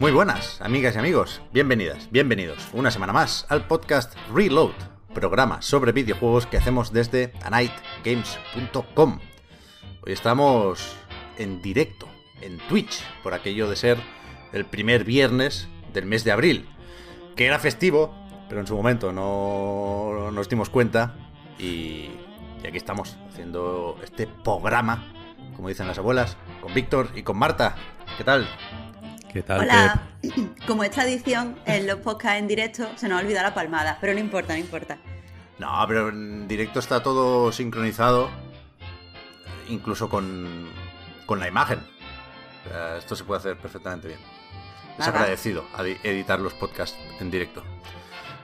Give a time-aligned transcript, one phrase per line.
[0.00, 1.42] Muy buenas, amigas y amigos.
[1.52, 4.70] Bienvenidas, bienvenidos una semana más al podcast Reload,
[5.12, 9.18] programa sobre videojuegos que hacemos desde anightgames.com.
[10.06, 10.94] Hoy estamos
[11.36, 12.06] en directo,
[12.42, 13.98] en Twitch, por aquello de ser
[14.52, 16.68] el primer viernes del mes de abril,
[17.34, 18.14] que era festivo,
[18.48, 21.16] pero en su momento no nos dimos cuenta
[21.58, 22.08] y,
[22.62, 25.12] y aquí estamos haciendo este programa,
[25.56, 27.74] como dicen las abuelas, con Víctor y con Marta.
[28.16, 28.48] ¿Qué tal?
[29.32, 29.60] ¿Qué tal?
[29.60, 30.02] Hola.
[30.66, 34.14] Como es tradición, en los podcasts en directo se nos ha olvidado la palmada, pero
[34.14, 34.98] no importa, no importa.
[35.58, 38.30] No, pero en directo está todo sincronizado,
[39.68, 40.68] incluso con,
[41.26, 41.80] con la imagen.
[42.98, 44.20] Esto se puede hacer perfectamente bien.
[44.98, 45.20] Es Nada.
[45.20, 45.64] agradecido
[46.02, 47.62] editar los podcasts en directo.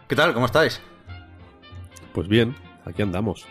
[0.08, 0.32] ¿Qué tal?
[0.34, 0.80] ¿Cómo estáis?
[2.12, 3.46] Pues bien, aquí andamos.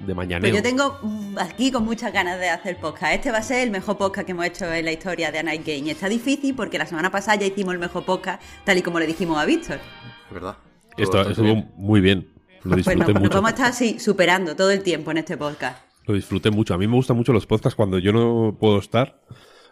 [0.00, 0.40] De mañaneo.
[0.50, 3.14] Pues yo tengo mm, aquí con muchas ganas de hacer podcast.
[3.14, 5.42] Este va a ser el mejor podcast que hemos hecho en la historia de A
[5.42, 5.80] Night Game.
[5.80, 9.00] Y está difícil porque la semana pasada ya hicimos el mejor podcast, tal y como
[9.00, 9.80] le dijimos a Víctor.
[10.28, 10.56] Es verdad.
[10.96, 11.72] Esto estuvo bien.
[11.76, 12.28] muy bien.
[12.62, 13.34] Lo Pues disfruté nos, nos mucho.
[13.36, 15.82] vamos a estar así superando todo el tiempo en este podcast.
[16.06, 16.74] Lo disfruté mucho.
[16.74, 19.20] A mí me gustan mucho los podcasts cuando yo no puedo estar.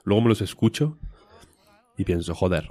[0.04, 0.98] Luego me los escucho
[1.96, 2.70] y pienso, joder.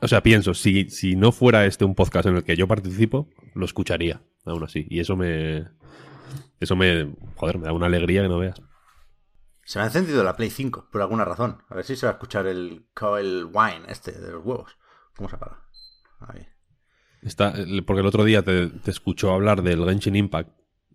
[0.00, 3.28] O sea, pienso, si, si no fuera este un podcast en el que yo participo,
[3.54, 4.86] lo escucharía, aún así.
[4.90, 5.66] Y eso me.
[6.60, 7.14] Eso me.
[7.36, 8.60] Joder, me da una alegría que no veas.
[9.64, 11.62] Se me ha encendido la Play 5 por alguna razón.
[11.68, 14.76] A ver si se va a escuchar el Coil Wine este de los huevos.
[15.16, 15.62] ¿Cómo se apaga?
[16.20, 16.46] Ahí.
[17.22, 20.50] Está, el- porque el otro día te, te escuchó hablar del Genshin Impact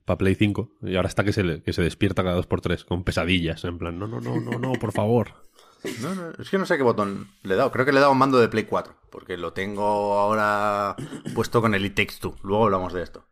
[0.06, 2.62] para Play 5 y ahora está que se, le- que se despierta cada dos por
[2.62, 3.64] tres con pesadillas.
[3.66, 5.34] En plan, no, no, no, no, no, por favor.
[6.02, 7.70] No, no, es que no sé qué botón le he dado.
[7.70, 8.96] Creo que le he dado un mando de Play 4.
[9.12, 10.96] Porque lo tengo ahora
[11.36, 12.38] puesto con el It Takes Two.
[12.42, 13.26] Luego hablamos de esto.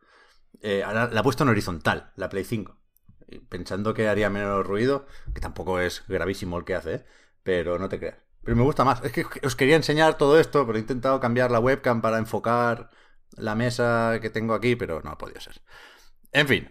[0.62, 2.76] Eh, ahora la he puesto en horizontal, la Play 5.
[3.28, 5.06] Y Pensando que haría menos ruido.
[5.34, 7.04] Que tampoco es gravísimo el que hace, ¿eh?
[7.42, 8.18] Pero no te creas.
[8.44, 9.02] Pero me gusta más.
[9.04, 12.90] Es que os quería enseñar todo esto, pero he intentado cambiar la webcam para enfocar
[13.36, 15.60] la mesa que tengo aquí, pero no ha podido ser.
[16.32, 16.70] En fin,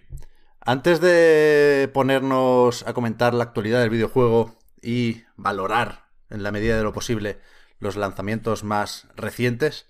[0.60, 6.84] antes de ponernos a comentar la actualidad del videojuego y valorar, en la medida de
[6.84, 7.40] lo posible,
[7.80, 9.90] los lanzamientos más recientes,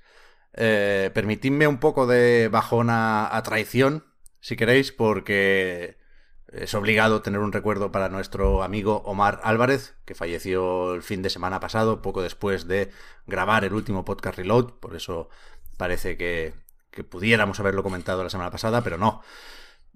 [0.53, 4.06] eh, permitidme un poco de bajona a traición,
[4.39, 5.97] si queréis, porque
[6.47, 11.29] es obligado tener un recuerdo para nuestro amigo Omar Álvarez, que falleció el fin de
[11.29, 12.91] semana pasado, poco después de
[13.28, 15.29] grabar el último podcast Reload, por eso
[15.78, 16.53] parece que,
[16.91, 19.22] que pudiéramos haberlo comentado la semana pasada, pero no.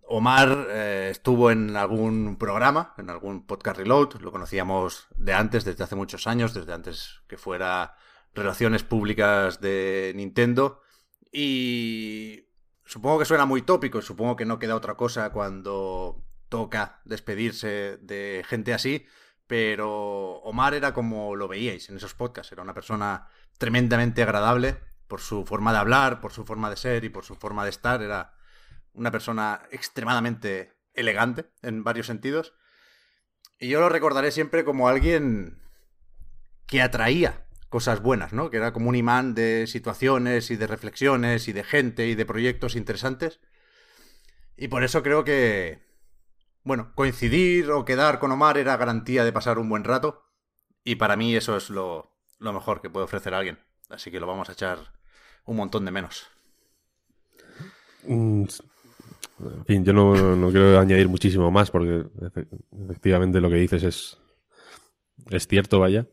[0.08, 5.84] Omar eh, estuvo en algún programa, en algún podcast reload, lo conocíamos de antes, desde
[5.84, 7.96] hace muchos años, desde antes que fuera
[8.36, 10.82] Relaciones Públicas de Nintendo.
[11.32, 12.48] Y
[12.86, 18.46] supongo que suena muy tópico, supongo que no queda otra cosa cuando toca despedirse de
[18.48, 19.06] gente así,
[19.48, 25.22] pero Omar era como lo veíais en esos podcasts, era una persona tremendamente agradable por
[25.22, 28.02] su forma de hablar, por su forma de ser y por su forma de estar,
[28.02, 28.34] era
[28.94, 32.54] una persona extremadamente elegante en varios sentidos.
[33.60, 35.62] Y yo lo recordaré siempre como alguien
[36.68, 38.50] que atraía cosas buenas, ¿no?
[38.50, 42.26] Que era como un imán de situaciones y de reflexiones y de gente y de
[42.26, 43.40] proyectos interesantes.
[44.58, 45.80] Y por eso creo que,
[46.64, 50.26] bueno, coincidir o quedar con Omar era garantía de pasar un buen rato.
[50.84, 53.60] Y para mí eso es lo, mejor que puede ofrecer alguien.
[53.90, 54.80] Así que lo vamos a echar
[55.46, 56.28] un montón de menos.
[58.08, 58.46] Mm,
[59.40, 60.14] En fin, yo no,
[60.52, 62.48] quiero añadir muchísimo más porque efe-
[62.86, 64.18] efectivamente lo que dices es,
[65.30, 66.08] es cierto, vaya.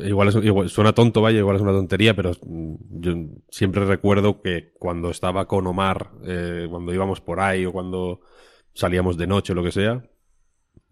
[0.00, 3.14] Igual, es, suena tonto, vaya, igual es una tontería, pero mm, yo
[3.48, 8.20] siempre recuerdo que cuando estaba con Omar, eh, cuando íbamos por ahí o cuando
[8.74, 10.02] salíamos de noche o lo que sea,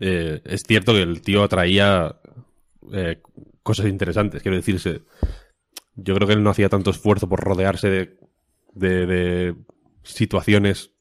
[0.01, 2.21] eh, es cierto que el tío atraía
[2.93, 3.21] eh,
[3.63, 4.41] cosas interesantes.
[4.43, 5.03] Quiero decirse,
[5.97, 8.19] yo creo que él no hacía tanto esfuerzo por rodearse de,
[8.73, 9.55] de- de
[10.05, 10.93] situaciones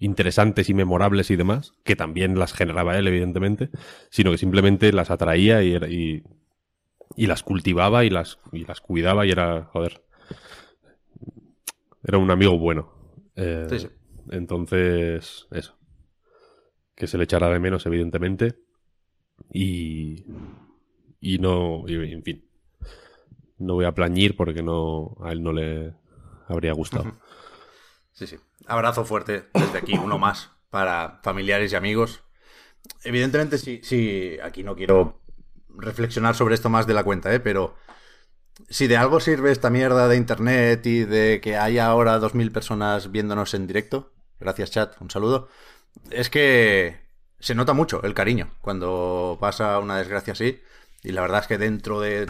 [0.00, 3.70] interesantes y memorables y demás, que también las generaba él, evidentemente,
[4.10, 6.22] sino que simplemente las atraía y, y,
[7.16, 10.02] y las cultivaba y las, y las cuidaba y era, joder,
[12.04, 12.92] era un amigo bueno.
[13.34, 13.88] Eh, Sí, sí.
[14.30, 15.76] Entonces, eso.
[16.94, 18.58] Que se le echará de menos, evidentemente.
[19.52, 20.24] Y.
[21.20, 21.84] Y no.
[21.86, 22.44] y, en fin.
[23.58, 25.16] No voy a plañir porque no.
[25.20, 25.94] A él no le
[26.48, 27.04] habría gustado.
[28.12, 28.36] Sí, sí.
[28.66, 32.22] Abrazo fuerte desde aquí, uno más, para familiares y amigos.
[33.04, 35.20] Evidentemente, sí, sí, aquí no quiero
[35.68, 37.40] reflexionar sobre esto más de la cuenta, ¿eh?
[37.40, 37.76] Pero
[38.68, 43.10] si de algo sirve esta mierda de internet y de que haya ahora 2.000 personas
[43.10, 45.48] viéndonos en directo, gracias chat, un saludo,
[46.10, 47.06] es que
[47.38, 50.60] se nota mucho el cariño cuando pasa una desgracia así.
[51.02, 52.26] Y la verdad es que dentro de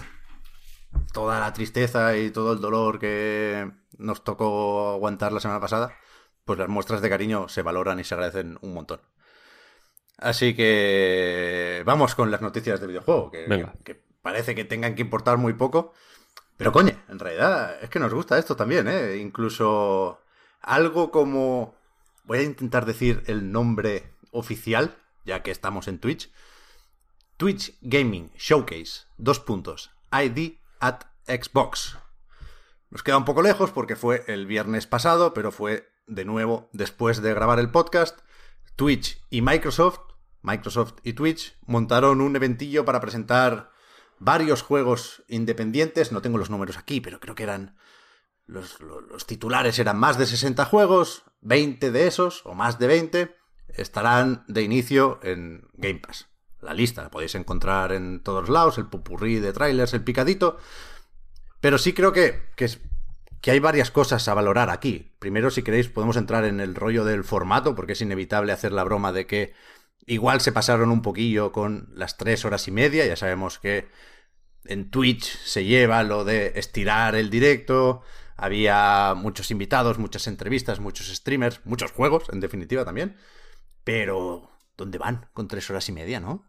[1.12, 5.94] toda la tristeza y todo el dolor que nos tocó aguantar la semana pasada,
[6.46, 9.00] pues las muestras de cariño se valoran y se agradecen un montón.
[10.16, 13.72] Así que vamos con las noticias del videojuego, que, Venga.
[13.84, 15.92] que- que parece que tengan que importar muy poco.
[16.56, 19.16] Pero coño, en realidad es que nos gusta esto también, ¿eh?
[19.18, 20.22] Incluso
[20.62, 21.76] algo como...
[22.24, 26.32] Voy a intentar decir el nombre oficial, ya que estamos en Twitch.
[27.36, 31.98] Twitch Gaming Showcase, dos puntos, ID at Xbox.
[32.90, 37.22] Nos queda un poco lejos porque fue el viernes pasado, pero fue de nuevo después
[37.22, 38.20] de grabar el podcast.
[38.76, 40.00] Twitch y Microsoft,
[40.42, 43.70] Microsoft y Twitch, montaron un eventillo para presentar
[44.18, 46.12] varios juegos independientes.
[46.12, 47.76] No tengo los números aquí, pero creo que eran.
[48.46, 53.36] Los, los- titulares eran más de 60 juegos, 20 de esos, o más de 20,
[53.68, 56.28] estarán de inicio en Game Pass.
[56.60, 60.58] La lista la podéis encontrar en todos lados, el pupurrí de trailers, el picadito.
[61.60, 62.68] Pero sí creo que, que,
[63.40, 65.14] que hay varias cosas a valorar aquí.
[65.18, 68.84] Primero, si queréis, podemos entrar en el rollo del formato, porque es inevitable hacer la
[68.84, 69.54] broma de que
[70.06, 73.06] igual se pasaron un poquillo con las tres horas y media.
[73.06, 73.88] Ya sabemos que
[74.64, 78.02] en Twitch se lleva lo de estirar el directo.
[78.36, 83.16] Había muchos invitados, muchas entrevistas, muchos streamers, muchos juegos, en definitiva también.
[83.84, 86.44] Pero, ¿dónde van con tres horas y media, no?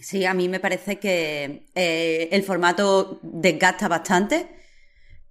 [0.00, 4.56] Sí, a mí me parece que eh, el formato desgasta bastante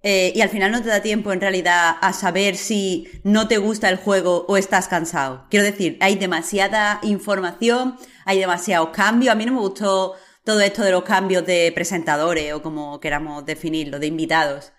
[0.08, 3.58] eh, y al final no te da tiempo en realidad a saber si no te
[3.58, 5.44] gusta el juego o estás cansado.
[5.50, 9.32] Quiero decir, hay demasiada información, hay demasiados cambios.
[9.32, 10.14] A mí no me gustó
[10.44, 14.70] todo esto de los cambios de presentadores o como queramos definirlo, de invitados.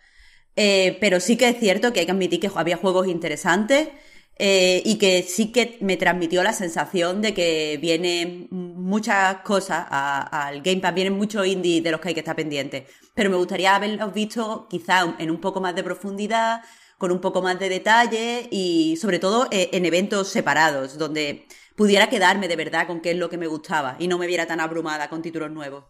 [0.55, 3.89] Eh, pero sí que es cierto que hay que admitir que había juegos interesantes
[4.39, 10.61] eh, y que sí que me transmitió la sensación de que vienen muchas cosas al
[10.61, 12.83] Game Pass, vienen muchos indies de los que hay que estar pendientes.
[13.13, 16.61] Pero me gustaría haberlos visto quizá en un poco más de profundidad,
[16.97, 21.45] con un poco más de detalle y sobre todo eh, en eventos separados, donde
[21.75, 24.47] pudiera quedarme de verdad con qué es lo que me gustaba y no me viera
[24.47, 25.85] tan abrumada con títulos nuevos.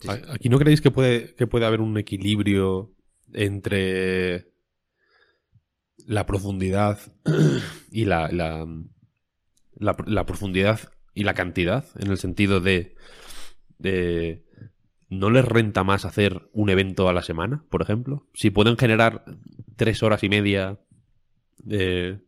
[0.00, 0.26] Sí, sí.
[0.28, 2.94] ¿A- ¿Aquí no creéis que puede, que puede haber un equilibrio
[3.32, 4.52] entre
[6.06, 6.98] la profundidad
[7.90, 8.66] y la, la,
[9.74, 10.80] la, la profundidad
[11.14, 11.84] y la cantidad?
[11.98, 12.94] En el sentido de,
[13.78, 14.44] de
[15.08, 18.26] ¿no les renta más hacer un evento a la semana, por ejemplo?
[18.34, 19.24] Si pueden generar
[19.76, 20.78] tres horas y media
[21.58, 22.20] de,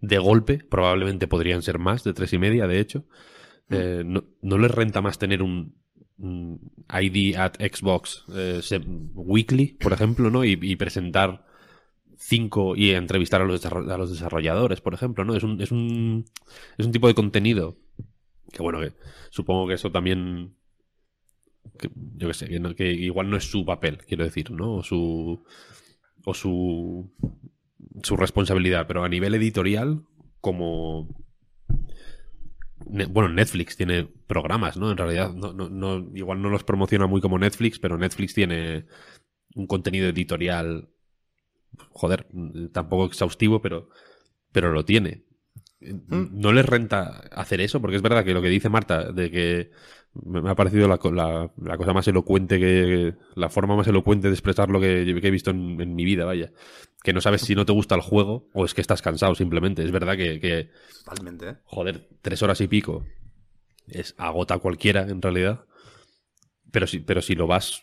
[0.00, 3.04] de golpe, probablemente podrían ser más de tres y media, de hecho.
[3.70, 5.76] Eh, no, ¿No les renta más tener un,
[6.18, 8.60] un ID at Xbox eh,
[9.14, 10.44] weekly, por ejemplo, ¿no?
[10.44, 11.46] Y, y presentar
[12.26, 15.36] cinco y entrevistar a los, a los desarrolladores, por ejemplo, ¿no?
[15.36, 16.24] Es un, es un,
[16.78, 17.76] es un tipo de contenido
[18.52, 18.92] que, bueno, que
[19.30, 20.56] supongo que eso también
[22.16, 24.76] yo qué sé, que, no- igual no es su papel, quiero decir, ¿no?
[24.76, 25.42] O su
[26.24, 27.10] o su
[28.02, 30.02] su responsabilidad, pero a nivel editorial
[30.40, 31.08] como
[32.86, 34.90] bueno, Netflix tiene programas, ¿no?
[34.90, 38.86] En realidad, no, no, no- igual no los promociona muy como Netflix, pero Netflix tiene
[39.56, 40.88] un contenido editorial,
[41.90, 42.26] joder,
[42.72, 43.88] tampoco exhaustivo, pero,
[44.52, 45.24] pero lo tiene.
[45.80, 49.70] No les renta hacer eso, porque es verdad que lo que dice Marta, de que
[50.14, 53.14] me ha parecido la, la- la cosa más elocuente que.
[53.34, 56.24] la forma más elocuente de expresar lo que, que he visto en, en mi vida,
[56.24, 56.52] vaya.
[57.02, 59.82] Que no sabes si no te gusta el juego o es que estás cansado simplemente.
[59.84, 60.70] Es verdad que- que
[61.04, 61.56] Totalmente, ¿eh?
[61.64, 63.04] joder, tres horas y pico
[63.86, 65.66] es agota cualquiera en realidad.
[66.70, 67.82] Pero si, pero si lo vas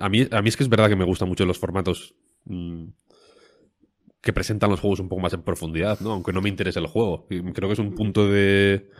[0.00, 2.14] a mí, a mí es que es verdad que me gustan mucho los formatos
[2.48, 2.88] mm,
[4.20, 6.12] que presentan los juegos un poco más en profundidad, ¿no?
[6.12, 7.26] Aunque no me interese el juego.
[7.28, 8.90] Creo que es un punto de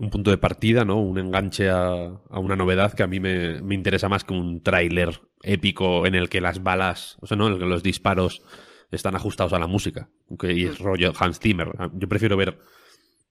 [0.00, 1.00] un punto de partida, ¿no?
[1.00, 1.90] Un enganche a,
[2.30, 6.14] a una novedad que a mí me, me interesa más que un tráiler épico en
[6.14, 7.48] el que las balas, o sea, ¿no?
[7.48, 8.42] En el que los disparos
[8.90, 10.08] están ajustados a la música.
[10.38, 11.68] Que, y es rollo Hans Zimmer.
[11.94, 12.58] Yo prefiero ver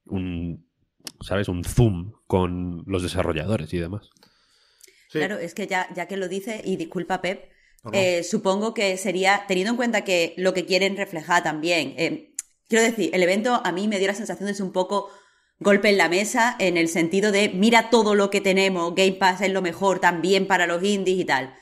[0.05, 0.67] un,
[1.21, 1.47] ¿sabes?
[1.47, 4.09] Un zoom con los desarrolladores y demás.
[5.09, 7.49] Claro, es que ya, ya que lo dice, y disculpa Pep,
[7.93, 12.33] eh, supongo que sería, teniendo en cuenta que lo que quieren reflejar también, eh,
[12.67, 15.09] quiero decir, el evento a mí me dio la sensación de un poco
[15.59, 19.41] golpe en la mesa en el sentido de mira todo lo que tenemos, Game Pass
[19.41, 21.55] es lo mejor también para los indies y tal.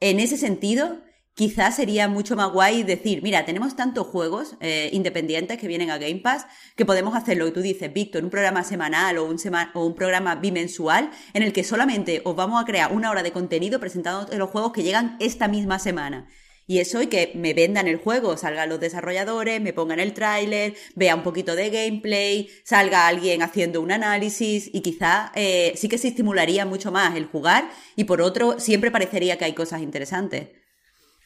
[0.00, 1.00] En ese sentido,
[1.34, 5.98] quizás sería mucho más guay decir, mira, tenemos tantos juegos eh, independientes que vienen a
[5.98, 6.46] Game Pass
[6.76, 9.38] que podemos hacer lo que tú dices, Víctor, un programa semanal o un,
[9.74, 13.32] o un programa bimensual en el que solamente os vamos a crear una hora de
[13.32, 16.28] contenido presentando los juegos que llegan esta misma semana.
[16.64, 20.74] Y eso y que me vendan el juego, salgan los desarrolladores, me pongan el tráiler,
[20.94, 25.98] vea un poquito de gameplay, salga alguien haciendo un análisis y quizá eh, sí que
[25.98, 30.61] se estimularía mucho más el jugar y por otro siempre parecería que hay cosas interesantes.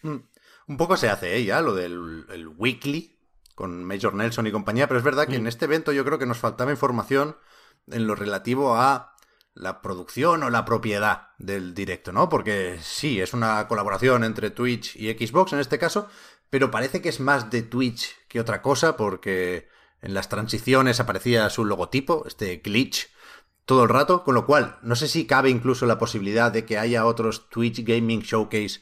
[0.02, 0.16] Mm.
[0.68, 3.16] Un poco se hace ella, lo del weekly
[3.54, 5.48] con Major Nelson y compañía, pero es verdad que en mm.
[5.48, 7.36] este evento yo creo que nos faltaba información
[7.88, 9.16] en lo relativo a
[9.54, 12.28] la producción o la propiedad del directo, ¿no?
[12.28, 16.08] Porque sí, es una colaboración entre Twitch y Xbox en este caso,
[16.50, 19.68] pero parece que es más de Twitch que otra cosa porque
[20.02, 23.08] en las transiciones aparecía su logotipo, este glitch,
[23.64, 26.76] todo el rato, con lo cual no sé si cabe incluso la posibilidad de que
[26.76, 28.80] haya otros Twitch Gaming Showcase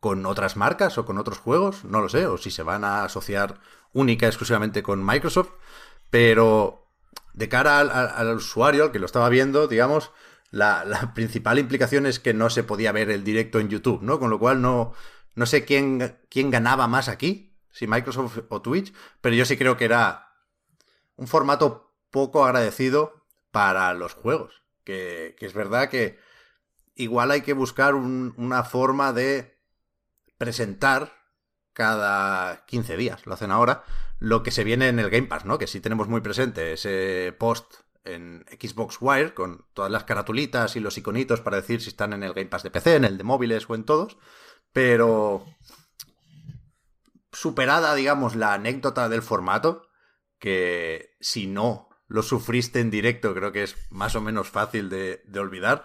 [0.00, 3.04] con otras marcas o con otros juegos, no lo sé, o si se van a
[3.04, 3.60] asociar
[3.92, 5.50] única exclusivamente con Microsoft,
[6.10, 6.86] pero
[7.34, 10.12] de cara al, usuario, al que lo estaba viendo, digamos,
[10.50, 14.18] la, principal implicación es que no se podía ver el directo en YouTube, ¿no?
[14.18, 14.92] Con lo cual no,
[15.34, 19.76] no sé quién, quién ganaba más aquí, si Microsoft o Twitch, pero yo sí creo
[19.76, 20.32] que era
[21.16, 24.62] un formato poco agradecido para los juegos.
[24.84, 26.18] Que, es verdad que
[26.94, 29.57] igual hay que buscar una forma de
[30.38, 31.12] presentar
[31.72, 33.84] cada 15 días, lo hacen ahora,
[34.18, 35.58] lo que se viene en el Game Pass, ¿no?
[35.58, 40.80] Que sí tenemos muy presente ese post en Xbox Wire con todas las caratulitas y
[40.80, 43.24] los iconitos para decir si están en el Game Pass de PC, en el de
[43.24, 44.16] móviles o en todos,
[44.72, 45.44] pero
[47.32, 49.88] superada, digamos, la anécdota del formato,
[50.38, 55.22] que si no lo sufriste en directo, creo que es más o menos fácil de,
[55.26, 55.84] de olvidar.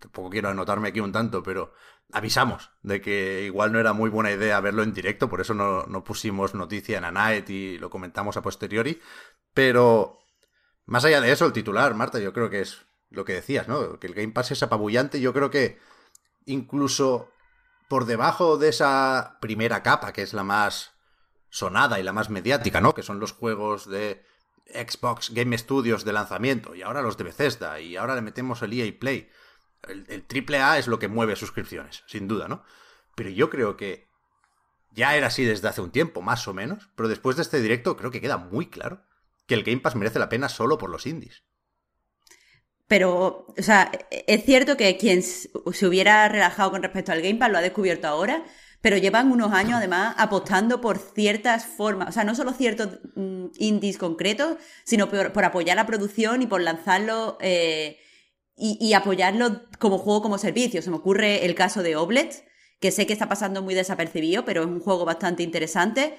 [0.00, 1.74] Tampoco quiero anotarme aquí un tanto, pero
[2.12, 6.04] avisamos de que igual no era muy buena idea verlo en directo, por eso no,
[6.04, 9.00] pusimos noticia en Anaet y lo comentamos a posteriori.
[9.52, 10.18] Pero
[10.86, 13.98] más allá de eso, el titular, Marta, yo creo que es lo que decías, ¿no?
[13.98, 15.20] Que el Game Pass es apabullante.
[15.20, 15.78] Yo creo que
[16.46, 17.30] incluso
[17.88, 20.92] por debajo de esa primera capa, que es la más
[21.50, 22.94] sonada y la más mediática, ¿no?
[22.94, 24.24] Que son los juegos de
[24.66, 28.72] Xbox Game Studios de lanzamiento y ahora los de Bethesda y ahora le metemos el
[28.74, 29.30] EA Play.
[29.82, 32.64] El, triple A es lo que mueve suscripciones, sin duda, ¿no?
[33.14, 34.08] Pero yo creo que
[34.90, 36.90] ya era así desde hace un tiempo, más o menos.
[36.96, 39.02] Pero después de este directo creo que queda muy claro
[39.46, 41.42] que el Game Pass merece la pena solo por los indies.
[42.86, 47.50] Pero, o sea, es cierto que quien se hubiera relajado con respecto al Game Pass
[47.50, 48.44] lo ha descubierto ahora,
[48.80, 53.46] pero llevan unos años además apostando por ciertas formas, o sea, no solo ciertos mm,
[53.58, 57.98] indies concretos, sino por, apoyar la producción y por lanzarlo eh,
[58.58, 60.82] y, apoyarlo como juego como servicio.
[60.82, 62.44] Se me ocurre el caso de Oblet,
[62.80, 66.16] que sé que está pasando muy desapercibido, pero es un juego bastante interesante.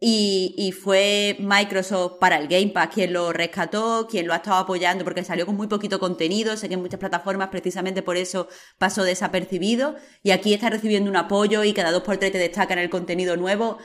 [0.00, 5.02] Y, fue Microsoft para el Game Pass quien lo rescató, quien lo ha estado apoyando
[5.02, 6.56] porque salió con muy poquito contenido.
[6.56, 9.96] Sé que en muchas plataformas precisamente por eso pasó desapercibido.
[10.22, 13.36] Y aquí está recibiendo un apoyo y cada dos por tres te destacan el contenido
[13.36, 13.78] nuevo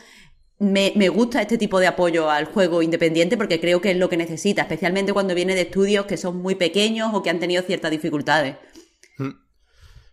[0.60, 4.17] me, gusta este tipo de apoyo al juego independiente porque creo que es lo que
[4.17, 7.91] necesita, especialmente cuando viene de estudios que son muy pequeños o que han tenido ciertas
[7.91, 8.57] dificultades.
[9.17, 9.31] Mm.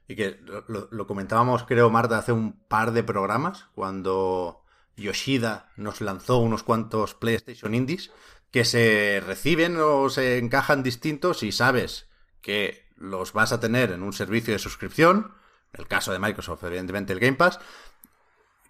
[0.09, 4.65] Y que lo, comentábamos, creo, Marta, hace un par de programas, cuando
[4.97, 8.11] Yoshida nos lanzó unos cuantos PlayStation Indies,
[8.51, 12.09] que se reciben o se encajan distintos y sabes
[12.41, 15.33] que los vas a tener en un servicio de suscripción,
[15.73, 17.61] en el caso de Microsoft, evidentemente el Game Pass,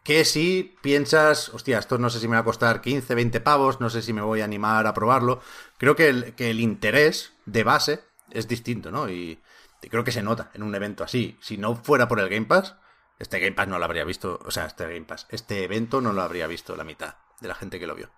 [0.02, 3.80] que si piensas, hostia, esto no sé si me va a costar 15, 20 pavos,
[3.80, 5.40] no sé si me voy a animar a probarlo,
[5.78, 9.08] creo que el, que el interés de base es distinto, ¿no?
[9.10, 9.42] Y,
[9.90, 11.38] creo que se nota en un evento así.
[11.40, 12.76] Si no fuera por el Game Pass,
[13.18, 16.12] este Game Pass no lo habría visto, o sea, este Game Pass, este evento no
[16.12, 18.10] lo habría visto la mitad de la gente que lo vio.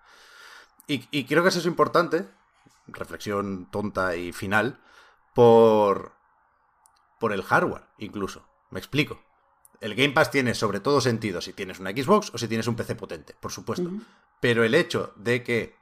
[0.87, 2.27] Y, y creo que eso es importante,
[2.87, 4.81] reflexión tonta y final,
[5.33, 6.13] por,
[7.19, 8.45] por el hardware, incluso.
[8.69, 9.21] Me explico
[9.83, 12.75] el Game Pass tiene sobre todo sentido si tienes una Xbox o si tienes un
[12.77, 13.91] PC potente, por supuesto.
[14.39, 15.75] Pero el hecho de que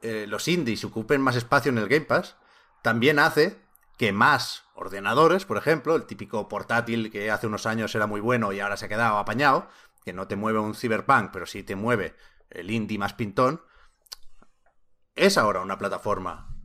[0.00, 2.36] eh, los indies ocupen más espacio en el Game Pass
[2.80, 3.58] también hace
[3.98, 8.52] que más ordenadores, por ejemplo, el típico portátil que hace unos años era muy bueno
[8.52, 9.68] y ahora se ha quedado apañado,
[10.02, 12.16] que no te mueve un Cyberpunk, pero sí te mueve
[12.48, 13.60] el indie más pintón,
[15.14, 16.56] es ahora una plataforma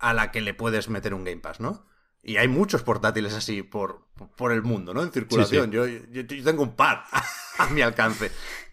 [0.00, 1.86] a la que le puedes meter un Game Pass, ¿no?
[2.22, 5.02] Y hay muchos portátiles así por, por el mundo, ¿no?
[5.02, 5.72] En circulación.
[5.72, 7.04] Yo, yo, tengo un par
[7.58, 8.30] a mi alcance.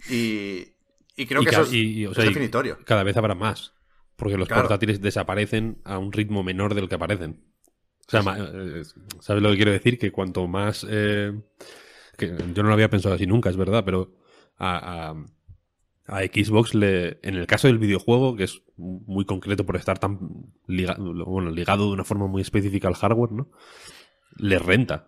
[0.10, 0.68] Y,
[1.16, 2.78] y creo que eso es, definitorio.
[2.86, 3.74] Cada vez habrá más.
[4.16, 7.44] Porque los portátiles desaparecen a un ritmo menor del que aparecen.
[8.08, 8.84] O sea, eh,
[9.22, 9.98] ¿sabes lo que quiero decir?
[9.98, 10.86] Que cuanto más...
[10.90, 11.34] Eh,
[12.18, 14.14] que yo no lo había pensado así nunca, es verdad, pero
[14.58, 15.26] a, a,
[16.18, 20.20] Xbox le, en el caso del videojuego, que es muy concreto por estar tan
[20.68, 23.52] ligado, bueno, ligado de una forma muy específica al hardware, ¿no?
[24.38, 25.08] Le renta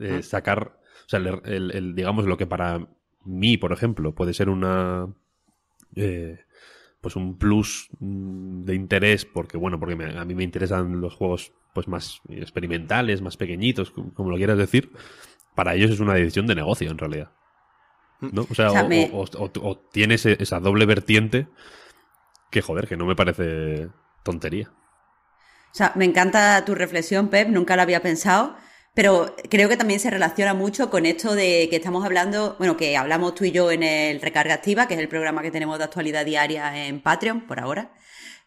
[0.00, 2.88] eh, sacar, o sea, el, digamos, lo que para
[3.24, 5.06] mí, por ejemplo, puede ser una...
[5.96, 6.38] Eh,
[7.00, 11.52] pues un plus mm, de interés porque bueno porque a mí me interesan los juegos
[11.74, 14.92] pues más experimentales más pequeñitos como lo quieras decir
[15.56, 17.32] para ellos es una decisión de negocio en realidad
[18.30, 18.46] ¿no?
[18.48, 18.70] o sea,
[19.12, 21.48] o, esa doble vertiente
[22.50, 23.88] que joder que no me parece
[24.22, 24.70] tontería
[25.72, 28.56] o sea me encanta tu reflexión Pep nunca la había pensado
[28.94, 32.96] pero creo que también se relaciona mucho con esto de que estamos hablando, bueno, que
[32.98, 35.84] hablamos tú y yo en el Recarga Activa, que es el programa que tenemos de
[35.84, 37.94] actualidad diaria en Patreon, por ahora,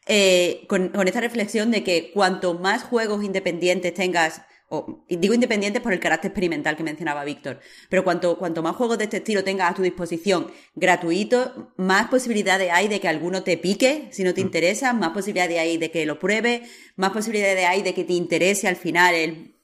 [0.05, 5.93] eh, con, esta reflexión de que cuanto más juegos independientes tengas, o digo independientes por
[5.93, 9.71] el carácter experimental que mencionaba Víctor, pero cuanto, cuanto más juegos de este estilo tengas
[9.71, 14.41] a tu disposición gratuitos, más posibilidades hay de que alguno te pique si no te
[14.41, 14.45] mm.
[14.45, 18.67] interesa, más posibilidades hay de que lo pruebes, más posibilidades hay de que te interese
[18.67, 19.55] al final el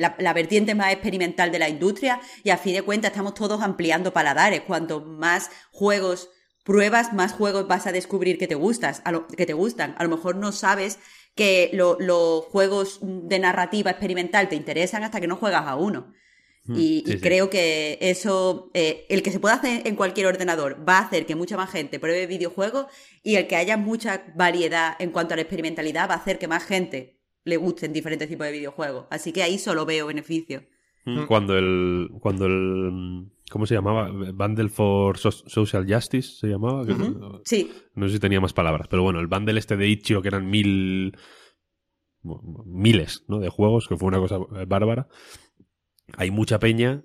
[0.00, 4.12] la, vertiente más experimental de la industria y a fin de cuentas estamos todos ampliando
[4.12, 4.62] paladares.
[4.62, 6.30] Cuanto más juegos
[6.64, 9.94] pruebas, más juegos vas a descubrir que te gustas, a lo, que te gustan.
[9.98, 10.98] A lo mejor no sabes
[11.34, 16.12] que los juegos de narrativa experimental te interesan hasta que no juegas a uno.
[16.64, 20.98] Hmm, y, creo que eso, eh, el que se pueda hacer en cualquier ordenador, va
[20.98, 22.86] a hacer que mucha más gente pruebe videojuegos
[23.22, 26.48] y el que haya mucha variedad en cuanto a la experimentalidad va a hacer que
[26.48, 29.06] más gente le gusten diferentes tipos de videojuegos.
[29.10, 30.64] Así que ahí solo veo beneficio.
[31.06, 31.26] Mm.
[31.26, 34.10] Cuando el, cuando el, ¿cómo se llamaba?
[34.10, 36.84] Bundle for Social Justice se llamaba.
[37.44, 37.70] Sí.
[37.94, 40.48] No sé si tenía más palabras, pero bueno, el bundle este de Ichio que eran
[40.48, 41.16] mil,
[42.64, 43.38] miles, ¿no?
[43.38, 45.08] De juegos, que fue una cosa bárbara.
[46.16, 47.04] Hay mucha peña.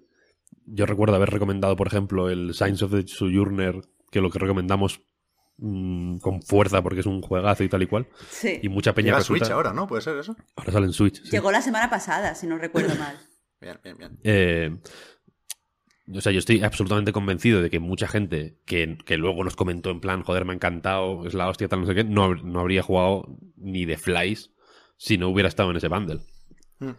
[0.67, 5.02] Yo recuerdo haber recomendado, por ejemplo, el Science of the Sojourner, que lo que recomendamos
[5.58, 8.08] Mm, con fuerza porque es un juegazo y tal y cual.
[8.30, 8.60] Sí.
[8.62, 9.88] Y mucha peña Llega Switch ahora, ¿no?
[9.88, 10.36] ¿Puede ser eso?
[10.56, 11.24] Ahora sale en Switch.
[11.32, 13.17] Llegó la semana pasada, si no recuerdo mal.
[13.62, 14.19] bien, bien, bien.
[14.24, 14.78] Eh,
[16.13, 20.00] o sea, yo estoy absolutamente convencido de que mucha gente que, luego nos comentó en
[20.00, 22.84] plan, joder, me ha encantado, es la hostia, tal, no sé qué, no, no habría
[22.84, 24.52] jugado ni de Flies
[24.98, 26.20] si no hubiera estado en ese bundle.
[26.80, 26.91] Hmm.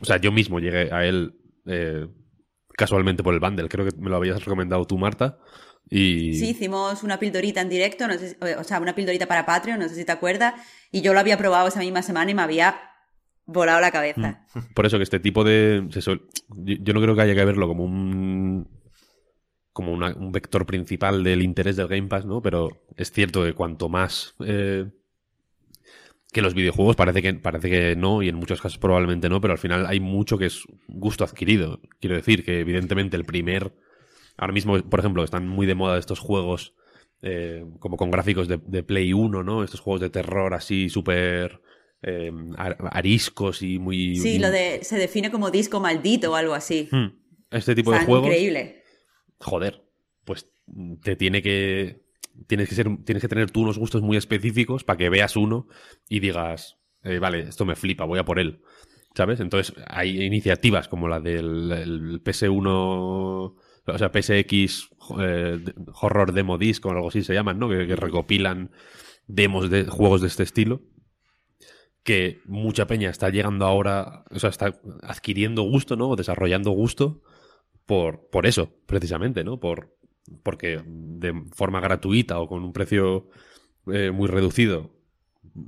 [0.00, 1.34] O sea, yo mismo llegué a él
[1.66, 2.06] eh,
[2.76, 3.68] casualmente por el bundle.
[3.68, 5.38] Creo que me lo habías recomendado tú, Marta.
[5.90, 9.88] Sí, hicimos una pildorita en directo, no sé, o sea, una pildorita para Patreon, no
[9.88, 10.54] sé si te acuerdas,
[10.92, 12.87] y yo lo había probado esa misma semana y me había
[13.48, 14.46] volado la cabeza.
[14.54, 14.74] Mm.
[14.74, 15.88] Por eso que este tipo de...
[15.90, 18.68] Yo no creo que haya que verlo como un
[19.72, 22.42] como un vector principal del interés del Game Pass, ¿no?
[22.42, 24.86] Pero es cierto que cuanto más eh,
[26.32, 29.52] que los videojuegos parece que parece que no y en muchos casos probablemente no, pero
[29.52, 31.80] al final hay mucho que es gusto adquirido.
[32.00, 33.72] Quiero decir que evidentemente el primer
[34.38, 36.72] Ahora mismo, por ejemplo, están muy de moda estos juegos
[37.22, 39.64] eh, como con gráficos de, Play 1, ¿no?
[39.64, 41.60] Estos juegos de terror así súper
[42.02, 44.16] eh, ariscos y muy...
[44.16, 44.80] Sí, lo de...
[44.82, 46.88] se define como disco maldito o algo así.
[46.90, 47.08] Hmm.
[47.50, 48.26] Este tipo de juegos...
[48.26, 48.82] Increíble.
[49.40, 49.84] Joder,
[50.24, 50.50] pues
[51.02, 52.06] te tiene que...
[52.46, 55.66] Tienes que, ser, tienes que tener tú unos gustos muy específicos para que veas uno
[56.08, 58.62] y digas, eh, vale, esto me flipa, voy a por él.
[59.16, 59.40] ¿Sabes?
[59.40, 63.56] Entonces hay iniciativas como la del PS1
[63.88, 65.64] o sea, PSX eh,
[66.00, 67.68] Horror Demo Disc o algo así se llaman, ¿no?
[67.68, 68.70] Que, recopilan
[69.26, 70.82] demos de juegos de este estilo.
[72.08, 76.08] Que mucha peña está llegando ahora, o sea, está adquiriendo gusto, ¿no?
[76.08, 77.20] O desarrollando gusto
[77.84, 79.60] por, por eso, precisamente, ¿no?
[79.60, 79.94] Por,
[80.42, 83.28] porque de forma gratuita o con un precio
[83.92, 84.90] eh, muy reducido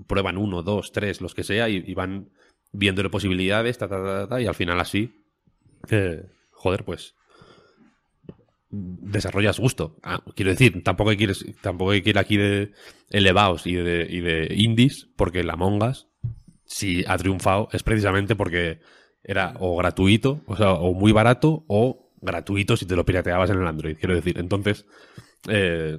[0.06, 2.30] prueban uno, dos, tres, los que sea, y, van
[2.72, 5.12] viéndole posibilidades, ta, ta, ta, y al final así,
[5.90, 7.14] eh, joder, pues
[8.70, 9.96] desarrollas gusto.
[10.02, 12.72] Ah, quiero decir, tampoco hay que ir, tampoco hay que ir aquí de
[13.10, 16.09] elevados y de, y de indies, porque la Mongas,
[16.70, 18.78] si ha triunfado, es precisamente porque
[19.24, 23.58] era o gratuito, o sea, o muy barato, o gratuito si te lo pirateabas en
[23.58, 24.38] el Android, quiero decir.
[24.38, 24.86] Entonces,
[25.48, 25.98] eh,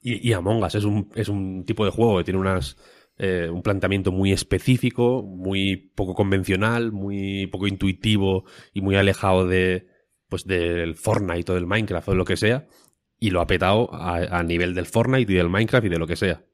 [0.00, 2.76] y, y, Among Us es un, es un tipo de juego que tiene unas,
[3.18, 9.88] eh, un planteamiento muy específico, muy poco convencional, muy poco intuitivo y muy alejado de,
[10.28, 12.68] pues del Fortnite o del Minecraft o de lo que sea,
[13.18, 16.16] y lo ha petado a, nivel del Fortnite y del Minecraft y de lo que
[16.16, 16.44] sea.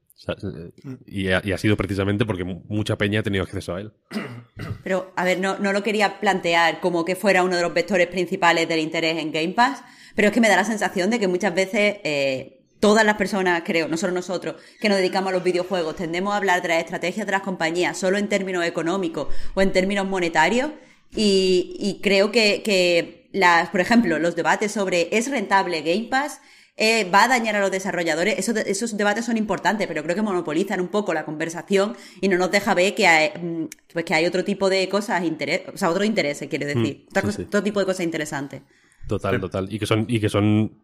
[1.05, 3.93] Y, ha, sido precisamente porque mucha peña ha tenido acceso a él.
[4.83, 8.07] Pero, a ver, no, no lo quería plantear como que fuera uno de los vectores
[8.07, 9.83] principales del interés en Game Pass,
[10.15, 13.61] pero es que me da la sensación de que muchas veces eh, todas las personas,
[13.63, 16.79] creo, no solo nosotros, que nos dedicamos a los videojuegos, tendemos a hablar de las
[16.79, 20.71] estrategias de las compañías solo en términos económicos o en términos monetarios.
[21.15, 26.41] Y, y creo que, que las, por ejemplo, los debates sobre ¿es rentable Game Pass?
[26.77, 28.37] Eh, va a dañar a los desarrolladores.
[28.37, 32.37] Esos, esos debates son importantes, pero creo que monopolizan un poco la conversación y no
[32.37, 35.77] nos deja ver que hay, mm, pues que hay otro tipo de cosas, interés, o
[35.77, 37.03] sea, otro interés, quiere decir.
[37.05, 37.43] Mm, Otra sí, cosa- sí.
[37.47, 38.61] Otro tipo de cosas interesantes.
[39.07, 39.73] Total, total.
[39.73, 40.83] Y que son, y que son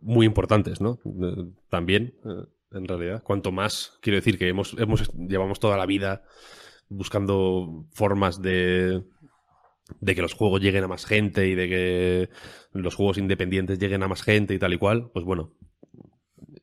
[0.00, 0.98] muy importantes, ¿no?
[1.04, 3.22] Eh, También, eh, en realidad.
[3.22, 6.22] Cuanto más, quiero decir que hemos, hemos, llevamos toda la vida
[6.88, 9.02] buscando formas de,
[10.00, 12.28] de que los juegos lleguen a más gente y de que
[12.72, 15.52] los juegos independientes lleguen a más gente y tal y cual, pues bueno.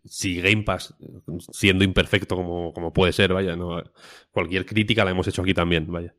[0.04, 0.96] Si Game Pass,
[1.52, 3.82] siendo imperfecto como, como puede ser, vaya, no,
[4.32, 6.16] cualquier crítica la hemos hecho aquí también, vaya.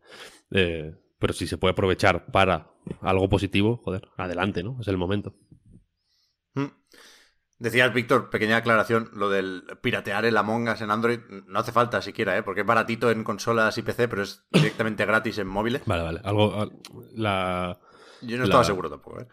[0.53, 4.79] Eh, pero si se puede aprovechar para algo positivo, joder, adelante, ¿no?
[4.81, 5.35] Es el momento.
[7.63, 12.03] Decías, Víctor, pequeña aclaración, lo del piratear el Among Us en Android no hace falta
[12.03, 12.43] siquiera, ¿eh?
[12.43, 15.83] porque es baratito en consolas y PC, pero es directamente gratis en móviles.
[15.87, 16.21] Vale, vale.
[16.25, 16.73] Algo, al-
[17.15, 17.79] la,
[18.21, 19.21] Yo no La- estaba seguro tampoco.
[19.21, 19.27] ¿eh?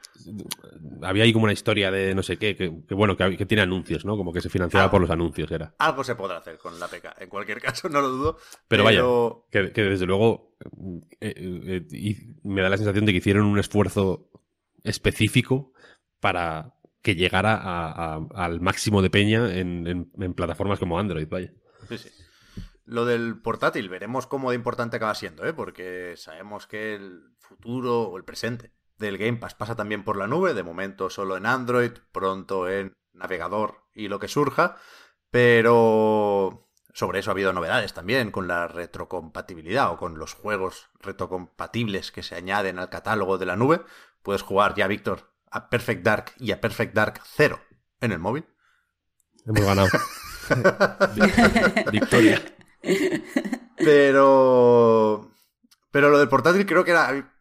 [1.01, 4.05] había ahí como una historia de no sé qué, que, que bueno, que, tiene anuncios,
[4.05, 4.15] ¿no?
[4.15, 4.91] Como que se financiaba Ah.
[4.91, 5.73] por los anuncios, era.
[5.79, 8.37] Algo se podrá hacer con la PK, en cualquier caso, no lo dudo.
[8.67, 9.01] Pero vaya,
[9.51, 10.55] que, que desde luego
[11.19, 14.29] eh, eh, y me da la sensación de que hicieron un esfuerzo
[14.83, 15.73] específico
[16.19, 21.53] para que llegara a- al máximo de peña en, plataformas como Android, vaya.
[22.85, 25.53] Lo del portátil, veremos cómo de importante acaba siendo, ¿eh?
[25.53, 30.27] porque sabemos que el futuro o el presente del Game Pass pasa también por la
[30.27, 34.75] nube, de momento solo en Android, pronto en navegador y lo que surja,
[35.29, 42.11] pero sobre eso ha habido novedades también con la retrocompatibilidad o con los juegos retrocompatibles
[42.11, 43.81] que se añaden al catálogo de la nube.
[44.23, 47.59] Puedes jugar ya, Víctor, a Perfect Dark y a Perfect Dark 0
[48.01, 48.45] en el móvil.
[49.45, 49.89] Hemos ganado.
[51.91, 52.41] Victoria.
[53.77, 55.31] Pero.
[55.91, 57.33] Pero lo del portátil creo que era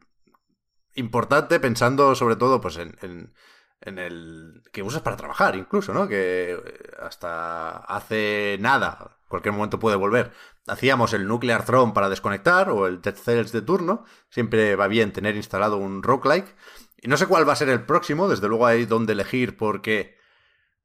[0.95, 3.33] importante pensando sobre todo pues en, en,
[3.81, 6.09] en el que usas para trabajar incluso, ¿no?
[6.09, 6.59] Que
[7.01, 10.33] hasta hace nada, cualquier momento puede volver.
[10.67, 14.05] Hacíamos el Nuclear Throne para desconectar o el Dead Cells de turno.
[14.29, 16.55] Siempre va bien tener instalado un roguelike.
[16.78, 20.17] Y no sé cuál va a ser el próximo, desde luego hay donde elegir porque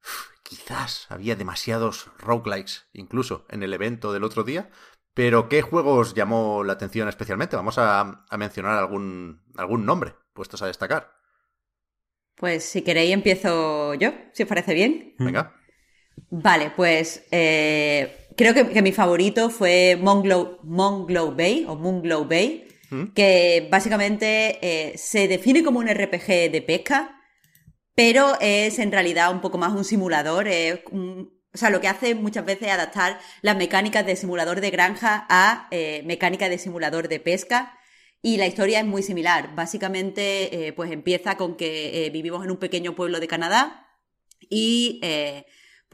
[0.02, 4.70] uf, quizás había demasiados roguelikes incluso en el evento del otro día.
[5.14, 7.56] Pero ¿qué juegos llamó la atención especialmente?
[7.56, 11.12] Vamos a, a mencionar algún, algún nombre puestos a destacar.
[12.34, 15.14] Pues si queréis empiezo yo, si os parece bien.
[15.18, 15.54] Venga.
[16.30, 23.12] Vale, pues eh, creo que, que mi favorito fue Moonglow Bay o Moonglow Bay, ¿Mm?
[23.14, 27.20] que básicamente eh, se define como un RPG de pesca,
[27.94, 30.48] pero es en realidad un poco más un simulador.
[30.90, 34.70] un- o sea, lo que hace muchas veces es adaptar las mecánicas de simulador de
[34.70, 37.78] granja a eh, mecánicas de simulador de pesca.
[38.22, 39.54] Y la historia es muy similar.
[39.54, 43.86] Básicamente, eh, pues empieza con que vivimos en un pequeño pueblo de Canadá
[44.50, 45.00] y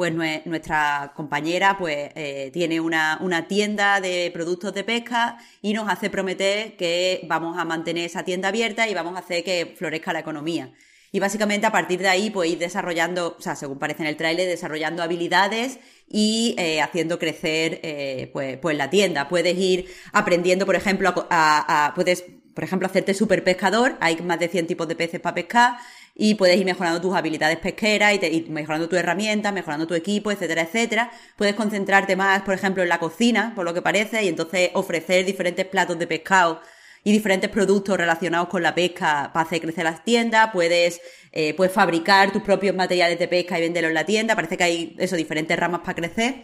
[0.00, 5.74] pues nue- nuestra compañera pues eh, tiene una, una tienda de productos de pesca y
[5.74, 9.74] nos hace prometer que vamos a mantener esa tienda abierta y vamos a hacer que
[9.76, 10.72] florezca la economía.
[11.12, 14.16] Y básicamente a partir de ahí pues ir desarrollando, o sea, según parece en el
[14.16, 19.28] tráiler, desarrollando habilidades y eh, haciendo crecer eh, pues, pues la tienda.
[19.28, 19.84] Puedes ir
[20.14, 23.98] aprendiendo, por ejemplo, a- puedes, por ejemplo, hacerte super pescador.
[24.00, 25.76] Hay más de 100 tipos de peces para pescar
[26.22, 30.30] y puedes ir mejorando tus habilidades pesqueras y, te- mejorando tu herramienta, mejorando tu equipo,
[30.30, 31.10] etcétera, etcétera.
[31.36, 35.24] Puedes concentrarte más, por ejemplo, en la cocina, por lo que parece, y entonces ofrecer
[35.24, 36.60] diferentes platos de pescado
[37.04, 41.00] y diferentes productos relacionados con la pesca para hacer crecer las tiendas, puedes,
[41.32, 44.64] eh, puedes fabricar tus propios materiales de pesca y venderlos en la tienda, parece que
[44.64, 46.42] hay eso, diferentes ramas para crecer.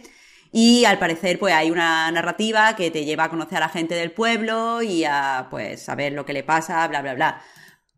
[0.51, 3.95] Y al parecer, pues hay una narrativa que te lleva a conocer a la gente
[3.95, 7.41] del pueblo y a pues saber lo que le pasa, bla, bla, bla.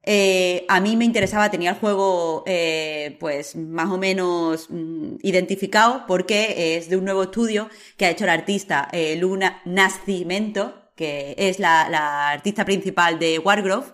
[0.03, 6.05] Eh, a mí me interesaba, tenía el juego eh, pues más o menos mm, identificado
[6.07, 11.35] porque es de un nuevo estudio que ha hecho el artista eh, Luna Nascimento, que
[11.38, 13.93] es la, la artista principal de Wargrove.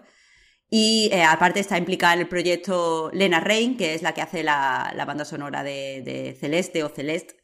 [0.69, 4.91] Y aparte está implicada en el proyecto Lena Rain, que es la que hace la,
[4.95, 7.35] la banda sonora de, de Celeste o Celeste.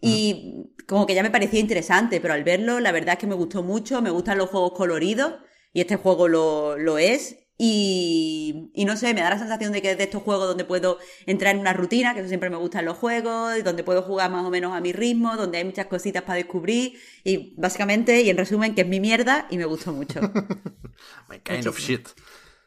[0.00, 3.34] Y como que ya me parecía interesante, pero al verlo, la verdad es que me
[3.34, 5.34] gustó mucho, me gustan los juegos coloridos,
[5.72, 7.45] y este juego lo, lo es.
[7.58, 10.64] Y, y, no sé, me da la sensación de que es de estos juegos donde
[10.64, 14.02] puedo entrar en una rutina, que eso siempre me gusta en los juegos, donde puedo
[14.02, 18.20] jugar más o menos a mi ritmo, donde hay muchas cositas para descubrir, y básicamente,
[18.20, 20.20] y en resumen, que es mi mierda y me gustó mucho.
[21.30, 22.08] My kind of shit.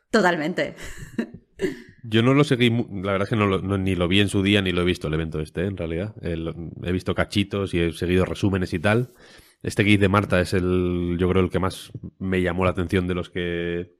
[0.09, 0.75] Totalmente.
[2.03, 4.61] Yo no lo seguí, la verdad es que no, ni lo vi en su día
[4.61, 6.15] ni lo he visto el evento este, en realidad.
[6.21, 9.13] he visto cachitos y he seguido resúmenes y tal.
[9.61, 13.07] Este guide de Marta es el, yo creo, el que más me llamó la atención
[13.07, 13.91] de los que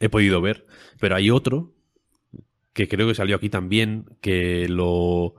[0.00, 0.66] he podido ver.
[1.00, 1.74] Pero hay otro
[2.72, 5.34] que creo que salió aquí también, que lo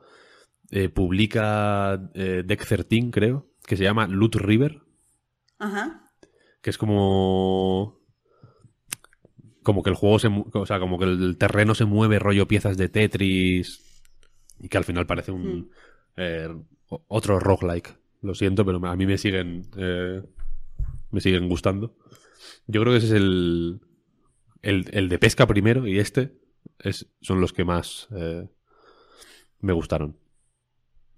[0.72, 4.82] eh, publica eh, Deck 13, creo, que se llama Loot River.
[5.58, 6.12] Ajá.
[6.62, 8.00] Que es como
[9.64, 12.76] como que el juego se o sea, como que el terreno se mueve rollo piezas
[12.78, 14.04] de Tetris
[14.60, 15.70] y que al final parece un mm.
[16.18, 16.56] eh,
[17.08, 17.96] otro roguelike.
[18.22, 20.22] Lo siento, pero a mí me siguen eh,
[21.12, 21.96] me siguen gustando.
[22.68, 23.80] Yo creo que ese es el,
[24.62, 26.38] el, de pesca primero y este
[26.80, 28.48] es, son los que más eh,
[29.60, 30.18] me gustaron.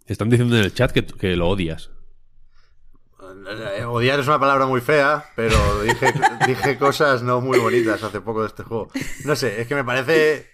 [0.06, 1.92] Están diciendo en el chat que, que lo odias.
[3.78, 6.14] Eh, odiar es una palabra muy fea, pero dije,
[6.48, 8.90] dije cosas no muy bonitas hace poco de este juego.
[9.26, 10.50] No sé, es que me parece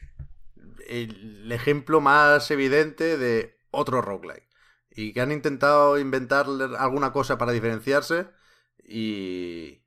[0.87, 4.47] el ejemplo más evidente de otro roguelike.
[4.91, 6.47] Y que han intentado inventar
[6.79, 8.27] alguna cosa para diferenciarse
[8.83, 9.83] y,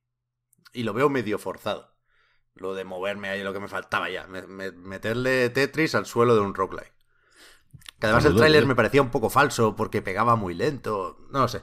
[0.72, 1.89] y lo veo medio forzado.
[2.60, 4.26] Lo de moverme ahí, lo que me faltaba ya.
[4.26, 6.92] meterle Tetris al suelo de un roguelike.
[7.98, 11.18] Que además el tráiler me parecía un poco falso porque pegaba muy lento.
[11.30, 11.62] No lo sé.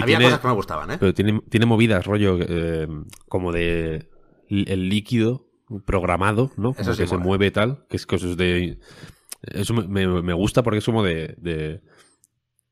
[0.00, 0.96] Había cosas que me gustaban, ¿eh?
[1.00, 2.86] Pero tiene, tiene movidas, rollo, eh,
[3.28, 4.08] como de
[4.48, 5.48] el líquido
[5.84, 6.74] programado, ¿no?
[6.74, 8.78] Como que se mueve tal, que es cosas de...
[9.42, 11.34] Eso me, gusta porque es como de,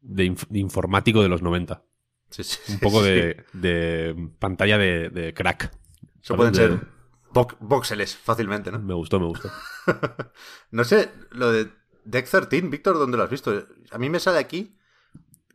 [0.00, 1.82] de, informático de los 90.
[2.30, 5.72] Sí, sí, Un poco de, pantalla de, crack.
[6.22, 6.93] Eso pueden ser
[7.60, 8.78] voxeles fácilmente, ¿no?
[8.78, 9.50] Me gustó, me gustó.
[10.70, 11.70] no sé, lo de
[12.04, 13.66] Deck 13, Víctor, ¿dónde lo has visto?
[13.90, 14.76] A mí me sale aquí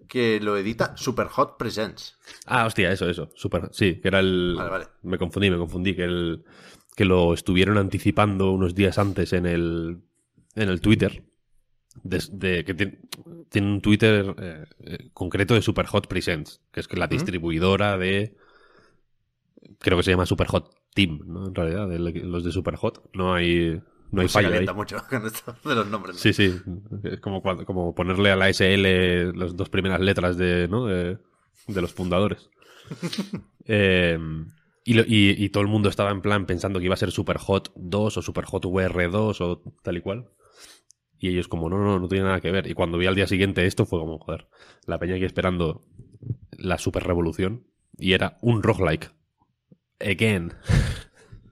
[0.07, 2.17] que lo edita Superhot Presents.
[2.45, 3.29] Ah, hostia, eso, eso.
[3.35, 4.55] Super, sí, que era el.
[4.57, 4.85] Vale, vale.
[5.03, 5.95] Me confundí, me confundí.
[5.95, 6.43] Que, el,
[6.95, 10.01] que lo estuvieron anticipando unos días antes en el,
[10.55, 11.23] en el Twitter.
[12.03, 12.99] De, que tiene,
[13.55, 18.35] un Twitter eh, eh, concreto de Superhot Presents, que es la distribuidora de.
[19.77, 21.47] Creo que se llama Superhot Team, ¿no?
[21.47, 21.87] En realidad,
[22.23, 23.09] los de Superhot.
[23.13, 24.65] No hay no hay pues fallo.
[24.65, 26.17] Se mucho con esto de los nombres.
[26.17, 26.55] Sí, sí.
[27.03, 30.85] Es como, como ponerle a la SL las dos primeras letras de, ¿no?
[30.85, 31.17] de,
[31.67, 32.49] los fundadores.
[33.71, 34.47] Em,
[34.83, 38.17] y, y, todo el mundo estaba en plan pensando que iba a ser Superhot 2
[38.17, 40.31] o Superhot VR2 o tal y cual.
[41.19, 42.65] Y ellos como, no, no, no tiene nada que ver.
[42.65, 44.47] Y cuando vi al día siguiente esto fue como, joder,
[44.87, 45.85] la peña aquí esperando
[46.57, 47.67] la super revolución.
[47.95, 49.11] Y era un roguelike.
[49.99, 50.53] Again.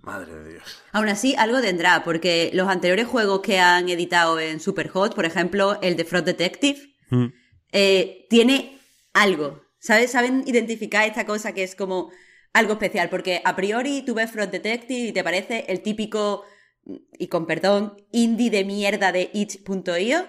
[0.01, 0.83] Madre de Dios.
[0.93, 5.77] Aún así, algo tendrá, porque los anteriores juegos que han editado en Superhot, por ejemplo,
[5.81, 7.25] el de Fraud Detective, hmm.
[7.73, 8.79] eh, tiene
[9.13, 9.61] algo.
[9.79, 10.11] ¿Sabes?
[10.11, 12.11] Saben identificar esta cosa que es como
[12.53, 16.43] algo especial, porque a priori tú ves Fraud Detective y te parece el típico,
[17.19, 20.25] y con perdón, indie de mierda de itch.io,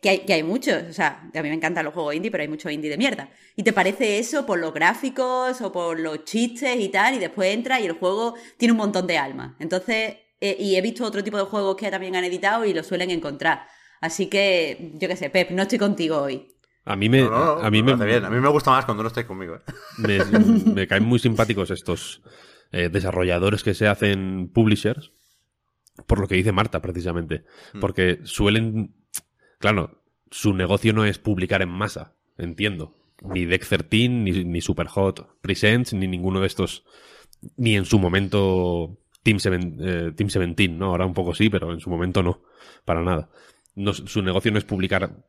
[0.00, 2.42] que hay, que hay muchos, o sea, a mí me encantan los juegos indie, pero
[2.42, 3.30] hay mucho indie de mierda.
[3.56, 7.54] Y te parece eso por los gráficos o por los chistes y tal, y después
[7.54, 9.56] entra y el juego tiene un montón de alma.
[9.58, 12.82] Entonces, eh, y he visto otro tipo de juegos que también han editado y lo
[12.82, 13.66] suelen encontrar.
[14.00, 16.54] Así que, yo qué sé, Pep, no estoy contigo hoy.
[16.84, 19.56] A mí me, a mí me, A mí me gusta más cuando no estáis conmigo.
[19.56, 19.60] ¿eh?
[20.74, 22.22] Me, caen muy simpáticos estos
[22.72, 25.12] eh, desarrolladores que se hacen publishers,
[26.06, 27.80] por lo que dice Marta precisamente, mm.
[27.80, 28.94] porque suelen
[29.58, 32.94] Claro, su negocio no es publicar en masa, entiendo.
[33.20, 36.84] Ni Deck 13, ni, ni Superhot Presents, ni ninguno de estos.
[37.56, 39.38] Ni en su momento Team,
[39.80, 40.86] eh, Team 17, ¿no?
[40.86, 42.42] Ahora un poco sí, pero en su momento no,
[42.84, 43.28] para nada.
[43.92, 45.24] su negocio no es publicar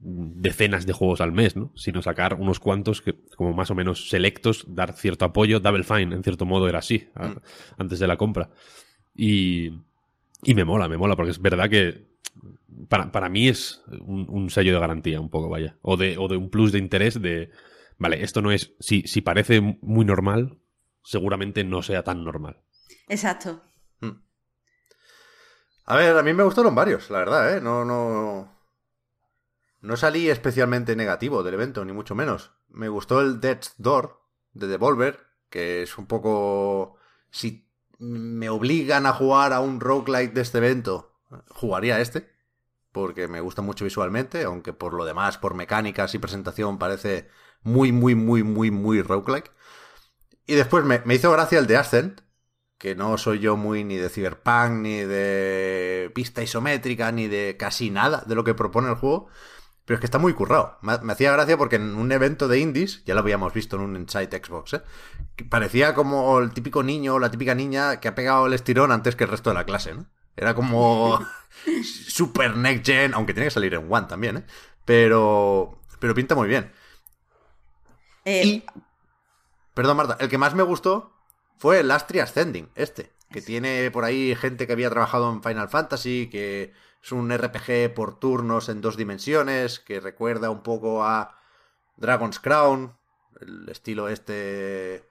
[0.00, 1.72] decenas de juegos al mes, ¿no?
[1.74, 5.60] Sino sacar unos cuantos que, como más o menos selectos, dar cierto apoyo.
[5.60, 7.80] Double Fine, en cierto modo, era así, mm.
[7.80, 8.50] antes de la compra.
[9.14, 9.70] Y,
[10.42, 12.07] y me mola, me mola, porque es verdad que
[12.88, 15.76] para, para mí es un, sello de garantía, un poco, vaya.
[15.82, 17.50] O de, o de un plus de interés de,
[17.98, 20.58] vale, esto no es, si, si parece muy normal,
[21.02, 22.62] seguramente no sea tan normal.
[23.08, 23.62] Exacto.
[24.00, 24.22] Hmm.
[25.86, 27.60] A ver, a mí me gustaron varios, la verdad, ¿eh?
[27.60, 28.56] No, no.
[29.80, 32.52] No salí especialmente negativo del evento, ni mucho menos.
[32.68, 34.20] Me gustó el Death's Door
[34.52, 36.96] de Devolver, que es un poco.
[37.30, 42.28] Si me obligan a jugar a un roguelike de este evento, jugaría este,
[42.98, 47.28] porque me gusta mucho visualmente, aunque por lo demás, por mecánicas y presentación, parece
[47.62, 49.52] muy, muy, muy, muy, muy roguelike.
[50.46, 52.22] Y después me, hizo gracia el de Ascent,
[52.76, 57.90] que no soy yo muy ni de Cyberpunk, ni de pista isométrica, ni de casi
[57.90, 59.28] nada de lo que propone el juego.
[59.84, 60.78] Pero es que está muy currado.
[60.82, 63.96] Me, hacía gracia porque en un evento de indies, ya lo habíamos visto en un
[63.96, 64.82] Inside Xbox, ¿eh?
[65.48, 69.14] parecía como el típico niño o la típica niña que ha pegado el estirón antes
[69.14, 70.06] que el resto de la clase, ¿no?
[70.38, 71.18] Era como
[71.82, 74.44] super next gen, aunque tiene que salir en One también, ¿eh?
[74.84, 76.70] Pero, pero pinta muy bien.
[78.24, 78.64] Eh, y,
[79.74, 81.12] perdón Marta, el que más me gustó
[81.56, 85.68] fue el Astri Ascending, este, que tiene por ahí gente que había trabajado en Final
[85.68, 86.72] Fantasy, que
[87.02, 91.36] es un RPG por turnos en dos dimensiones, que recuerda un poco a
[91.96, 92.96] Dragon's Crown,
[93.40, 95.04] el estilo este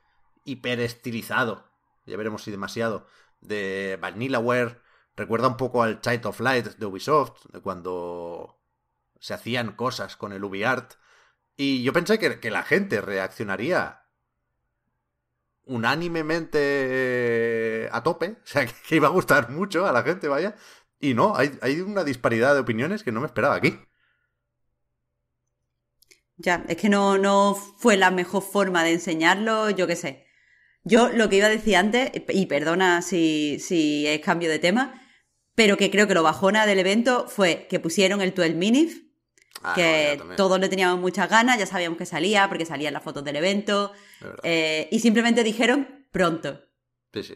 [0.46, 1.66] hiper estilizado,
[2.06, 3.08] ya veremos si demasiado,
[3.42, 4.87] de Vanillaware,
[5.18, 8.62] recuerda un poco al Child of Light de Ubisoft, de cuando
[9.20, 10.94] se hacían cosas con el UbiArt,
[11.58, 14.04] y yo pensé que, que la gente reaccionaría
[15.66, 20.56] unánimemente a tope, o sea, que, iba a gustar mucho a la gente, vaya,
[21.00, 23.78] y no, hay, hay una disparidad de opiniones que no me esperaba aquí.
[26.38, 30.28] Ya, es que no, no fue la mejor forma de enseñarlo, yo qué sé.
[30.84, 35.02] Yo lo que iba a decir antes, y perdona si, si es cambio de tema,
[35.58, 39.06] pero que creo que lo bajona del evento fue que pusieron el 12 Minif,
[39.64, 43.24] ah, que todos le teníamos muchas ganas, ya sabíamos que salía, porque salían las fotos
[43.24, 43.92] del evento,
[44.44, 46.62] eh, y simplemente dijeron pronto.
[47.12, 47.36] Sí, sí.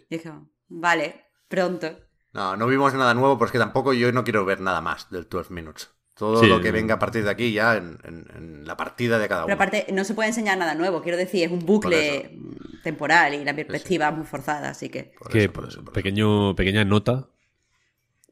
[0.68, 1.98] vale, pronto.
[2.32, 5.52] No, no vimos nada nuevo, porque tampoco yo no quiero ver nada más del 12
[5.52, 5.90] Minutes.
[6.14, 9.48] Todo lo que venga a partir de aquí ya en, la partida de cada uno.
[9.48, 12.38] Pero aparte, no se puede enseñar nada nuevo, quiero decir, es un bucle
[12.84, 15.12] temporal y la perspectiva es muy forzada, así que...
[15.92, 17.28] pequeño, pequeña nota,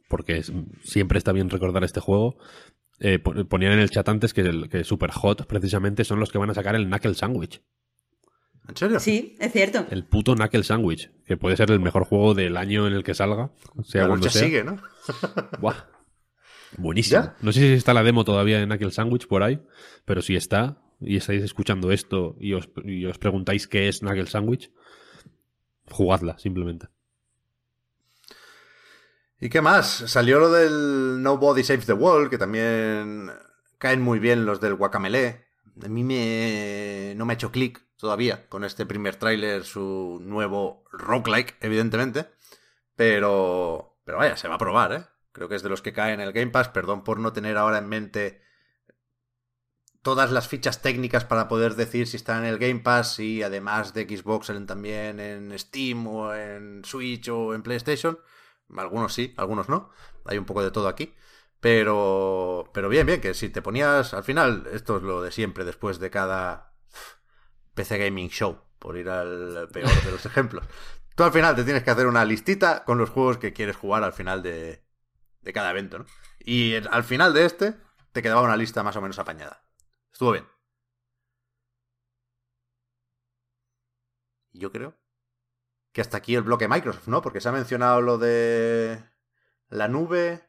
[0.09, 0.43] porque
[0.83, 2.37] siempre está bien recordar este juego.
[2.99, 6.37] Eh, ponían en el chat antes que, el, que Super Hot precisamente son los que
[6.37, 7.61] van a sacar el Knuckle Sandwich.
[8.67, 8.99] ¿En serio?
[8.99, 9.85] Sí, es cierto.
[9.89, 13.13] El puto Knuckle Sandwich, que puede ser el mejor juego del año en el que
[13.13, 13.51] salga.
[13.83, 14.77] Sea la cuando sigue, ¿no?
[15.59, 15.85] Buah.
[16.77, 17.31] Buenísimo.
[17.41, 19.59] No sé si está la demo todavía de Knuckle Sandwich por ahí,
[20.05, 24.27] pero si está y estáis escuchando esto y os, y os preguntáis qué es Knuckle
[24.27, 24.71] Sandwich,
[25.89, 26.87] jugadla, simplemente.
[29.39, 29.87] ¿Y qué más?
[29.87, 33.31] Salió lo del Nobody Saves the World, que también
[33.77, 35.45] caen muy bien los del Guacamele.
[35.83, 37.13] A mí me...
[37.15, 42.27] no me ha hecho clic todavía con este primer tráiler, su nuevo roguelike, evidentemente.
[42.95, 43.97] Pero...
[44.03, 45.05] Pero vaya, se va a probar, ¿eh?
[45.31, 46.67] Creo que es de los que caen en el Game Pass.
[46.69, 48.41] Perdón por no tener ahora en mente
[50.01, 53.93] todas las fichas técnicas para poder decir si están en el Game Pass y además
[53.93, 58.19] de Xbox también en Steam o en Switch o en PlayStation.
[58.77, 59.89] Algunos sí, algunos no.
[60.25, 61.13] Hay un poco de todo aquí.
[61.59, 65.65] Pero, pero bien, bien, que si te ponías, al final, esto es lo de siempre,
[65.65, 66.73] después de cada
[67.73, 70.65] PC Gaming Show, por ir al peor de los ejemplos.
[71.15, 74.03] Tú al final te tienes que hacer una listita con los juegos que quieres jugar
[74.03, 74.83] al final de,
[75.41, 76.05] de cada evento, ¿no?
[76.39, 77.75] Y al final de este
[78.13, 79.63] te quedaba una lista más o menos apañada.
[80.13, 80.45] Estuvo bien.
[84.53, 84.95] Yo creo
[85.99, 87.21] que hasta aquí el bloque Microsoft, ¿no?
[87.21, 89.03] Porque se ha mencionado lo de
[89.67, 90.47] la nube.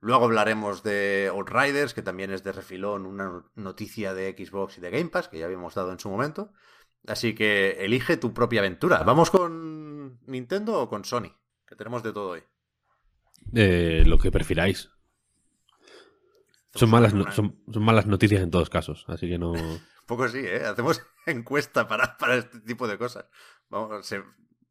[0.00, 4.88] Luego hablaremos de Outriders, que también es de refilón una noticia de Xbox y de
[4.88, 6.50] Game Pass, que ya habíamos dado en su momento.
[7.06, 9.02] Así que elige tu propia aventura.
[9.02, 11.30] ¿Vamos con Nintendo o con Sony?
[11.66, 12.42] Que tenemos de todo hoy.
[13.54, 14.88] Eh, lo que prefiráis.
[16.74, 19.50] Son malas, son, malas noticias en todos casos, así que no.
[19.50, 20.64] Un poco sí, ¿eh?
[20.64, 23.26] Hacemos encuesta para, para este tipo de cosas.
[23.68, 24.22] Vamos, se,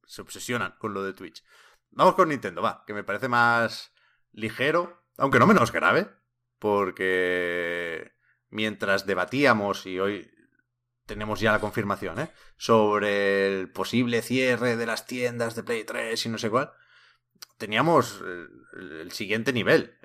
[0.08, 1.44] se obsesionan con lo de Twitch.
[1.92, 3.94] Vamos con Nintendo, va, que me parece más
[4.32, 6.10] ligero, aunque no menos grave,
[6.60, 8.14] porque
[8.50, 10.32] mientras debatíamos, y hoy
[11.06, 12.32] tenemos ya la confirmación, ¿eh?
[12.58, 16.72] sobre el posible cierre de las tiendas de Play 3 y no sé cuál,
[17.58, 18.22] teníamos
[18.74, 19.98] el, siguiente nivel,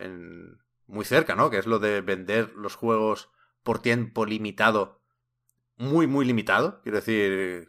[0.86, 1.50] muy cerca, ¿no?
[1.50, 3.30] Que es lo de vender los juegos
[3.62, 5.02] por tiempo limitado,
[5.76, 6.80] muy, muy limitado.
[6.82, 7.68] Quiero decir,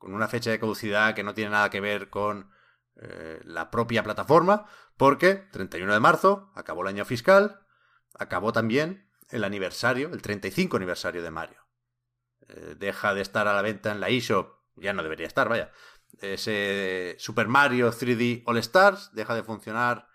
[0.00, 2.50] con una fecha de caducidad que no tiene nada que ver con
[2.96, 7.60] eh, la propia plataforma, porque 31 de marzo acabó el año fiscal,
[8.18, 11.58] acabó también el aniversario, el 35 aniversario de Mario.
[12.48, 15.70] Eh, deja de estar a la venta en la eShop, ya no debería estar, vaya,
[16.18, 20.08] ese Super Mario 3D All Stars deja de funcionar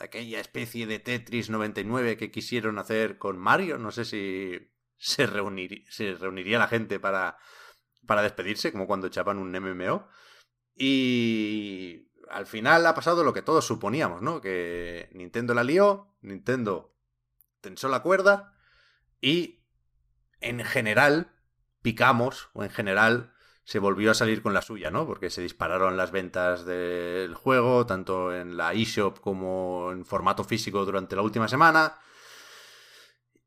[0.00, 3.78] aquella especie de Tetris 99 que quisieron hacer con Mario.
[3.78, 5.28] No sé si se,
[5.88, 7.38] se reuniría la gente para,
[8.06, 10.08] para despedirse, como cuando echaban un MMO.
[10.74, 14.40] Y al final ha pasado lo que todos suponíamos, ¿no?
[14.40, 16.96] Que Nintendo la lió, Nintendo
[17.60, 18.54] tensó la cuerda
[19.20, 19.64] y
[20.40, 21.32] en general
[21.82, 23.34] picamos, o en general
[23.64, 25.06] se volvió a salir con la suya, ¿no?
[25.06, 30.84] Porque se dispararon las ventas del juego, tanto en la eShop como en formato físico
[30.84, 31.98] durante la última semana.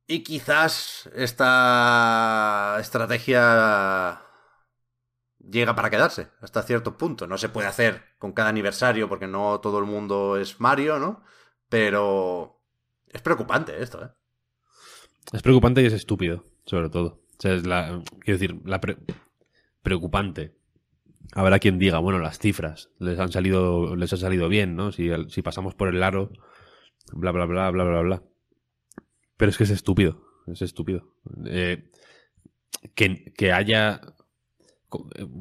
[0.08, 4.22] Y quizás esta estrategia
[5.49, 7.27] llega para quedarse hasta cierto punto.
[7.27, 11.23] No se puede hacer con cada aniversario porque no todo el mundo es Mario, ¿no?
[11.69, 12.61] Pero
[13.09, 14.09] es preocupante esto, ¿eh?
[15.31, 17.21] Es preocupante y es estúpido, sobre todo.
[17.37, 18.81] O sea, es la, quiero decir, la
[19.81, 20.55] preocupante.
[21.33, 24.91] Habrá quien diga, bueno, las cifras les han salido, les ha salido bien, ¿no?
[24.91, 26.31] Si, si pasamos por el aro,
[27.13, 28.23] bla, bla, bla, bla, bla, bla.
[29.37, 31.15] Pero es que es estúpido, es estúpido.
[31.45, 31.89] Eh,
[32.93, 34.01] que, que haya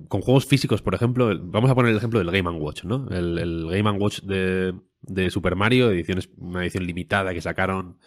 [0.08, 3.08] con, juegos físicos, por ejemplo, vamos a poner el ejemplo del Game Watch, ¿no?
[3.10, 5.90] El, Game Watch de, Super Mario,
[6.38, 7.98] una edición limitada que sacaron,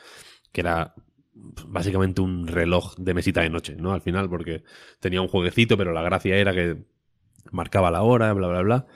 [0.52, 0.96] que era
[1.34, 3.94] básicamente un reloj de mesita de noche, ¿no?
[3.94, 4.64] Al final, porque
[5.00, 6.78] tenía un jueguecito, pero la gracia era que
[7.52, 8.88] marcaba la hora, bla, bla, bla.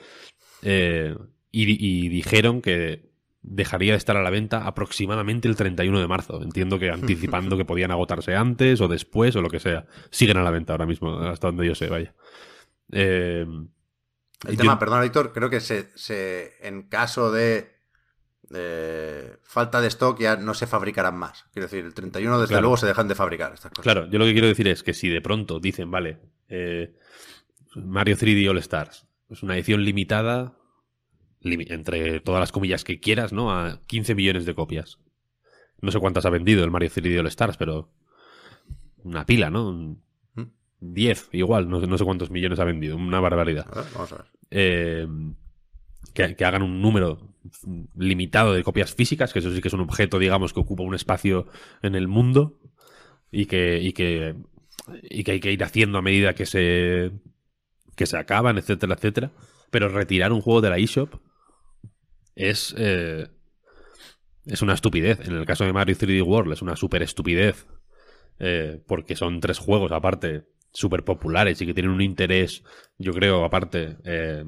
[0.62, 1.16] Eh,
[1.52, 3.09] y, dijeron que
[3.42, 6.42] dejaría de estar a la venta aproximadamente el 31 de marzo.
[6.42, 9.86] Entiendo que anticipando que podían agotarse antes o después o lo que sea.
[10.10, 12.14] Siguen a la venta ahora mismo, hasta donde yo sé, vaya.
[12.92, 13.46] Eh,
[14.46, 17.80] el tema, perdona Víctor, creo que se, se en caso de
[19.44, 21.44] falta de stock ya no se fabricarán más.
[21.52, 23.82] Quiero decir, el 31 desde luego se dejan de fabricar estas cosas.
[23.82, 26.18] Claro, yo lo que quiero decir es que si de pronto dicen, vale,
[26.48, 26.96] eh,
[27.76, 30.54] Mario 3D All Stars, es una edición limitada,
[31.42, 33.50] entre todas las comillas que quieras, ¿no?
[33.52, 34.98] A 15 millones de copias.
[35.80, 37.90] No sé cuántas ha vendido el Mario 3D All Stars, pero
[39.02, 39.96] una pila, ¿no?
[40.80, 41.36] 10, ¿Mm?
[41.36, 43.66] igual, no, sé cuántos millones ha vendido, una barbaridad.
[43.94, 44.26] vamos a ver.
[44.50, 45.06] Eh,
[46.12, 47.18] que, hagan un número
[47.96, 50.94] limitado de copias físicas, que eso sí que es un objeto, digamos, que ocupa un
[50.94, 51.46] espacio
[51.82, 52.58] en el mundo
[53.30, 54.34] y que, y que,
[55.02, 57.12] y que hay que ir haciendo a medida que se,
[57.96, 59.30] que se acaban, etcétera, etcétera.
[59.70, 61.14] Pero retirar un juego de la eShop
[62.48, 63.28] es, eh,
[64.46, 65.20] es una estupidez.
[65.26, 67.66] En el caso de Mario 3D World es una súper estupidez.
[68.42, 72.64] Eh, porque son tres juegos aparte súper populares y que tienen un interés,
[72.96, 74.44] yo creo, aparte, eh,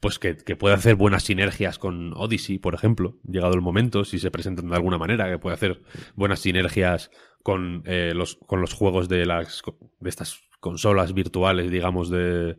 [0.00, 4.32] pues que, puede hacer buenas sinergias con Odyssey, por ejemplo, llegado el momento, si se
[4.32, 5.82] presentan de alguna manera, que puede hacer
[6.16, 7.10] buenas sinergias
[7.44, 9.62] con, eh, los, con los juegos de, las,
[10.00, 12.56] de estas consolas virtuales, digamos, de,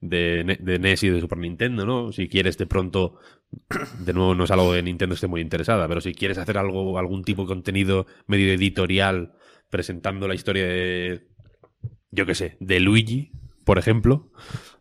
[0.00, 2.12] de, de, NES y de Super Nintendo, ¿no?
[2.12, 3.18] Si quieres de pronto,
[3.98, 6.98] de nuevo no es algo de Nintendo esté muy interesada, pero si quieres hacer algo,
[6.98, 9.32] algún tipo de contenido medio editorial
[9.70, 11.26] presentando la historia de,
[12.10, 13.32] yo qué sé, de Luigi,
[13.64, 14.32] por ejemplo,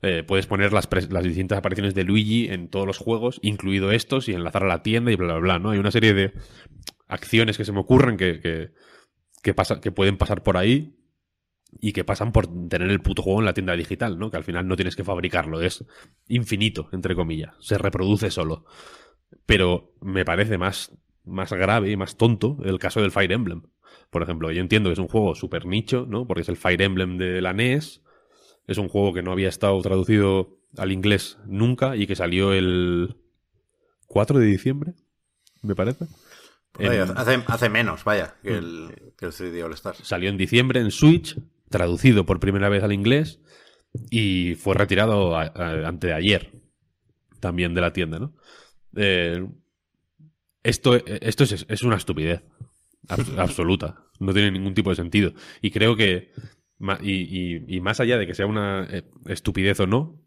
[0.01, 4.29] eh, puedes poner las, las, distintas apariciones de Luigi en todos los juegos, incluido estos,
[4.29, 5.71] y enlazar a la tienda y bla, bla, bla, ¿no?
[5.71, 6.33] Hay una serie de
[7.09, 8.69] acciones que se me ocurren que, que,
[9.43, 10.96] que, que pueden pasar por ahí
[11.79, 14.31] y que pasan por tener el puto juego en la tienda digital, ¿no?
[14.31, 15.85] Que al final no tienes que fabricarlo, es
[16.27, 18.65] infinito, entre comillas, se reproduce solo.
[19.45, 20.91] Pero me parece más,
[21.25, 23.63] más grave y más tonto el caso del Fire Emblem.
[24.09, 26.25] Por ejemplo, yo entiendo que es un juego súper nicho, ¿no?
[26.25, 28.01] Porque es el Fire Emblem de la NES,
[28.67, 33.15] es un juego que no había estado traducido al inglés nunca y que salió el
[34.07, 34.93] 4 de diciembre,
[35.61, 36.05] me parece.
[37.45, 39.99] hace, menos, vaya, que el, que el 3D All Stars.
[40.03, 41.37] Salió en diciembre en Switch,
[41.69, 43.41] traducido por primera vez al inglés
[44.09, 46.51] y fue retirado antes de ayer
[47.39, 48.33] también de la tienda, ¿no?
[48.95, 49.45] Eh,
[50.63, 52.43] esto esto es, es una estupidez
[53.37, 54.03] absoluta.
[54.19, 55.33] No tiene ningún tipo de sentido.
[55.61, 56.31] Y creo que
[57.01, 60.21] y, más allá de que sea una eh, estupidez o no,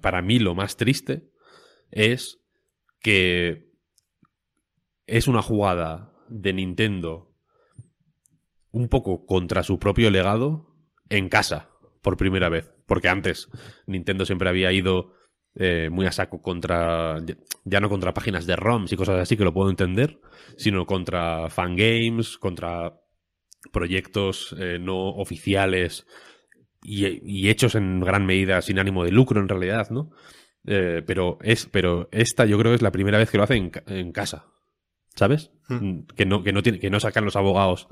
[0.00, 1.30] para mí lo más triste
[1.90, 2.40] es
[3.00, 3.70] que
[5.06, 7.33] es una jugada de Nintendo
[8.74, 10.66] un poco contra su propio legado
[11.08, 11.70] en casa,
[12.02, 12.72] por primera vez.
[12.86, 13.48] Porque antes
[13.86, 15.14] Nintendo siempre había ido
[15.54, 17.22] eh, muy a saco contra,
[17.64, 20.20] ya no contra páginas de ROMs y cosas así, que lo puedo entender,
[20.56, 23.00] sino contra fangames, contra
[23.72, 26.06] proyectos eh, no oficiales
[26.82, 30.10] y, hechos en gran medida sin ánimo de lucro en realidad, ¿no?
[30.66, 33.56] Eh, pero es, pero esta yo creo que es la primera vez que lo hace
[33.56, 34.46] en, casa,
[35.14, 35.52] ¿sabes?
[35.68, 36.00] Hmm.
[36.14, 37.88] Que no, que no que no sacan los abogados,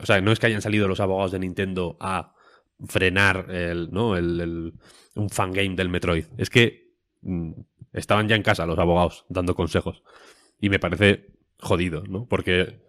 [0.00, 2.34] o sea, no es que hayan salido los abogados de Nintendo a
[2.88, 4.16] frenar el, ¿no?
[4.16, 4.74] El,
[5.14, 6.26] un fangame del Metroid.
[6.36, 6.92] Es que
[7.22, 7.52] mm,
[7.92, 10.02] estaban ya en casa los abogados dando consejos.
[10.60, 12.26] Y me parece jodido, ¿no?
[12.26, 12.80] Porque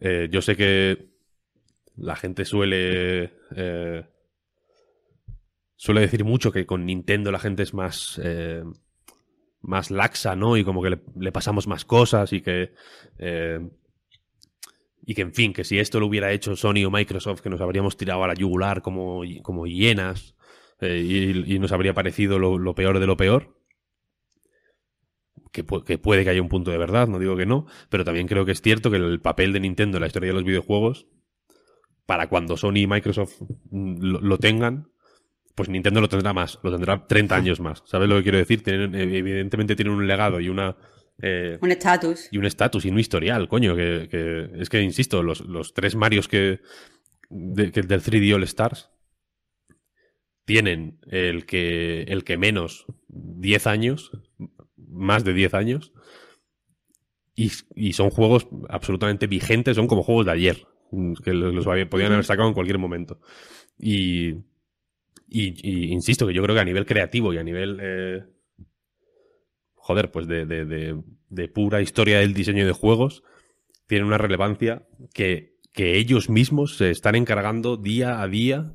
[0.00, 1.08] eh, yo sé que
[1.96, 3.32] la gente suele.
[3.54, 4.04] Eh,
[5.76, 8.20] suele decir mucho que con Nintendo la gente es más.
[8.22, 8.64] Eh,
[9.64, 10.56] más laxa, ¿no?
[10.56, 12.72] Y como que le, pasamos más cosas y que.
[13.18, 13.60] Eh,
[15.06, 17.60] y que, en fin, que si esto lo hubiera hecho Sony o Microsoft, que nos
[17.60, 20.34] habríamos tirado a la yugular como, como hienas
[20.80, 23.54] eh, y, nos habría parecido lo, peor de lo peor.
[25.52, 28.44] Que, puede que haya un punto de verdad, no digo que no, pero también creo
[28.44, 31.06] que es cierto que el papel de Nintendo en la historia de los videojuegos,
[32.06, 33.40] para cuando Sony y Microsoft
[33.70, 34.88] lo, lo tengan,
[35.54, 37.82] pues Nintendo lo tendrá más, lo tendrá 30 años más.
[37.86, 38.62] ¿Sabes lo que quiero decir?
[38.62, 40.76] Tienen, evidentemente tienen un legado y una
[41.22, 42.28] eh, un estatus.
[42.30, 43.76] Y un estatus y un historial, coño.
[43.76, 46.60] Que, que es que, insisto, los, los tres Marios que,
[47.30, 48.90] de, que, del 3D All Stars
[50.44, 54.10] tienen el que, el que menos 10 años,
[54.76, 55.92] más de 10 años,
[57.34, 60.66] y, y, son juegos absolutamente vigentes, son como juegos de ayer,
[61.24, 63.20] que los, los podían haber sacado en cualquier momento.
[63.78, 64.34] Y,
[65.28, 68.24] y, insisto que yo creo que a nivel creativo y a nivel eh,
[69.84, 73.22] joder, pues de, de, pura historia del diseño de juegos,
[73.86, 78.72] tienen una relevancia que, que ellos mismos se están encargando día a día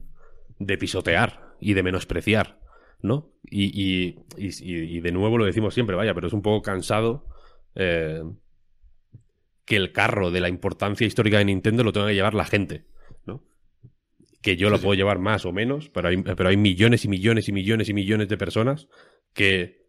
[0.60, 2.60] de pisotear y de menospreciar,
[3.02, 3.34] ¿no?
[3.44, 7.26] Y, y, y, de nuevo lo decimos siempre, vaya, pero es un poco cansado
[7.74, 8.22] eh,
[9.66, 12.86] que el carro de la importancia histórica de Nintendo lo tenga que llevar la gente.
[14.42, 14.98] Que yo lo sí, puedo sí.
[14.98, 18.30] llevar más o menos, pero hay, pero hay millones y millones y millones y millones
[18.30, 18.88] de personas
[19.34, 19.80] que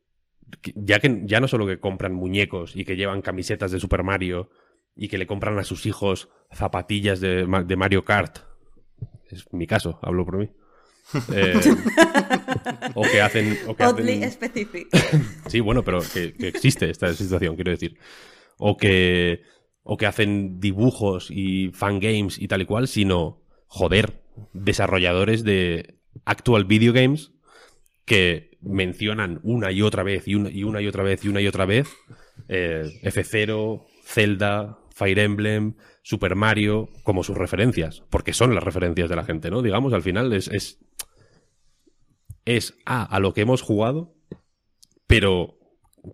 [0.74, 4.50] ya que ya no solo que compran muñecos y que llevan camisetas de Super Mario
[4.96, 8.38] y que le compran a sus hijos zapatillas de, de Mario Kart,
[9.30, 10.50] es mi caso, hablo por mí.
[11.34, 11.54] Eh,
[12.94, 13.58] o que hacen.
[13.66, 14.30] O que Oddly hacen...
[14.30, 14.88] specific.
[15.48, 17.98] sí, bueno, pero que, que, existe esta situación, quiero decir.
[18.58, 19.42] O que,
[19.82, 26.64] o que hacen dibujos y fangames y tal y cual, sino, joder, desarrolladores de actual
[26.64, 27.32] video games
[28.04, 31.64] que mencionan una y otra vez y una y, otra vez y una y otra
[31.64, 31.88] vez
[32.48, 39.16] eh, F0, Zelda, Fire Emblem, Super Mario como sus referencias, porque son las referencias de
[39.16, 39.62] la gente, ¿no?
[39.62, 40.78] Digamos, al final es
[42.46, 44.14] es, a, a lo que hemos jugado,
[45.06, 45.58] pero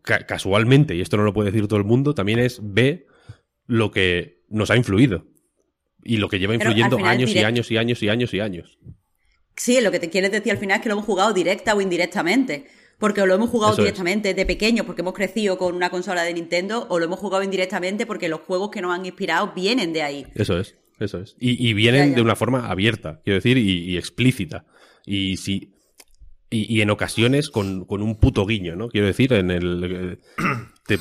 [0.02, 3.06] ca casualmente, y esto no lo puede decir todo el mundo, también es B
[3.66, 5.24] lo que nos ha influido
[6.06, 8.78] y lo que lleva influyendo años y años y años y años y años.
[9.56, 11.80] Sí, lo que te quieres decir al final es que lo hemos jugado directa o
[11.80, 12.66] indirectamente.
[12.98, 14.36] Porque lo hemos jugado Eso directamente es.
[14.36, 18.06] de pequeño porque hemos crecido con una consola de Nintendo o lo hemos jugado indirectamente
[18.06, 20.26] porque los juegos que nos han inspirado vienen de ahí.
[20.34, 21.36] Eso es, eso es.
[21.38, 22.16] Y, y vienen ya, ya.
[22.16, 24.64] de una forma abierta, quiero decir, y, y explícita.
[25.04, 25.74] Y si.
[26.48, 28.88] Y, y, en ocasiones con, con, un puto guiño, ¿no?
[28.88, 30.20] Quiero decir, en el.
[30.86, 30.98] Te,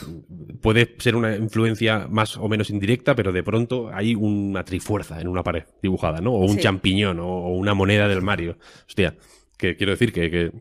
[0.62, 5.28] puede ser una influencia más o menos indirecta, pero de pronto hay una trifuerza en
[5.28, 6.34] una pared dibujada, ¿no?
[6.34, 6.62] O un sí.
[6.62, 8.58] champiñón, o, o, una moneda del Mario.
[8.88, 9.16] Hostia,
[9.58, 10.52] que quiero decir que, que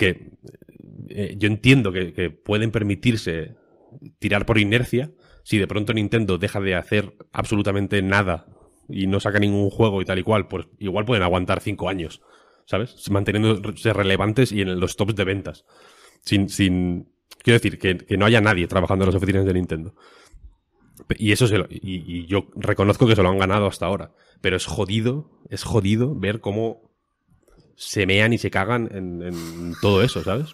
[0.00, 0.30] que
[1.10, 3.54] eh, yo entiendo que, que, pueden permitirse
[4.18, 8.46] tirar por inercia si de pronto Nintendo deja de hacer absolutamente nada
[8.88, 12.22] y no saca ningún juego y tal y cual, pues igual pueden aguantar cinco años,
[12.64, 13.10] ¿sabes?
[13.10, 15.66] Manteniéndose relevantes y en los tops de ventas.
[16.22, 19.94] Sin, sin, quiero decir, que, que no haya nadie trabajando en las oficinas de Nintendo.
[21.18, 24.12] Y eso se lo, y, yo reconozco que se lo han ganado hasta ahora.
[24.40, 26.90] Pero es jodido, es jodido ver cómo
[27.76, 30.48] se mean y se cagan en, en, todo eso, ¿sabes?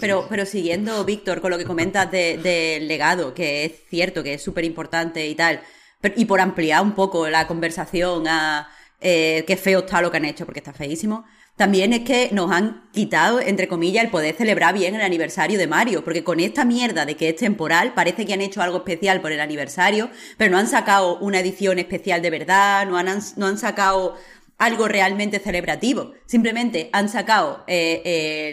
[0.00, 4.34] Pero, pero siguiendo, Víctor, con lo que comentas del de legado, que es cierto que
[4.34, 5.60] es súper importante y tal,
[6.00, 8.68] pero, y por ampliar un poco la conversación a
[9.02, 11.26] eh, qué feo está lo que han hecho, porque está feísimo,
[11.60, 15.66] también es que nos han quitado, entre comillas, el poder celebrar bien el aniversario de
[15.66, 19.20] Mario, porque con esta mierda de que es temporal, parece que han hecho algo especial
[19.20, 20.08] por el aniversario,
[20.38, 23.06] pero no han sacado una edición especial de verdad, no han,
[23.36, 24.16] no han sacado
[24.56, 26.14] algo realmente celebrativo.
[26.24, 28.00] Simplemente han sacado eh,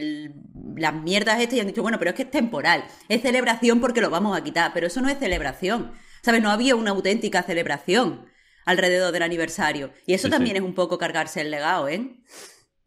[0.02, 0.34] el,
[0.76, 2.84] las mierdas estas y han dicho, bueno, pero es que es temporal.
[3.08, 5.94] Es celebración porque lo vamos a quitar, pero eso no es celebración.
[6.22, 6.42] ¿Sabes?
[6.42, 8.26] No había una auténtica celebración
[8.66, 9.94] alrededor del aniversario.
[10.06, 10.58] Y eso sí, también sí.
[10.58, 12.18] es un poco cargarse el legado, ¿eh?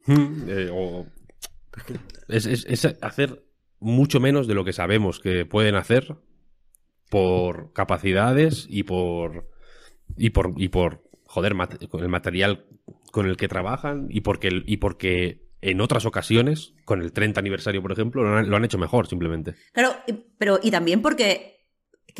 [0.07, 1.07] Hmm, eh o...
[2.29, 3.45] es, es, es hacer
[3.79, 6.17] mucho menos de lo que sabemos que pueden hacer
[7.09, 9.51] por capacidades y por
[10.17, 11.55] y por y por joder,
[11.89, 12.67] con el material
[13.11, 17.83] con el que trabajan y porque, y porque en otras ocasiones, con el 30 aniversario,
[17.83, 19.55] por ejemplo, lo han, lo han hecho mejor, simplemente.
[19.73, 19.95] Claro,
[20.39, 21.60] pero y también porque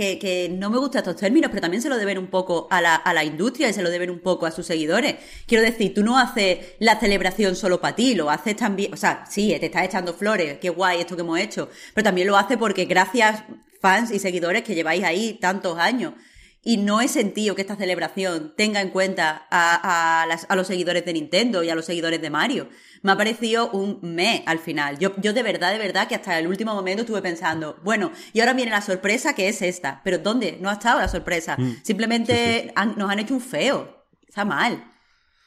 [0.01, 2.95] que, no me gustan estos términos, pero también se lo deben un poco a la,
[2.95, 5.17] a la, industria y se lo deben un poco a sus seguidores.
[5.47, 9.25] Quiero decir, tú no haces la celebración solo para ti, lo haces también, o sea,
[9.29, 12.57] sí, te estás echando flores, qué guay esto que hemos hecho, pero también lo hace
[12.57, 13.45] porque gracias
[13.81, 16.15] fans y seguidores que lleváis ahí tantos años
[16.63, 20.67] y no he sentido que esta celebración tenga en cuenta a, a, las- a los
[20.67, 22.69] seguidores de Nintendo y a los seguidores de Mario.
[23.03, 24.99] Me ha parecido un me al final.
[24.99, 28.41] Yo, yo de verdad, de verdad, que hasta el último momento estuve pensando, bueno, y
[28.41, 30.03] ahora viene la sorpresa que es esta.
[30.05, 30.59] Pero ¿dónde?
[30.61, 31.57] No ha estado la sorpresa.
[31.83, 34.05] Simplemente han- nos han hecho un feo.
[34.29, 34.85] Está mal.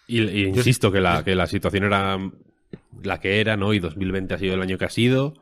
[0.08, 2.18] Y, y insisto que la, que la situación era
[3.04, 3.74] la que era, ¿no?
[3.74, 5.36] Y 2020 ha sido el año que ha sido.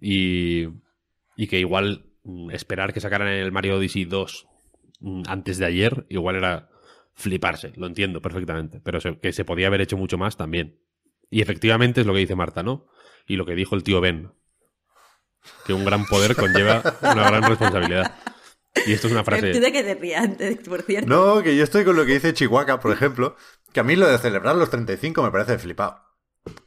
[0.00, 0.66] Y,
[1.36, 4.57] y que igual mm, esperar que sacaran el Mario Odyssey 2 mm,
[5.26, 6.70] antes de ayer, igual era
[7.14, 7.72] fliparse.
[7.76, 8.80] Lo entiendo perfectamente.
[8.80, 10.80] Pero se- que se podía haber hecho mucho más también.
[11.30, 12.86] Y efectivamente es lo que dice Marta, ¿no?
[13.26, 14.32] Y lo que dijo el tío Ben.
[15.66, 18.14] Que un gran poder conlleva una gran responsabilidad.
[18.86, 19.52] Y esto es una frase.
[19.52, 21.08] Tú de que te rías antes, por cierto.
[21.08, 23.36] No, que yo estoy con lo que dice Chihuahua, por ejemplo,
[23.72, 26.02] que a mí lo de celebrar los 35 me parece flipado.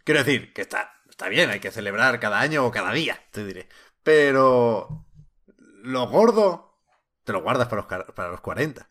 [0.04, 3.46] Quiero decir, que está, está bien, hay que celebrar cada año o cada día, te
[3.46, 3.68] diré.
[4.04, 5.06] Pero
[5.84, 6.71] lo gordo
[7.24, 8.82] te lo guardas para los, para los 40.
[8.82, 8.88] O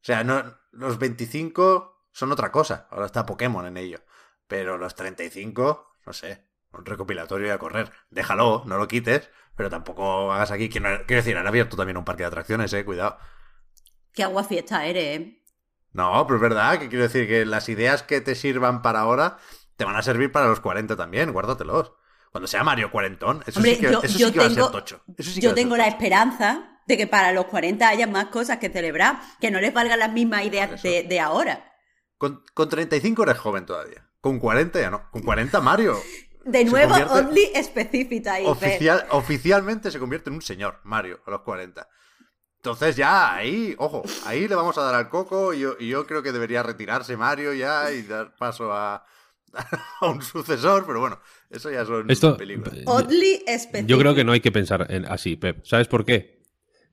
[0.00, 2.86] sea, no, los 25 son otra cosa.
[2.90, 4.00] Ahora está Pokémon en ello.
[4.46, 7.90] Pero los 35, no sé, un recopilatorio y a correr.
[8.10, 10.68] Déjalo, no lo quites, pero tampoco hagas aquí.
[10.68, 13.18] Quiero quiero decir, han abierto también un parque de atracciones, eh, cuidado.
[14.12, 15.42] Qué agua fiesta eres, ¿eh?
[15.92, 19.38] No, pero es verdad que quiero decir que las ideas que te sirvan para ahora
[19.76, 21.92] te van a servir para los 40 también, guárdatelos.
[22.30, 24.50] Cuando sea Mario cuarentón, eso Hombre, sí que, yo, eso yo sí que va a
[24.50, 25.02] ser tocho.
[25.16, 28.58] Eso sí que yo tengo la esperanza de que para los 40 haya más cosas
[28.58, 31.72] que celebrar, que no les valgan las mismas ideas de, de ahora.
[32.18, 34.08] Con, con 35 eres joven todavía.
[34.20, 35.10] Con 40 ya no.
[35.10, 35.98] Con 40 Mario.
[36.44, 38.36] De nuevo, Oddly específica.
[38.44, 41.88] Oficial, oficialmente se convierte en un señor, Mario, a los 40.
[42.56, 46.06] Entonces ya, ahí, ojo, ahí le vamos a dar al coco y yo, y yo
[46.06, 49.04] creo que debería retirarse Mario ya y dar paso a,
[50.00, 51.20] a un sucesor, pero bueno,
[51.50, 52.74] eso ya son Esto, películas.
[52.86, 53.86] Oddly específica.
[53.86, 55.64] Yo creo que no hay que pensar en- así, Pep.
[55.64, 56.33] ¿Sabes por qué?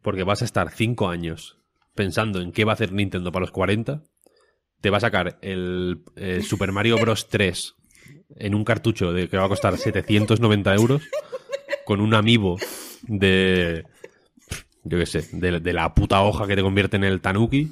[0.02, 1.58] Porque vas a estar cinco años
[1.96, 4.04] pensando en qué va a hacer Nintendo para los 40.
[4.82, 7.28] Te va a sacar el, el Super Mario Bros.
[7.30, 7.76] 3
[8.38, 11.04] en un cartucho de que va a costar 790 euros
[11.86, 12.58] con un amiibo
[13.04, 13.86] de...
[14.84, 17.72] Yo qué sé, de, de la puta hoja que te convierte en el Tanuki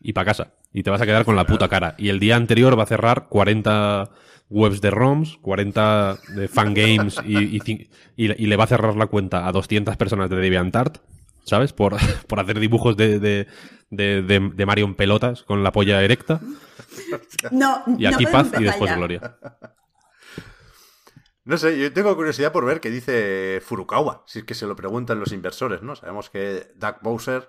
[0.00, 0.54] y para casa.
[0.72, 1.94] Y te vas a quedar con la puta cara.
[1.98, 4.10] Y el día anterior va a cerrar 40
[4.52, 8.94] webs de ROMs, 40 de fangames y, y, y, le- y le va a cerrar
[8.96, 10.98] la cuenta a 200 personas de DeviantArt,
[11.44, 11.72] ¿sabes?
[11.72, 11.96] Por,
[12.28, 13.46] por hacer dibujos de, de,
[13.90, 16.40] de, de- de Mario en pelotas con la polla erecta.
[17.50, 18.96] No, Y aquí paz y después ya.
[18.96, 19.36] gloria.
[21.44, 24.76] No sé, yo tengo curiosidad por ver qué dice Furukawa, si es que se lo
[24.76, 25.96] preguntan los inversores, ¿no?
[25.96, 27.48] Sabemos que Doug Bowser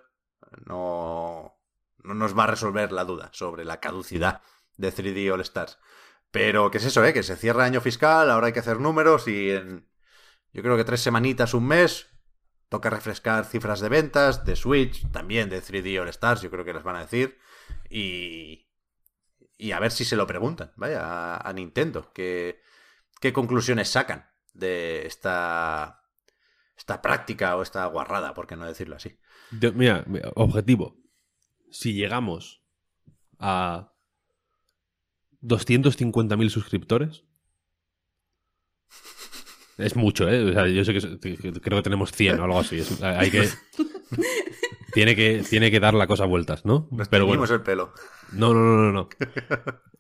[0.66, 1.54] no,
[2.04, 4.42] no nos va a resolver la duda sobre la caducidad
[4.78, 5.78] de 3D All Stars.
[6.34, 7.14] Pero, ¿qué es eso, eh?
[7.14, 9.88] Que se cierra año fiscal, ahora hay que hacer números y en,
[10.52, 12.08] yo creo que tres semanitas, un mes,
[12.70, 16.74] toca refrescar cifras de ventas, de Switch, también de 3D All Stars, yo creo que
[16.74, 17.38] les van a decir.
[17.88, 18.68] Y,
[19.60, 22.64] y a ver si se lo preguntan, vaya, a, Nintendo, que
[23.22, 26.02] qué conclusiones sacan de esta,
[26.76, 29.20] esta práctica o esta guarrada, por qué no decirlo así.
[29.52, 30.04] Mira,
[30.34, 30.98] objetivo.
[31.70, 32.66] Si llegamos
[33.38, 33.93] a
[35.44, 37.24] 250.000 suscriptores.
[39.78, 40.50] Es mucho, ¿eh?
[40.50, 42.80] O sea, yo sé que, creo que tenemos 100 o algo así.
[42.80, 43.50] Es- hay que,
[44.94, 46.88] tiene que tiene que dar la cosa vueltas, ¿no?
[46.92, 47.92] Nos Pero bueno, el pelo.
[48.34, 49.10] no, no, no, no, no.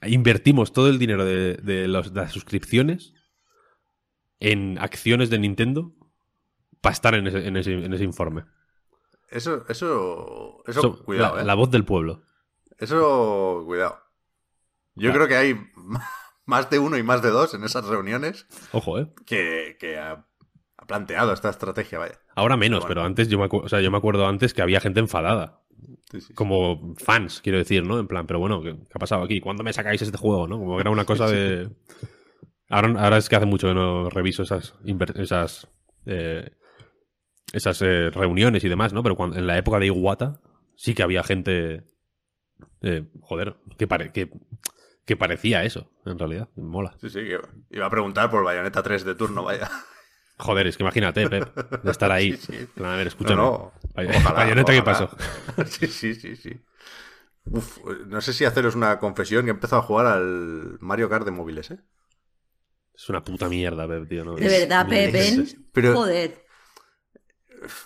[0.07, 3.13] Invertimos todo el dinero de, de los- de las suscripciones
[4.39, 5.93] en acciones de Nintendo
[6.81, 8.45] para estar en ese, en ese- en ese informe.
[9.29, 11.45] Eso, eso, eso, So- cuidado, la, ¿eh?
[11.45, 12.21] la voz del pueblo.
[12.77, 14.02] Eso, cuidado.
[14.95, 15.55] Yo creo que hay
[16.45, 19.07] más de uno y más de dos en esas reuniones Ojo, ¿eh?
[19.25, 20.25] que, que ha,
[20.77, 22.19] ha planteado esta estrategia, vaya.
[22.35, 22.87] Ahora menos, Bueno.
[22.89, 25.61] pero antes yo me, o sea, yo me acuerdo antes que había gente enfadada.
[26.11, 26.33] Sí, sí, sí.
[26.33, 27.99] Como fans, quiero decir, ¿no?
[27.99, 29.39] En plan, pero bueno, ¿qué, qué ha pasado aquí?
[29.39, 30.57] ¿Cuándo me sacáis este juego, no?
[30.59, 31.69] Como que era una cosa de...
[32.69, 34.75] Ahora, ahora es que hace mucho que no reviso esas
[35.15, 35.67] esas
[36.05, 36.51] eh,
[37.51, 39.03] esas eh, reuniones y demás, ¿no?
[39.03, 40.39] Pero cuando, en la época de Iwata
[40.75, 41.83] sí que había gente...
[42.81, 44.31] eh, joder, que, pare- que,
[45.05, 46.49] que parecía eso, en realidad.
[46.55, 46.95] Mola.
[46.99, 47.39] Sí, sí, que
[47.71, 49.69] iba a preguntar por Bayonetta 3 de turno, vaya.
[50.37, 52.33] Joder, es que imagínate, Pep, de estar ahí.
[52.37, 52.83] Sí, sí.
[52.83, 53.35] A ver, escúchame.
[53.35, 53.89] No, no.
[53.93, 55.09] Bay- Ojalá, Bayonetta, ¿qué pasó?
[55.67, 56.59] sí, sí, sí, sí.
[57.45, 61.25] Uf, no sé si haceros una confesión que he empezado a jugar al Mario Kart
[61.25, 61.79] de móviles, ¿eh?
[62.95, 64.23] Es una puta mierda, Pep, tío.
[64.23, 64.35] ¿no?
[64.35, 65.67] De verdad, Pep, ven.
[65.73, 66.43] Pero- Joder.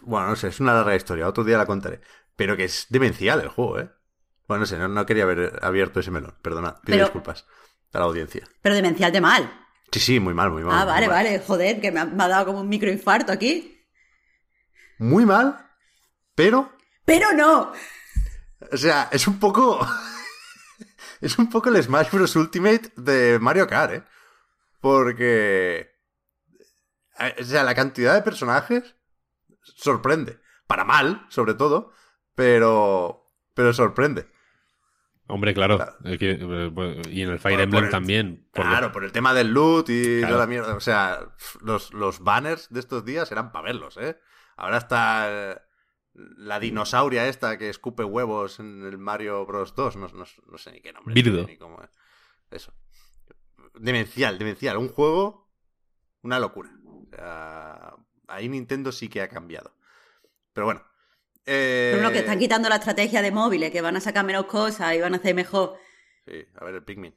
[0.02, 2.02] Bueno, no sé, es una larga historia, otro día la contaré.
[2.36, 3.90] Pero que es demencial el juego, ¿eh?
[4.48, 7.46] Bueno, no sé, no, no quería haber abierto ese melón, perdonad, pido Pero- disculpas
[7.94, 8.48] a la audiencia.
[8.62, 9.64] Pero demencial de mal.
[9.92, 10.74] Sí, sí, muy mal, muy mal.
[10.76, 11.16] Ah, muy vale, mal.
[11.26, 11.40] vale.
[11.40, 13.74] Joder, que me ha, me ha dado como un microinfarto aquí.
[15.00, 15.58] Muy mal,
[16.36, 16.74] pero
[17.06, 17.72] Pero no.
[18.72, 19.80] O sea, es un poco.
[21.22, 22.36] es un poco el Smash Bros.
[22.36, 24.04] Ultimate de Mario Kart, ¿eh?
[24.82, 25.92] Porque.
[27.20, 28.96] eh, O sea, la cantidad de personajes
[29.62, 30.40] sorprende.
[30.68, 31.94] Para mal, sobre todo.
[32.36, 33.24] Pero.
[33.54, 34.28] Pero sorprende.
[35.30, 35.76] Hombre, claro.
[35.78, 35.96] Claro.
[36.06, 38.48] es que, eh, y en el Fire Por- Emblem por el- también.
[38.54, 40.34] Claro, por el tema del loot y Claro.
[40.36, 40.76] toda la mierda.
[40.76, 41.20] O sea,
[41.62, 44.18] los, los banners de estos días eran para verlos, ¿eh?
[44.56, 45.62] Ahora está eh,
[46.14, 49.76] la dinosauria esta que escupe huevos en el Mario Bros.
[49.76, 49.98] 2.
[49.98, 51.14] No, no- no sé ni qué nombre.
[51.14, 51.40] Birdo.
[51.40, 51.92] tiene, ni cómo es.
[52.50, 52.74] Eso.
[53.76, 54.78] Demencial, demencial.
[54.78, 55.50] Un juego,
[56.22, 56.72] una locura.
[56.86, 57.94] O sea,
[58.28, 59.76] ahí Nintendo sí que ha cambiado.
[60.54, 60.84] Pero bueno.
[61.50, 64.46] Eh, Pero bueno, que están quitando la estrategia de móviles, que van a sacar menos
[64.48, 65.78] cosas y van a hacer mejor.
[66.26, 67.16] Sí, a ver, el Pikmin.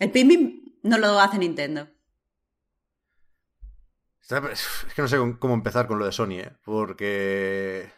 [0.00, 1.88] El Pikmin no lo hace Nintendo.
[4.50, 6.52] Es que no sé cómo empezar con lo de Sony, ¿eh?
[6.64, 7.88] Porque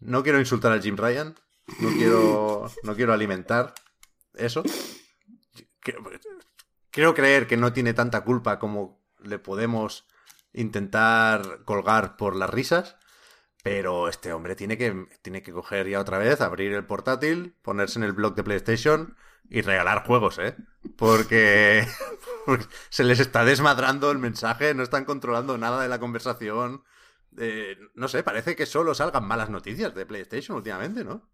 [0.00, 1.34] no quiero insultar a Jim Ryan,
[1.80, 3.74] no quiero, no quiero alimentar
[4.34, 4.62] eso.
[5.80, 6.02] Quiero,
[6.90, 10.06] quiero creer que no tiene tanta culpa como le podemos
[10.52, 12.96] intentar colgar por las risas,
[13.62, 17.98] pero este hombre tiene que, tiene que coger ya otra vez, abrir el portátil, ponerse
[17.98, 19.16] en el blog de PlayStation
[19.48, 20.56] y regalar juegos, ¿eh?
[20.96, 21.86] Porque,
[22.46, 26.84] porque se les está desmadrando el mensaje, no están controlando nada de la conversación.
[27.38, 31.28] Eh, no sé, parece que solo salgan malas noticias de PlayStation últimamente, ¿no?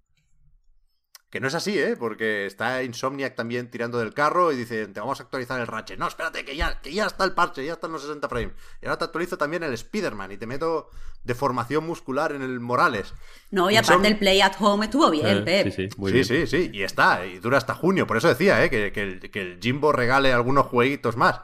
[1.31, 1.97] Que no es así, ¿eh?
[1.99, 5.99] Porque está Insomniac también tirando del carro y dice, te vamos a actualizar el Ratchet.
[5.99, 8.55] No, espérate, que ya, que ya está el parche, ya están los 60 frames.
[8.81, 10.89] Y ahora te actualizo también el Spider-Man y te meto
[11.25, 13.13] deformación muscular en el Morales.
[13.51, 15.73] No, y Insomni- aparte el Play at Home estuvo bien, Eh, Pep.
[15.75, 16.47] sí, sí, muy sí, bien.
[16.47, 18.07] sí, sí, y está, y dura hasta junio.
[18.07, 18.71] Por eso decía, ¿eh?
[18.71, 21.41] Que, que el, que el Jimbo regale algunos jueguitos más.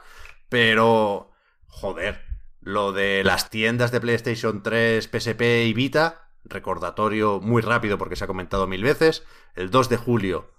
[0.47, 1.31] Pero,
[1.67, 2.21] joder,
[2.61, 8.23] lo de las tiendas de PlayStation 3, PSP y Vita, recordatorio muy rápido porque se
[8.23, 9.23] ha comentado mil veces.
[9.55, 10.51] El 2 de julio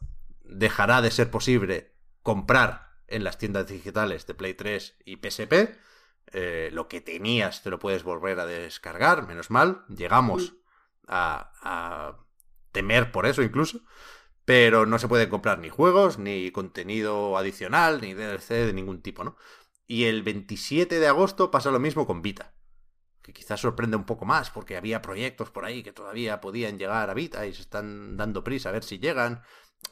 [0.44, 5.78] dejará de ser posible comprar en las tiendas digitales de Play 3 y PSP.
[6.32, 9.84] Eh, lo que tenías te lo puedes volver a descargar, menos mal.
[9.88, 10.54] Llegamos
[11.06, 12.18] a, a
[12.72, 13.80] temer por eso incluso.
[14.44, 19.24] Pero no se pueden comprar ni juegos, ni contenido adicional, ni DLC de ningún tipo,
[19.24, 19.36] ¿no?
[19.86, 22.53] Y el 27 de agosto pasa lo mismo con Vita.
[23.24, 27.08] Que quizás sorprende un poco más, porque había proyectos por ahí que todavía podían llegar
[27.08, 29.40] a Vita y se están dando prisa a ver si llegan.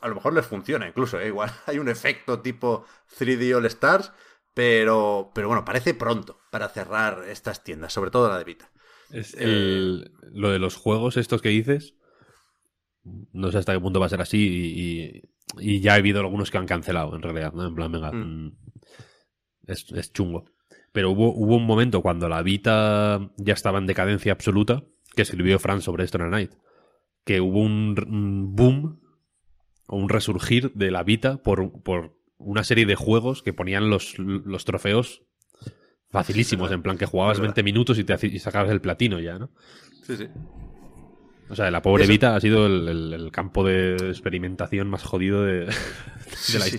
[0.02, 1.28] A lo mejor les funciona incluso, ¿eh?
[1.28, 2.84] igual hay un efecto tipo
[3.18, 4.12] 3D All Stars,
[4.52, 8.70] pero, pero bueno, parece pronto para cerrar estas tiendas, sobre todo la de Vita.
[9.10, 11.94] Es el- lo de los juegos estos que dices,
[13.32, 14.82] no sé hasta qué punto va a ser así y,
[15.60, 17.66] y- y ya he habido algunos que han cancelado, en realidad, ¿no?
[17.66, 18.46] En plan, venga, Mm.
[18.46, 18.56] mm,
[19.66, 20.44] es, es chungo.
[20.92, 24.84] Pero hubo, hubo un momento cuando la Vita ya estaba en decadencia absoluta,
[25.14, 26.52] que escribió Fran sobre esto en el Night,
[27.24, 29.00] que hubo un, un boom
[29.88, 34.18] o un resurgir de la Vita por, por una serie de juegos que ponían los,
[34.18, 35.22] los trofeos
[36.10, 37.54] facilísimos, en plan que jugabas Es verdad.
[37.54, 39.50] 20 minutos y te y sacabas el platino ya, ¿no?
[40.02, 40.28] Sí, sí.
[41.48, 45.02] O sea, la pobre Eso- Vita ha sido el, el- el campo de experimentación más
[45.04, 45.72] jodido de, de
[46.36, 46.78] Sí, la sí,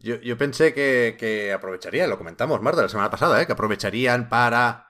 [0.00, 3.46] Yo, yo pensé que, que aprovecharían, lo comentamos, Marta, la semana pasada, ¿eh?
[3.46, 4.88] que aprovecharían para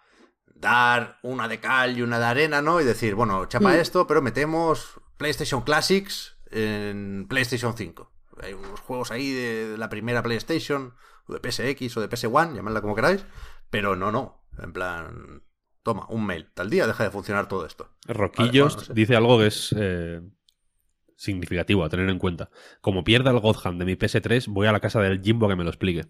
[0.55, 2.81] dar una de cal y una de arena, ¿no?
[2.81, 3.81] Y decir, bueno, chapa Mm.
[3.81, 8.13] esto, pero metemos PlayStation Classics en PlayStation 5.
[8.43, 10.95] Hay unos juegos ahí de, de la primera PlayStation,
[11.27, 13.25] o de PSX o de PS1, llamadla como queráis,
[13.71, 14.47] pero no, no.
[14.63, 15.43] En plan,
[15.83, 16.51] toma, un mail.
[16.55, 17.91] Tal día deja de funcionar todo esto.
[18.07, 18.93] Roquillos Vale, bueno, no sé.
[18.95, 20.21] dice algo que es eh,
[21.21, 22.51] significativo a tener en cuenta.
[22.81, 25.57] Como pierda el God Hand de mi PS3, voy a la casa del Jimbo que
[25.57, 26.07] me lo explique.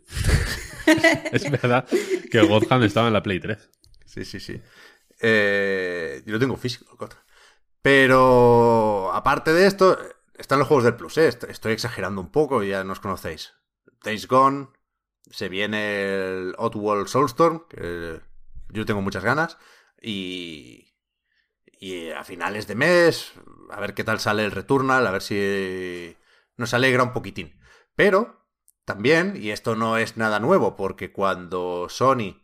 [1.32, 1.86] es verdad
[2.30, 3.70] que el God Hand estaba en la Play 3.
[4.06, 4.60] Sí, sí, sí.
[5.20, 7.16] Eh, yo lo tengo físico, el.
[7.82, 9.98] Pero aparte de esto,
[10.38, 11.18] están los juegos del Plus.
[11.18, 11.26] ¿eh?
[11.28, 13.54] Est- Estoy exagerando un poco, ya nos conocéis.
[14.04, 14.68] Days Gone,
[15.30, 18.20] se viene el Oddworld Soulstorm, que
[18.68, 19.58] yo tengo muchas ganas.
[20.00, 20.94] Y,
[21.80, 23.32] y a finales de mes,
[23.72, 26.16] a ver qué tal sale el Returnal, a ver si
[26.56, 27.58] nos alegra un poquitín.
[27.94, 28.46] Pero
[28.84, 32.40] también, y esto no es nada nuevo, porque cuando Sony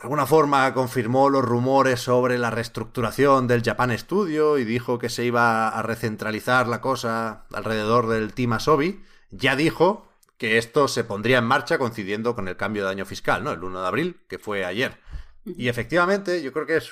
[0.00, 5.10] de alguna forma confirmó los rumores sobre la reestructuración del Japan Studio y dijo que
[5.10, 11.04] se iba a recentralizar la cosa alrededor del Team Asobi, ya dijo que esto se
[11.04, 13.52] pondría en marcha coincidiendo con el cambio de año fiscal, ¿no?
[13.52, 14.98] El 1 de abril, que fue ayer.
[15.44, 16.90] Y efectivamente, yo creo que es,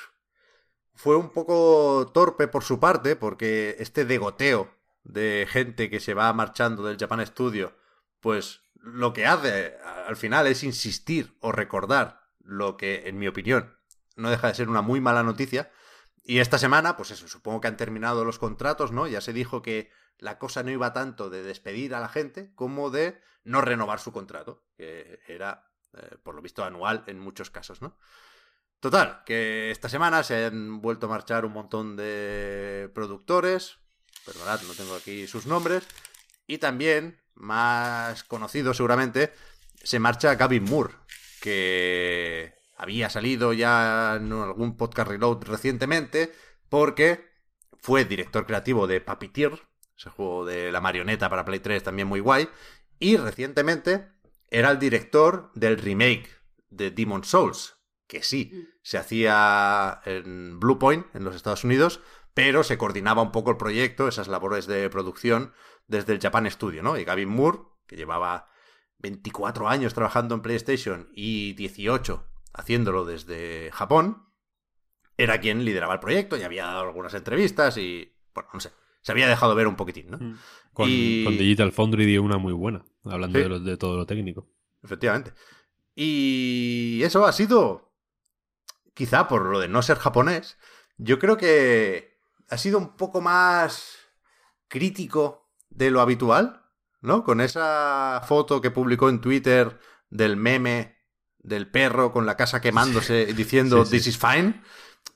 [0.98, 4.68] fue un poco torpe por su parte, porque este degoteo
[5.04, 7.72] de gente que se va marchando del Japan Studio,
[8.18, 9.76] pues lo que hace
[10.08, 13.78] al final es insistir o recordar lo que, en mi opinión,
[14.16, 15.70] no deja de ser una muy mala noticia.
[16.24, 19.06] Y esta semana, pues eso, supongo que han terminado los contratos, ¿no?
[19.06, 22.90] Ya se dijo que la cosa no iba tanto de despedir a la gente como
[22.90, 27.82] de no renovar su contrato, que era, eh, por lo visto, anual en muchos casos,
[27.82, 27.96] ¿no?
[28.80, 33.78] Total, que esta semana se han vuelto a marchar un montón de productores,
[34.24, 35.84] perdonad, no tengo aquí sus nombres,
[36.46, 39.32] y también, más conocido seguramente,
[39.82, 40.94] se marcha Gavin Moore,
[41.40, 46.32] que había salido ya en algún podcast reload recientemente,
[46.68, 47.28] porque
[47.78, 49.60] fue director creativo de Puppeteer,
[49.96, 52.48] ese juego de la marioneta para Play 3 también muy guay,
[53.00, 54.08] y recientemente
[54.50, 56.30] era el director del remake
[56.70, 57.77] de Demon Souls,
[58.08, 58.58] que sí, Mm.
[58.82, 62.00] se hacía en Bluepoint, en los Estados Unidos,
[62.34, 65.52] pero se coordinaba un poco el proyecto, esas labores de producción,
[65.86, 66.98] desde el Japan Studio, ¿no?
[66.98, 68.48] Y Gavin Moore, que llevaba
[68.98, 74.24] 24 años trabajando en PlayStation y 18 haciéndolo desde Japón,
[75.16, 78.70] era quien lideraba el proyecto y había dado algunas entrevistas y, bueno, no sé,
[79.02, 80.18] se había dejado ver un poquitín, ¿no?
[80.18, 80.38] Mm.
[80.72, 83.42] Con, Y- con Digital Foundry dio una muy buena, hablando Sí.
[83.42, 84.48] de, lo- de todo lo técnico.
[84.82, 85.32] Efectivamente.
[86.00, 87.87] Y eso ha sido,
[88.98, 90.58] quizá por lo de no ser japonés,
[90.96, 92.18] yo creo que
[92.50, 93.96] ha sido un poco más
[94.66, 96.64] crítico de lo habitual,
[97.00, 97.22] ¿no?
[97.22, 99.78] Con esa foto que publicó en Twitter
[100.10, 100.98] del meme
[101.38, 103.96] del perro con la casa quemándose y diciendo Sí, sí.
[103.98, 104.62] This is fine.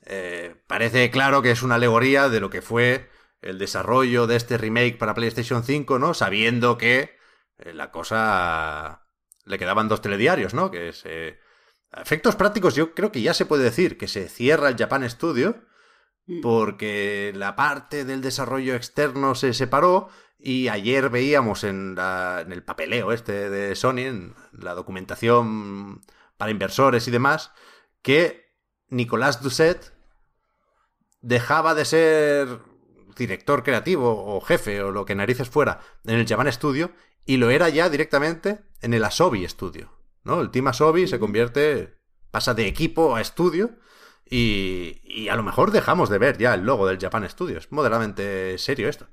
[0.07, 3.11] Eh, parece claro que es una alegoría de lo que fue
[3.41, 6.15] el desarrollo de este remake para PlayStation 5, ¿no?
[6.15, 7.19] Sabiendo que
[7.59, 9.09] eh, la cosa
[9.45, 10.71] le quedaban dos telediarios, ¿no?
[10.71, 11.05] Que es...
[12.01, 15.57] efectos prácticos yo creo que ya se puede decir que se cierra el Japan Studio
[16.25, 16.41] Mm.
[16.41, 22.63] porque la parte del desarrollo externo se separó y ayer veíamos en, la- en el
[22.63, 26.01] papeleo este de Sony, en la documentación
[26.37, 27.51] para inversores y demás,
[28.03, 28.53] que
[28.89, 29.93] Nicolás Dusset
[31.21, 32.61] dejaba de ser
[33.17, 36.93] director creativo o jefe o lo que narices fuera en el Japan Studio
[37.25, 39.93] y lo era ya directamente en el Asobi Studio,
[40.25, 40.41] ¿no?
[40.41, 41.99] El Team Asobi se convierte,
[42.31, 43.79] pasa de equipo a estudio
[44.29, 47.59] y, y a lo mejor dejamos de ver ya el logo del Japan Studio.
[47.59, 49.09] Es moderadamente serio esto.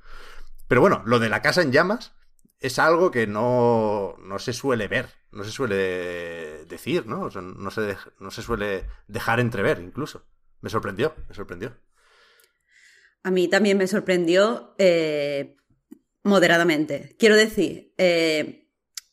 [0.67, 2.13] Pero bueno, lo de la casa en llamas
[2.59, 7.21] es algo que no, no se suele ver, no se suele decir, ¿no?
[7.21, 10.25] O sea, no, se no se suele dejar entrever incluso.
[10.61, 11.75] Me sorprendió, me sorprendió.
[13.23, 15.57] A mí también me sorprendió eh,
[16.23, 17.15] moderadamente.
[17.17, 18.68] Quiero decir, eh,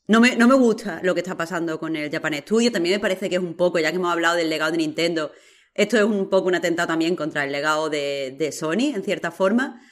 [0.09, 2.73] no, me, no me gusta lo que está pasando con el Japan Studio.
[2.73, 5.33] También me parece que es un poco, ya que hemos hablado del legado de Nintendo,
[5.75, 9.31] esto es un poco un atentado también contra el legado de, de Sony, en cierta
[9.31, 9.83] forma.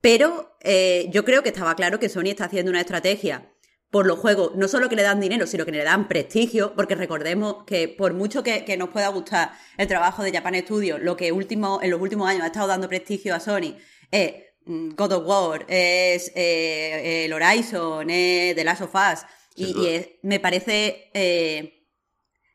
[0.00, 3.52] Pero eh, yo creo que estaba claro que Sony está haciendo una estrategia
[3.90, 6.94] por los juegos, no solo que le dan dinero, sino que le dan prestigio, porque
[6.94, 11.16] recordemos que por mucho que, que nos pueda gustar el trabajo de Japan Studio, lo
[11.16, 13.76] que último, en los últimos años ha estado dando prestigio a Sony
[14.10, 14.34] es
[14.64, 19.82] mm, God of War, es eh, el Horizon, es The Last of Us, y, duda.
[19.82, 21.86] y es- me parece eh,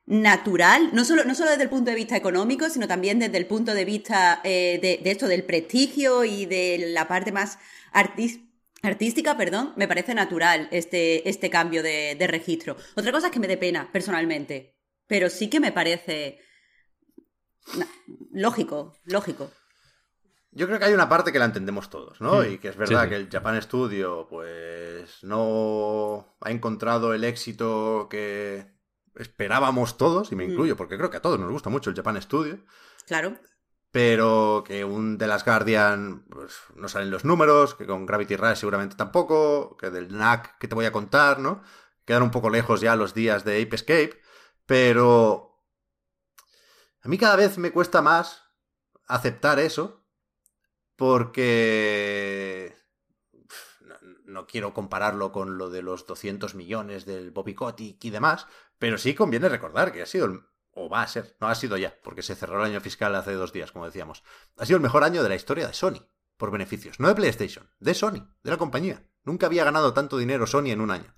[0.06, 3.48] natural, no solo, no solo desde el punto de vista económico, sino también desde el
[3.48, 7.58] punto de vista eh, de, de esto, del prestigio y de la parte más
[7.94, 8.42] artis-
[8.84, 12.78] artística, perdón, me parece natural este, este cambio de, de registro.
[12.96, 14.76] Otra cosa es que me dé pena, personalmente,
[15.08, 16.40] pero sí que me parece
[18.32, 19.52] lógico, lógico.
[20.58, 22.42] Yo creo que hay una parte que la entendemos todos, ¿no?
[22.42, 22.46] Mm.
[22.54, 23.10] Y que es verdad Sí, sí.
[23.10, 28.66] que el Japan Studio, pues, no ha encontrado el éxito que
[29.16, 30.52] esperábamos todos, y me Mm.
[30.52, 32.60] incluyo, porque creo que a todos nos gusta mucho el Japan Studio,
[33.06, 33.38] Claro.
[33.92, 38.56] pero que un The Last Guardian, pues, no salen los números, que con Gravity Rush
[38.58, 41.62] seguramente tampoco, que del NAC que te voy a contar, ¿no?
[42.06, 44.22] Quedan un poco lejos ya los días de Ape Escape,
[44.66, 45.62] pero
[47.02, 48.44] a mí cada vez me cuesta más
[49.08, 50.05] aceptar eso,
[50.96, 52.76] porque
[54.26, 58.48] no, quiero compararlo con lo de los 200 millones del Bobby Kotick y demás,
[58.80, 60.46] pero sí conviene recordar que ha sido
[60.78, 63.34] o va a ser, no ha sido ya, porque se cerró el año fiscal hace
[63.34, 64.24] dos días, como decíamos.
[64.58, 67.70] Ha sido el mejor año de la historia de Sony, por beneficios, no de PlayStation,
[67.80, 69.02] de Sony, de la compañía.
[69.24, 71.16] Nunca había ganado tanto dinero Sony en un año.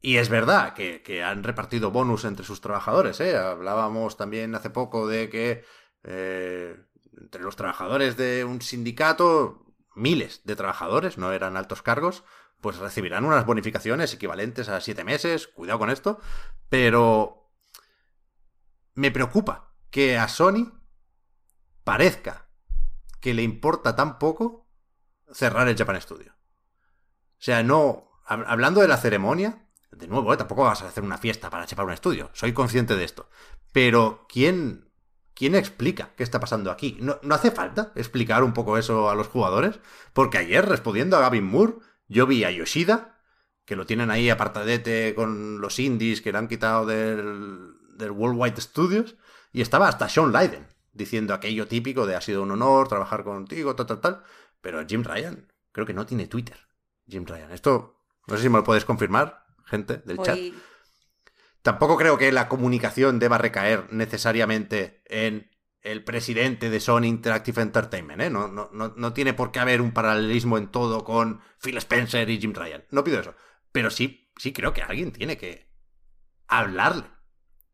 [0.00, 3.36] Y es verdad que, que han repartido bonus entre sus trabajadores, ¿eh?
[3.36, 5.64] Hablábamos también hace poco de que
[6.04, 6.76] eh,
[7.20, 9.64] entre los trabajadores de un sindicato,
[9.94, 12.24] miles de trabajadores, no eran altos cargos,
[12.60, 16.20] pues recibirán unas bonificaciones equivalentes a siete meses, cuidado con esto,
[16.68, 17.50] pero
[18.94, 20.72] me preocupa que a Sony
[21.84, 22.48] parezca
[23.20, 24.68] que le importa tan poco
[25.32, 26.32] cerrar el Japan Studio.
[26.32, 28.10] O sea, no.
[28.26, 30.36] hab- Hablando de la ceremonia, de nuevo, ¿eh?
[30.36, 32.30] tampoco vas a hacer una fiesta para chapar un estudio.
[32.32, 33.28] Soy consciente de esto.
[33.72, 34.85] Pero, ¿quién
[35.36, 36.96] ¿quién explica qué está pasando aquí?
[37.00, 39.78] ¿No, ¿No hace falta explicar un poco eso a los jugadores?
[40.12, 41.74] Porque ayer, respondiendo a Gavin Moore,
[42.08, 43.20] yo vi a Yoshida,
[43.64, 48.60] que lo tienen ahí apartadete con los indies que le han quitado del, del Worldwide
[48.60, 49.16] Studios,
[49.52, 50.66] y estaba hasta Sean Leiden
[50.96, 54.22] diciendo aquello típico de ha sido un honor trabajar contigo, tal, tal, tal.
[54.60, 56.56] Pero Jim Ryan, creo que no tiene Twitter.
[57.06, 57.52] Jim Ryan.
[57.52, 60.38] Esto, no sé si me lo puedes confirmar, gente del chat.
[61.66, 65.50] Tampoco creo que la comunicación deba recaer necesariamente en
[65.82, 68.30] el presidente de Sony Interactive Entertainment, ¿eh?
[68.30, 72.84] No, tiene por qué haber un paralelismo en todo con Phil Spencer y Jim Ryan.
[72.92, 73.34] No pido eso.
[73.72, 75.68] Pero sí, sí creo que alguien tiene que
[76.46, 77.02] hablarle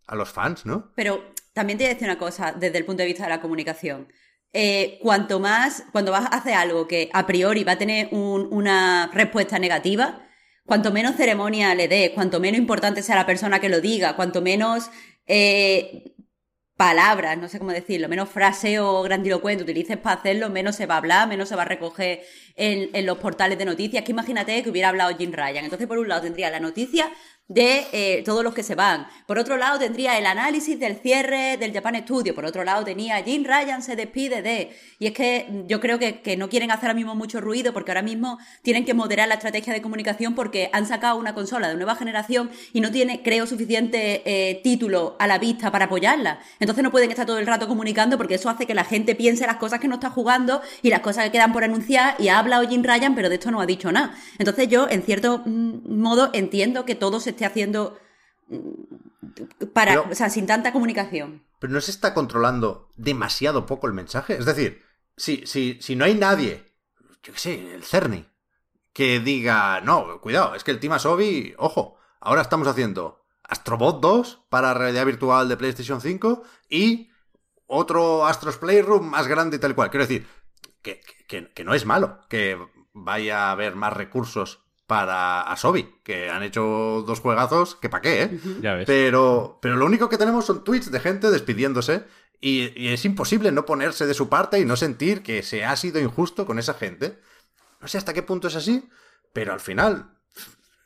[0.07, 0.90] a los fans, ¿no?
[0.97, 1.22] Pero
[1.53, 4.11] también te voy a decir una cosa desde el punto de vista de la comunicación.
[4.55, 8.49] Eh, cuanto más, cuando vas a hacer algo que a priori va a tener un-
[8.53, 10.26] una respuesta negativa,
[10.66, 14.40] cuanto menos ceremonia le des, cuanto menos importante sea la persona que lo diga, cuanto
[14.40, 14.90] menos
[15.26, 16.14] eh,
[16.76, 20.98] palabras, no sé cómo decirlo, menos fraseo grandilocuente utilices para hacerlo, menos se va a
[20.98, 22.22] hablar, menos se va a recoger
[22.56, 24.02] en, en los portales de noticias.
[24.04, 25.64] Que imagínate que hubiera hablado Jim Ryan.
[25.64, 27.10] Entonces, por un lado, tendría la noticia
[27.49, 29.07] de eh, todos los que se van.
[29.26, 32.34] Por otro lado, tendría el análisis del cierre del Japan Studio.
[32.34, 34.70] Por otro lado, tenía Jim Ryan se despide de.
[34.99, 37.90] Y es que yo creo que, que no quieren hacer ahora mismo mucho ruido porque
[37.90, 41.74] ahora mismo tienen que moderar la estrategia de comunicación porque han sacado una consola de
[41.74, 46.40] nueva generación y no tiene, creo, suficiente eh, título a la vista para apoyarla.
[46.61, 49.47] Entonces no pueden estar todo el rato comunicando porque eso hace que la gente piense
[49.47, 52.38] las cosas que no está jugando y las cosas que quedan por anunciar y ha
[52.38, 54.14] hablado Jim Ryan, pero de esto no ha dicho nada.
[54.38, 57.99] Entonces yo, en cierto mm, modo, entiendo que todo se esté haciendo
[58.49, 61.45] mm, para, Pero- o sea, sin tanta comunicación.
[61.59, 64.35] Pero no se está controlando demasiado poco el mensaje.
[64.37, 64.83] Es decir,
[65.16, 66.72] si, si, si no hay nadie,
[67.22, 68.26] yo qué sé, el Cerny,
[68.93, 74.47] que diga, no, cuidado, es que el Team Asobi, ojo, ahora estamos haciendo Astrobot 2
[74.49, 77.11] para realidad virtual de PlayStation 5 y
[77.66, 79.91] otro Astros Playroom más grande y tal cual.
[79.91, 80.26] Quiero decir,
[80.83, 82.59] que, que- que no es malo que
[82.93, 84.61] vaya a haber más recursos
[84.93, 88.38] para Asobi, que han hecho dos juegazos, que pa' qué, ¿eh?
[88.61, 88.84] Ya ves.
[88.86, 92.05] Pero, pero lo único que tenemos son tweets de gente despidiéndose
[92.43, 95.74] y, y es imposible no ponerse de su parte y no sentir que se ha
[95.76, 97.18] sido injusto con esa gente.
[97.80, 98.86] No sé hasta qué punto es así,
[99.32, 100.18] pero al final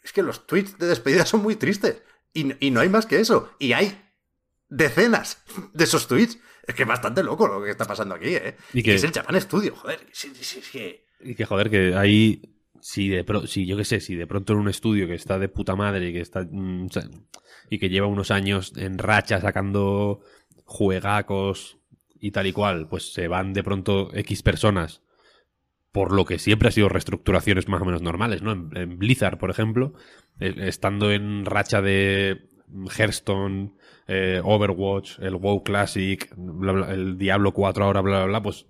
[0.04, 2.00] es que los tweets de despedida son muy tristes
[2.32, 3.50] y, y no hay más que eso.
[3.58, 4.00] Y hay
[4.68, 5.38] decenas
[5.72, 6.38] de esos tweets.
[6.64, 8.56] Es que es bastante loco lo que está pasando aquí, ¿eh?
[8.72, 9.98] Y que- es el Japan Studio, joder.
[10.12, 12.52] Sí, sí, sí, que- Y que joder, que ahí.
[12.88, 15.40] Si de pro- si yo qué sé, si de pronto en un estudio que está
[15.40, 16.46] de puta madre y que está.
[16.48, 16.86] mm,
[17.68, 20.20] y que lleva unos años en racha sacando
[20.64, 21.78] juegacos
[22.20, 25.02] y tal y cual, pues se van de pronto X personas.
[25.90, 28.52] Por lo que siempre ha sido reestructuraciones más o menos normales, ¿no?
[28.52, 29.94] En, Blizzard, por ejemplo,
[30.38, 32.46] eh, estando en racha de
[32.96, 33.72] Hearthstone,
[34.06, 36.32] eh, Overwatch, el WoW Classic,
[36.88, 38.64] el Diablo 4 ahora, bla, bla, bla, pues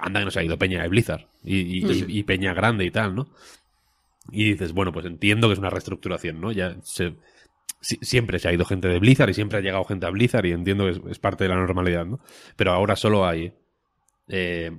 [0.00, 1.26] anda que nos ha ido Peña de Blizzard
[1.56, 2.04] y, y- Sí, sí.
[2.08, 3.28] y Peña grande y tal, ¿no?
[4.30, 6.52] Y dices, bueno, pues entiendo que es una reestructuración, ¿no?
[6.52, 7.16] Ya se,
[7.80, 10.44] si- siempre se ha ido gente de Blizzard y siempre ha llegado gente a Blizzard
[10.46, 12.18] y entiendo que es, es parte de la normalidad, ¿no?
[12.56, 13.52] Pero ahora solo hay
[14.28, 14.72] eh,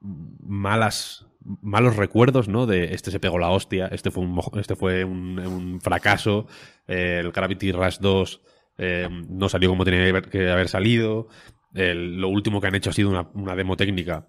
[0.00, 1.24] malas
[1.62, 2.66] malos recuerdos, ¿no?
[2.66, 6.46] De este se pegó la hostia, este fue un, este fue un, un fracaso,
[6.86, 8.42] eh, el Gravity Rush 2
[8.76, 11.28] eh, no salió como tenía que haber, que haber salido,
[11.74, 14.28] el- lo último que han hecho ha sido una, una demo técnica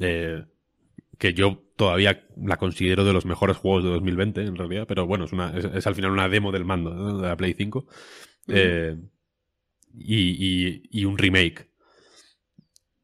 [0.00, 0.44] eh,
[1.18, 5.24] que yo todavía la considero de los mejores juegos de 2020, en realidad, pero bueno,
[5.24, 7.18] es, una, es, es al final una demo del mando ¿no?
[7.18, 7.86] de la Play 5
[8.48, 8.96] eh,
[9.98, 10.16] y,
[10.68, 11.68] y- y un remake.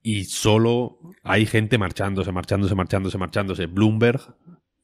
[0.02, 3.66] Y solo hay gente marchándose, marchándose, marchándose, marchándose.
[3.66, 4.20] Bloomberg,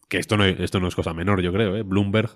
[0.08, 1.82] que esto no, esto no es cosa menor, yo creo, ¿eh?
[1.82, 2.30] Bloomberg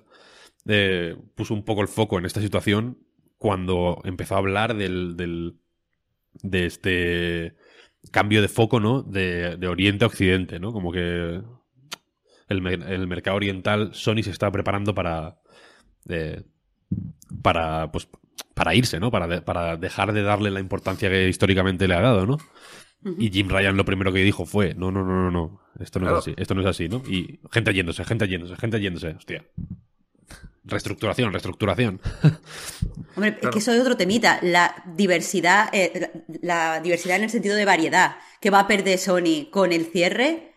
[0.66, 2.98] eh, puso un poco el foco en esta situación
[3.38, 5.54] cuando empezó a hablar del, del-
[6.42, 7.54] de este
[8.10, 9.02] cambio de foco, ¿no?
[9.02, 10.72] De, de Oriente a Occidente, ¿no?
[10.72, 11.40] Como que
[12.48, 15.38] el, el mercado oriental, Sony se está preparando para,
[16.08, 16.42] eh,
[17.42, 18.08] para, pues,
[18.54, 19.10] para irse, ¿no?
[19.10, 22.38] Para, de- para dejar de darle la importancia que históricamente le ha dado, ¿no?
[23.18, 26.04] Y Jim Ryan lo primero que dijo fue, no, no, no, no, no, esto no
[26.06, 26.18] Claro.
[26.18, 27.02] es así, esto no es así, ¿no?
[27.08, 29.44] Y gente yéndose, gente yéndose, gente yéndose, hostia.
[30.64, 32.00] Reestructuración, reestructuración.
[33.16, 34.38] Hombre, es que eso es otro temita.
[34.42, 36.10] La diversidad, eh,
[36.40, 39.86] la, la diversidad en el sentido de variedad que va a perder Sony con el
[39.86, 40.54] cierre,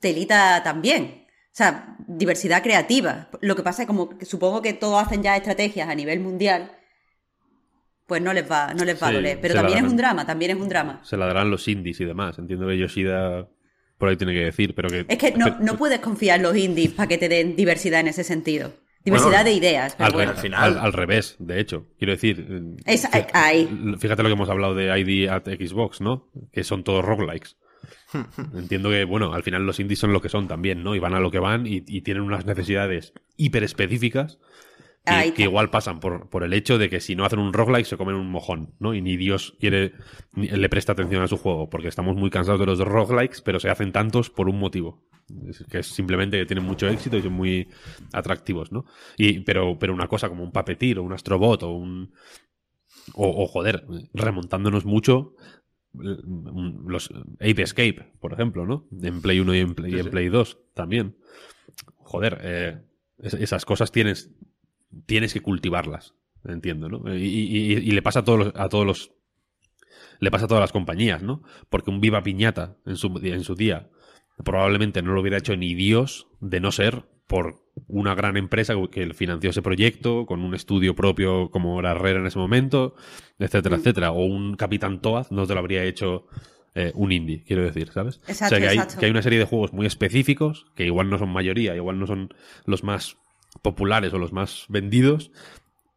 [0.00, 1.26] telita también.
[1.28, 3.30] O sea, diversidad creativa.
[3.40, 6.72] Lo que pasa es como que supongo que todos hacen ya estrategias a nivel mundial,
[8.06, 9.38] pues no les va, no les va a Sí, doler.
[9.40, 11.00] Pero también es un drama, también es un drama.
[11.02, 12.38] Se la darán los indies y demás.
[12.38, 13.48] Entiendo que Yoshida
[13.96, 15.06] por ahí tiene que decir, pero que...
[15.08, 18.08] Es que no, no puedes confiar en los indies para que te den diversidad en
[18.08, 18.74] ese sentido.
[19.06, 19.94] Diversidad de ideas.
[19.96, 20.30] Pero Al, bueno.
[20.32, 21.86] al final- al- al revés, de hecho.
[21.98, 22.46] Quiero decir.
[22.50, 23.08] eh, Es-.
[23.98, 26.28] Fíjate lo que hemos hablado de ID at Xbox, ¿no?
[26.52, 27.56] Que son todos roguelikes.
[28.54, 30.94] Entiendo que, bueno, al final los indies son lo que son también, ¿no?
[30.94, 34.38] Y van a lo que van y, y tienen unas necesidades hiper específicas
[35.36, 37.96] que, igual pasan por, por el hecho de que si no hacen un roguelike se
[37.96, 38.92] comen un mojón, ¿no?
[38.92, 39.92] Y ni Dios quiere,
[40.32, 43.60] ni- le presta atención a su juego, porque estamos muy cansados de los roguelikes, pero
[43.60, 45.04] se hacen tantos por un motivo.
[45.70, 47.68] Que es simplemente que tienen mucho éxito y son muy
[48.12, 48.84] atractivos, ¿no?
[49.16, 52.12] Y, pero, pero una cosa como un Papetir o un Astrobot o un.
[53.14, 55.34] O, o, joder, remontándonos mucho.
[55.94, 56.16] eh,
[56.86, 57.10] Los
[57.40, 58.86] Ape Escape, por ejemplo, ¿no?
[59.02, 61.16] En Play 1 y en Play, en Play 2 también.
[61.96, 62.82] Joder, eh,
[63.18, 64.30] es- esas cosas tienes,
[65.06, 66.14] tienes que cultivarlas,
[66.44, 67.14] entiendo, ¿no?
[67.16, 69.12] Y, y- y- y le pasa a todos los, a todos los
[70.18, 71.42] le pasa a todas las compañías, ¿no?
[71.68, 73.90] Porque un Viva Piñata en su, en su día
[74.44, 79.12] probablemente no lo hubiera hecho ni Dios de no ser por una gran empresa que
[79.12, 82.94] financió ese proyecto, con un estudio propio como era Herrera en ese momento,
[83.38, 84.12] etcétera, etcétera.
[84.12, 86.26] O un Capitán Toad no te lo habría hecho
[86.74, 88.20] eh, un indie, quiero decir, ¿sabes?
[88.28, 89.00] Exacto, o sea, que hay, exacto.
[89.00, 92.06] que hay una serie de juegos muy específicos, que igual no son mayoría, igual no
[92.06, 92.34] son
[92.64, 93.16] los más
[93.62, 95.32] populares o los más vendidos,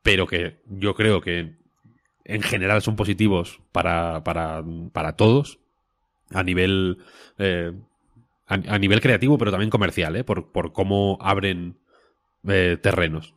[0.02, 1.58] pero que yo creo que
[2.26, 4.64] en general son positivos para, para,
[4.94, 5.60] para todos
[6.32, 7.00] a nivel
[7.38, 7.74] eh,
[8.50, 10.24] a, a nivel creativo pero también comercial ¿eh?
[10.26, 11.80] por, por cómo abren
[12.48, 13.34] eh, terrenos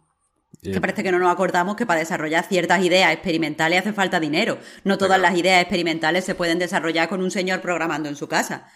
[0.62, 4.58] Que parece que no nos acordamos que para desarrollar ciertas ideas experimentales hace falta dinero.
[4.84, 8.68] No todas las ideas experimentales se pueden desarrollar con un señor programando en su casa.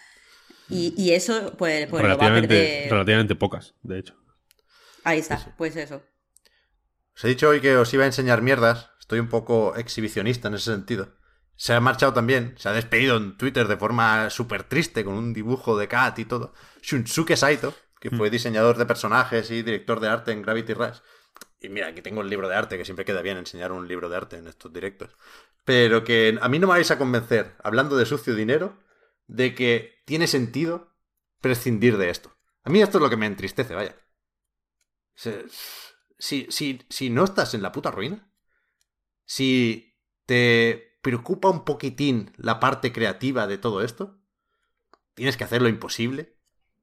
[0.69, 2.91] Y, y eso, pues, pues lo va a relativamente, perder.
[2.91, 4.15] relativamente pocas de hecho
[5.05, 6.03] Ahí está, pues eso.
[7.15, 8.89] Os he dicho hoy que os iba a enseñar mierdas.
[8.99, 11.16] Estoy un poco exhibicionista en ese sentido.
[11.57, 15.33] Se ha marchado también, se ha despedido en Twitter de forma súper triste, con un
[15.33, 16.53] dibujo de Cat y todo.
[16.83, 20.99] Shunsuke Saito, que fue diseñador de personajes y director de arte en Gravity Rush.
[21.59, 24.07] Y mira, aquí tengo el libro de arte, que siempre queda bien enseñar un libro
[24.07, 25.09] de arte en estos directos.
[25.65, 28.77] Pero que a mí no me vais a convencer, hablando de sucio dinero,
[29.25, 30.95] de que tiene sentido
[31.41, 32.37] prescindir de esto.
[32.63, 33.95] A mí esto es lo que me entristece, vaya.
[35.15, 38.31] Si, si, si no estás en la puta ruina,
[39.25, 39.95] si
[40.27, 44.17] te preocupa un poquitín la parte creativa de todo esto,
[45.13, 46.35] tienes que hacer lo imposible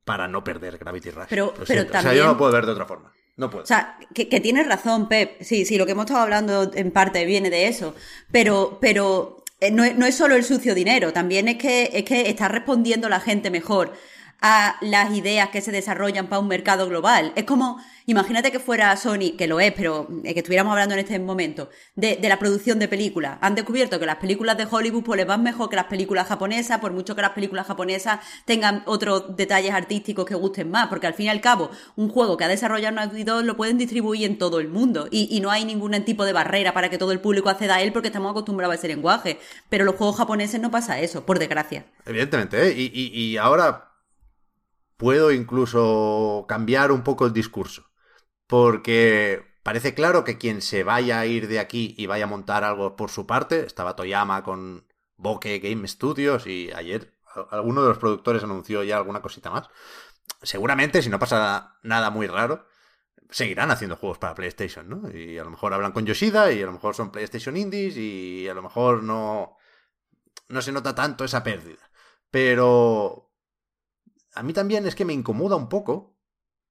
[0.04, 1.26] para no perder Gravity Rush.
[1.30, 1.88] Pero- pero siento.
[1.88, 3.12] O sea, también- yo no lo puedo ver de otra forma.
[3.36, 3.64] No puedo.
[3.64, 5.40] O sea, que, que tienes razón, Pep.
[5.42, 7.94] Sí, sí, lo que hemos estado hablando en parte viene de eso.
[8.30, 12.04] Pero, pero eh, no, es- no es solo el sucio dinero, también es que, es
[12.04, 13.92] que está respondiendo la gente mejor
[14.46, 17.32] a las ideas que se desarrollan para un mercado global.
[17.34, 21.00] Es como, imagínate que fuera Sony, que lo es, pero eh, que estuviéramos hablando en
[21.00, 23.38] este momento, de, la producción de películas.
[23.40, 26.92] Han descubierto que las películas de Hollywood pues van mejor que las películas japonesas, por
[26.92, 31.24] mucho que las películas japonesas tengan otros detalles artísticos que gusten más, porque al fin
[31.24, 34.60] y al cabo, un juego que ha desarrollado Naughty Dog lo pueden distribuir en todo
[34.60, 37.76] el mundo y, no hay ningún tipo de barrera para que todo el público acceda
[37.76, 39.38] a él porque estamos acostumbrados a ese lenguaje.
[39.70, 41.86] Pero los juegos japoneses no pasa eso, por desgracia.
[42.04, 42.74] Evidentemente, ¿eh?
[42.76, 43.93] Y ahora
[44.96, 47.90] puedo incluso cambiar un poco el discurso.
[48.46, 52.64] Porque parece claro que quien se vaya a ir de aquí y vaya a montar
[52.64, 54.86] algo por su parte, estaba Toyama con
[55.16, 57.14] Bokeh Game Studios y ayer
[57.50, 59.68] alguno de los productores anunció ya alguna cosita más.
[60.42, 62.66] Seguramente, si no pasa nada muy raro,
[63.30, 65.10] seguirán haciendo juegos para PlayStation, ¿no?
[65.10, 68.48] Y a lo mejor hablan con Yoshida y a lo mejor son PlayStation Indies y
[68.48, 69.56] a lo mejor no,
[70.48, 71.90] no se nota tanto esa pérdida.
[72.30, 73.23] Pero
[74.34, 76.16] a mí también es que me incomoda un poco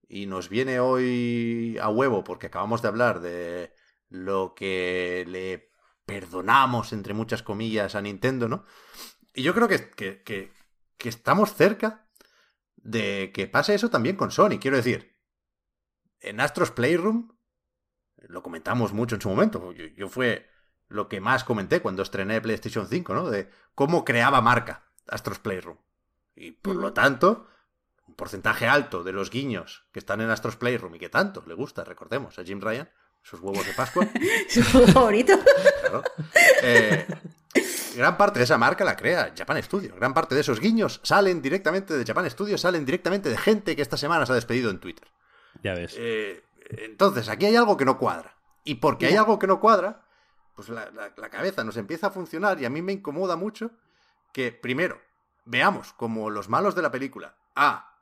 [0.07, 3.73] y nos viene hoy a huevo porque acabamos de hablar de
[4.09, 5.71] lo que le
[6.05, 8.65] perdonamos, entre muchas comillas, a Nintendo, ¿no?
[9.33, 10.51] Y yo creo que, que, que-
[11.09, 12.07] estamos cerca
[12.77, 14.57] de que pase eso también con Sony.
[14.59, 15.17] Quiero decir,
[16.21, 17.35] en Astros Playroom,
[18.17, 20.49] lo comentamos mucho en su momento, yo, yo fue
[20.87, 23.29] lo que más comenté cuando estrené PlayStation 5, ¿no?
[23.29, 25.77] De cómo creaba marca Astros Playroom.
[26.35, 27.47] Y por lo tanto,
[28.13, 31.55] un porcentaje alto de los guiños que están en Astros Playroom y que tanto le
[31.55, 32.87] gusta, recordemos, a Jim Ryan,
[33.25, 34.07] esos huevos de Pascua,
[34.49, 35.33] ¿Su juego favorito?
[35.81, 36.03] claro.
[36.61, 37.07] Eh,
[37.95, 39.95] gran parte de esa marca la crea Japan Studio.
[39.95, 43.81] Gran parte de esos guiños salen directamente de Japan Studio, salen directamente de gente que
[43.81, 45.07] esta semana se ha despedido en Twitter.
[45.63, 48.35] ya ves Eh, entonces, aquí hay algo que no cuadra.
[48.63, 50.05] Y porque hay algo que no cuadra,
[50.55, 53.71] pues la, la- la cabeza nos empieza a funcionar y a mí me incomoda mucho
[54.33, 55.01] que, primero,
[55.45, 57.92] veamos como los malos de la película, A,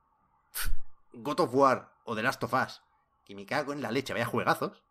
[1.13, 2.81] God of War o The Last of Us,
[3.25, 4.83] que me cago en la leche, vaya juegazos,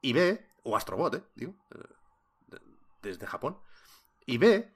[0.00, 1.78] y B, o Astrobot, eh, digo, eh,
[2.48, 2.60] de-
[3.02, 3.58] desde Japón,
[4.24, 4.72] y B,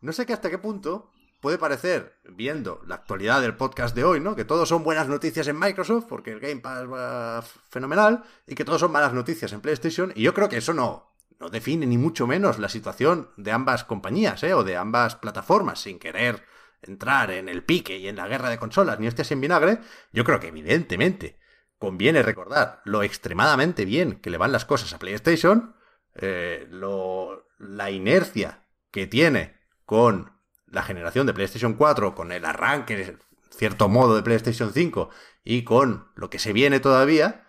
[0.00, 4.20] no sé que hasta qué punto puede parecer, viendo la actualidad del podcast de hoy,
[4.20, 4.36] ¿no?
[4.36, 8.64] Que todos son buenas noticias en Microsoft, porque el Game Pass va fenomenal, y que
[8.64, 11.98] todos son malas noticias en PlayStation, y yo creo que eso no, no define ni
[11.98, 14.54] mucho menos la situación de ambas compañías, ¿eh?
[14.54, 16.44] O de ambas plataformas, sin querer
[16.82, 19.78] entrar en el pique y en la guerra de consolas, ni hostias en vinagre,
[20.12, 21.38] yo creo que evidentemente
[21.78, 25.74] conviene recordar lo extremadamente bien que le van las cosas a PlayStation,
[26.14, 30.32] eh, lo, la inercia que tiene con
[30.66, 33.16] la generación de PlayStation 4, con el arranque,
[33.50, 35.10] cierto modo, de PlayStation 5
[35.44, 37.46] y con lo que se viene todavía,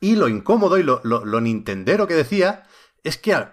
[0.00, 2.66] y lo incómodo y lo, lo, nintendero que decía
[3.02, 3.48] es que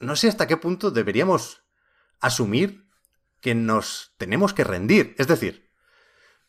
[0.00, 1.62] no sé hasta qué punto deberíamos
[2.20, 2.85] asumir
[3.46, 5.14] que nos tenemos que rendir.
[5.18, 5.70] Es decir,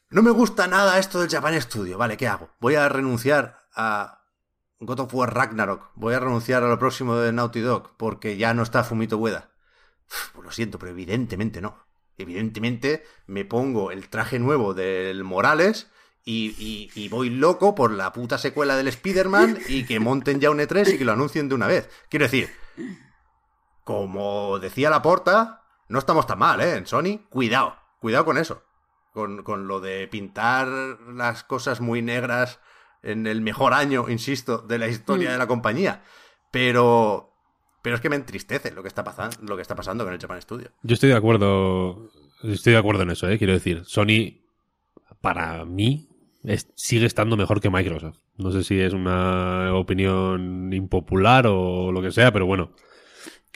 [0.09, 1.95] no me gusta nada esto del Japan Studio.
[1.95, 2.49] Vale, ¿qué hago?
[2.59, 4.23] Voy a renunciar a
[4.79, 5.91] God of War Ragnarok.
[5.93, 9.51] Voy a renunciar a lo próximo de Naughty Dog porque ya no está Fumito Ueda.
[10.33, 11.85] Pues lo siento, pero evidentemente no.
[12.17, 15.91] Evidentemente me pongo el traje nuevo del Morales
[16.25, 20.57] y, y, voy loco por la puta secuela del Spider-Man y que monten ya un
[20.57, 21.91] E3 y que lo anuncien de una vez.
[22.09, 22.49] Quiero decir,
[23.83, 26.75] como decía la porta, no estamos tan mal, ¿eh?
[26.75, 28.63] En Sony, cuidado, cuidado con eso.
[29.13, 32.59] Con, con lo de pintar las cosas muy negras
[33.01, 35.31] en el mejor año, insisto, de la historia mm.
[35.31, 36.03] de la compañía.
[36.51, 37.33] Pero,
[37.81, 40.19] pero es que me entristece lo que está pasando, lo que está pasando con el
[40.19, 40.69] Japan Studio.
[40.83, 42.11] Yo estoy de acuerdo,
[42.43, 43.37] estoy de acuerdo en eso, ¿eh?
[43.37, 44.41] quiero decir, Sony
[45.21, 46.09] para mí
[46.75, 48.19] sigue estando mejor que Microsoft.
[48.37, 52.71] No sé si es una opinión impopular o lo que sea, pero bueno,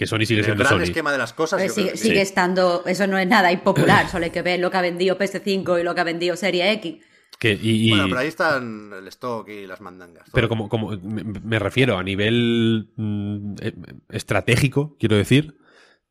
[0.01, 1.61] que Sony sigue siendo el gran esquema de las cosas.
[1.71, 5.15] sigue, estando, eso no es nada impopular, solo hay que ver lo que ha vendido
[5.15, 6.95] PS5 y lo que ha vendido Serie X.
[7.39, 10.27] Bueno, pero ahí están el stock y las mandangas.
[10.33, 13.73] Pero como, como me, refiero a nivel mm, eh,
[14.09, 15.59] estratégico, quiero decir,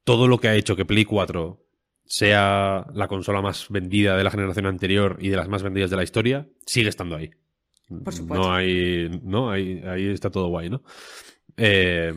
[0.04, 1.60] todo lo que ha hecho que Play 4
[2.04, 5.96] sea la consola más vendida de la generación anterior y de las más vendidas de
[5.96, 7.32] la historia, sigue estando ahí.
[8.04, 8.46] Por supuesto.
[8.46, 9.20] No hay.
[9.24, 10.84] No, ahí, ahí está todo guay, ¿no?
[11.56, 12.14] Eh,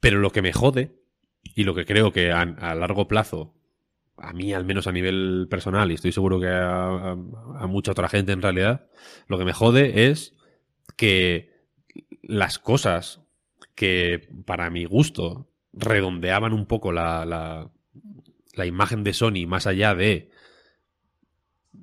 [0.00, 0.98] pero lo que me jode,
[1.42, 2.44] y lo que creo que a,
[2.74, 3.54] largo plazo,
[4.16, 8.08] a mí al menos a nivel personal, y estoy seguro que a, a, mucha otra
[8.08, 8.88] gente en realidad,
[9.26, 10.34] lo que me jode es
[10.96, 11.52] que
[12.22, 13.20] las cosas
[13.74, 17.70] que para mi gusto redondeaban un poco la, la,
[18.54, 20.30] la imagen de Sony más allá de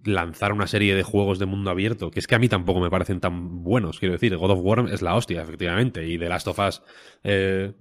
[0.04, 2.90] lanzar una serie de juegos de mundo abierto, que es que a mí tampoco me
[2.90, 6.48] parecen tan buenos, quiero decir, God of War es la hostia, efectivamente, y The Last
[6.48, 6.84] of Us,
[7.24, 7.74] eh,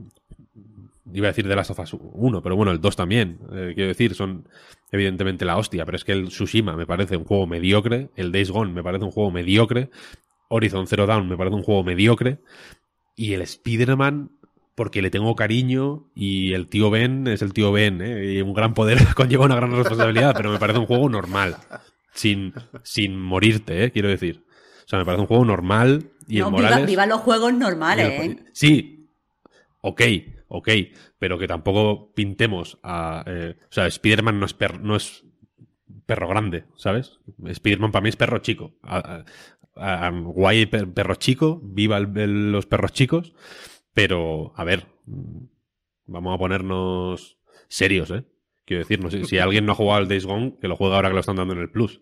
[1.13, 3.89] iba a decir The Last of Us 1, pero bueno, el 2 también, eh, quiero
[3.89, 4.49] decir, son
[4.91, 8.51] evidentemente la hostia, pero es que el Tsushima me parece un juego mediocre, el Days
[8.51, 9.91] Gone me parece un juego mediocre,
[10.49, 12.39] Horizon Zero Dawn me parece un juego mediocre,
[13.17, 14.31] y el Spider-Man
[14.75, 18.35] porque le tengo cariño y el tío Ben es el tío Ben, ¿eh?
[18.35, 21.57] y un gran poder conlleva una gran responsabilidad, pero me parece un juego normal,
[22.13, 23.93] sin, sin morirte, ¿eh?
[23.93, 24.45] quiero decir.
[24.85, 26.87] O sea, me parece un juego normal y el Morales...
[26.87, 28.45] Viva, los juegos normales, ¿eh?
[28.53, 29.09] Sí,
[29.81, 30.03] ok,
[30.49, 30.69] ok,
[31.19, 33.25] pero que tampoco pintemos a...
[33.27, 35.25] Eh, o sea, Spider-Man no es, no es
[36.07, 37.21] perro grande, ¿sabes?
[37.45, 38.75] Spider-Man para mí es perro chico.
[39.75, 43.35] guay perro chico, viva los perros chicos.
[43.93, 44.87] Pero, a ver,
[46.07, 47.39] vamos a ponernos
[47.69, 48.25] serios, ¿eh?
[48.65, 51.15] Quiero decir, si alguien no ha jugado al Days Gone, que lo juegue ahora que
[51.15, 52.01] lo están dando en el Plus.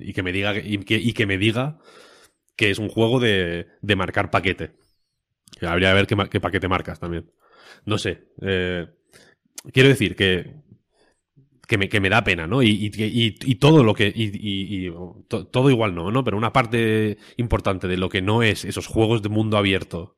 [0.00, 1.78] Y que me diga, y que, me diga
[2.56, 3.66] que es un juego de,
[3.96, 4.72] marcar paquete.
[5.60, 7.30] habría que ver qué, paquete marcas también.
[7.84, 8.28] No sé.
[8.40, 8.86] Eh,
[9.72, 10.56] quiero decir que,
[11.66, 12.62] que me, que me, da pena, ¿no?
[12.62, 14.12] Y, y, y todo lo que.
[14.14, 14.90] Y,
[15.28, 16.24] todo igual no, ¿no?
[16.24, 20.16] Pero una parte importante de lo que no es esos juegos de mundo abierto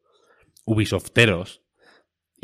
[0.64, 1.64] Ubisofteros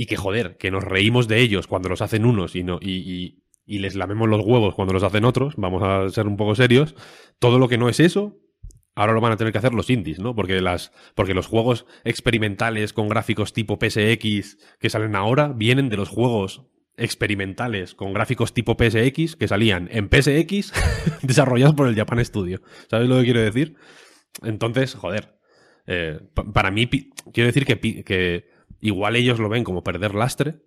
[0.01, 3.43] y que joder, que nos reímos de ellos cuando los hacen unos y, no, y,
[3.66, 6.95] y, les lamemos los huevos cuando los hacen otros, vamos a ser un poco serios,
[7.39, 8.39] todo lo que no es eso,
[8.95, 10.35] ahora lo van a tener que hacer los indies, ¿no?
[10.35, 15.97] Porque, las, porque los juegos experimentales con gráficos tipo PSX que salen ahora vienen de
[15.97, 20.73] los juegos experimentales con gráficos tipo PSX que salían en PSX
[21.23, 22.61] desarrollados por el Japan Studio.
[22.91, 23.77] ¿Sabes lo que quiero decir?
[24.43, 25.39] Entonces, joder,
[25.87, 26.21] eh,
[26.53, 28.45] para mí, quiero decir que, que
[28.81, 30.62] igual ellos lo ven como perder lastre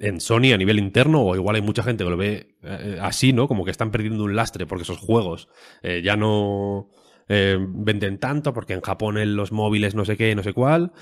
[0.00, 3.32] en Sony a nivel interno, o igual hay mucha gente que lo ve eh, así,
[3.32, 3.46] ¿no?
[3.46, 5.48] Como que están perdiendo un lastre porque esos juegos
[5.82, 6.90] eh, ya no
[7.28, 10.92] venden tanto, porque en Japón en los móviles no sé qué, no sé cuál.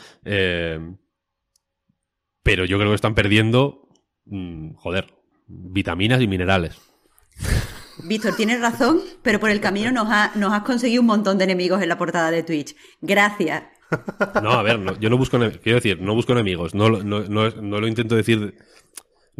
[2.42, 3.88] pero yo creo que están perdiendo,
[4.26, 5.14] mm, joder,
[5.46, 6.80] vitaminas y minerales.
[8.04, 11.88] Víctor, tienes razón, pero por el camino nos, has conseguido un montón de enemigos en
[11.88, 12.74] la portada de Twitch.
[13.00, 13.64] Gracias.
[14.42, 18.14] No, a ver, yo no busco, quiero decir, no busco enemigos, no, no, lo intento
[18.14, 18.54] decir,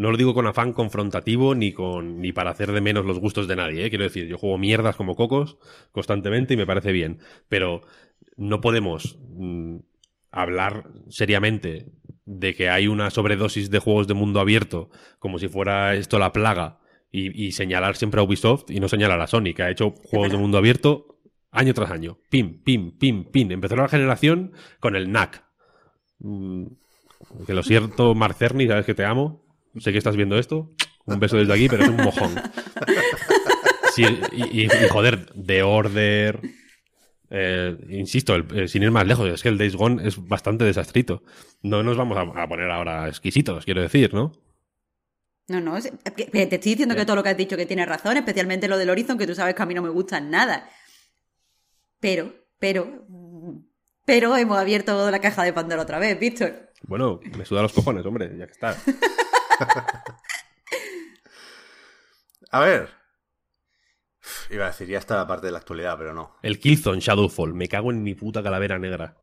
[0.00, 3.46] No lo digo con afán confrontativo ni con ni para hacer de menos los gustos
[3.46, 3.90] de nadie, ¿eh?
[3.90, 5.58] quiero decir, yo juego mierdas como cocos
[5.92, 7.18] constantemente y me parece bien,
[7.50, 7.82] pero
[8.38, 9.76] no podemos mm,
[10.30, 11.92] hablar seriamente
[12.24, 16.32] de que hay una sobredosis de juegos de mundo abierto como si fuera esto la
[16.32, 16.80] plaga
[17.12, 20.32] y, y señalar siempre a Ubisoft y no señalar a Sony, que ha hecho juegos
[20.32, 21.18] de mundo abierto
[21.50, 22.16] año tras año.
[22.30, 23.52] Pim, pim, pim, pim.
[23.52, 25.44] Empezó la generación con el NAC.
[26.20, 26.68] Mm,
[27.46, 29.49] que lo siento, Mark Cerny, sabes que te amo.
[29.78, 30.70] Sé que estás viendo esto.
[31.06, 32.34] Un beso desde aquí, pero es un mojón.
[33.94, 36.40] Sí, y, y- y, joder, The Order.
[37.30, 40.64] eh, insisto, el- eh, sin ir más lejos, es que el Days Gone es bastante
[40.64, 41.22] desastrito.
[41.62, 44.32] No nos vamos a, a poner ahora exquisitos, quiero decir, ¿no?
[45.48, 47.66] No, no, es- que- que te estoy diciendo que todo lo que has dicho que
[47.66, 50.20] tienes razón, especialmente lo del Horizon, que tú sabes que a mí no me gusta
[50.20, 50.68] nada.
[52.00, 53.04] Pero, pero,
[54.04, 56.70] pero hemos abierto la caja de Pandora otra vez, Víctor.
[56.82, 58.76] Bueno, me suda los cojones, hombre, ya que está.
[62.52, 62.90] A ver.
[64.50, 66.36] Iba a decir, ya está la parte de la actualidad, pero no.
[66.42, 69.16] El Killzone Shadowfall, me cago en mi puta calavera negra.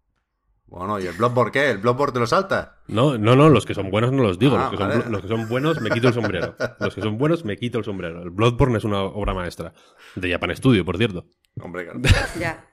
[0.65, 1.69] Bueno, ¿y el Bloodborne qué?
[1.71, 2.81] ¿El Bloodborne te lo salta?
[2.87, 4.57] No, no, no, los que son buenos no los digo.
[4.57, 5.03] Ah, los, que son, vale.
[5.05, 6.55] bu- los que son buenos me quito el sombrero.
[6.79, 8.21] Los que son buenos me quito el sombrero.
[8.21, 9.73] El Bloodborne es una obra maestra.
[10.15, 11.25] De Japan Studio, por cierto.
[11.61, 11.99] Hombre, claro.
[12.39, 12.65] Ya.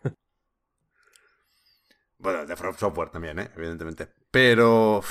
[2.19, 3.51] Bueno, de From Software también, ¿eh?
[3.57, 4.09] Evidentemente.
[4.31, 5.03] Pero...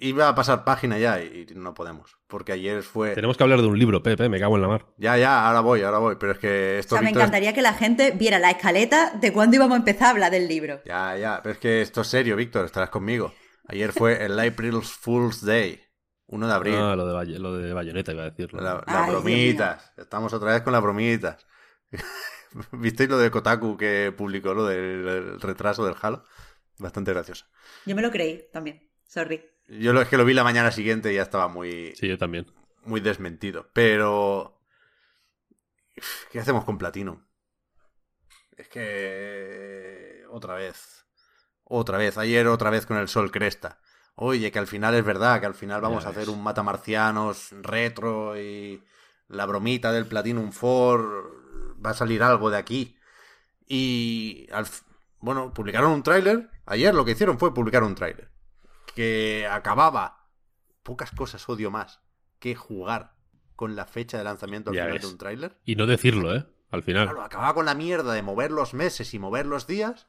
[0.00, 2.16] iba a pasar página ya y, no podemos.
[2.26, 3.14] Porque ayer fue...
[3.14, 4.86] Tenemos que hablar de un libro, Pepe, me cago en la mar.
[4.96, 6.16] Ya, ya, ahora voy, ahora voy.
[6.18, 6.94] Pero es que O esto...
[6.96, 10.08] sea, me Víctor, encantaría que la gente viera la escaleta de cuándo íbamos a empezar
[10.08, 10.80] a hablar del libro.
[10.84, 11.40] Ya, ya.
[11.42, 12.64] Pero es que esto es serio, Víctor.
[12.64, 13.32] Estarás conmigo.
[13.68, 15.80] Ayer fue el April Fool's Day.
[16.26, 16.74] 1 de abril.
[16.76, 18.60] Ah, lo de, Bay- lo de Bayonetta iba a decirlo.
[18.62, 19.92] La- Las Ay, bromitas.
[19.98, 21.46] Estamos otra vez con las bromitas.
[22.72, 26.24] ¿Visteis lo de Kotaku que publicó lo del el retraso del Halo?
[26.78, 27.46] Bastante gracioso.
[27.86, 28.90] Yo me lo creí también.
[29.06, 29.44] Sorry.
[29.80, 32.18] Yo lo, es que lo vi la mañana siguiente y ya estaba muy, Sí, yo
[32.18, 32.46] también.
[32.84, 33.70] muy desmentido.
[33.72, 34.60] Pero...
[36.30, 37.24] ¿Qué hacemos con Platinum?
[38.56, 40.24] Es que...
[40.30, 41.06] Otra vez.
[41.64, 42.18] Otra vez.
[42.18, 43.78] Ayer otra vez con el Sol Cresta.
[44.14, 48.38] Oye, que al final es verdad, que al final vamos a hacer un matamarcianos retro
[48.38, 48.84] y
[49.28, 52.98] la bromita del Platinum 4 va a salir algo de aquí.
[53.66, 54.66] Y al
[55.20, 56.50] bueno, publicaron un tráiler.
[56.66, 58.31] Ayer lo que hicieron fue publicar un tráiler
[58.94, 60.28] que acababa
[60.82, 62.00] pocas cosas odio más
[62.38, 63.14] que jugar
[63.56, 65.02] con la fecha de lanzamiento al Ya final ves.
[65.02, 65.58] de un tráiler.
[65.64, 66.46] Y no decirlo, ¿eh?
[66.70, 67.04] Al final.
[67.06, 70.06] Claro, acababa con la mierda de mover los meses y mover los días.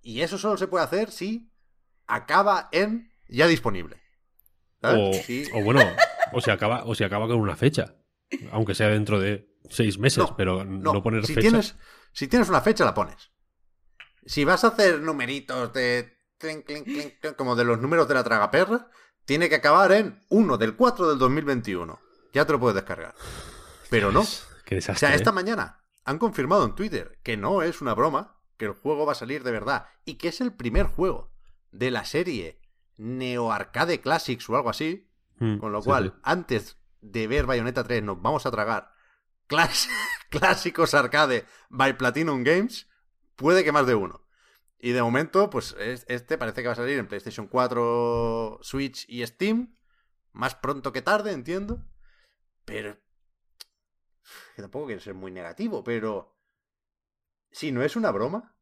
[0.00, 1.52] Y eso solo se puede hacer si
[2.06, 4.00] acaba en ya disponible.
[4.80, 5.26] O, ¿Sabes?
[5.26, 5.44] Sí.
[5.52, 5.82] o bueno,
[6.32, 7.94] o se acaba, o se acaba con una fecha.
[8.52, 11.48] Aunque sea dentro de seis meses, No, pero no, poner si fecha.
[11.48, 11.76] Tienes,
[12.12, 13.30] si tienes una fecha, la pones.
[14.24, 16.17] Si vas a hacer numeritos de.
[16.38, 18.90] Clink, clink, clink, clink, como de los números de la tragaperra,
[19.24, 21.98] tiene que acabar en 1 del 4 del 2021.
[22.32, 23.14] Ya te lo puedes descargar.
[23.90, 24.24] Pero no.
[24.64, 25.32] Qué O sea, esta ¿eh?
[25.32, 29.16] mañana han confirmado en Twitter que no es una broma, que el juego va a
[29.16, 31.32] salir de verdad y que es el primer juego
[31.70, 32.60] de la serie
[32.96, 35.10] Neo Arcade Classics o algo así.
[35.36, 36.20] Mm, Con lo sí, cual, sí.
[36.22, 38.92] antes de ver Bayonetta 3, nos vamos a tragar
[40.30, 42.88] clásicos arcade by Platinum Games.
[43.36, 44.27] Puede que más de uno.
[44.80, 49.04] Y de momento, pues es- este parece que va a salir en PlayStation 4, Switch
[49.08, 49.76] y Steam.
[50.32, 51.84] Más pronto que tarde, entiendo.
[52.64, 52.96] Pero.
[54.54, 56.36] Que tampoco quiero ser muy negativo, pero.
[57.50, 58.54] Si no es una broma.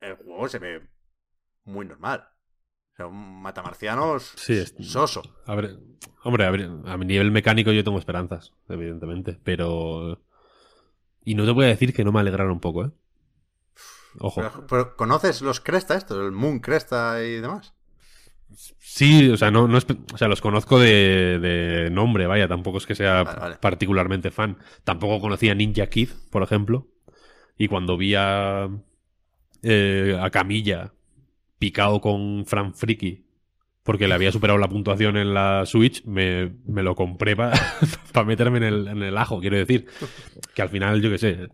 [0.00, 0.88] El juego se ve
[1.64, 2.28] muy normal.
[2.92, 5.22] O sea, un matamarcianos Sí, es- soso.
[5.46, 5.78] A ver,
[6.22, 10.22] hombre, a, ver, a mi nivel mecánico yo tengo esperanzas, evidentemente, pero...
[11.24, 12.90] Y no te voy a decir que no me alegraron un poco, ¿eh?
[14.18, 14.40] Ojo.
[14.40, 16.18] Pero, pero, ¿conoces los Cresta estos?
[16.18, 17.74] El Moon Cresta y demás.
[18.78, 22.78] Sí, o sea, no, no es- o sea, los conozco de, de nombre, vaya, tampoco
[22.78, 23.56] es que sea Vale, vale.
[23.60, 24.58] particularmente fan.
[24.82, 26.88] Tampoco conocía Ninja Kid, por ejemplo.
[27.56, 28.68] Y cuando vi a,
[29.62, 30.92] eh, a Camilla
[31.58, 33.26] picado con Fran Friki,
[33.82, 37.54] porque le había superado la puntuación en la Switch, me, me lo compré para
[38.26, 39.86] meterme en el, en el ajo, quiero decir.
[40.54, 41.48] Que al final, yo qué sé,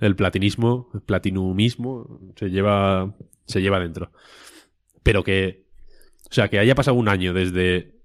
[0.00, 3.14] el platinismo, el platinumismo, se lleva,
[3.46, 4.12] se lleva dentro.
[5.02, 5.66] Pero que,
[6.30, 8.00] o sea, que haya pasado un año desde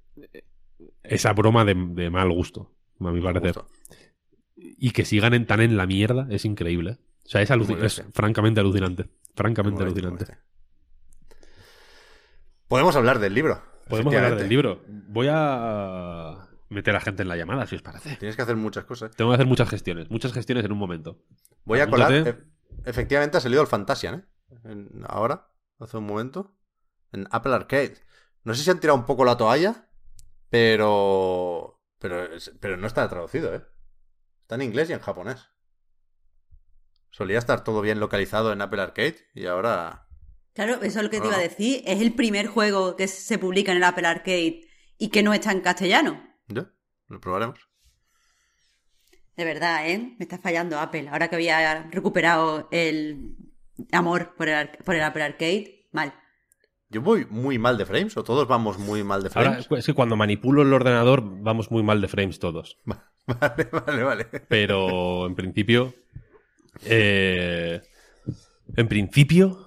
[1.03, 3.55] esa broma de, de mal gusto, a mi parecer.
[4.55, 6.97] Y que sigan en, tan en la mierda es increíble.
[7.25, 9.09] O sea, es, es francamente alucinante.
[9.35, 10.25] Francamente alucinante.
[12.67, 13.61] Podemos hablar del libro.
[13.87, 14.81] Podemos hablar del libro.
[14.87, 16.44] Voy a
[16.75, 18.15] meter a gente en la llamada, si os parece.
[18.17, 19.11] Tienes que hacer muchas cosas.
[19.15, 21.23] Tengo que hacer muchas gestiones, muchas gestiones en un momento.
[21.63, 22.11] Voy a colar.
[22.13, 22.37] E-
[22.85, 24.25] efectivamente ha salido el Fantasian, ¿eh?
[24.65, 25.49] En- ahora,
[25.79, 26.55] hace un momento.
[27.11, 27.95] En Apple Arcade.
[28.43, 29.87] No sé si han tirado un poco la toalla,
[30.49, 32.27] Pero, pero,
[32.59, 33.63] pero no está traducido, ¿eh?
[34.43, 35.47] Está en inglés y en japonés.
[37.09, 40.07] Solía estar todo bien localizado en Apple Arcade y ahora...
[40.53, 41.81] Claro, eso es lo que te iba a decir.
[41.85, 44.61] Es el primer juego que se publica en el Apple Arcade
[44.97, 46.24] y que no está en castellano.
[46.47, 46.71] Ya,
[47.07, 47.59] lo probaremos.
[49.35, 50.15] De verdad, ¿eh?
[50.17, 51.09] Me está fallando Apple.
[51.09, 53.35] Ahora que había recuperado el
[53.91, 56.13] amor por el, por el Apple Arcade, mal.
[56.89, 59.65] ¿Yo voy muy mal de frames o todos vamos muy mal de frames?
[59.69, 62.77] Ahora, es que cuando manipulo el ordenador vamos muy mal de frames todos.
[63.27, 64.25] Vale, vale, vale.
[64.47, 65.95] Pero en principio...
[66.83, 67.81] Eh,
[68.75, 69.64] en principio...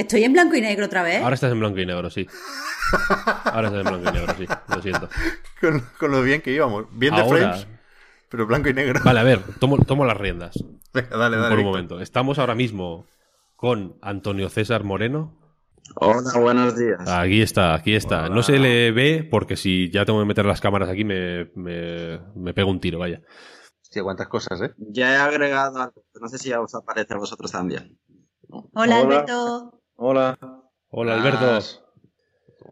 [0.00, 1.22] ¿Estoy en blanco y negro otra vez?
[1.22, 2.26] Ahora estás en blanco y negro, sí.
[3.44, 4.46] Ahora estás en blanco y negro, sí.
[4.74, 5.08] Lo siento.
[5.60, 6.86] Con, con lo bien que íbamos.
[6.92, 7.66] Bien de Ahora- frames,
[8.28, 9.00] pero blanco y negro.
[9.04, 10.62] Vale, a ver, tomo, tomo las riendas.
[10.94, 11.50] Venga, dale, dale.
[11.50, 12.00] por un momento.
[12.00, 13.06] Estamos ahora mismo
[13.56, 15.36] con Antonio César Moreno.
[15.96, 17.00] Hola, buenos días.
[17.08, 18.26] Aquí está, aquí está.
[18.26, 18.34] Hola.
[18.34, 22.20] No se le ve porque si ya tengo que meter las cámaras aquí me, me,
[22.36, 23.20] me pego un tiro, vaya.
[23.82, 24.70] Hostia, cuántas cosas, ¿eh?
[24.78, 26.04] Ya he agregado, algo.
[26.20, 27.98] no sé si ya os aparece a vosotros también.
[28.72, 29.79] Hola, Alberto.
[30.02, 30.38] Hola.
[30.88, 31.58] Hola, Alberto.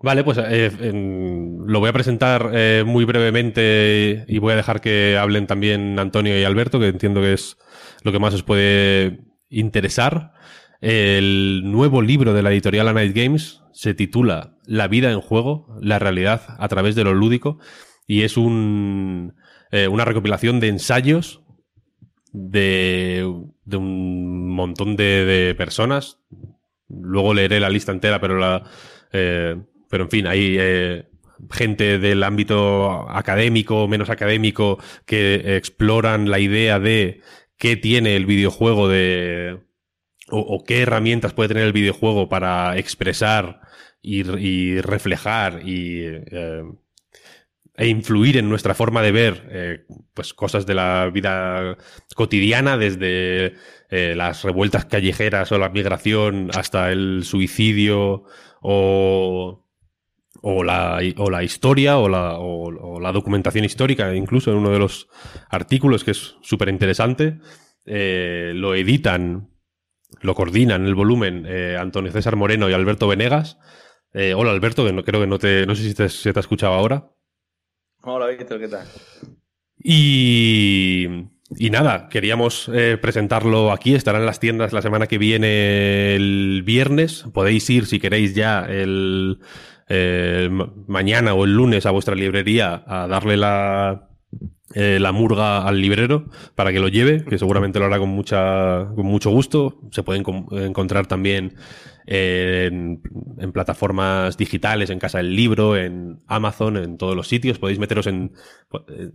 [0.02, 4.80] Vale, pues eh, en- lo voy a presentar eh, muy brevemente y voy a dejar
[4.80, 7.58] que hablen también Antonio y Alberto, que entiendo que es
[8.02, 10.32] lo que más os puede interesar.
[10.80, 15.76] El nuevo libro de la editorial A Night Games se titula La vida en juego,
[15.82, 17.58] la realidad a través de lo lúdico
[18.06, 19.34] y es un,
[19.70, 21.42] eh, una recopilación de ensayos
[22.32, 23.30] de,
[23.66, 26.20] de un montón de, de personas.
[26.88, 28.64] Luego leeré la lista entera, pero la,
[29.12, 29.56] eh,
[29.90, 31.06] pero en fin, hay eh,
[31.50, 37.20] gente del ámbito académico, menos académico, que exploran la idea de
[37.56, 39.60] qué tiene el videojuego de.
[40.30, 43.60] o, qué herramientas puede tener el videojuego para expresar
[44.02, 46.00] y, y reflejar y.
[46.04, 46.62] eh,
[47.78, 51.78] e influir en nuestra forma de ver eh, pues cosas de la vida
[52.16, 53.54] cotidiana desde
[53.88, 58.24] eh, las revueltas callejeras o la migración hasta el suicidio
[58.60, 59.64] o,
[60.42, 64.80] o, la, o la historia o la, o, la documentación histórica, incluso en uno de
[64.80, 65.08] los
[65.48, 67.38] artículos que es súper interesante.
[67.86, 69.50] Eh, lo editan,
[70.20, 71.46] lo coordinan el volumen
[71.78, 73.56] Antonio César Moreno y Alberto Venegas.
[74.12, 76.40] Hola Alberto, que no, creo que no te, no sé si te, se te ha
[76.40, 77.12] escuchado ahora.
[78.02, 78.86] Hola, Víctor, ¿qué tal?
[79.82, 81.06] Y,
[81.56, 83.94] y nada, queríamos eh, presentarlo aquí.
[83.94, 87.24] Estará en las tiendas la semana que viene el viernes.
[87.32, 89.40] Podéis ir si queréis ya el,
[89.88, 94.08] eh, ma- mañana o el lunes a vuestra librería a darle la,
[94.74, 98.86] eh, la murga al librero para que lo lleve, que seguramente lo hará con mucha,
[98.94, 99.80] con mucho gusto.
[99.90, 101.54] Se pueden encontrar también
[102.10, 103.02] en,
[103.52, 107.58] plataformas digitales, en Casa del Libro, en Amazon, en todos los sitios.
[107.58, 108.32] Podéis meteros en,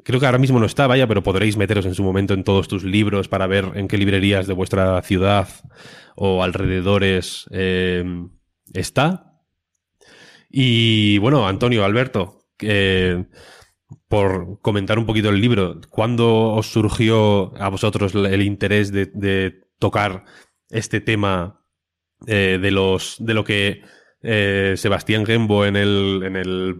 [0.03, 2.67] creo que ahora mismo no está, vaya, pero podréis meteros en su momento en todos
[2.67, 5.47] tus libros para ver en qué librerías de vuestra ciudad
[6.15, 8.03] o alrededores eh,
[8.73, 9.39] está.
[10.49, 12.45] Y bueno, Antonio, Alberto,
[14.07, 20.25] por comentar un poquito el libro, ¿cuándo os surgió a vosotros el interés de tocar
[20.69, 21.62] este tema
[22.27, 23.81] eh, de los de lo que
[24.21, 26.77] eh, Sebastián Gembo en el, en el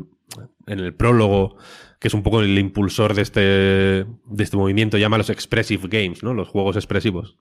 [0.67, 1.57] en el prólogo,
[1.99, 6.23] que es un poco el impulsor de este, de este movimiento, llama los expressive games,
[6.23, 6.33] ¿no?
[6.33, 7.37] Los juegos expresivos.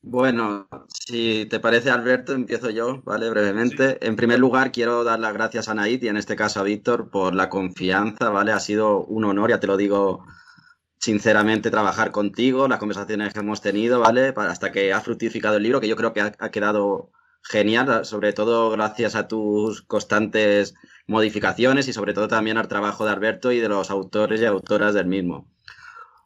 [0.00, 3.28] Bueno, si te parece, Alberto, empiezo yo, ¿vale?
[3.28, 3.98] Brevemente.
[4.06, 7.10] En primer lugar, quiero dar las gracias a Naid y en este caso a Víctor
[7.10, 8.52] por la confianza, ¿vale?
[8.52, 10.24] Ha sido un honor, ya te lo digo
[10.98, 14.34] sinceramente, trabajar contigo, las conversaciones que hemos tenido, ¿vale?
[14.36, 17.10] Hasta que ha fructificado el libro, que yo creo que ha, quedado
[17.42, 20.74] genial, sobre todo gracias a tus constantes
[21.06, 24.94] modificaciones y sobre todo también al trabajo de Alberto y de los autores y autoras
[24.94, 25.46] del mismo.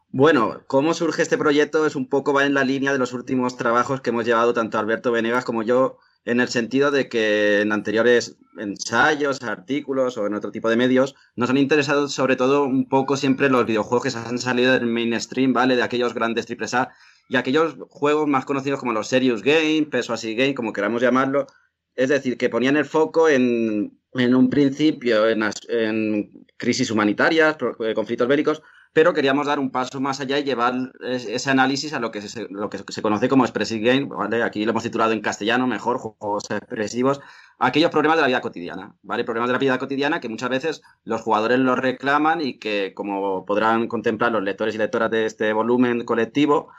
[0.09, 3.57] Bueno, cómo surge este proyecto es un poco va en la línea de los últimos
[3.57, 7.71] trabajos que hemos llevado tanto Alberto Venegas como yo, en el sentido de que en
[7.71, 12.87] anteriores ensayos, artículos o en otro tipo de medios nos han interesado sobre todo un
[12.87, 15.75] poco siempre los videojuegos que se han salido del mainstream, ¿vale?
[15.75, 16.89] De aquellos grandes triples A
[17.27, 21.47] y aquellos juegos más conocidos como los Serious Game, Persuasive Game, como queramos llamarlo.
[21.95, 28.27] Es decir, que ponían el foco en, en un principio en, crisis humanitarias, eh, conflictos
[28.27, 28.61] bélicos,
[28.93, 32.21] pero queríamos dar un paso más allá y llevar es- ese análisis a lo que
[32.21, 34.43] se, lo que se conoce como Expressive Game, ¿vale?
[34.43, 37.19] Aquí lo hemos titulado en castellano, mejor, juegos expresivos,
[37.59, 39.23] aquellos problemas de la vida cotidiana, ¿vale?
[39.23, 43.45] Problemas de la vida cotidiana que muchas veces los jugadores los reclaman y que, como
[43.45, 46.69] podrán contemplar los lectores y lectoras de este volumen colectivo,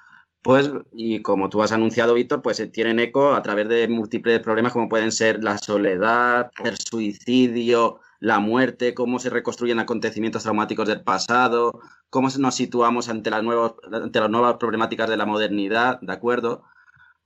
[0.42, 4.40] pues, y como tú has anunciado, Víctor, pues eh, tienen eco a través de múltiples
[4.40, 10.88] problemas como pueden ser la soledad, el suicidio, la muerte, cómo se reconstruyen acontecimientos traumáticos
[10.88, 16.00] del pasado, cómo nos situamos ante las, nuevas, ante las nuevas problemáticas de la modernidad,
[16.00, 16.64] ¿de acuerdo?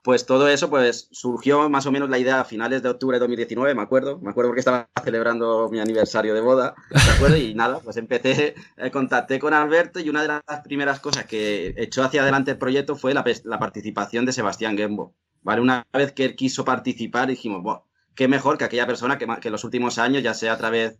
[0.02, 3.20] Pues todo eso pues surgió más o menos la idea a finales de octubre de
[3.20, 7.36] 2019, me acuerdo, me acuerdo porque estaba celebrando mi aniversario de boda, ¿de acuerdo?
[7.36, 11.74] Y nada, pues empecé, eh, contacté con Alberto y una de las primeras cosas que
[11.76, 15.60] echó hacia adelante el proyecto fue la, la participación de Sebastián Gembo, ¿vale?
[15.60, 17.87] Una vez que él quiso participar dijimos, bueno,
[18.18, 20.98] qué mejor que aquella persona que, en los últimos años, ya sea a través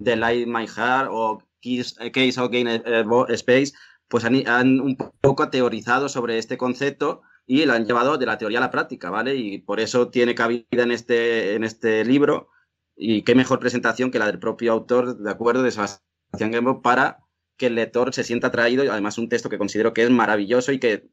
[0.00, 2.82] de Light My Heart o Case of Game
[3.28, 3.72] Space,
[4.08, 8.58] pues han, un poco teorizado sobre este concepto y lo han llevado de la teoría
[8.58, 9.36] a la práctica, ¿vale?
[9.36, 12.48] Y por eso tiene cabida en este, este libro.
[12.96, 17.20] Y qué mejor presentación que la del propio autor, de acuerdo, de Sebastián Gembo, para
[17.56, 18.90] que el lector se sienta atraído.
[18.90, 21.10] Además, un texto que considero que es maravilloso y que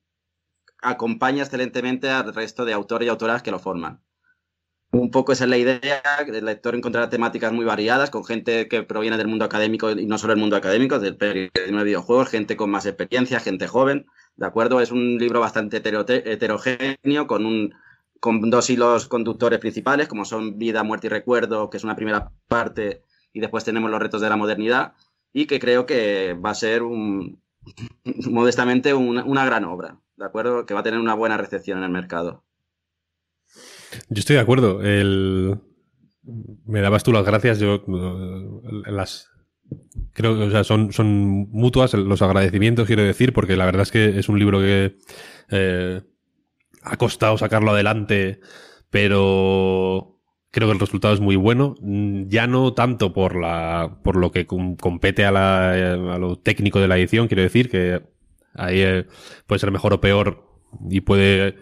[0.81, 4.01] acompaña excelentemente al resto de autores y autoras que lo forman.
[4.91, 8.83] Un poco esa es la idea, el lector encontrará temáticas muy variadas, con gente que
[8.83, 12.55] proviene del mundo académico y no solo del mundo académico, del periodismo de videojuegos, gente
[12.55, 14.05] con más experiencia, gente joven,
[14.37, 14.79] ¿de acuerdo?
[14.79, 17.75] Es un libro bastante heterogéneo, con, un,
[18.21, 22.31] con dos hilos conductores principales, como son vida, muerte y recuerdo, que es una primera
[22.47, 23.03] parte,
[23.33, 24.93] y después tenemos los retos de la modernidad,
[25.33, 26.81] y que creo que va a ser
[28.31, 30.65] modestamente una gran obra, ¿de acuerdo?
[30.65, 32.46] Que va a tener una buena recepción en el mercado.
[34.09, 34.79] Yo estoy de acuerdo.
[36.65, 37.59] Me dabas tú las gracias.
[37.59, 37.83] Yo
[38.85, 39.29] las
[40.13, 43.91] creo que o sea, son, son mutuas los agradecimientos, quiero decir, porque la verdad es
[43.91, 44.97] que es un libro que
[45.51, 46.01] eh,
[46.81, 48.39] ha costado sacarlo adelante,
[48.89, 50.19] pero
[50.51, 51.75] creo que el resultado es muy bueno.
[51.81, 55.71] Ya no tanto por la por lo que compete a, la,
[56.13, 58.01] a lo técnico de la edición, quiero decir, que
[58.53, 59.05] ahí eh,
[59.45, 60.43] puede ser mejor o peor
[60.89, 61.55] y puede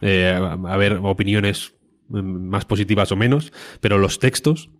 [0.00, 1.74] eh, haber opiniones
[2.08, 4.70] mm, más positivas o menos, pero los textos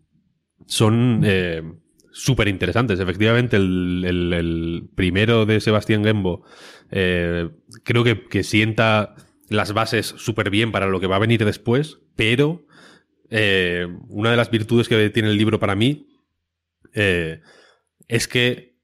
[0.66, 1.62] son eh,
[2.12, 3.00] súper interesantes.
[3.00, 6.44] Efectivamente, el, primero de Sebastián Gembo
[6.90, 7.48] eh,
[7.84, 9.14] creo que, sienta
[9.48, 12.64] las bases súper bien para lo que va a venir después, pero
[13.30, 16.08] una de las virtudes que tiene el libro para mí
[16.94, 18.78] es que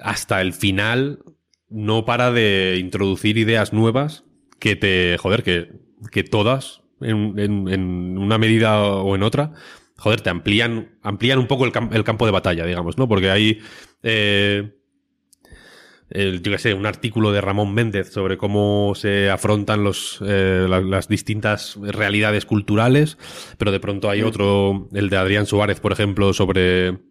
[0.00, 1.24] hasta el final
[1.68, 4.24] no para de introducir ideas nuevas
[4.60, 5.72] que te, joder, que,
[6.12, 9.52] que todas, en, en, una medida o en otra,
[9.96, 13.08] joder, te amplían, amplían un poco el, el campo de batalla, digamos, ¿no?
[13.08, 13.60] Porque hay,
[14.02, 14.76] eh,
[16.10, 20.66] el, yo qué sé, un artículo de Ramón Méndez sobre cómo se afrontan los, eh,
[20.68, 23.18] las distintas realidades culturales,
[23.58, 27.10] pero de pronto hay otro, el de Adrián Suárez, por ejemplo, sobre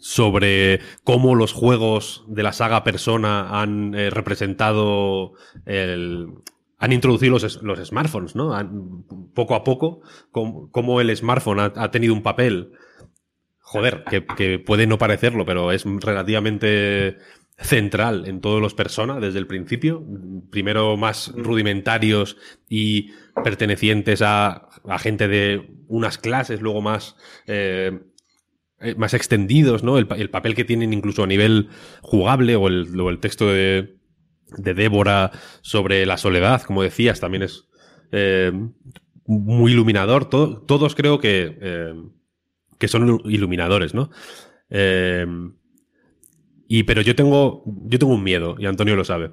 [0.00, 5.32] sobre cómo los juegos de la saga Persona han eh, representado
[5.66, 6.28] el,
[6.78, 8.54] han introducido los, los smartphones, ¿no?
[9.34, 10.00] poco a poco,
[10.30, 12.72] como, el smartphone ha, tenido un papel,
[13.58, 14.04] joder,
[14.36, 17.18] que, puede no parecerlo, pero es relativamente
[17.60, 20.04] central en todos los personas desde el principio.
[20.50, 22.36] Primero más rudimentarios
[22.68, 23.10] y
[23.42, 27.16] pertenecientes a, a gente de unas clases, luego más
[27.48, 27.98] eh,
[28.80, 29.98] eh, más extendidos, ¿no?
[29.98, 31.68] El, el, papel que tienen incluso a nivel
[32.00, 33.97] jugable o el, o el texto de,
[34.56, 35.30] de Débora
[35.62, 37.68] sobre la soledad, como decías, también es
[38.12, 38.52] eh,
[39.26, 40.28] muy iluminador.
[40.28, 41.94] todos creo que, eh,
[42.78, 44.10] que son iluminadores, ¿no?
[44.70, 45.26] Eh,
[46.66, 49.32] y pero yo tengo, yo tengo un miedo, y Antonio lo sabe.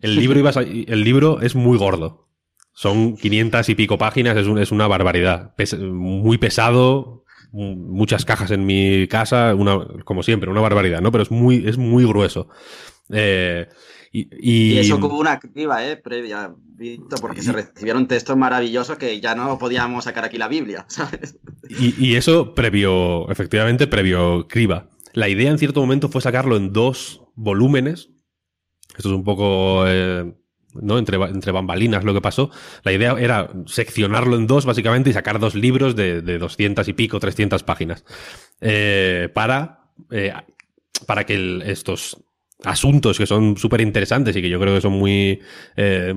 [0.00, 2.28] El libro, iba el libro es muy gordo.
[2.72, 5.54] Son 500 y pico páginas, es, es una barbaridad.
[5.80, 11.10] muy pesado, muchas cajas en mi casa, una, como siempre, una barbaridad, ¿no?
[11.10, 12.48] Pero es muy, es muy grueso.
[13.10, 13.66] Eh,
[14.18, 15.96] y, eso como una criba, ¿eh?
[15.96, 16.54] Previa,
[17.20, 21.38] porque se recibieron textos maravillosos que ya no podíamos sacar aquí la Biblia, ¿sabes?
[21.68, 24.88] Y, eso previo, efectivamente, previo criba.
[25.12, 28.10] La idea en cierto momento fue sacarlo en dos volúmenes.
[28.96, 30.32] Esto es un poco, eh,
[30.74, 30.98] ¿no?
[30.98, 32.50] Entre, entre bambalinas lo que pasó.
[32.84, 36.92] La idea era seccionarlo en dos, básicamente, y sacar dos libros de, de 200 y
[36.94, 38.04] pico, 300 páginas.
[38.60, 40.32] Eh, para, eh,
[41.06, 42.25] para que estos
[42.64, 45.40] asuntos que son súper interesantes y que yo creo que son muy,
[45.76, 46.14] eh,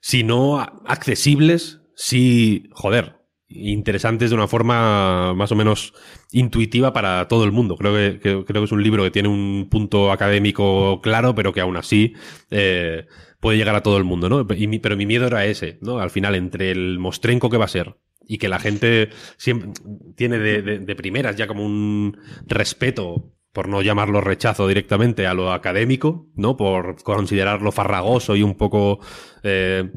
[0.00, 3.16] si no accesibles, sí, joder,
[3.48, 5.94] interesantes de una forma más o menos
[6.32, 7.76] intuitiva para todo el mundo.
[7.76, 11.60] Creo que, creo que es un libro que tiene un punto académico claro, pero que
[11.60, 12.14] aún así
[12.50, 13.06] eh,
[13.40, 14.46] puede llegar a todo el mundo, ¿no?
[14.46, 15.98] pero mi miedo era ese, ¿no?
[15.98, 19.08] Al final, entre el mostrenco que va a ser y que la gente
[19.38, 19.70] siempre
[20.14, 25.50] tiene de, de primeras ya como un respeto por no llamarlo rechazo directamente a lo
[25.50, 26.56] académico, ¿no?
[26.56, 29.00] Por considerarlo farragoso y un poco
[29.42, 29.90] eh,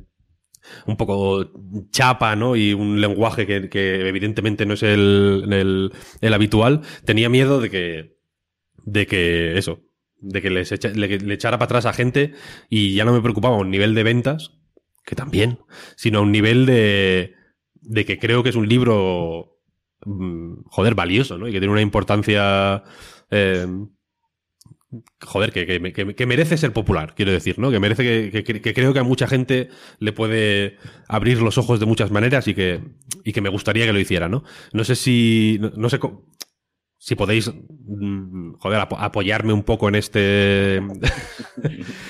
[0.88, 1.46] un poco
[1.92, 2.56] chapa, ¿no?
[2.56, 8.18] Y un lenguaje que, evidentemente no es el, el, habitual, tenía miedo de que,
[8.84, 9.84] de que eso,
[10.18, 12.34] de que les echa- le, le echara para atrás a gente
[12.68, 14.54] y ya no me preocupaba un nivel de ventas,
[15.06, 15.60] que también,
[15.96, 17.36] sino a un nivel de,
[17.76, 19.60] de que creo que es un libro,
[20.04, 21.48] mm, joder, valioso, ¿no?
[21.48, 22.86] Y que tiene una importancia,
[23.32, 23.68] eh,
[25.22, 27.72] joder, que, que, que- que merece ser popular, quiero decir, ¿no?
[27.72, 28.03] Que merece
[28.44, 30.78] que, creo que a mucha gente le puede
[31.08, 32.82] abrir los ojos de muchas maneras y que,
[33.24, 34.44] y que me gustaría que lo hiciera, ¿no?
[34.74, 35.99] No sé si, no, no sé
[36.98, 37.49] si podéis,
[37.88, 40.82] mm, joder, apo- apoyarme un poco en este,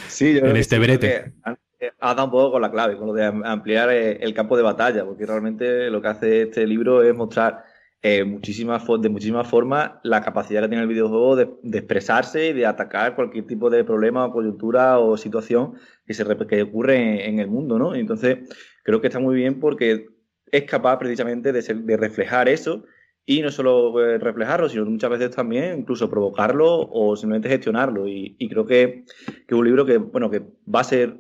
[0.08, 1.34] Sí, yo En este sí, brete.
[1.80, 4.34] que ha- dado un poco con la clave, con lo de am- ampliar eh, el
[4.34, 7.64] campo de batalla, porque realmente lo que hace este libro es mostrar
[8.04, 12.54] eh, muchísimas fo- de muchísimas formas la capacidad que tiene el videojuego de, expresarse y
[12.54, 15.74] de atacar cualquier tipo de problema o coyuntura o situación
[16.06, 17.94] que, se, que ocurre en, el mundo, ¿no?
[17.96, 18.40] Entonces
[18.84, 20.08] creo que está muy bien porque
[20.52, 22.84] es capaz precisamente de, ser- de reflejar eso
[23.26, 28.08] y no solo eh, reflejarlo, sino muchas veces también incluso provocarlo o simplemente gestionarlo.
[28.08, 30.40] Y, y creo que, que es un libro que, bueno, que
[30.74, 31.18] va a ser,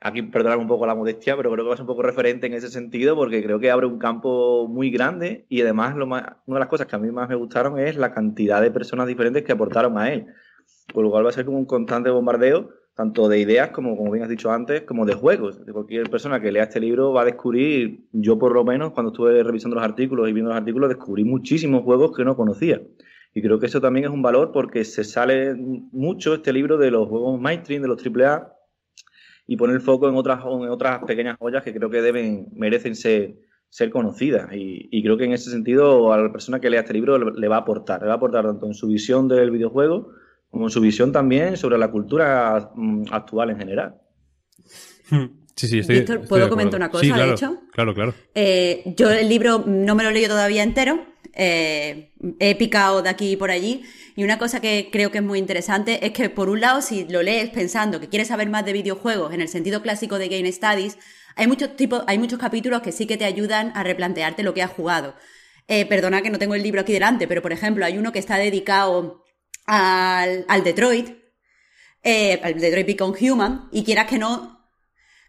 [0.00, 2.46] aquí perdonar un poco la modestia, pero creo que va a ser un poco referente
[2.46, 6.24] en ese sentido porque creo que abre un campo muy grande y además lo más,
[6.46, 9.06] una de las cosas que a mí más me gustaron es la cantidad de personas
[9.06, 10.26] diferentes que aportaron a él.
[10.92, 12.70] Por lo cual va a ser como un constante bombardeo
[13.00, 15.64] tanto de ideas como, como bien has dicho antes, como de juegos.
[15.64, 19.10] De cualquier persona que lea este libro va a descubrir, yo por lo menos, cuando
[19.10, 22.82] estuve revisando los artículos y viendo los artículos, descubrí muchísimos juegos que no conocía.
[23.32, 26.90] Y creo que eso también es un valor porque se sale mucho este libro de
[26.90, 28.52] los juegos mainstream, de los AAA,
[29.50, 32.94] y pone el foco en otras, en otras pequeñas joyas que creo que deben, merecen
[32.94, 33.34] ser,
[33.68, 34.52] ser conocidas.
[34.52, 37.32] Y, y creo que en ese sentido a la persona que lea este libro le,
[37.36, 40.12] le va a aportar, le va a aportar tanto en su visión del videojuego
[40.50, 43.94] como en su visión también sobre la cultura mm, actual en general.
[45.56, 47.58] Sí, sí, estoy, Víctor, estoy ¿puedo comentar una cosa, Sí, de claro, hecho?
[47.72, 48.14] Claro, claro.
[48.34, 51.04] Eh, yo el libro no me lo he leído todavía entero,
[51.34, 53.82] eh, he picado de aquí y por allí,
[54.16, 57.04] y una cosa que creo que es muy interesante es que, por un lado, si
[57.06, 60.50] lo lees pensando que quieres saber más de videojuegos en el sentido clásico de Game
[60.50, 60.98] Studies,
[61.36, 64.62] hay muchos, tipos, hay muchos capítulos que sí que te ayudan a replantearte lo que
[64.62, 65.14] has jugado.
[65.68, 68.18] Eh, perdona que no tengo el libro aquí delante, pero por ejemplo, hay uno que
[68.18, 69.24] está dedicado
[69.66, 71.16] al, al Detroit,
[72.02, 74.60] eh, al Detroit Become Human, y quieras que no,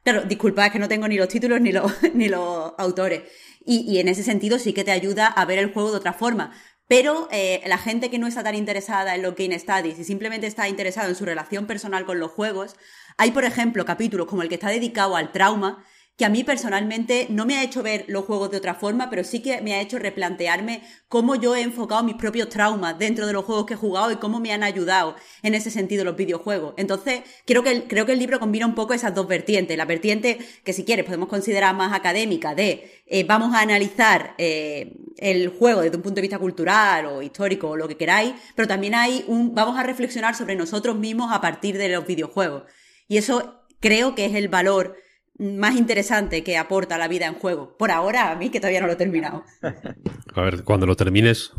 [0.03, 3.23] Claro, disculpa, es que no tengo ni los títulos ni los, ni los autores.
[3.63, 6.13] Y, y en ese sentido sí que te ayuda a ver el juego de otra
[6.13, 6.53] forma.
[6.91, 10.45] Pero eh, la gente que no está tan interesada en los game studies y simplemente
[10.45, 12.75] está interesada en su relación personal con los juegos,
[13.15, 15.85] hay, por ejemplo, capítulos como el que está dedicado al trauma,
[16.21, 19.23] que a mí personalmente no me ha hecho ver los juegos de otra forma, pero
[19.23, 23.33] sí que me ha hecho replantearme cómo yo he enfocado mis propios traumas dentro de
[23.33, 26.75] los juegos que he jugado y cómo me han ayudado en ese sentido los videojuegos.
[26.77, 29.75] Entonces, creo que el, creo que el libro combina un poco esas dos vertientes.
[29.75, 34.93] La vertiente que si quieres podemos considerar más académica de eh, vamos a analizar eh,
[35.17, 38.67] el juego desde un punto de vista cultural o histórico o lo que queráis, pero
[38.67, 42.65] también hay un vamos a reflexionar sobre nosotros mismos a partir de los videojuegos.
[43.07, 45.01] Y eso creo que es el valor
[45.41, 47.75] más interesante que aporta la vida en juego.
[47.77, 49.43] Por ahora, a mí que todavía no lo he terminado.
[50.35, 51.51] A ver, cuando lo termines,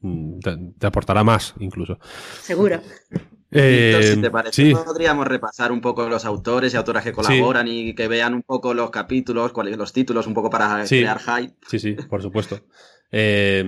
[0.00, 1.98] mm, te, te aportará más, incluso.
[2.40, 2.80] Seguro.
[3.50, 7.12] Eh, Víctor, si te parece, sí, podríamos repasar un poco los autores y autoras que
[7.12, 10.98] colaboran y que vean un poco los capítulos, cuáles los títulos, un poco para Sí.
[10.98, 11.54] crear hype.
[11.68, 12.60] sí, sí, por supuesto.
[13.12, 13.64] Eh,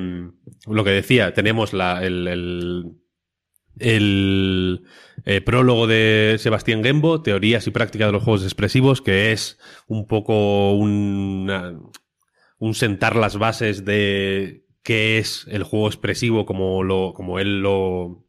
[0.66, 2.92] lo que decía, tenemos la, el, el,
[3.78, 4.84] el,
[5.30, 10.06] eh, prólogo de Sebastián Gembo, Teorías y prácticas de los juegos expresivos, que es un
[10.06, 11.60] poco un
[12.72, 18.24] sentar las bases de qué es el juego expresivo como, lo, como él lo,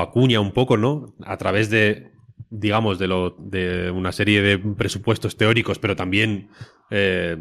[0.00, 1.14] acuña un poco, ¿no?
[1.26, 2.12] A través de,
[2.48, 6.48] digamos, de, lo, de una serie de presupuestos teóricos, pero también
[6.90, 7.36] eh,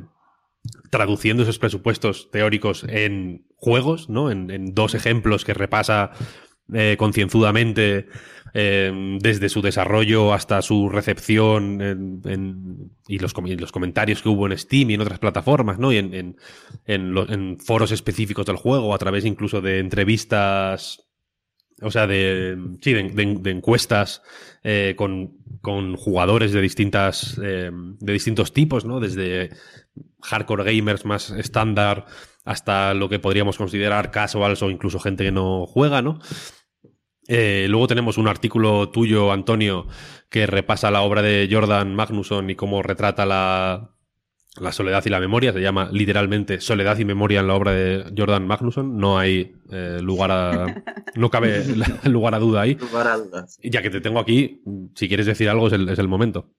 [0.89, 4.29] traduciendo esos presupuestos teóricos en juegos, ¿no?
[4.29, 6.11] En, en dos ejemplos que repasa
[6.73, 8.07] eh, concienzudamente
[8.53, 14.57] eh, desde su desarrollo hasta su recepción en- en- y los, comentarios que hubo en
[14.57, 15.91] Steam y en otras plataformas, ¿no?
[15.91, 16.37] Y en,
[16.85, 17.27] en, lo-
[17.65, 21.07] foros específicos del juego, a través incluso de entrevistas
[21.81, 24.21] o sea, de, sí, de, encuestas
[24.63, 25.39] eh, con,
[25.97, 28.99] jugadores de distintas eh, de distintos tipos, ¿no?
[28.99, 29.49] Desde
[30.21, 32.05] hardcore gamers más estándar
[32.45, 36.19] hasta lo que podríamos considerar casuals o incluso gente que no juega, ¿no?
[37.27, 39.87] Eh, luego tenemos un artículo tuyo, Antonio,
[40.29, 43.91] que repasa la obra de Jordan Magnusson y cómo retrata la,
[44.59, 45.53] la soledad y la memoria.
[45.53, 48.97] Se llama literalmente Soledad y Memoria en la obra de Jordan Magnusson.
[48.97, 50.83] No hay eh, lugar a.
[51.13, 51.65] No cabe
[52.05, 52.75] lugar a duda ahí.
[52.75, 53.59] Lugar a dudas.
[53.61, 54.61] Ya que te tengo aquí,
[54.95, 56.53] si quieres decir algo, es el, es el momento.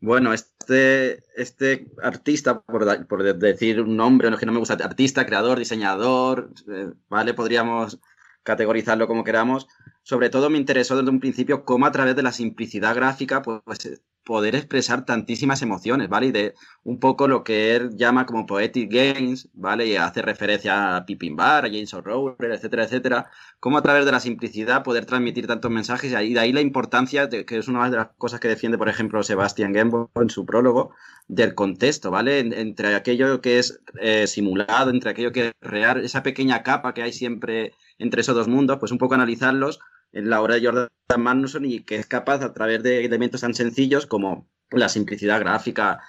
[0.00, 4.74] Bueno, este, este artista, por, por decir un nombre, no es que no me gusta,
[4.74, 7.34] artista, creador, diseñador, eh, ¿vale?
[7.34, 8.00] Podríamos
[8.42, 9.68] categorizarlo como queramos.
[10.02, 13.60] Sobre todo me interesó desde un principio cómo a través de la simplicidad gráfica, pues,
[14.24, 16.26] poder expresar tantísimas emociones, ¿vale?
[16.26, 16.54] Y de
[16.84, 19.86] un poco lo que él llama como poetic games, ¿vale?
[19.86, 23.30] Y hace referencia a Pippin Bar, a James O'Rourke, etcétera, etcétera.
[23.58, 27.26] Cómo a través de la simplicidad poder transmitir tantos mensajes y de ahí la importancia,
[27.26, 30.44] de, que es una de las cosas que defiende, por ejemplo, Sebastian Gembo en su
[30.46, 30.94] prólogo,
[31.28, 32.40] del contexto, ¿vale?
[32.40, 37.02] entre aquello que es eh, simulado, entre aquello que es real, esa pequeña capa que
[37.02, 39.78] hay siempre entre esos dos mundos, pues un poco analizarlos
[40.12, 43.54] en la obra de Jordan Magnusson y que es capaz a través de elementos tan
[43.54, 46.00] sencillos como la simplicidad gráfica,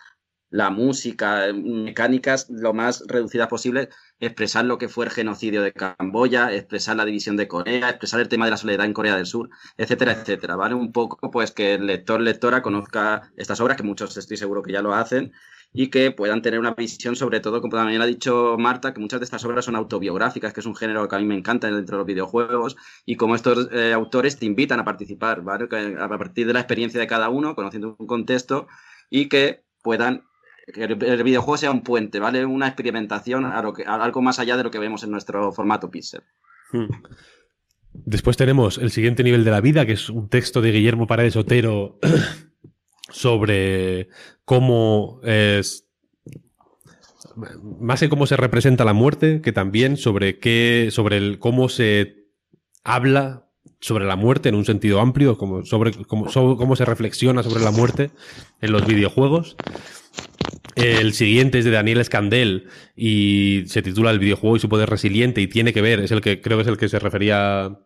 [0.50, 3.90] la música, mecánicas lo más reducidas posible,
[4.20, 8.28] expresar lo que fue el genocidio de Camboya, expresar la división de Corea, expresar el
[8.28, 10.76] tema de la soledad en Corea del Sur, etcétera, etcétera, ¿vale?
[10.76, 14.74] Un poco pues que el lector, lectora conozca estas obras, que muchos estoy seguro que
[14.74, 15.32] ya lo hacen,
[15.74, 19.20] y que puedan tener una visión, sobre todo, como también ha dicho Marta, que muchas
[19.20, 21.98] de estas obras son autobiográficas, que es un género que a mí me encanta dentro
[21.98, 22.76] de los videojuegos,
[23.06, 25.68] y como estos eh, autores te invitan a participar, ¿vale?
[26.00, 28.68] a partir de la experiencia de cada uno, conociendo un contexto,
[29.10, 30.24] y que puedan
[30.74, 32.46] que el videojuego sea un puente, ¿vale?
[32.46, 35.90] Una experimentación a, lo que, algo más allá de lo que vemos en nuestro formato
[35.90, 36.22] Pixel.
[36.72, 36.86] Hmm.
[37.94, 41.36] Después tenemos el siguiente nivel de la vida, que es un texto de Guillermo Paredes
[41.36, 42.00] Otero
[43.12, 44.10] sobre
[44.46, 45.88] cómo es
[47.80, 52.26] más en cómo se representa la muerte que también sobre qué sobre el cómo se
[52.84, 53.48] habla
[53.80, 57.72] sobre la muerte en un sentido amplio como sobre cómo, cómo se reflexiona sobre la
[57.72, 58.12] muerte
[58.62, 59.56] en los videojuegos.
[60.76, 65.42] El siguiente es de Daniel Escandel y se titula El videojuego y su poder resiliente
[65.42, 67.80] y tiene que ver, es el que creo que es el que se refería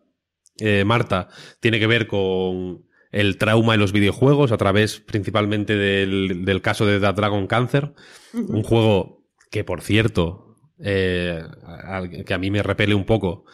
[0.58, 1.28] eh, Marta,
[1.60, 2.86] tiene que ver con
[3.16, 7.94] el trauma en los videojuegos a través principalmente del, caso de The Dragon Cancer,
[8.34, 11.42] un juego que por cierto, eh,
[12.26, 13.46] que a mí me repele un poco,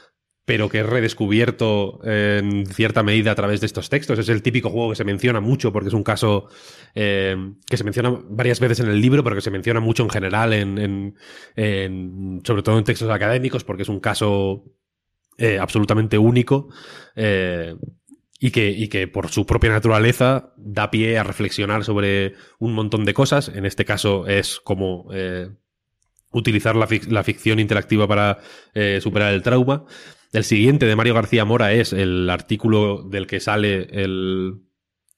[0.45, 4.19] pero que es redescubierto en cierta medida a través de estos textos.
[4.19, 6.49] Es el típico juego que se menciona mucho porque es un caso
[6.97, 7.37] eh,
[7.71, 10.53] que se menciona varias veces en el libro, pero que se menciona mucho en general,
[10.55, 11.15] en,
[12.43, 14.65] sobre todo en textos académicos, porque es un caso
[15.39, 16.69] eh, absolutamente único.
[18.45, 23.05] Y que, y que por su propia naturaleza da pie a reflexionar sobre un montón
[23.05, 23.47] de cosas.
[23.49, 25.51] En este caso es como eh,
[26.33, 28.41] utilizar la, ficción interactiva para
[28.75, 29.85] eh, superar el trauma.
[30.33, 34.63] El siguiente de Mario García Mora es el artículo del que sale el,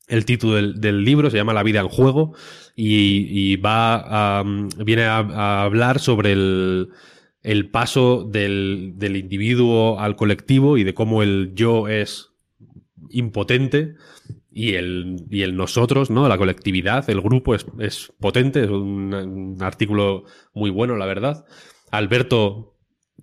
[0.09, 2.35] el título del, libro, se llama La vida en juego
[2.77, 4.45] y, va a,
[4.85, 6.91] viene a, hablar sobre el,
[7.43, 12.34] el paso del, del individuo al colectivo y de cómo el yo es
[13.15, 13.95] impotente
[14.51, 16.29] y el, y el nosotros, ¿no?
[16.29, 21.45] La colectividad, el grupo es, es potente, es un, artículo muy bueno, la verdad.
[21.91, 22.77] Alberto,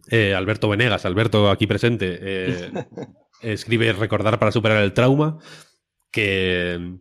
[0.09, 2.71] eh, Alberto Venegas, Alberto aquí presente, eh,
[3.41, 5.39] escribe Recordar para superar el trauma,
[6.11, 6.97] que,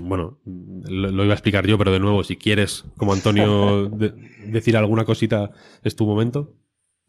[0.00, 3.88] bueno, lo, iba a explicar yo, pero de nuevo, si quieres, como Antonio,
[4.46, 5.50] decir alguna cosita,
[5.82, 6.54] es tu momento.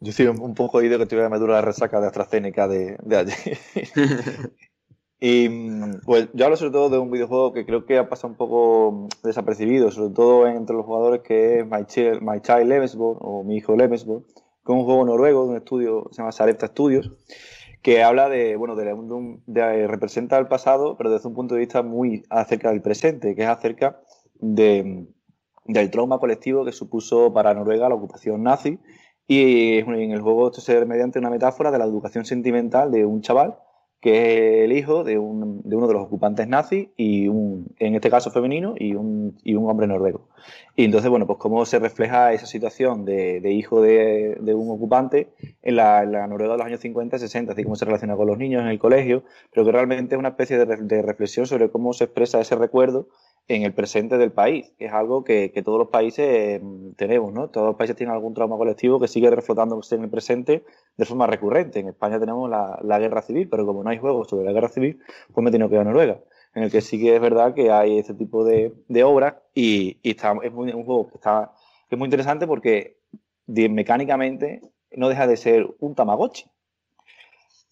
[0.00, 3.58] Yo estoy un, poco oído que dura la resaca de AstraZeneca de, de ayer.
[5.18, 5.48] y
[6.04, 9.08] pues yo hablo sobre todo de un videojuego que creo que ha pasado un poco
[9.24, 13.76] desapercibido, sobre todo entre los jugadores, que es My Child, My Child o Mi Hijo
[13.76, 17.12] Lemesborn, que es un juego noruego de un estudio se llama Sarepta Studios,
[17.80, 18.94] que habla de, bueno, de,
[19.46, 23.42] de, representa el pasado, pero desde un punto de vista muy acerca del presente, que
[23.42, 24.00] es acerca
[24.34, 25.06] de,
[25.64, 28.78] del trauma colectivo que supuso para Noruega la ocupación nazi.
[29.28, 33.22] Y en el juego esto se mediante una metáfora de la educación sentimental de un
[33.22, 33.56] chaval
[34.00, 37.94] que es el hijo de, un, de uno de los ocupantes nazis y un, en
[37.94, 40.28] este caso femenino y un, y un hombre noruego.
[40.76, 44.70] Y entonces, bueno, pues cómo se refleja esa situación de, de hijo de, de, un
[44.70, 45.32] ocupante
[45.62, 48.26] en la, la, Noruega de los años 50 y 60, así como se relaciona con
[48.26, 51.70] los niños en el colegio, pero que realmente es una especie de, de reflexión sobre
[51.70, 53.08] cómo se expresa ese recuerdo
[53.48, 57.32] en el presente del país, que es algo que, que, todos los países mm, tenemos,
[57.32, 57.48] ¿no?
[57.48, 60.64] Todos los países tienen algún trauma colectivo que sigue reflotándose en el presente
[60.96, 61.78] de forma recurrente.
[61.78, 64.68] En España tenemos la, la, guerra civil, pero como no hay juegos sobre la guerra
[64.68, 65.00] civil,
[65.32, 66.20] pues me he tenido que ir a Noruega,
[66.54, 69.98] en el que sí que es verdad que hay este tipo de, de obras y,
[70.02, 71.52] y está, es muy, un juego que, está,
[71.88, 72.98] que es muy interesante porque
[73.46, 74.60] mecánicamente
[74.90, 76.46] no deja de ser un Tamagotchi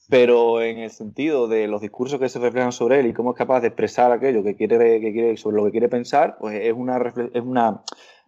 [0.08, 3.36] pero en el sentido de los discursos que se reflejan sobre él y cómo es
[3.36, 6.72] capaz de expresar aquello que quiere, que quiere sobre lo que quiere pensar, pues es
[6.72, 6.98] una,
[7.32, 7.82] es una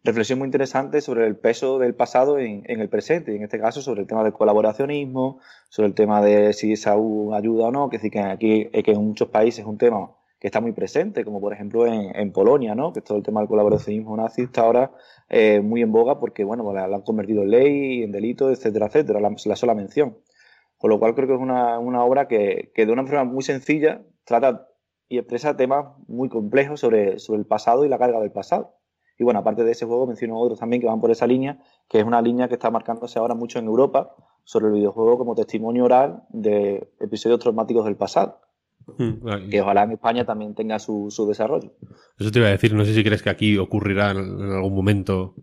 [0.05, 3.59] reflexión muy interesante sobre el peso del pasado en, en, el presente, y en este
[3.59, 7.91] caso sobre el tema del colaboracionismo, sobre el tema de si esa ayuda o no,
[7.91, 11.25] que sí que aquí que en muchos países es un tema que está muy presente,
[11.25, 12.93] como por ejemplo en, Polonia, ¿no?
[12.93, 14.91] que todo el tema del colaboracionismo nazi está ahora
[15.29, 19.21] eh, muy en boga porque bueno, la, han convertido en ley, en delito, etcétera, etcétera,
[19.21, 20.17] la, sola mención.
[20.79, 24.69] Con lo cual creo que es una, obra que, de una forma muy sencilla trata
[25.09, 28.75] y expresa temas muy complejos sobre, sobre el pasado y la carga del pasado.
[29.19, 31.59] Y bueno, aparte de ese juego, menciono otros también que van por esa línea,
[31.89, 35.35] que es una línea que está marcándose ahora mucho en Europa sobre el videojuego como
[35.35, 38.41] testimonio oral de episodios traumáticos del pasado.
[38.99, 41.73] Hmm, que ojalá en España también tenga su, desarrollo.
[42.19, 45.35] Eso te iba a decir, no sé si crees que aquí ocurrirá en, algún momento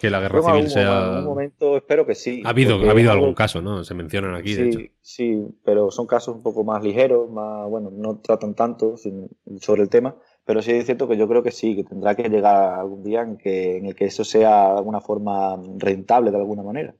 [0.00, 0.82] que la guerra civil sea.
[0.82, 2.42] En algún momento espero que sí.
[2.44, 3.84] Ha habido, ha habido algún caso, ¿no?
[3.84, 4.78] Se mencionan aquí, sí, de hecho.
[5.02, 8.94] Sí, pero son casos un poco más ligeros, más, bueno, no tratan tanto
[9.60, 12.28] sobre el tema, pero sí es cierto que yo creo que sí, que tendrá que
[12.28, 16.36] llegar algún día en, que, en el que eso sea de alguna forma rentable de
[16.38, 16.94] alguna manera.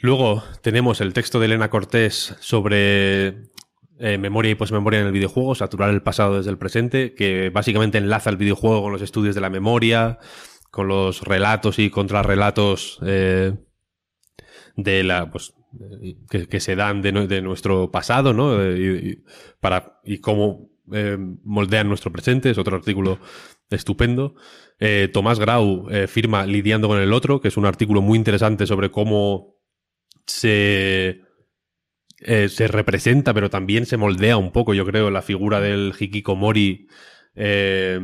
[0.00, 3.52] Luego tenemos el texto de Elena Cortés sobre
[4.00, 7.98] eh, memoria y posmemoria en el videojuego, saturar el pasado desde el presente, que básicamente
[7.98, 10.18] enlaza el videojuego con los estudios de la memoria,
[10.72, 13.54] con los relatos y contrarrelatos eh,
[14.74, 15.54] de la, pues,
[16.28, 18.60] que, se dan de, nuestro pasado, ¿no?
[18.74, 19.22] Y,
[19.60, 23.20] para, y cómo eh, moldean nuestro presente, es otro artículo
[23.70, 24.34] estupendo.
[25.12, 29.54] Tomás Grau firma Lidiando con el otro, que es un artículo muy interesante sobre cómo
[30.26, 31.22] se
[32.24, 36.86] eh, se representa, pero también se moldea un poco, yo creo, la figura del Hikikomori
[37.34, 37.98] eh,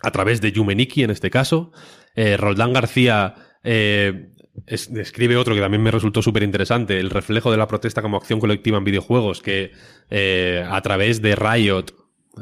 [0.00, 1.72] a través de Yumeniki en este caso.
[2.14, 7.68] Eh, Roldán García describe otro que también me resultó súper interesante, el reflejo de la
[7.68, 9.72] protesta como acción colectiva en videojuegos, que
[10.66, 11.86] a través de Riot,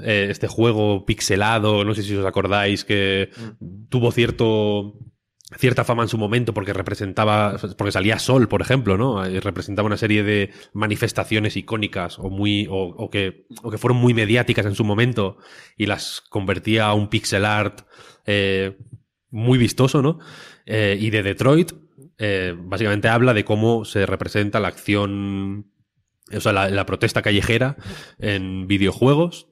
[0.02, 3.88] este juego pixelado, no sé si os acordáis, que mm.
[3.88, 4.94] tuvo cierto
[5.54, 9.22] cierta fama en su momento porque representaba, porque salía Sol, por ejemplo, ¿no?
[9.24, 14.66] Representaba una serie de manifestaciones icónicas o muy, o, que, o que fueron muy mediáticas
[14.66, 15.38] en su momento
[15.76, 17.82] y las convertía a un pixel art
[18.26, 18.76] eh,
[19.30, 20.18] muy vistoso, ¿no?
[20.66, 21.72] Eh, y de Detroit,
[22.18, 25.70] eh, básicamente habla de cómo se representa la acción,
[26.32, 27.76] o sea, la protesta callejera
[28.18, 29.48] en videojuegos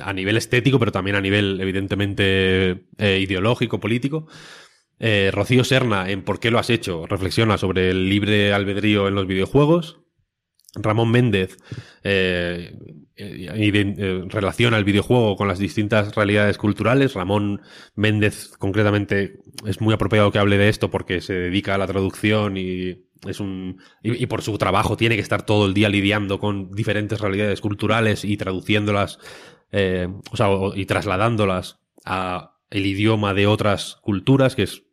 [0.00, 4.26] a nivel estético, pero también a nivel, evidentemente, ideológico, político.
[4.98, 7.06] Eh, Rocío Serna, en ¿Por qué lo has hecho?
[7.06, 10.00] reflexiona sobre el libre albedrío en los videojuegos.
[10.76, 11.56] Ramón Méndez
[12.02, 12.76] eh,
[13.16, 17.14] eh, relaciona el videojuego con las distintas realidades culturales.
[17.14, 17.62] Ramón
[17.94, 22.56] Méndez, concretamente, es muy apropiado que hable de esto porque se dedica a la traducción
[22.56, 26.72] y es un y, por su trabajo tiene que estar todo el día lidiando con
[26.72, 29.18] diferentes realidades culturales y traduciéndolas,
[29.72, 34.83] o sea, y trasladándolas a el idioma de otras culturas, que es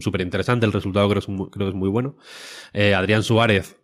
[0.00, 2.16] súper interesante, el resultado creo, creo, que es muy bueno.
[2.72, 3.80] Eh, Adrián Suárez,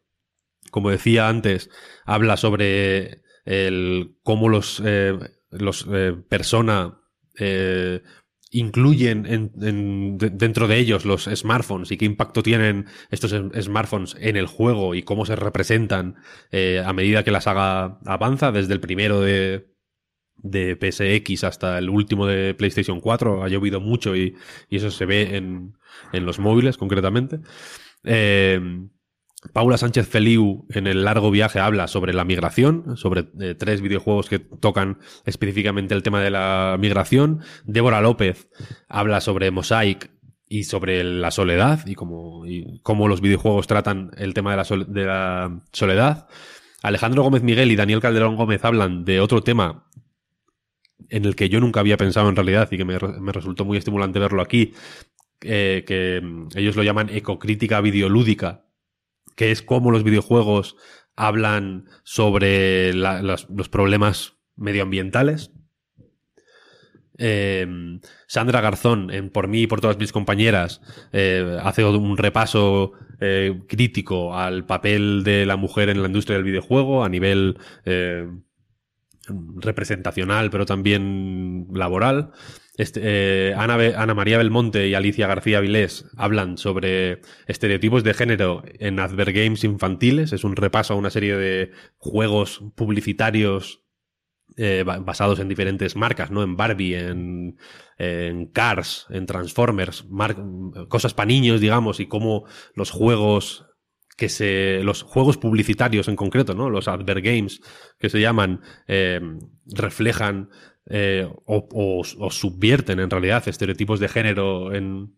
[0.71, 1.71] como decía antes,
[2.05, 5.19] habla sobre el, cómo los, eh,
[5.51, 6.99] los eh, persona
[8.51, 14.47] incluyen en, dentro de ellos los smartphones y qué impacto tienen estos smartphones en el
[14.47, 16.17] juego y cómo se representan
[16.85, 19.72] a medida que la saga avanza, desde el primero de,
[20.43, 24.36] de PSX hasta el último de PlayStation 4 ha llovido mucho y,
[24.70, 25.74] eso se ve en,
[26.12, 27.40] los móviles concretamente.
[28.05, 28.60] Eh,
[29.52, 34.28] Paula Sánchez Feliu en el largo viaje habla sobre la migración, sobre eh, tres videojuegos
[34.28, 37.40] que tocan específicamente el tema de la migración.
[37.64, 38.48] Débora López
[38.89, 40.12] habla sobre Mosaic
[40.48, 44.85] y sobre la soledad y cómo, y cómo los videojuegos tratan el tema de la,
[44.86, 46.28] de la soledad.
[46.82, 49.86] Alejandro Gómez Miguel y Daniel Calderón Gómez hablan de otro tema
[51.13, 54.19] en el que yo nunca había pensado en realidad y que me, resultó muy estimulante
[54.19, 54.73] verlo aquí,
[55.43, 58.65] eh, que mm, ellos lo llaman ecocrítica videolúdica,
[59.37, 60.77] que es cómo los videojuegos
[61.15, 65.53] hablan sobre los, problemas medioambientales.
[67.19, 67.67] Eh,
[68.27, 70.81] Sandra Garzón, Por mí y por todas mis compañeras,
[71.13, 72.93] eh, hace un repaso
[73.69, 77.57] crítico al papel de la mujer en la industria del videojuego a nivel
[79.28, 82.32] representacional, pero también laboral.
[82.77, 88.97] Este, eh, Ana, María Belmonte y Alicia García Vilés hablan sobre estereotipos de género en
[88.97, 90.32] Games infantiles.
[90.32, 93.85] Es un repaso a una serie de juegos publicitarios
[94.57, 96.43] eh, basados en diferentes marcas, ¿no?
[96.43, 97.59] En Barbie, en,
[97.99, 100.07] en Cars, en Transformers,
[100.89, 102.44] cosas para niños, digamos, y cómo
[102.74, 103.66] los juegos
[104.23, 104.85] que se.
[104.85, 106.70] los juegos publicitarios en concreto, ¿no?
[106.70, 107.61] Los advert games
[107.99, 109.20] que se llaman, eh,
[109.66, 110.49] reflejan
[110.86, 115.16] eh, o, subvierten en realidad estereotipos de género en,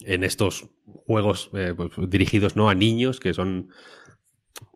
[0.00, 3.70] en estos juegos eh, pues, dirigidos no a niños que son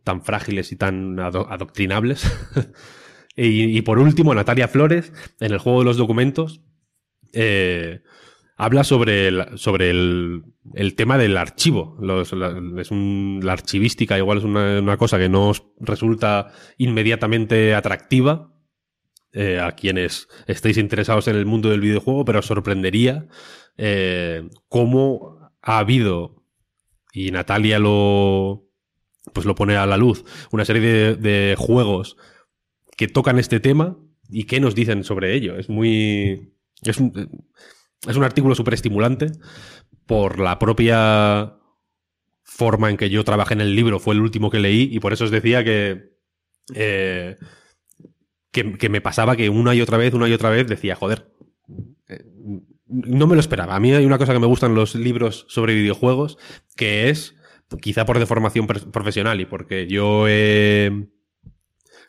[0.03, 2.27] tan frágiles y tan adoctrinables.
[3.40, 6.61] Y, por último, Natalia Flores, en el juego de los documentos,
[8.59, 10.43] habla sobre el, sobre el,
[10.75, 11.97] el tema del archivo.
[12.01, 18.53] La, archivística igual es una, cosa que no os resulta inmediatamente atractiva
[19.33, 23.29] eh, a quienes estéis interesados en el mundo del videojuego, pero os sorprendería
[23.77, 26.43] eh, cómo ha habido,
[27.13, 28.67] y Natalia lo,
[29.33, 32.17] pues lo pone a la luz, una serie de, juegos
[32.97, 33.97] que tocan este tema
[34.29, 35.57] y qué nos dicen sobre ello.
[35.57, 36.55] Es muy...
[36.83, 36.99] Es
[38.07, 39.33] es un artículo súper estimulante
[40.07, 41.55] por la propia
[42.45, 43.99] forma en que yo trabajé en el libro.
[43.99, 46.16] Fue el último que leí y por eso os decía que...
[46.75, 47.37] eh,
[48.51, 51.31] que, me pasaba que una y otra vez, una y otra vez decía, joder,
[52.09, 52.25] eh,
[52.87, 53.77] no me lo esperaba.
[53.77, 56.39] A mí hay una cosa que me gustan los libros sobre videojuegos,
[56.77, 57.37] que es,
[57.81, 61.09] quizá por deformación profesional y porque yo he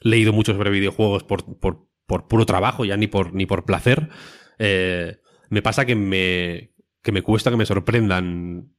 [0.01, 4.09] leído mucho sobre videojuegos por, por, por puro trabajo, ya ni por, ni por placer,
[4.57, 5.17] eh,
[5.49, 6.71] me pasa que me,
[7.01, 8.71] que me cuesta que me sorprendan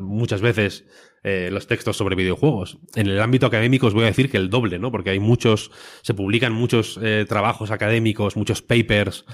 [0.00, 0.86] muchas veces
[1.22, 2.78] eh, los textos sobre videojuegos.
[2.94, 4.90] En el ámbito académico os voy a decir que el doble, ¿no?
[4.92, 5.70] Porque hay muchos,
[6.02, 9.24] se publican muchos eh, trabajos académicos, muchos papers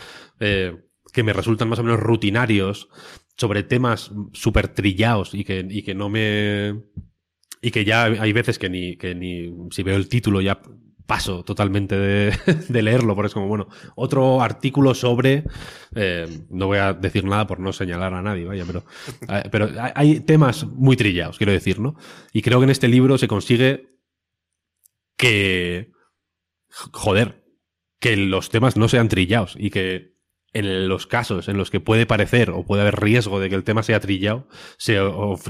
[0.41, 0.77] eh,
[1.13, 2.89] que me resultan más o menos rutinarios
[3.37, 6.81] sobre temas súper trillados y que, y que no me...
[7.65, 10.61] Y que ya hay veces que ni, que ni si veo el título ya
[11.13, 12.31] paso totalmente de,
[12.71, 15.45] de leerlo, porque es como, bueno, otro artículo sobre,
[15.95, 18.83] eh, no voy a decir nada por no señalar a nadie, vaya, pero,
[19.29, 21.97] eh, pero hay- temas muy trillados, quiero decir, ¿no?
[22.33, 23.91] Y creo que en este libro se consigue
[25.19, 25.93] que,
[26.93, 27.45] joder,
[28.01, 30.13] que los temas no sean trillados y que
[30.55, 33.65] en los casos en los que puede parecer o puede haber riesgo de que el
[33.65, 34.49] tema sea trillado,
[34.79, 34.97] se,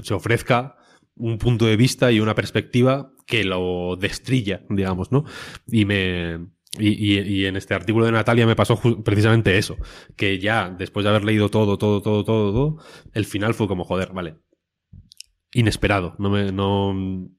[0.03, 0.77] se ofrezca
[1.17, 5.25] un punto de vista y una perspectiva que lo destrilla, digamos, ¿no?
[5.67, 6.49] Y me.
[6.79, 9.77] Y, en este artículo de Natalia me pasó precisamente eso,
[10.17, 13.85] que ya después de haber leído todo, todo, todo, todo, todo, el final fue como,
[13.85, 14.37] joder, vale.
[15.53, 16.17] Inesperado.
[16.19, 16.51] No me.
[16.51, 16.95] No.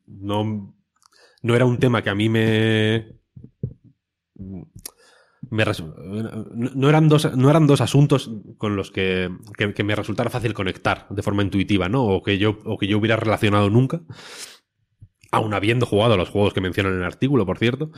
[0.06, 0.76] No.
[1.42, 3.18] No era un tema que a mí me.
[5.54, 9.30] No, eran dos, no eran dos asuntos con los que,
[9.76, 12.04] que, me resultara fácil conectar de forma intuitiva, ¿no?
[12.06, 14.02] O que yo, o que yo hubiera relacionado nunca.
[15.32, 17.92] Aún habiendo jugado a los juegos que mencionan en el artículo, por cierto.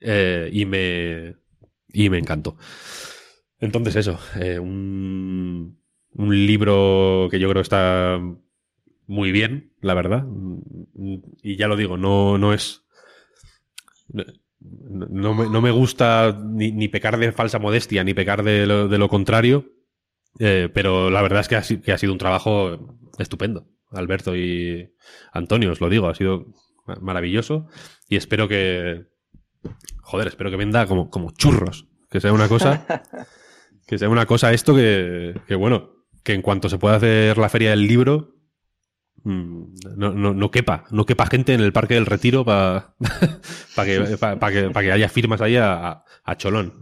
[0.00, 1.36] eh, y me.
[1.88, 2.56] Y me encantó.
[3.60, 4.18] Entonces, eso.
[4.40, 5.78] eh, un,
[6.14, 8.18] un libro que yo creo está
[9.06, 10.24] muy bien, la verdad.
[11.42, 12.82] Y ya lo digo, no, no es.
[14.64, 18.88] No, me, no me gusta ni, ni pecar de falsa modestia, ni pecar de lo,
[18.88, 19.66] de lo contrario.
[20.38, 23.66] eh, pero la verdad es que ha, que ha sido un trabajo estupendo.
[23.90, 24.90] Alberto y
[25.32, 26.46] Antonio, os lo digo, ha sido
[26.86, 27.66] ma- maravilloso.
[28.08, 29.06] Y espero que.
[30.02, 31.86] Joder, espero que venda como, como churros.
[32.10, 32.86] Que sea una cosa.
[33.86, 35.90] que sea una cosa esto que, que, bueno,
[36.22, 38.34] que en cuanto se pueda hacer la feria del libro,
[39.24, 42.94] no, no, no quepa, no quepa gente en el Parque del Retiro para
[43.84, 46.72] que, pa- que, pa que haya firmas ahí a, a- cholón.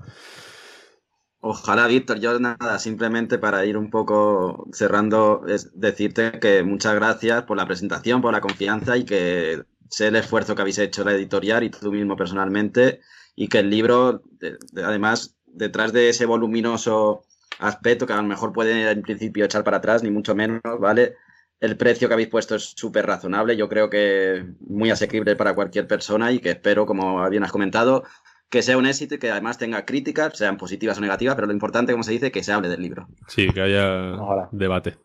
[1.43, 7.45] Ojalá, Víctor, yo nada, simplemente para ir un poco cerrando, es decirte que muchas gracias
[7.45, 11.13] por la presentación, por la confianza y que sé el esfuerzo que habéis hecho la
[11.13, 13.01] editorial y tú mismo personalmente
[13.35, 17.23] y que el libro, de- de- además, detrás de ese voluminoso
[17.59, 21.15] aspecto que a lo mejor puede en principio echar para atrás, ni mucho menos, ¿vale?
[21.61, 25.87] El precio que habéis puesto es súper razonable, yo creo que muy asequible para cualquier
[25.87, 28.05] persona y que espero, como bien has comentado,
[28.49, 31.53] que sea un éxito y que además tenga críticas, sean positivas o negativas, pero lo
[31.53, 33.09] importante, como se dice, que se hable del libro.
[33.29, 34.17] Sí, que haya
[34.51, 34.97] debate.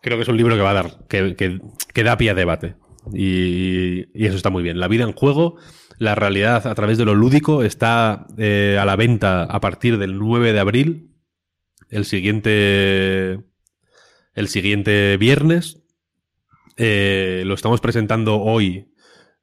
[0.00, 1.60] Creo que es un libro que va a dar, que, que,
[1.92, 2.76] que da pie a debate.
[3.12, 4.78] Y, y eso está muy bien.
[4.78, 5.56] La vida en juego,
[5.98, 10.18] la realidad a través de lo lúdico, está eh, a la venta a partir del
[10.18, 11.10] 9 de abril.
[11.90, 13.40] El siguiente.
[14.38, 15.82] El siguiente viernes.
[16.76, 18.92] Eh, lo estamos presentando hoy,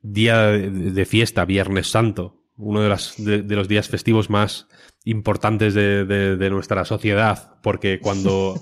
[0.01, 2.45] día de, fiesta, Viernes Santo.
[2.55, 4.69] Uno de, las, de, de los días festivos más
[5.03, 8.57] importantes de, nuestra sociedad, porque cuando,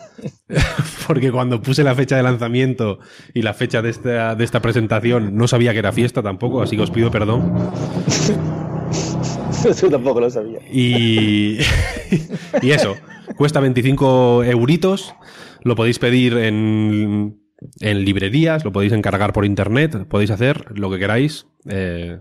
[1.08, 2.98] porque cuando puse la fecha de lanzamiento
[3.36, 6.76] y la fecha de esta, de esta presentación no sabía que era fiesta tampoco, así
[6.76, 7.54] que os pido perdón.
[9.70, 10.60] Eso tampoco lo sabía.
[10.72, 11.60] Y,
[12.62, 12.98] y eso,
[13.38, 15.14] cuesta 25 euritos,
[15.64, 17.40] lo podéis pedir en,
[17.80, 22.20] en librerías, lo podéis encargar por internet, podéis hacer lo que queráis eh,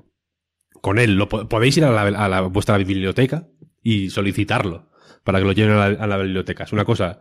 [0.81, 1.17] con él.
[1.17, 3.47] Lo, po- podéis ir a, la, a la- vuestra biblioteca
[3.83, 4.91] y solicitarlo
[5.25, 6.65] para que lo lleven a la, a la biblioteca.
[6.65, 7.19] Es una cosa...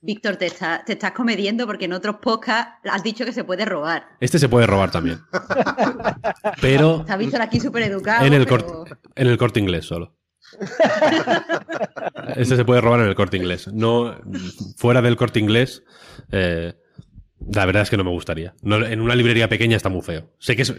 [0.00, 3.64] Víctor, te, está- te estás comediendo porque en otros podcasts has dicho que se puede
[3.64, 4.04] robar.
[4.20, 5.18] Este se puede robar también.
[6.60, 8.26] Pero has visto aquí súper educado.
[8.26, 10.14] en el, pero- corte, en el corte inglés solo.
[12.36, 13.68] Este se puede robar en el corte inglés.
[13.72, 14.16] No,
[14.76, 15.82] fuera del corte inglés,
[16.32, 16.74] eh,
[17.52, 18.54] la verdad es que no me gustaría.
[18.62, 20.30] No, en una librería pequeña está muy feo.
[20.38, 20.74] Sé que es,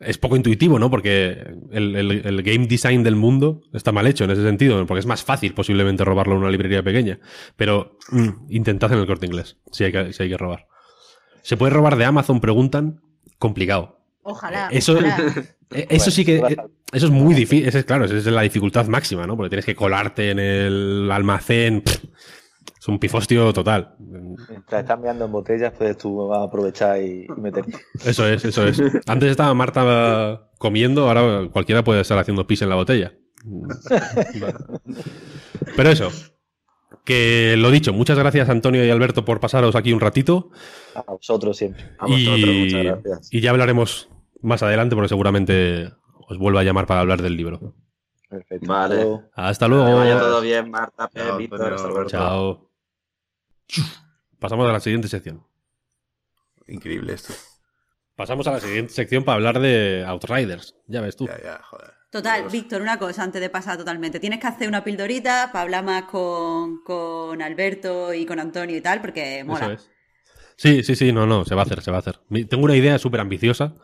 [0.00, 0.90] es poco intuitivo, ¿no?
[0.90, 5.00] Porque el, el- el game design del mundo está mal hecho en ese sentido, porque
[5.00, 7.18] es más fácil posiblemente robarlo en una librería pequeña.
[7.56, 10.66] Pero mm, intentad en el corte inglés, si hay, que, si hay que robar.
[11.42, 12.40] ¿Se puede robar de Amazon?
[12.40, 13.00] Preguntan.
[13.38, 14.00] Complicado.
[14.22, 14.68] Ojalá.
[14.70, 15.16] Eso, ojalá.
[15.70, 16.42] eh, eso sí que.
[16.92, 17.66] Eh, Eso es muy difícil.
[17.66, 19.36] Eso es claro, esa es la dificultad máxima, ¿no?
[19.36, 21.82] Porque tienes que colarte en el almacén.
[21.82, 22.04] pff,
[22.78, 23.96] es un pifostio total.
[23.98, 27.76] Mientras estás mirando en botellas, pues tú vas a aprovechar y y meterte.
[28.04, 28.80] Eso es, eso es.
[29.06, 33.14] Antes estaba Marta comiendo, ahora cualquiera puede estar haciendo pis en la botella.
[35.76, 36.10] Pero eso.
[37.04, 40.50] Que lo dicho, muchas gracias Antonio y Alberto por pasaros aquí un ratito.
[40.94, 41.84] A vosotros siempre.
[41.98, 43.28] A vosotros, y, muchas gracias.
[43.32, 44.10] y ya hablaremos
[44.42, 45.90] más adelante porque seguramente
[46.28, 47.74] os vuelva a llamar para hablar del libro.
[48.28, 48.66] Perfecto.
[48.66, 48.94] Vale.
[48.94, 49.30] Hasta luego.
[49.34, 49.96] Hasta Que luego.
[49.96, 52.08] vaya todo bien, Marta, Chao, Víctor, Antonio, hasta luego.
[52.08, 52.70] Chao.
[54.38, 55.44] Pasamos a la siguiente sección.
[56.66, 57.32] Increíble esto.
[58.14, 60.74] Pasamos a la siguiente sección para hablar de Outriders.
[60.86, 61.26] Ya ves tú.
[61.26, 61.92] Ya, ya, joder.
[62.10, 62.52] Total, Dios.
[62.52, 64.18] Víctor, una cosa antes de pasar totalmente.
[64.20, 68.80] Tienes que hacer una pildorita para hablar más con, con Alberto y con Antonio y
[68.80, 69.66] tal, porque mola.
[69.66, 69.90] Eso es.
[70.56, 72.18] Sí, sí, sí, no, no, se va a hacer, se va a hacer.
[72.48, 73.74] Tengo una idea súper ambiciosa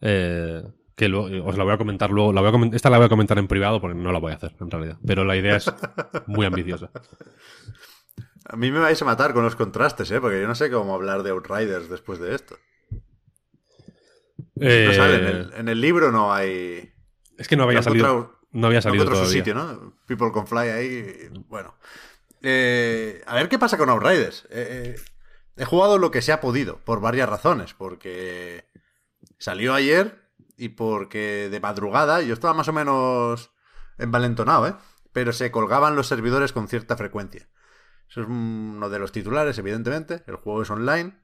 [0.00, 0.62] eh,
[0.96, 2.32] que lo- os la voy a comentar luego.
[2.32, 4.36] La voy a esta la voy a comentar en privado porque no la voy a
[4.36, 4.98] hacer, en realidad.
[5.06, 5.70] Pero la idea es
[6.26, 6.90] muy ambiciosa.
[8.48, 10.20] A mí me vais a matar con los contrastes, ¿eh?
[10.20, 12.56] Porque yo no sé cómo hablar de Outriders después de esto.
[14.60, 16.92] Eh, No sale, en, el, en el libro no hay...
[17.38, 19.32] Es que no había no salido, no había no salido su todavía.
[19.32, 19.94] sitio, ¿no?
[20.06, 21.28] People can fly ahí.
[21.48, 21.74] Bueno.
[22.42, 24.46] Eh, a ver qué pasa con Outriders.
[24.50, 25.00] Eh, eh,
[25.56, 27.74] he jugado lo que se ha podido, por varias razones.
[27.74, 28.64] Porque
[29.38, 30.25] salió ayer
[30.56, 33.50] y porque de madrugada yo estaba más o menos
[33.98, 34.74] envalentonado, ¿eh?
[35.12, 37.48] Pero se colgaban los servidores con cierta frecuencia.
[38.08, 40.22] Eso es uno de los titulares, evidentemente.
[40.26, 41.18] El juego es online.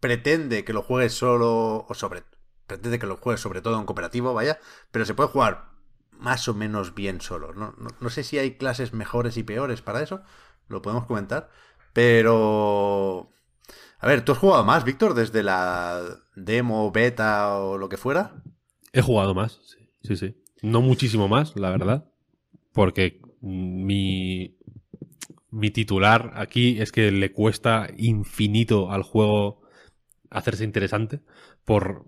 [0.00, 2.24] Pretende que lo juegues solo o sobre...
[2.66, 4.58] Pretende que lo juegues sobre todo en cooperativo, vaya.
[4.90, 5.70] Pero se puede jugar
[6.12, 7.52] más o menos bien solo.
[7.54, 10.22] No, no- no sé si hay clases mejores y peores para eso.
[10.68, 11.50] Lo podemos comentar.
[11.92, 13.30] Pero...
[14.04, 15.98] A ver, ¿tú has jugado más, Víctor, desde la
[16.36, 18.34] demo, beta o lo que fuera?
[18.92, 20.36] He jugado más, sí, sí, sí.
[20.60, 22.04] No muchísimo más, la verdad.
[22.74, 24.58] Porque mi,
[25.50, 29.62] mi titular aquí es que le cuesta infinito al juego
[30.28, 31.20] hacerse interesante
[31.64, 32.04] por,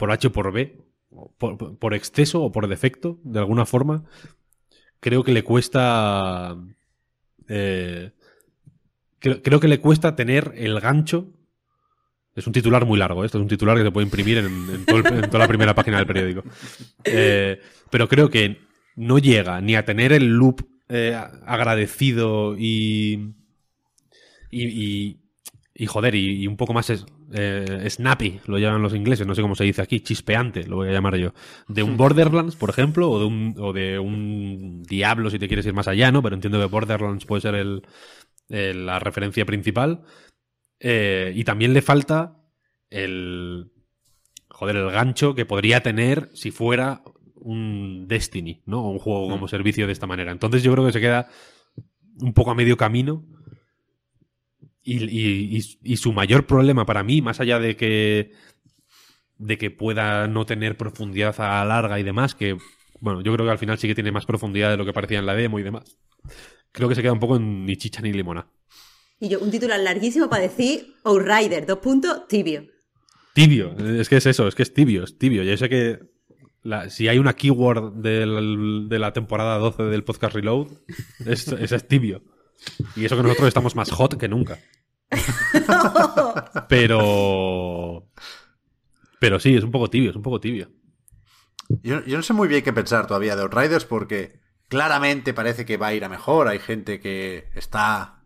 [0.00, 0.82] por H o por B,
[1.38, 4.02] por, por exceso o por defecto, de alguna forma.
[4.98, 6.56] Creo que le cuesta.
[7.46, 8.10] eh,
[9.18, 11.32] creo, creo que le cuesta tener el gancho.
[12.34, 13.26] Es un titular muy largo, ¿eh?
[13.26, 15.48] esto es un titular que se puede imprimir en, en todo el- en toda la
[15.48, 16.44] primera página del periódico.
[17.04, 18.58] Eh, pero creo que
[18.96, 23.34] no llega ni a tener el loop eh, agradecido y,
[24.50, 25.20] y, y,
[25.74, 29.34] y, joder, y, y un poco más es- eh, snappy, lo llaman los ingleses, no
[29.34, 31.34] sé cómo se dice aquí, chispeante, lo voy a llamar yo.
[31.68, 35.66] De un Borderlands, por ejemplo, o de un, o de un Diablo, si te quieres
[35.66, 36.22] ir más allá, ¿no?
[36.22, 37.82] Pero entiendo que Borderlands puede ser el,
[38.48, 40.04] el- la referencia principal.
[40.80, 42.36] Eh, y también le falta
[42.90, 43.70] el.
[44.48, 47.02] Joder, el gancho que podría tener si fuera
[47.34, 48.82] un Destiny, ¿no?
[48.84, 50.32] O un juego como servicio de esta manera.
[50.32, 51.28] Entonces yo creo que se queda
[52.20, 53.24] un poco a medio camino.
[54.82, 58.32] Y, y- y- y su mayor problema para mí, más allá de que.
[59.36, 62.56] de que pueda no tener profundidad a la larga y demás, que.
[63.00, 65.20] Bueno, yo creo que al final sí que tiene más profundidad de lo que parecía
[65.20, 65.96] en la demo y demás.
[66.72, 68.46] Creo que se queda un poco en ni chicha ni limona.
[69.20, 72.64] Y yo, un titular larguísimo para decir Outrider, dos puntos, tibio.
[73.34, 75.42] Tibio, es que es eso, es que es tibio, es tibio.
[75.42, 75.98] Yo sé que
[76.62, 80.68] la- si hay una keyword del- de la temporada 12 del podcast Reload,
[81.26, 82.22] es, esa es tibio.
[82.96, 84.58] Y eso que nosotros estamos más hot que nunca.
[86.68, 88.08] Pero.
[89.20, 90.70] Pero sí, es un poco tibio, es un poco tibio.
[91.82, 95.76] Yo, yo no sé muy bien qué pensar todavía de Outriders porque claramente parece que
[95.76, 96.48] va a ir a mejor.
[96.48, 98.22] Hay gente que está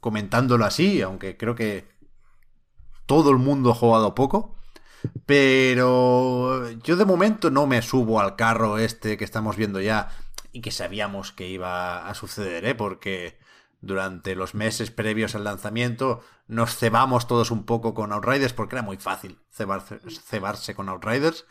[0.00, 1.88] comentándolo así, aunque creo que
[3.06, 4.56] todo el mundo ha jugado poco.
[5.24, 10.08] Pero yo de momento no me subo al carro este que estamos viendo ya
[10.52, 12.74] y que sabíamos que iba a suceder, ¿eh?
[12.74, 13.38] Porque
[13.80, 18.82] durante los meses previos al lanzamiento nos cebamos todos un poco con Outriders porque era
[18.82, 21.46] muy fácil cebarse, cebarse con Outriders.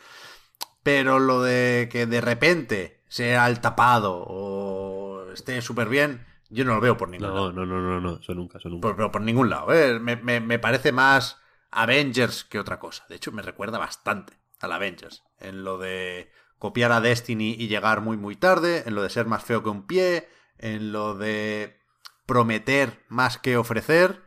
[0.83, 6.75] Pero lo de que de repente sea el tapado o esté súper bien, yo no
[6.75, 7.53] lo veo por ningún lado.
[7.53, 8.81] No, no, no, no, no, eso nunca, eso nunca.
[8.81, 9.73] Por, pero por ningún lado.
[9.73, 9.99] ¿eh?
[9.99, 11.37] Me, me- me parece más
[11.71, 13.05] Avengers que otra cosa.
[13.07, 15.23] De hecho, me recuerda bastante al Avengers.
[15.39, 16.29] En lo de
[16.59, 19.69] copiar a Destiny y llegar muy muy tarde, en lo de ser más feo que
[19.69, 20.27] un pie,
[20.57, 21.77] en lo de
[22.25, 24.23] prometer más que ofrecer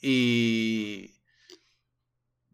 [0.00, 1.20] y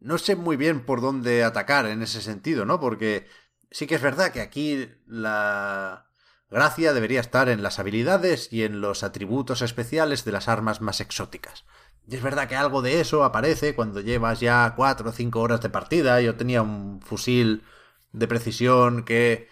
[0.01, 2.79] no sé muy bien por dónde atacar en ese sentido, ¿no?
[2.81, 3.27] Porque
[3.71, 6.07] sí que es verdad que aquí la
[6.51, 11.01] gracia debería estar en las habilidades y en los atributos especiales de las armas más
[11.01, 11.65] exóticas.
[12.07, 15.61] Y es verdad que algo de eso aparece cuando llevas ya cuatro o cinco horas
[15.61, 16.21] de partida.
[16.23, 17.65] Yo tenía un fusil
[18.13, 19.49] de precisión que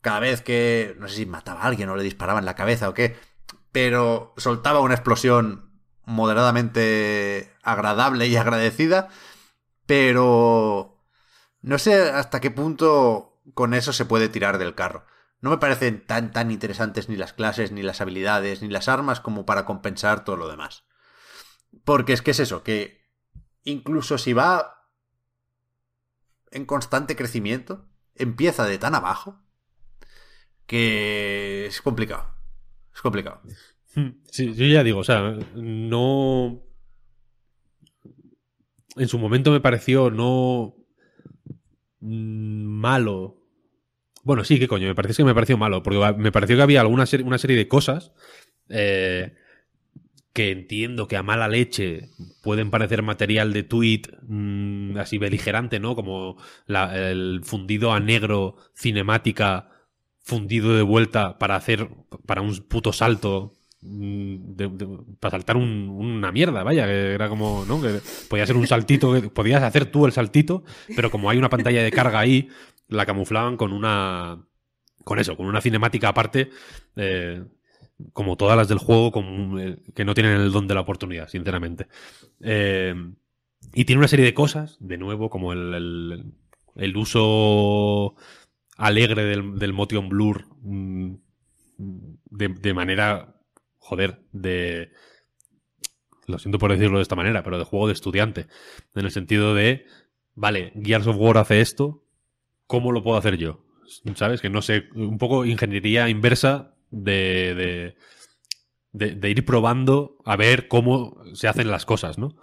[0.00, 2.88] cada vez que, no sé si mataba a alguien o le disparaba en la cabeza
[2.88, 3.16] o qué,
[3.72, 5.70] pero soltaba una explosión
[6.04, 9.08] moderadamente agradable y agradecida,
[9.86, 10.98] pero
[11.60, 15.06] no sé hasta qué punto con eso se puede tirar del carro.
[15.40, 19.20] No me parecen tan tan interesantes ni las clases, ni las habilidades, ni las armas
[19.20, 20.84] como para compensar todo lo demás.
[21.84, 23.02] Porque es que es eso, que
[23.64, 24.88] incluso si va
[26.50, 29.42] en constante crecimiento, empieza de tan abajo
[30.66, 32.34] que es complicado.
[32.94, 33.40] Es complicado.
[34.30, 36.62] Sí, yo ya digo, o sea, no.
[38.96, 40.74] En su momento me pareció no.
[42.02, 43.38] Malo.
[44.24, 46.80] Bueno, sí, qué coño, me parece que me pareció malo, porque me pareció que había
[46.80, 48.12] alguna una serie de cosas
[48.68, 49.34] eh,
[50.32, 52.10] que entiendo que a mala leche
[52.42, 55.94] pueden parecer material de tweet mm, así beligerante, ¿no?
[55.94, 56.38] Como
[56.68, 59.68] el fundido a negro cinemática
[60.20, 61.88] fundido de vuelta para hacer
[62.26, 67.80] para un puto salto mm, para saltar una mierda, vaya, que era como, ¿no?
[68.28, 70.64] Podía ser un saltito, podías hacer tú el saltito,
[70.96, 72.48] pero como hay una pantalla de carga ahí,
[72.88, 74.46] la camuflaban con una
[75.04, 76.50] con eso, con una cinemática aparte
[76.96, 77.44] eh,
[78.12, 79.12] como todas las del juego,
[79.58, 81.86] eh, que no tienen el don de la oportunidad, sinceramente.
[82.40, 82.94] Eh,
[83.74, 86.34] y tiene una serie de cosas, de nuevo, como el,
[86.74, 88.16] el, uso
[88.76, 91.14] alegre del, del motion blur mm,
[91.78, 93.31] de, de, manera,
[93.92, 94.90] joder, de...
[96.26, 98.46] Lo siento por decirlo de esta manera, pero de juego de estudiante.
[98.94, 99.84] En el sentido de,
[100.34, 102.02] vale, Gears of War hace esto,
[102.66, 103.66] ¿cómo lo puedo hacer yo?
[104.14, 104.40] ¿Sabes?
[104.40, 107.94] Que no sé, un poco ingeniería inversa de,
[108.92, 112.34] de, ir probando a ver cómo se hacen las cosas, ¿no?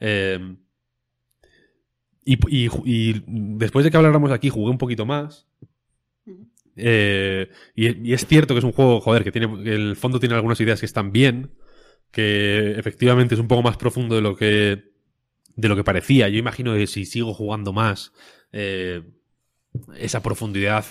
[0.00, 0.56] Eh,
[2.24, 5.46] y, después de que habláramos aquí, jugué un poquito más.
[6.76, 10.60] Eh, y, es cierto que es un juego, joder, que tiene, el fondo tiene algunas
[10.60, 11.52] ideas que están bien,
[12.10, 14.84] que efectivamente es un poco más profundo de lo que,
[15.56, 16.28] de lo que parecía.
[16.28, 18.12] Yo imagino que si sigo jugando más,
[18.52, 19.02] eh,
[19.96, 20.84] esa profundidad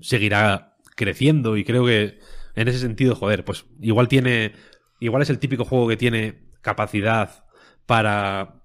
[0.00, 2.18] seguirá creciendo y creo que
[2.54, 4.52] en ese sentido, joder, pues igual tiene.
[4.98, 7.44] Igual es el típico juego que tiene capacidad
[7.84, 8.62] para.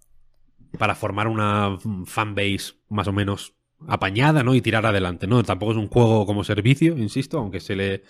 [0.78, 4.56] para formar una fanbase más o menos apañada, ¿no?
[4.56, 5.44] Y tirar adelante, ¿no?
[5.44, 8.04] Tampoco es un juego como servicio, insisto, aunque se le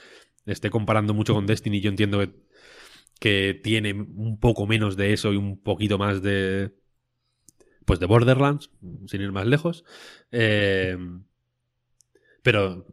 [0.45, 2.31] esté comparando mucho con Destiny, yo entiendo que,
[3.19, 6.72] que tiene un poco menos de eso y un poquito más de.
[7.85, 8.69] Pues de Borderlands,
[9.07, 9.84] sin ir más lejos.
[10.31, 10.98] Eh,
[12.43, 12.85] pero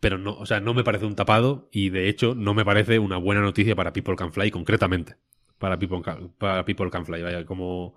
[0.00, 2.98] pero no, o sea, no me parece un tapado y de hecho no me parece
[2.98, 5.16] una buena noticia para People Can Fly concretamente.
[5.58, 7.94] Para People Can, para People Can Fly, vaya, como,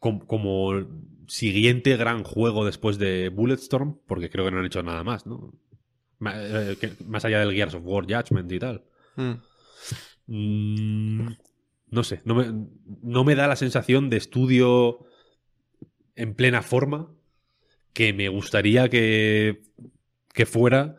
[0.00, 0.72] como,
[1.28, 5.52] siguiente gran juego después de Bulletstorm, porque creo que no han hecho nada más, ¿no?
[6.26, 8.84] Eh, más allá del Gears of War Judgment y tal.
[9.14, 9.34] Hmm.
[10.26, 11.28] Mm,
[11.90, 12.66] no sé, no me,
[13.02, 15.06] no me da la sensación de estudio
[16.16, 17.12] en plena forma
[17.92, 19.62] que me gustaría que
[20.32, 20.96] que fuera,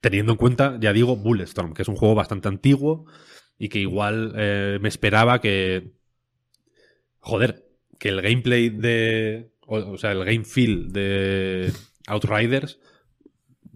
[0.00, 3.06] teniendo en cuenta, ya digo, Bulletstorm, que es un juego bastante antiguo
[3.58, 5.92] y que igual eh, me esperaba que.
[7.18, 7.69] Joder,
[8.00, 9.52] que el gameplay de.
[9.66, 11.72] O, sea, el game feel de
[12.08, 12.80] Outriders,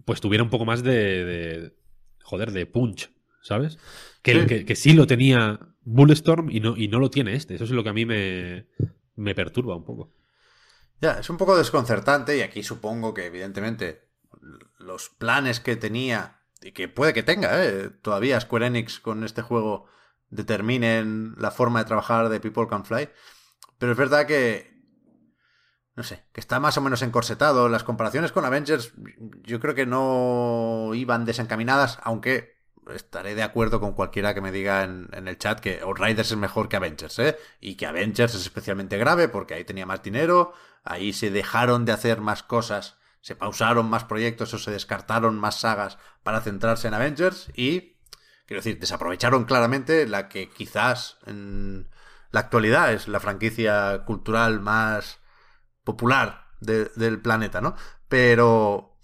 [0.03, 1.73] pues tuviera un poco más de.
[2.21, 3.09] joder, de punch,
[3.41, 3.77] ¿sabes?
[4.21, 7.55] Que, que, sí lo tenía Bulletstorm y no, y no lo tiene este.
[7.55, 8.65] Eso es lo que a mí me,
[9.15, 10.11] me perturba un poco.
[10.99, 14.09] Ya, es un poco desconcertante y aquí supongo que evidentemente
[14.79, 17.91] los planes que tenía y que puede que tenga, ¿eh?
[18.01, 19.85] todavía Square Enix con este juego
[20.29, 23.09] determinen la forma de trabajar de People Can Fly.
[23.77, 24.73] Pero es verdad que,
[25.95, 27.69] no sé, que está más o menos encorsetado.
[27.69, 28.93] Las comparaciones con Avengers
[29.43, 32.55] yo creo que no iban desencaminadas, aunque
[32.93, 36.69] estaré de acuerdo con cualquiera que me diga en, el chat que Outriders es mejor
[36.69, 37.37] que Avengers, ¿eh?
[37.59, 40.53] Y que Avengers es especialmente grave porque ahí tenía más dinero,
[40.83, 45.59] ahí se dejaron de hacer más cosas se pausaron más proyectos o se descartaron más
[45.59, 47.97] sagas para centrarse en Avengers y,
[48.45, 51.17] quiero decir, desaprovecharon claramente la que quizás
[52.31, 55.19] la actualidad es la franquicia cultural más
[55.83, 57.75] popular del planeta, ¿no?
[58.07, 58.99] Pero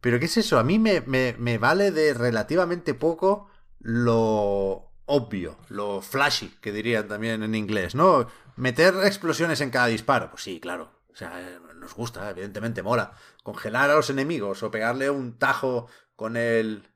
[0.00, 0.58] Pero ¿qué es eso?
[0.58, 3.48] A mí me, me, vale de relativamente poco
[3.80, 8.28] lo obvio, lo flashy, que dirían también en inglés, ¿no?
[8.56, 10.30] Meter explosiones en cada disparo.
[10.30, 10.92] Pues sí, claro.
[11.12, 11.32] O sea,
[11.76, 13.12] nos gusta, evidentemente mola.
[13.42, 16.88] Congelar a los enemigos o pegarle un tajo con el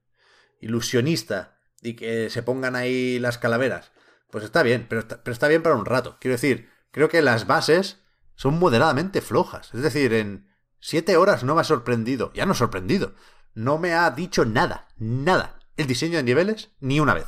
[0.60, 3.91] ilusionista y que se pongan ahí las calaveras.
[4.32, 6.16] Pues está bien, pero está, pero está bien para un rato.
[6.18, 8.00] Quiero decir, creo que las bases
[8.34, 9.74] son moderadamente flojas.
[9.74, 10.48] Es decir, en
[10.80, 12.32] siete horas no me ha sorprendido.
[12.32, 13.14] Ya no sorprendido.
[13.52, 14.88] No me ha dicho nada.
[14.96, 15.58] Nada.
[15.76, 17.26] El diseño de niveles, ni una vez.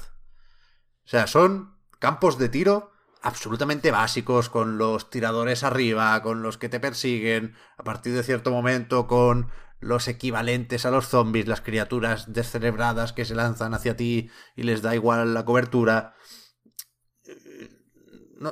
[1.05, 2.91] O sea, son campos de tiro
[3.21, 8.51] absolutamente básicos, con los tiradores arriba, con los que te persiguen, a partir de cierto
[8.51, 9.51] momento con
[9.85, 14.83] los equivalentes a los zombies, las criaturas descerebradas que se lanzan hacia ti y les
[14.83, 16.15] da igual la cobertura.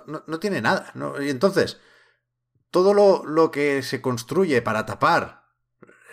[0.06, 0.92] No, no, tiene nada.
[1.20, 1.78] Y entonces,
[2.70, 5.44] todo lo, lo que se construye para tapar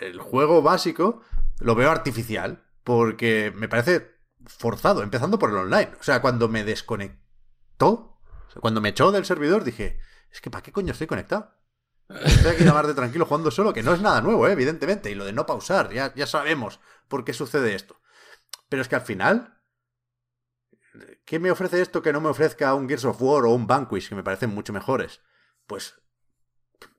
[0.00, 1.22] el juego básico,
[1.58, 5.92] lo veo artificial, porque me parece forzado, empezando por el online.
[5.98, 8.18] O sea, cuando me desconectó,
[8.60, 10.00] cuando me echó del servidor, dije,
[10.30, 11.54] es que ¿para qué coño estoy conectado?
[12.08, 14.52] Estoy aquí más de tranquilo jugando solo, que no es nada nuevo, ¿eh?
[14.52, 15.10] evidentemente.
[15.10, 18.00] Y lo de no pausar, ya, ya sabemos por qué sucede esto.
[18.68, 19.59] Pero es que al final,
[21.30, 24.08] ¿qué me ofrece esto que no me ofrezca un Gears of War o un Vanquish,
[24.08, 25.20] que me parecen mucho mejores?
[25.64, 25.94] Pues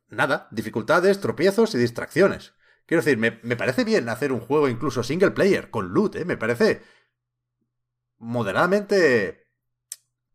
[0.07, 2.53] nada, dificultades, tropiezos y distracciones.
[2.85, 6.23] Quiero decir, me, me, parece bien hacer un juego incluso single player, con loot, ¿eh?
[6.23, 6.81] Me parece
[8.19, 9.49] moderadamente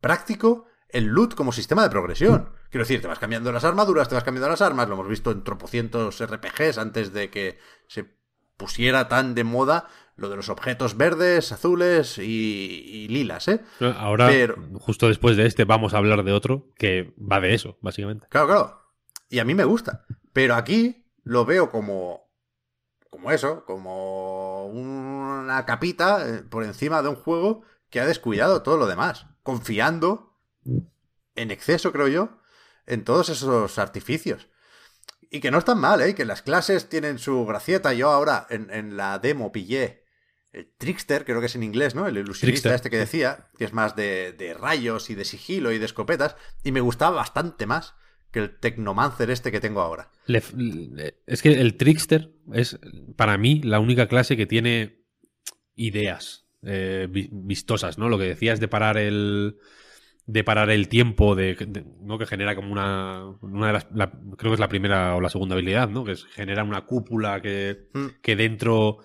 [0.02, 2.52] práctico el loot como sistema de progresión.
[2.68, 5.30] Quiero decir, te vas cambiando las armaduras, te vas cambiando las armas, lo hemos visto
[5.30, 7.58] en tropocientos RPGs antes de que
[7.88, 8.14] se
[8.58, 13.60] pusiera tan de moda lo de los objetos verdes, azules y, y lilas, ¿eh?
[13.98, 14.56] Ahora, Pero...
[14.78, 18.26] justo después de este, vamos a hablar de otro que va de eso, básicamente.
[18.30, 18.82] Claro, claro.
[19.28, 20.06] Y a mí me gusta.
[20.32, 22.30] Pero aquí lo veo como.
[23.10, 28.86] como eso, como una capita por encima de un juego que ha descuidado todo lo
[28.86, 29.26] demás.
[29.42, 30.38] Confiando
[31.34, 32.38] en exceso, creo yo,
[32.86, 34.48] en todos esos artificios.
[35.30, 36.14] Y que no están mal, ¿eh?
[36.14, 37.92] Que las clases tienen su gracieta.
[37.92, 40.05] Yo ahora en, en la demo pillé
[40.56, 42.06] el Trickster, creo que es en inglés, ¿no?
[42.06, 42.74] El ilusionista Trickster.
[42.74, 46.36] este que decía, que es más de, de, rayos y de sigilo y de escopetas,
[46.64, 47.94] y me gustaba bastante más
[48.30, 50.10] que el Tecnomancer este que tengo ahora.
[50.26, 52.78] Le, le, es que el Trickster es,
[53.16, 55.04] para mí, la única clase que tiene
[55.74, 58.08] ideas eh, vistosas, ¿no?
[58.08, 59.58] Lo que decías de parar el,
[60.26, 62.18] de parar el tiempo, de, de, ¿no?
[62.18, 65.28] que genera como una, una de las, la, creo que es la primera o la
[65.28, 66.02] segunda habilidad, ¿no?
[66.04, 68.06] que genera una cúpula que, mm.
[68.22, 68.98] que dentro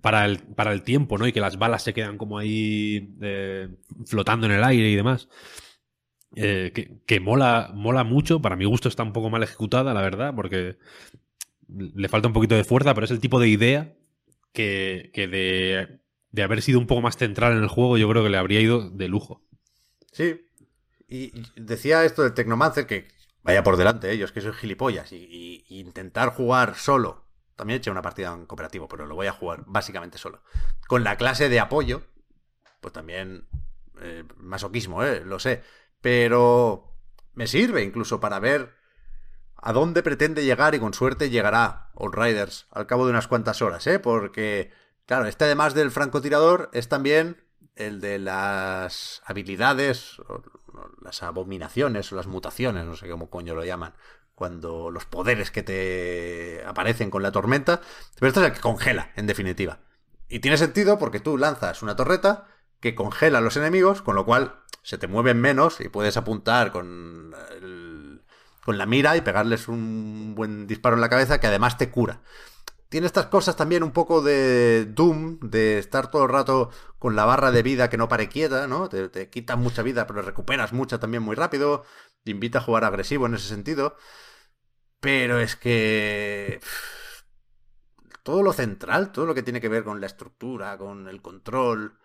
[0.00, 1.26] para el, para el tiempo, ¿no?
[1.26, 3.68] Y que las balas se quedan como ahí eh,
[4.06, 5.28] flotando en el aire y demás.
[6.34, 8.40] Eh, que, que, mola, mola mucho.
[8.40, 10.78] Para mi gusto está un poco mal ejecutada, la verdad, porque
[11.68, 13.94] le falta un poquito de fuerza, pero es el tipo de idea
[14.52, 16.00] que, que de,
[16.30, 18.60] de haber sido un poco más central en el juego, yo creo que le habría
[18.60, 19.42] ido de lujo.
[20.12, 20.42] Sí.
[21.08, 23.08] Y decía esto del Tecnomancer que
[23.42, 25.12] vaya por delante ellos, que soy gilipollas.
[25.12, 27.25] Y, intentar jugar solo.
[27.56, 30.42] También hecho una partida en cooperativo, pero lo voy a jugar básicamente solo.
[30.86, 32.02] Con la clase de apoyo,
[32.80, 33.48] pues también
[34.00, 35.22] eh, masoquismo, ¿eh?
[35.24, 35.62] Lo sé.
[36.00, 36.92] Pero
[37.34, 38.76] me sirve incluso para ver
[39.56, 43.62] a dónde pretende llegar y con suerte llegará All Riders al cabo de unas cuantas
[43.62, 43.98] horas, ¿eh?
[43.98, 44.70] Porque,
[45.06, 47.42] claro, este además del francotirador es también
[47.74, 50.42] el de las habilidades, o
[51.02, 53.94] las abominaciones o las mutaciones, no sé cómo coño lo llaman,
[54.36, 57.80] cuando los poderes que te aparecen con la tormenta,
[58.14, 59.80] pero este es el que congela, en definitiva.
[60.28, 62.46] Y tiene sentido porque tú lanzas una torreta
[62.78, 66.70] que congela a los enemigos, con lo cual se te mueven menos y puedes apuntar
[66.70, 67.34] con,
[68.62, 72.20] con la mira y pegarles un buen disparo en la cabeza que además te cura
[72.88, 77.24] tiene estas cosas también un poco de Doom, de estar todo el rato con la
[77.24, 78.88] barra de vida que no pare quieta, ¿no?
[78.88, 81.84] Te, te mucha vida, pero recuperas mucha también muy rápido.
[82.22, 83.96] Te invita a jugar agresivo en ese sentido.
[85.00, 86.60] Pero es que.
[88.22, 91.98] Todo lo central, todo lo que tiene que ver con la estructura, con el control.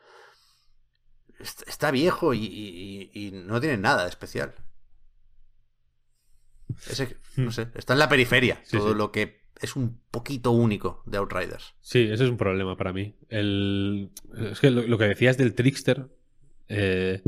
[1.39, 4.53] Está viejo y, y, y no tiene nada de especial.
[6.87, 8.61] Ese, no sé, está en la periferia.
[8.63, 8.97] Sí, todo sí.
[8.97, 11.75] lo que es un poquito único de Outriders.
[11.81, 13.15] Sí, ese es un problema para mí.
[13.29, 14.11] El...
[14.51, 16.07] Es que lo, lo que decías del Trickster,
[16.67, 17.23] eh,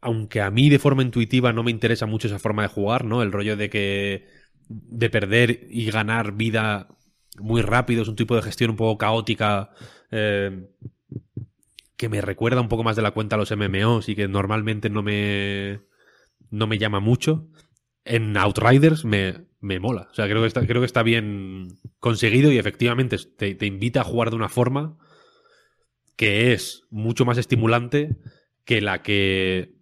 [0.00, 3.22] aunque a mí de forma intuitiva no me interesa mucho esa forma de jugar, ¿no?
[3.22, 4.26] El rollo de que
[4.68, 6.88] de perder y ganar vida
[7.38, 9.70] muy rápido es un tipo de gestión un poco caótica
[10.10, 10.68] eh,
[11.96, 14.90] que me recuerda un poco más de la cuenta a los MMOs y que normalmente
[14.90, 15.80] no me
[16.50, 17.48] no me llama mucho
[18.04, 20.08] en Outriders me, me mola.
[20.10, 24.00] O sea, creo que está, creo que está bien conseguido y efectivamente te, te invita
[24.00, 24.96] a jugar de una forma
[26.16, 28.16] que es mucho más estimulante
[28.64, 29.77] que la que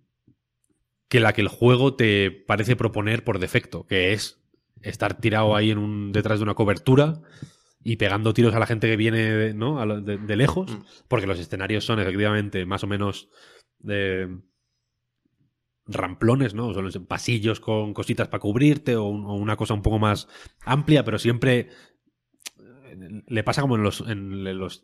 [1.09, 4.41] que la que el juego te parece proponer por defecto, que es
[4.83, 7.20] estar tirado ahí en un, detrás de una cobertura
[7.83, 9.81] y pegando tiros a la gente que viene de, ¿no?
[9.81, 10.83] A lo- de, de lejos, Mm.
[11.09, 13.28] porque los escenarios son efectivamente más o menos
[13.78, 14.28] de
[15.87, 16.73] ramplones, ¿no?
[16.74, 20.27] Son pasillos con cositas para cubrirte o, un- o una cosa un poco más
[20.65, 21.69] amplia, pero siempre
[22.59, 24.83] eh, le pasa como en los, en los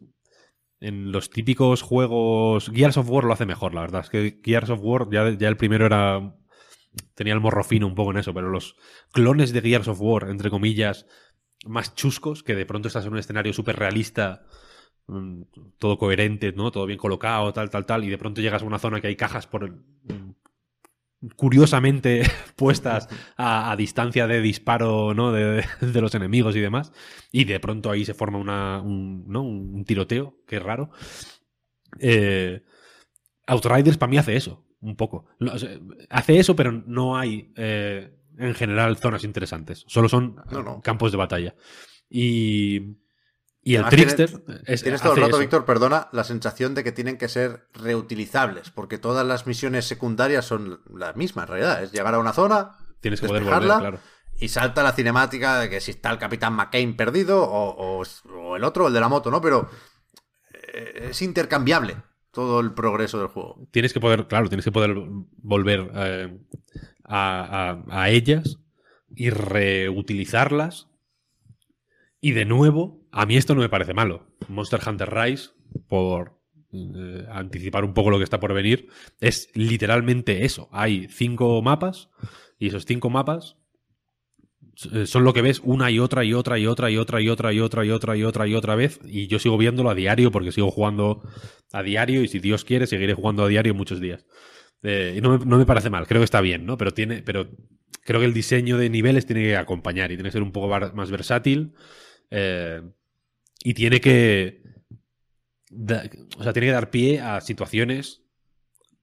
[0.82, 4.02] en los típicos juegos Gears of War lo hace mejor, la verdad.
[4.02, 6.34] Es que Gears of War ya, el primero era
[7.14, 8.76] tenía el morro fino un poco en eso, pero los
[9.12, 11.06] clones de Gears of War, entre comillas,
[11.64, 14.44] más chuscos, que de pronto estás en un escenario súper realista,
[15.06, 15.42] mm,
[15.78, 16.70] todo coherente, ¿no?
[16.70, 19.16] Todo bien colocado, tal, tal, tal, y de pronto llegas a una zona que hay
[19.16, 20.34] cajas por mm,
[21.36, 22.22] curiosamente
[22.56, 25.32] puestas a, a distancia de disparo, ¿no?
[25.32, 26.92] De, de los enemigos y demás,
[27.30, 29.42] y de pronto ahí se forma una, un, ¿no?
[29.42, 30.90] un tiroteo, que es raro.
[31.98, 32.62] Eh,
[33.46, 35.26] Outriders para mí hace eso, un poco.
[35.38, 35.70] No, o sea,
[36.10, 39.84] hace eso, pero no hay eh, en general zonas interesantes.
[39.88, 41.54] Solo son No, campos de batalla.
[42.08, 42.96] Y,
[43.64, 45.38] y el Además, Trickster tienes- es, Tienes todo el rato, eso.
[45.38, 50.44] Víctor, perdona, la sensación de que tienen que ser reutilizables, porque todas las misiones secundarias
[50.44, 51.82] son las mismas, en realidad.
[51.82, 53.98] Es llegar a una zona, Tienes que poder volver, claro.
[54.40, 58.56] y salta la cinemática de que si está el Capitán McCain perdido o, o- o
[58.56, 59.40] el otro, el de la moto, ¿no?
[59.40, 59.68] Pero
[60.74, 61.96] eh, es intercambiable
[62.32, 63.68] todo el progreso del juego.
[63.70, 64.94] Tienes que poder, claro, tienes que poder
[65.36, 66.38] volver eh,
[67.04, 68.58] a, a- a ellas
[69.14, 70.88] y reutilizarlas.
[72.20, 74.26] Y de nuevo, a mí esto no me parece malo.
[74.48, 75.50] Monster Hunter Rise,
[75.86, 76.40] por
[76.72, 78.88] eh, anticipar un poco lo que está por venir,
[79.20, 80.68] es literalmente eso.
[80.72, 82.08] Hay cinco mapas
[82.58, 83.58] y esos cinco mapas
[84.92, 87.28] eh, son lo que ves una y otra y otra y otra y otra y
[87.28, 89.94] otra y otra y otra y otra y otra vez y yo sigo viéndolo a
[89.94, 91.22] diario porque sigo jugando
[91.72, 94.24] a diario y si Dios quiere seguiré jugando a diario muchos días.
[94.82, 96.78] Eh, y no me, parece mal, creo que está bien, ¿no?
[96.78, 97.50] Pero tiene, pero
[98.02, 100.68] creo que el diseño de niveles tiene que acompañar y tiene que ser un poco
[100.94, 101.74] más versátil
[103.64, 104.62] y tiene que
[105.70, 106.08] da-
[106.38, 108.22] o sea, tiene que dar pie a situaciones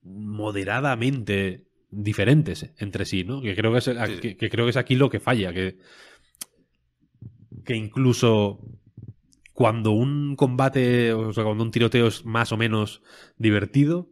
[0.01, 3.41] moderadamente diferentes entre sí, ¿no?
[3.41, 4.19] Que creo que es, Sí.
[4.21, 5.77] que, que creo que es aquí lo que falla, que,
[7.65, 8.59] que incluso
[9.53, 13.01] cuando un combate, o sea, cuando un tiroteo es más o menos
[13.37, 14.09] divertido,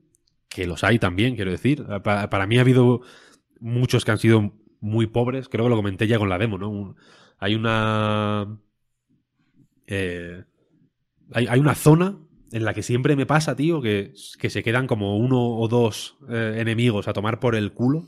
[0.49, 1.85] que los hay también, quiero decir.
[2.03, 3.01] Pa- Para, mí ha habido
[3.59, 6.69] muchos que han sido muy pobres, creo que lo comenté ya con la demo, ¿no?
[6.69, 6.95] Un-
[7.39, 8.59] hay una...
[9.87, 10.43] eh,
[11.31, 12.19] hay, una zona
[12.51, 16.57] en la que siempre me pasa, tío, que, se quedan como uno o dos eh,
[16.59, 18.07] enemigos a tomar por el culo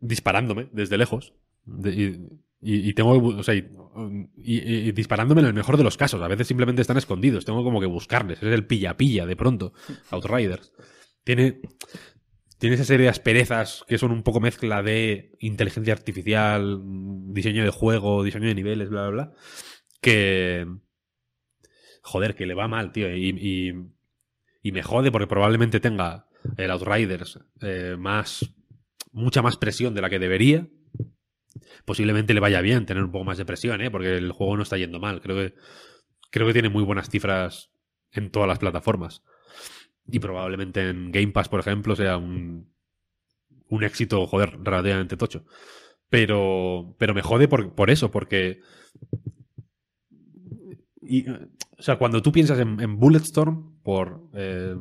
[0.00, 1.34] disparándome desde lejos.
[2.64, 6.22] Y, tengo, o sea, y, disparándome en el mejor de los casos.
[6.22, 7.44] A veces simplemente están escondidos.
[7.44, 8.42] Tengo como que buscarles.
[8.42, 9.72] Es el pilla-pilla de pronto.
[10.10, 10.72] Outriders.
[11.24, 11.60] Tiene,
[12.58, 16.80] tiene esa serie de asperezas que son un poco mezcla de inteligencia artificial,
[17.32, 19.32] diseño de juego, diseño de niveles, bla, bla, bla.
[20.02, 20.66] Que.
[22.02, 23.14] Joder, que le va mal, tío.
[23.16, 23.72] Y,
[24.62, 28.54] y, me jode porque probablemente tenga el Outriders eh, más.
[29.12, 30.68] mucha más presión de la que debería.
[31.86, 33.90] Posiblemente le vaya bien tener un poco más de presión, ¿eh?
[33.90, 35.22] porque el juego no está yendo mal.
[35.22, 35.54] Creo que,
[36.30, 37.70] creo que tiene muy buenas cifras
[38.10, 39.22] en todas las plataformas.
[40.06, 42.72] Y probablemente en Game Pass, por ejemplo, sea un,
[43.68, 45.44] un éxito, joder, relativamente tocho.
[46.08, 48.60] Pero, pero me jode por, por eso, porque.
[51.12, 51.48] Y, eh,
[51.78, 54.74] o sea, cuando tú piensas en, Bulletstorm, por eh,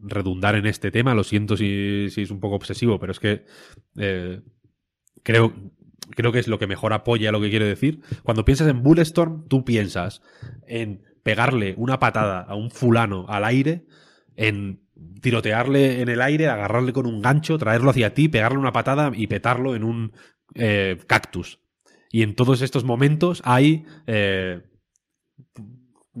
[0.00, 3.44] redundar en este tema, lo siento si, si es un poco obsesivo, pero es que
[3.98, 4.40] eh,
[5.22, 5.52] creo,
[6.12, 8.00] creo que es lo que mejor apoya lo que quiero decir.
[8.22, 10.22] Cuando piensas en Bulletstorm, tú piensas
[10.66, 13.84] en pegarle una patada a un fulano al aire,
[14.34, 14.80] en
[15.20, 19.26] tirotearle en el aire, agarrarle con un gancho, traerlo hacia ti, pegarle una patada y
[19.26, 20.12] petarlo en un
[21.06, 21.60] cactus.
[22.10, 23.84] Y en todos estos momentos hay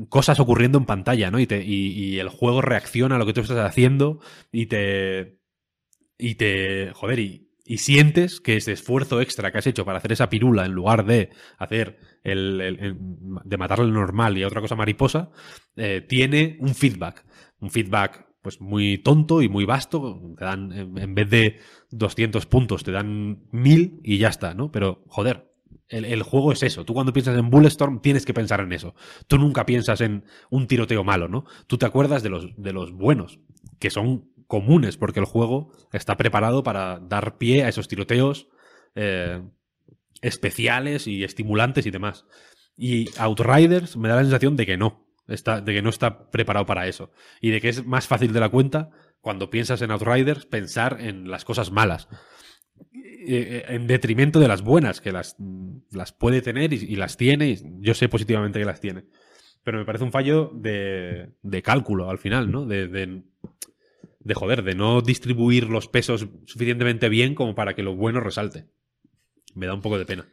[0.08, 1.38] cosas ocurriendo en pantalla, ¿no?
[1.40, 4.20] Y, te, y, el juego reacciona a lo que tú estás haciendo
[4.52, 5.38] y te.
[6.18, 6.92] Y te.
[6.94, 7.42] Joder, y,
[7.78, 11.30] sientes que ese esfuerzo extra que has hecho para hacer esa pirula en lugar de
[11.58, 12.96] hacer el,
[13.44, 15.30] de matarle normal y a otra cosa mariposa,
[15.74, 17.24] eh, tiene un feedback.
[17.58, 20.20] Un feedback pues muy tonto y muy vasto.
[20.38, 21.58] Te dan, en, en vez de
[21.90, 24.70] 200 puntos, te dan 1000 y ya está, ¿no?
[24.70, 25.55] Pero, joder,
[25.88, 26.84] el, juego es eso.
[26.84, 28.94] Tú cuando piensas en Bulletstorm tienes que pensar en eso.
[29.26, 31.44] Tú nunca piensas en un tiroteo malo, ¿no?
[31.66, 33.38] Tú te acuerdas de los, de los buenos,
[33.78, 38.48] que son comunes, porque el juego está preparado para dar pie a esos tiroteos
[38.94, 39.42] eh,
[40.22, 42.26] especiales y estimulantes y demás.
[42.76, 45.06] Y Outriders me da la sensación de que no.
[45.28, 47.10] Está, de que no está preparado para eso.
[47.40, 48.90] Y de que es más fácil de la cuenta
[49.20, 52.08] cuando piensas en Outriders pensar en las cosas malas.
[53.28, 55.36] Eh, en detrimento de las buenas, que las,
[55.90, 57.48] las puede tener y, y las tiene.
[57.48, 59.04] y yo sé positivamente que las tiene.
[59.64, 62.66] Pero me parece un fallo de, de cálculo al final, ¿no?
[62.66, 63.24] De, de,
[64.20, 68.66] de joder, de no distribuir los pesos suficientemente bien como para que lo bueno resalte.
[69.54, 70.28] Me da un poco de pena.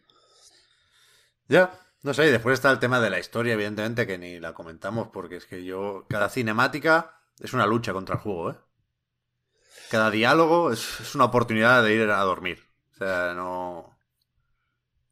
[1.47, 4.53] Ya, no sé, y después está el tema de la historia, evidentemente, que ni la
[4.53, 8.55] comentamos, porque es que yo, cada cinemática es una lucha contra el juego, ¿eh?
[9.89, 12.59] Cada diálogo es, es una oportunidad de ir a dormir.
[12.93, 13.89] O sea, no...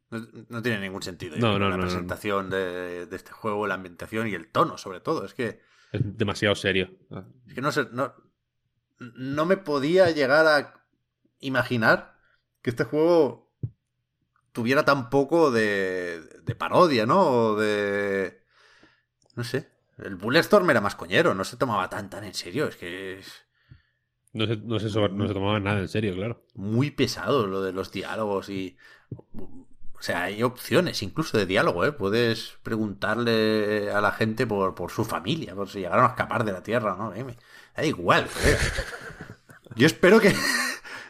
[0.09, 1.37] No, no tiene ningún sentido.
[1.37, 5.23] No, no, la presentación de, de este juego, la ambientación y el tono, sobre todo.
[5.25, 5.61] Es que,
[5.93, 6.89] Es demasiado serio.
[7.47, 8.13] es que no sé, no,
[8.99, 10.73] no me podía llegar a
[11.39, 12.17] imaginar
[12.61, 13.53] que este juego
[14.51, 17.21] tuviera tan poco de, de parodia, ¿no?
[17.21, 18.43] O de...
[19.35, 19.71] No sé.
[19.97, 22.67] El Bulletstorm era más coñero, no se tomaba tan tan en serio.
[22.67, 23.45] Es que es
[24.33, 26.41] No se, no, se sobre- no se tomaba nada en serio, claro.
[26.55, 28.77] muy pesado lo de los diálogos y...
[29.93, 31.91] O sea, hay opciones incluso de diálogo, ¿eh?
[31.91, 36.53] Puedes preguntarle a la gente por, por su familia, por si llegaron a escapar de
[36.53, 37.11] la Tierra, ¿no?
[37.11, 37.37] Me
[37.75, 38.27] da igual.
[39.75, 40.33] Yo espero que...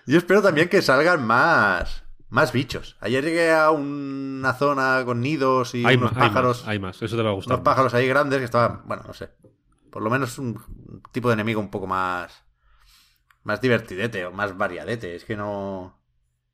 [0.06, 2.04] Yo espero también que salgan más...
[2.30, 2.96] Más bichos.
[3.02, 6.60] Ayer llegué a una zona con nidos y Hay, unos hay pájaros.
[6.62, 7.02] más, hay más.
[7.02, 7.56] Eso te va a gustar.
[7.56, 8.82] unos pájaros ahí grandes que estaban...
[8.86, 9.30] Bueno, no sé.
[9.90, 10.58] Por lo menos un
[11.12, 12.44] tipo de enemigo un poco más...
[13.44, 15.16] Más divertidete o más variadete.
[15.16, 16.00] Es que no...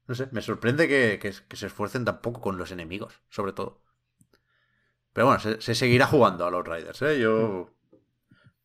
[0.07, 3.81] No sé, me sorprende que, que- se esfuercen tan poco con los enemigos, sobre todo.
[5.13, 7.19] Pero bueno, se, se seguirá jugando a los Riders, ¿eh?
[7.19, 7.71] Yo.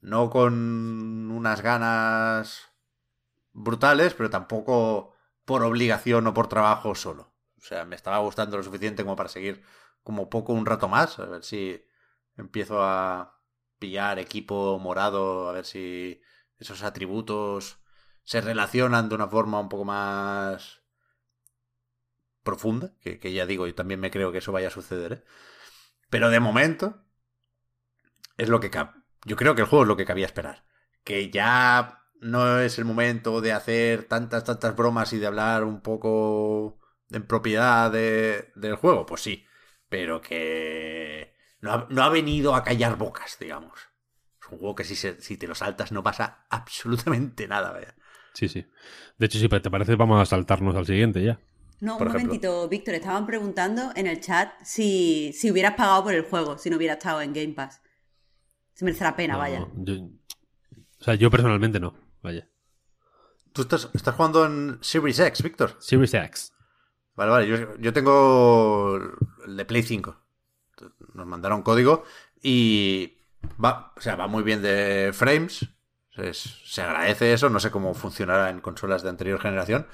[0.01, 2.71] No con unas ganas
[3.53, 7.33] brutales, pero tampoco por obligación o por trabajo solo.
[7.59, 9.63] O sea, me estaba gustando lo suficiente como para seguir
[10.05, 11.85] como poco un rato más, a ver si
[12.39, 13.41] empiezo a
[13.79, 16.23] pillar equipo morado, a ver si
[16.59, 17.82] esos atributos
[18.25, 20.83] se relacionan de una forma un poco más
[22.43, 25.25] profunda, que, ya digo, yo también me creo que eso vaya a suceder, ¿eh?
[26.11, 27.05] Pero de momento
[28.37, 28.71] es lo que
[29.25, 30.65] yo creo que el juego es lo que cabía esperar.
[31.05, 35.81] Que ya no es el momento de hacer tantas, tantas bromas y de hablar un
[35.81, 36.79] poco
[37.11, 39.47] en propiedad de- del juego, pues sí,
[39.89, 43.79] pero que no ha, no ha venido a callar bocas, digamos.
[44.41, 47.95] Es un juego que si, se- si te lo saltas no pasa absolutamente nada, vaya.
[48.35, 48.65] Sí, sí.
[49.19, 51.39] De hecho, si te parece, vamos a saltarnos al siguiente ya.
[51.81, 52.29] No, Por un ejemplo.
[52.29, 52.95] momentito, Víctor.
[52.95, 56.95] Estaban preguntando en el chat si, si hubieras pagado por el juego, si no hubiera
[56.95, 57.83] estado en Game Pass.
[58.75, 59.67] Se merece la pena, No, vaya.
[59.77, 59.95] yo-
[61.01, 61.95] o sea, yo personalmente no.
[62.23, 62.49] Vaya.
[63.53, 65.77] Tú estás, estás jugando en Series X, Víctor.
[65.81, 66.53] Series X.
[67.17, 68.99] Vale, vale, yo, yo tengo
[69.47, 70.17] el de Play 5.
[71.15, 72.05] Nos mandaron código
[72.43, 73.19] y
[73.63, 75.67] va, o sea, va muy bien de frames.
[76.17, 79.87] Es- se agradece eso, no sé cómo funcionará en consolas de anterior generación,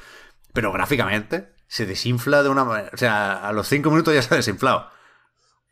[0.52, 4.34] pero gráficamente se desinfla de una manera, o sea, a los 5 minutos ya se
[4.34, 4.88] ha desinflado.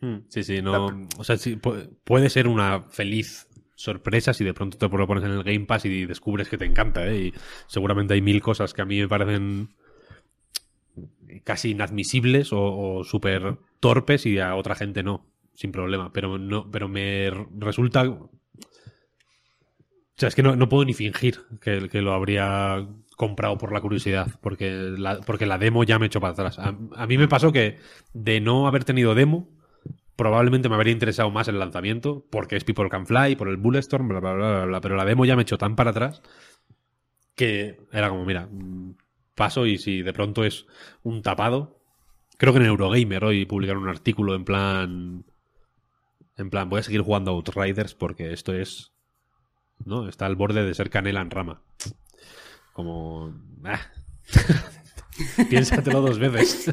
[0.00, 0.86] Mm, Sí, sí, no.
[1.18, 1.56] O sea, sí,
[2.04, 5.84] puede ser una feliz sorpresa si de pronto te lo pones en el Game Pass
[5.84, 7.16] y descubres que te encanta, ¿eh?
[7.16, 7.34] Y
[7.66, 9.70] seguramente hay mil cosas que a mí me parecen
[11.44, 16.12] casi inadmisibles o, o súper torpes y a otra gente no, sin problema.
[16.12, 18.04] Pero no, pero me resulta.
[20.16, 22.86] O sea, es que no, no puedo ni fingir que, que lo habría
[23.16, 26.58] comprado por la curiosidad, porque la, porque la demo ya me echó para atrás.
[26.58, 27.78] A, mí me pasó que
[28.14, 29.48] de no haber tenido demo,
[30.16, 34.08] probablemente me habría interesado más el lanzamiento, porque es People Can Fly, por el Bulletstorm,
[34.08, 36.22] bla, bla, bla, bla, bla, pero la demo ya me echó tan para atrás
[37.36, 38.48] que era como, mira,
[39.34, 40.66] paso y si de pronto es
[41.02, 41.78] un tapado,
[42.38, 45.24] creo que en Eurogamer hoy publicaron un artículo en plan,
[46.36, 48.92] en plan, voy a seguir jugando Outriders porque esto es,
[49.84, 50.08] ¿no?
[50.08, 51.62] Está al borde de ser canela en rama.
[52.72, 53.34] Como,
[53.64, 53.80] ah.
[55.48, 56.72] piénsatelo dos veces.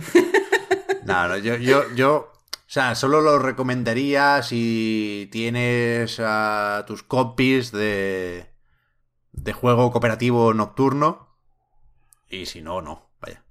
[1.06, 2.32] No, no, yo, yo, yo,
[2.74, 8.50] o sea, solo lo recomendaría si tienes a tus copies de,
[9.32, 11.38] de juego cooperativo nocturno.
[12.30, 13.44] Y si no, no, vaya.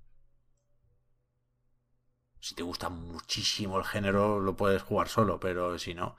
[2.40, 6.16] Si te gusta muchísimo el género, lo puedes jugar solo, pero si no.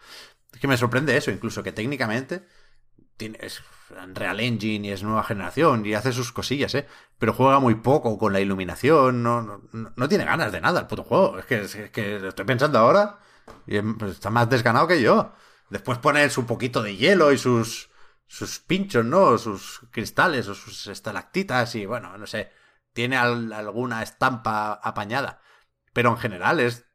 [0.53, 2.45] Es que me sorprende eso, incluso que técnicamente
[3.39, 3.61] es
[4.13, 6.87] Real Engine y es nueva generación y hace sus cosillas, ¿eh?
[7.17, 9.61] Pero juega muy poco con la iluminación, no, no,
[9.95, 11.37] no- tiene ganas de nada el puto juego.
[11.39, 13.19] Es que, es que lo estoy pensando ahora
[13.67, 15.33] y em- pues, está más desganado que yo.
[15.69, 17.89] Después pone su poquito de hielo y sus,
[18.27, 19.37] sus pinchos, ¿no?
[19.37, 22.51] Sus cristales o sus estalactitas y bueno, no sé.
[22.93, 25.41] tiene alguna estampa apañada,
[25.93, 26.85] pero en general es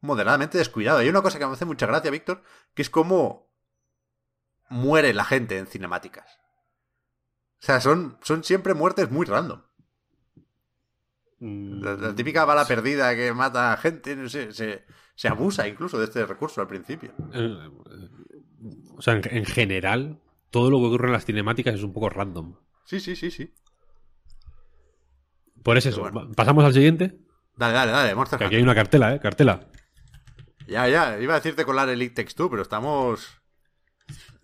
[0.00, 0.98] moderadamente descuidado.
[0.98, 2.42] Hay una cosa que me hace mucha gracia, Víctor,
[2.74, 3.47] que es cómo
[4.68, 6.38] muere la gente en cinemáticas.
[7.60, 9.62] O sea, son, son siempre muertes muy random.
[11.40, 14.84] La, la, típica bala perdida que mata a gente, no sé, se,
[15.14, 17.12] se, abusa incluso de este recurso al principio.
[17.32, 17.70] Eh,
[18.96, 20.20] o sea, en, en, general,
[20.50, 22.56] todo lo que ocurre en las cinemáticas es un poco random.
[22.84, 23.54] Sí, sí, sí, sí.
[25.62, 26.32] Por eso, bueno.
[26.34, 27.18] ¿pasamos al siguiente?
[27.56, 29.20] Dale, dale, dale, Monster que Aquí hay una cartela, ¿eh?
[29.20, 29.68] Cartela.
[30.66, 33.37] Ya, ya, iba a decirte colar el Elite Text 2, pero estamos...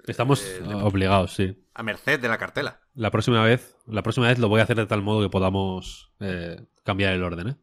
[0.06, 1.56] Estamos eh, obligados, sí.
[1.74, 2.80] A merced de la cartela.
[2.94, 6.12] La próxima vez, la próxima vez lo voy a hacer de tal modo que podamos
[6.20, 7.56] eh, cambiar el orden, ¿eh?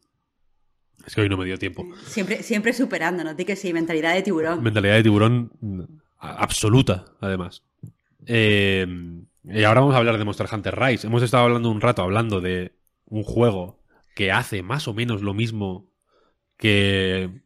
[1.05, 1.88] Es que hoy no me dio tiempo.
[2.05, 4.61] Siempre, siempre superándonos, di que sí, mentalidad de tiburón.
[4.61, 5.51] Mentalidad de tiburón
[6.19, 7.63] absoluta, además.
[8.27, 8.85] Eh,
[9.43, 11.07] y ahora vamos a hablar de Monster Hunter Rise.
[11.07, 13.84] Hemos estado hablando un rato hablando de un juego
[14.15, 15.89] que hace más o menos lo mismo
[16.57, 17.41] que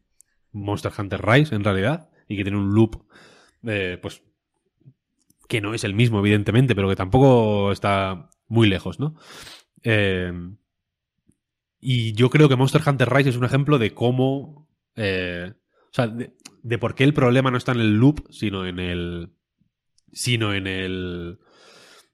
[0.52, 3.06] Monster Hunter Rise, en realidad, y que tiene un loop,
[3.64, 4.22] eh, pues,
[5.48, 9.16] que no es el mismo, evidentemente, pero que tampoco está muy lejos, ¿no?
[9.84, 10.32] Eh,
[11.88, 14.68] y yo creo que Monster Hunter Rise es un ejemplo de cómo.
[14.96, 18.80] Eh, o sea, de, por qué el problema no está en el loop, sino en
[18.80, 19.34] el.
[20.12, 21.40] sino en el.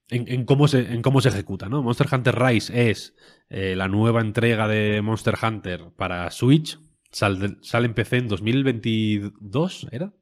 [0.09, 1.81] En, cómo, se, en cómo se ejecuta, ¿no?
[1.81, 3.15] Monster Hunter Rise es
[3.47, 6.77] eh, la nueva entrega de Monster Hunter para Switch.
[7.11, 10.13] Sale en PC en 2022, ¿era?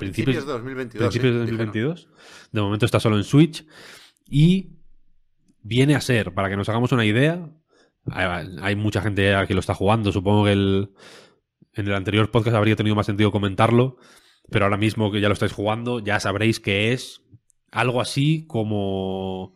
[0.00, 1.08] Principios, de 2022.
[1.08, 2.08] Principios sí, de 2022.
[2.52, 3.64] De momento está solo en Switch.
[4.28, 4.78] Y
[5.62, 7.48] viene a ser, para que nos hagamos una idea,
[8.10, 10.10] hay mucha gente que lo está jugando.
[10.10, 10.90] Supongo que el,
[11.74, 13.98] en el anterior podcast habría tenido más sentido comentarlo.
[14.50, 17.22] Pero ahora mismo que ya lo estáis jugando, ya sabréis que es
[17.70, 19.54] algo así como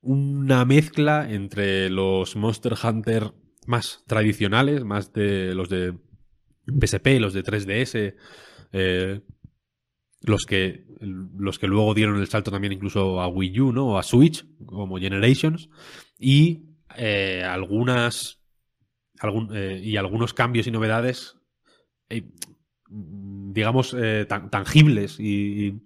[0.00, 3.32] una mezcla entre los Monster Hunter
[3.66, 5.94] más tradicionales, más de los de
[6.66, 8.14] PSP, los de 3DS,
[8.72, 9.20] eh,
[10.22, 13.86] los que los que luego dieron el salto también incluso a Wii U, ¿no?
[13.88, 15.70] O a Switch, como Generations,
[16.18, 16.64] y
[16.96, 18.38] eh, algunas
[19.18, 21.36] algún, eh, y algunos cambios y novedades,
[22.88, 23.96] digamos,
[24.28, 25.80] tan, tangibles y,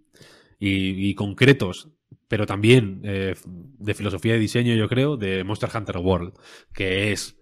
[0.59, 1.90] y, y, concretos,
[2.28, 6.32] pero también de filosofía de diseño, yo creo, de Monster Hunter World,
[6.73, 7.36] que es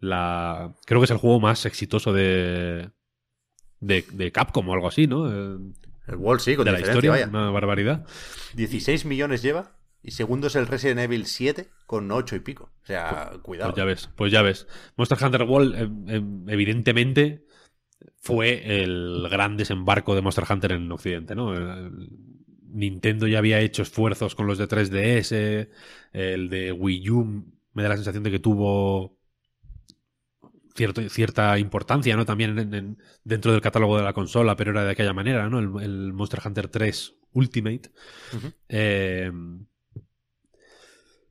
[0.00, 2.90] la creo que es el juego más exitoso de
[3.86, 5.28] de, de Capcom o algo así, ¿no?
[5.28, 7.28] El World sí, con de la historia, vaya.
[7.28, 8.06] una barbaridad.
[8.54, 12.70] 16 millones lleva y segundo es el Resident Evil 7 con 8 y pico.
[12.82, 13.70] O sea, pues, cuidado.
[13.70, 14.66] Pues ya ves, pues ya ves.
[14.96, 17.46] Monster Hunter World, eh, eh, evidentemente,
[18.20, 21.54] fue el gran desembarco de Monster Hunter en Occidente, ¿no?
[22.74, 25.68] Nintendo ya había hecho esfuerzos con los de 3DS,
[26.12, 29.13] el de Wii U me da la sensación de que tuvo
[30.74, 32.24] cierto, cierta importancia, ¿no?
[32.24, 35.58] También en, en, dentro del catálogo de la consola, pero era de aquella manera, ¿no?
[35.58, 37.90] El, el Monster Hunter 3 Ultimate.
[38.32, 38.54] Uh -huh.
[38.68, 39.32] eh,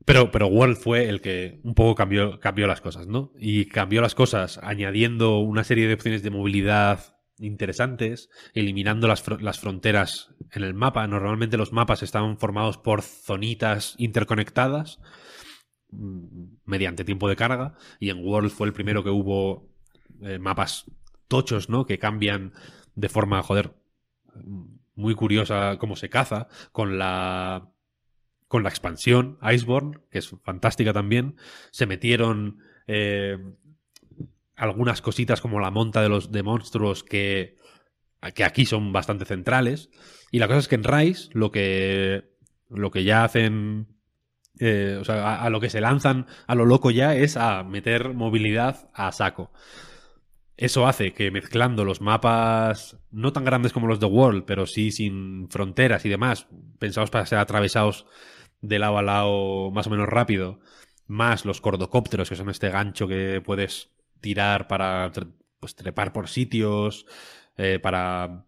[0.04, 3.32] pero, pero World fue el que un poco cambió, cambió las cosas, ¿no?
[3.38, 9.42] Y cambió las cosas añadiendo una serie de opciones de movilidad interesantes, eliminando las, fr
[9.42, 11.06] las fronteras en el mapa.
[11.06, 15.00] Normalmente los mapas estaban formados por zonitas interconectadas
[16.64, 19.68] mediante tiempo de carga y en World fue el primero que hubo
[20.22, 20.86] eh, mapas
[21.28, 21.86] tochos, ¿no?
[21.86, 22.52] Que cambian
[22.94, 23.74] de forma, joder,
[24.94, 27.70] muy curiosa cómo se caza con la
[28.48, 31.36] con la expansión Iceborne, que es fantástica también.
[31.72, 33.38] Se metieron eh,
[34.54, 37.56] algunas cositas como la monta de los de monstruos que,
[38.34, 39.90] que aquí son bastante centrales.
[40.30, 42.30] Y la cosa es que en Rise lo que,
[42.68, 43.88] lo que ya hacen
[44.60, 48.14] eh, o sea, a, lo que se lanzan a lo loco ya es a meter
[48.14, 49.50] movilidad a saco.
[50.56, 54.92] Eso hace que mezclando los mapas no tan grandes como los de World, pero sí
[54.92, 56.46] sin fronteras y demás,
[56.78, 58.06] pensados para ser atravesados
[58.60, 60.60] de lado a lado más o menos rápido,
[61.08, 65.10] más los cordocópteros, que son este gancho que puedes tirar para
[65.58, 67.04] pues, trepar por sitios,
[67.56, 68.46] eh, para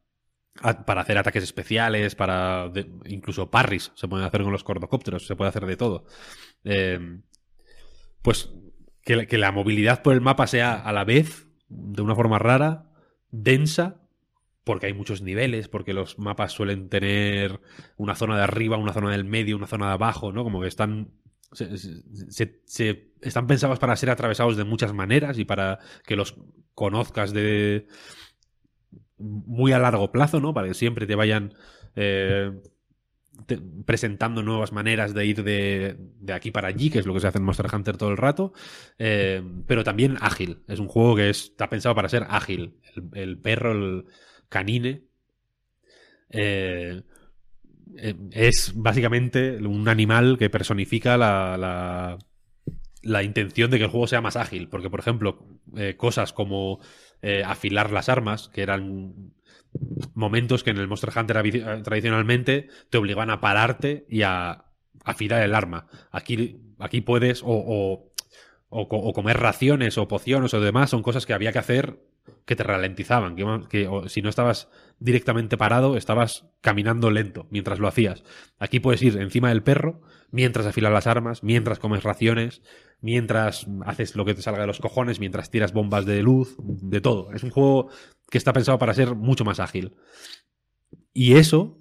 [0.86, 2.70] para hacer ataques especiales, para
[3.04, 6.04] incluso parries se pueden hacer con los cordocópteros, se puede hacer de todo.
[6.64, 7.20] Eh,
[8.22, 8.50] pues
[9.02, 12.90] que, la movilidad por el mapa sea a la vez, de una forma rara,
[13.30, 14.02] densa,
[14.64, 17.60] porque hay muchos niveles, porque los mapas suelen tener
[17.96, 20.42] una zona de arriba, una zona del medio, una zona de abajo, ¿no?
[20.42, 21.12] Como que están
[21.52, 26.36] se, están pensados para ser atravesados de muchas maneras y para que los
[26.74, 27.86] conozcas de
[29.18, 30.54] muy a largo plazo, ¿no?
[30.54, 31.54] Para que siempre te vayan
[31.96, 32.52] eh,
[33.84, 37.26] presentando nuevas maneras de ir de, de aquí para allí, que es lo que se
[37.26, 38.52] hace en Monster Hunter todo el rato,
[38.98, 40.62] eh, pero también ágil.
[40.68, 42.76] Es un juego que es- está pensado para ser ágil.
[43.12, 44.06] El, perro, el
[44.48, 45.02] canine,
[46.30, 47.02] eh,
[48.32, 52.18] es básicamente un animal que personifica la, la,
[53.02, 54.68] la intención de que el juego sea más ágil.
[54.68, 55.46] Porque, por ejemplo,
[55.96, 56.80] cosas como
[57.22, 59.32] eh, afilar las armas, que eran
[60.14, 64.64] momentos que en el Monster Hunter eh, tradicionalmente te obligaban a pararte y a
[65.04, 65.86] afilar el arma.
[66.10, 68.12] Aquí, aquí puedes o, o,
[68.68, 72.00] o co- o comer raciones o pociones o demás, son cosas que había que hacer
[72.44, 78.24] que te ralentizaban, que, si no estabas directamente parado, estabas caminando lento mientras lo hacías.
[78.58, 82.62] Aquí puedes ir encima del perro mientras afilas las armas, mientras comes raciones,
[83.00, 87.00] mientras haces lo que te salga de los cojones, mientras tiras bombas de luz, de
[87.00, 87.32] todo.
[87.32, 87.88] Es un juego
[88.30, 89.94] que está pensado para ser mucho más ágil.
[91.12, 91.80] Y eso,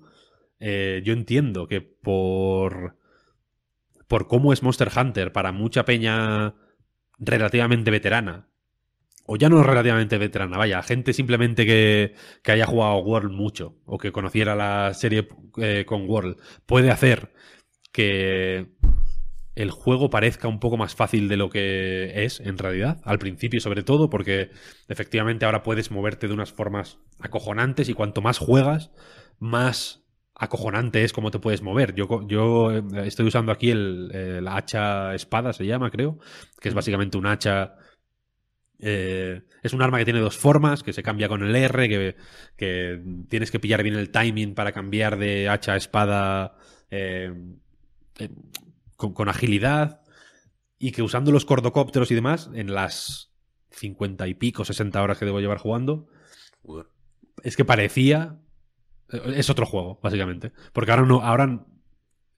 [0.59, 2.97] eh, yo entiendo que por,
[4.07, 6.55] por cómo es Monster Hunter para mucha peña
[7.17, 8.47] relativamente veterana,
[9.27, 12.13] o ya no relativamente veterana, vaya, gente simplemente que,
[12.43, 15.27] que haya jugado World mucho, o que conociera la serie
[15.57, 17.33] eh, con World, puede hacer
[17.91, 18.74] que
[19.55, 23.59] el juego parezca un poco más fácil de lo que es en realidad, al principio
[23.61, 24.51] sobre todo, porque
[24.87, 28.91] efectivamente ahora puedes moverte de unas formas acojonantes y cuanto más juegas,
[29.39, 30.03] más
[30.35, 31.95] acojonante es cómo te puedes mover.
[31.95, 36.19] Yo, yo eh, estoy usando aquí el, el hacha espada, se llama, creo,
[36.59, 37.75] que es básicamente un hacha...
[38.79, 42.15] eh, es un arma que tiene dos formas, que se cambia con el R, que,
[42.57, 46.57] que tienes que pillar bien el timing para cambiar de hacha a espada
[46.91, 47.31] eh,
[48.19, 48.29] eh,
[48.95, 50.01] con, con agilidad
[50.77, 53.31] y que usando los cordocópteros y demás, en las
[53.71, 56.07] 50 y pico, 60 horas que debo llevar jugando,
[57.43, 58.39] es que parecía...
[59.09, 60.51] Es otro juego, básicamente.
[60.73, 61.21] Porque ahora no...
[61.21, 61.65] Ahora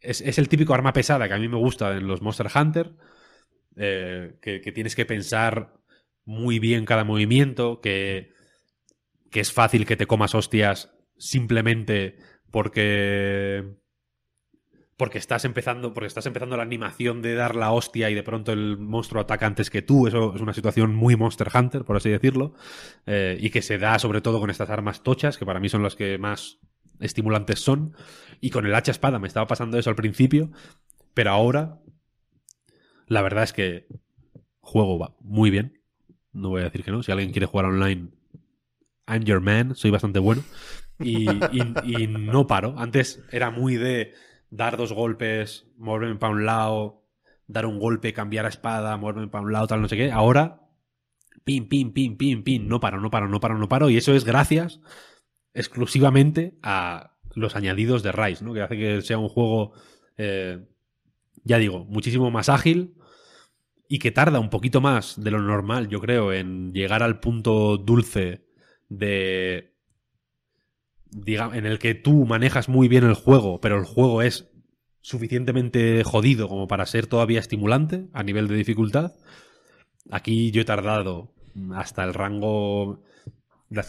[0.01, 2.93] es, es el típico arma pesada que a mí me gusta en los Monster Hunter,
[3.75, 5.73] eh, que, que tienes que pensar
[6.25, 8.33] muy bien cada movimiento, que,
[9.31, 12.17] que es fácil que te comas hostias simplemente
[12.51, 13.77] porque
[14.97, 18.51] porque estás empezando porque estás empezando la animación de dar la hostia y de pronto
[18.51, 20.07] el monstruo ataca antes que tú.
[20.07, 22.55] Eso es una situación muy Monster Hunter por así decirlo
[23.05, 25.83] eh, y que se da sobre todo con estas armas tochas que para mí son
[25.83, 26.59] las que más
[26.99, 27.95] estimulantes son.
[28.41, 30.51] Y con el hacha espada me estaba pasando eso al principio
[31.13, 31.79] pero ahora
[33.07, 33.87] la verdad es que
[34.59, 35.79] juego va muy bien.
[36.33, 37.01] No voy a decir que no.
[37.03, 38.09] Si alguien quiere jugar online
[39.07, 40.43] I'm your man soy bastante bueno.
[40.99, 42.73] Y, y- y no paro.
[42.77, 44.13] Antes era muy de
[44.49, 47.05] dar dos golpes, moverme para un lado,
[47.47, 50.11] dar un golpe, cambiar a espada, moverme para un lado, tal, no sé qué.
[50.11, 50.61] Ahora,
[51.43, 53.89] pin, pin, pin, pin, pin, no paro, no paro, no paro, no paro.
[53.89, 54.79] Y eso es gracias
[55.53, 58.53] exclusivamente a los añadidos de Rise, ¿no?
[58.53, 59.73] Que hace que sea un juego,
[60.17, 60.65] eh,
[61.43, 62.95] ya digo, muchísimo más ágil
[63.87, 67.77] y que tarda un poquito más de lo normal, yo creo, en llegar al punto
[67.77, 68.45] dulce
[68.89, 69.76] de
[71.13, 74.49] en el que tú manejas muy bien el juego, pero el juego es
[75.01, 79.13] suficientemente jodido como para ser todavía estimulante a nivel de dificultad.
[80.11, 81.33] Aquí yo he tardado
[81.75, 83.03] hasta el rango.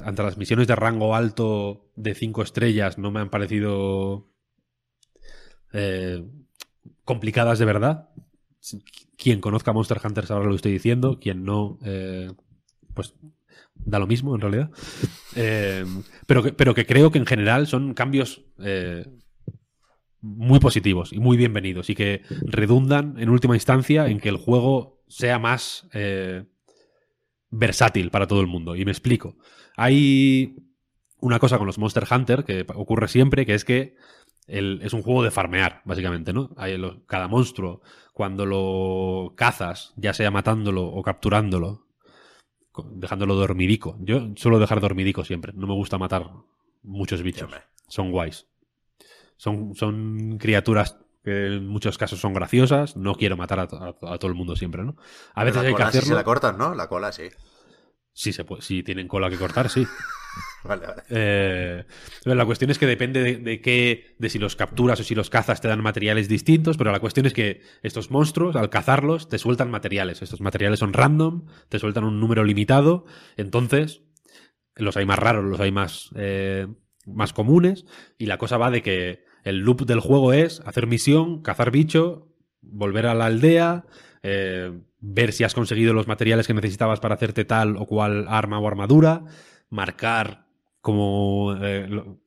[0.04, 4.28] Ante las misiones de rango alto de 5 estrellas no me han parecido
[5.72, 6.24] eh,
[7.04, 8.08] complicadas de verdad.
[9.16, 11.18] Quien conozca Monster Hunter sabrá lo que estoy diciendo.
[11.20, 12.32] Quien no, eh,
[12.94, 13.14] pues
[13.88, 14.70] da lo mismo en realidad.
[15.34, 15.84] Eh,
[16.26, 19.06] pero, que, pero que creo que en general son cambios eh,
[20.20, 25.02] muy positivos y muy bienvenidos y que redundan en última instancia en que el juego
[25.08, 26.44] sea más eh,
[27.50, 28.76] versátil para todo el mundo.
[28.76, 29.36] Y me explico.
[29.76, 30.56] Hay
[31.20, 33.96] una cosa con los Monster Hunter que ocurre siempre, que es que
[34.46, 36.54] es un juego de farmear, básicamente, ¿no?
[36.56, 37.82] Hay cada monstruo,
[38.14, 41.87] cuando lo cazas, ya sea matándolo o capturándolo,
[42.92, 43.96] dejándolo dormidico.
[44.00, 45.52] Yo suelo dejar dormidico siempre.
[45.54, 46.30] No me gusta matar
[46.82, 47.50] muchos bichos.
[47.88, 48.46] Son guays.
[49.36, 52.96] Son, son criaturas que en muchos casos son graciosas.
[52.96, 54.96] No quiero matar a, to- a- a todo el mundo siempre, ¿no?
[55.34, 56.08] A veces la hay que cola hacerlo.
[56.08, 56.74] se la cortas, ¿no?
[56.74, 57.28] La cola sí.
[58.12, 59.86] Sí, se puede, si tienen cola que cortar, sí.
[60.64, 61.02] Vale, vale.
[61.08, 61.84] Eh,
[62.24, 65.30] la cuestión es que depende de, de qué, de si los capturas o si los
[65.30, 69.38] cazas te dan materiales distintos, pero la cuestión es que estos monstruos, al cazarlos, te
[69.38, 70.20] sueltan materiales.
[70.22, 73.04] Estos materiales son random, te sueltan un número limitado,
[73.36, 74.02] entonces
[74.74, 76.66] los hay más raros, los hay más, eh,
[77.06, 77.84] más comunes,
[78.16, 82.28] y la cosa va de que el loop del juego es hacer misión, cazar bicho,
[82.60, 83.86] volver a la aldea,
[84.22, 88.58] eh, ver si has conseguido los materiales que necesitabas para hacerte tal o cual arma
[88.58, 89.24] o armadura,
[89.70, 90.47] marcar
[90.88, 92.18] como eh, lo-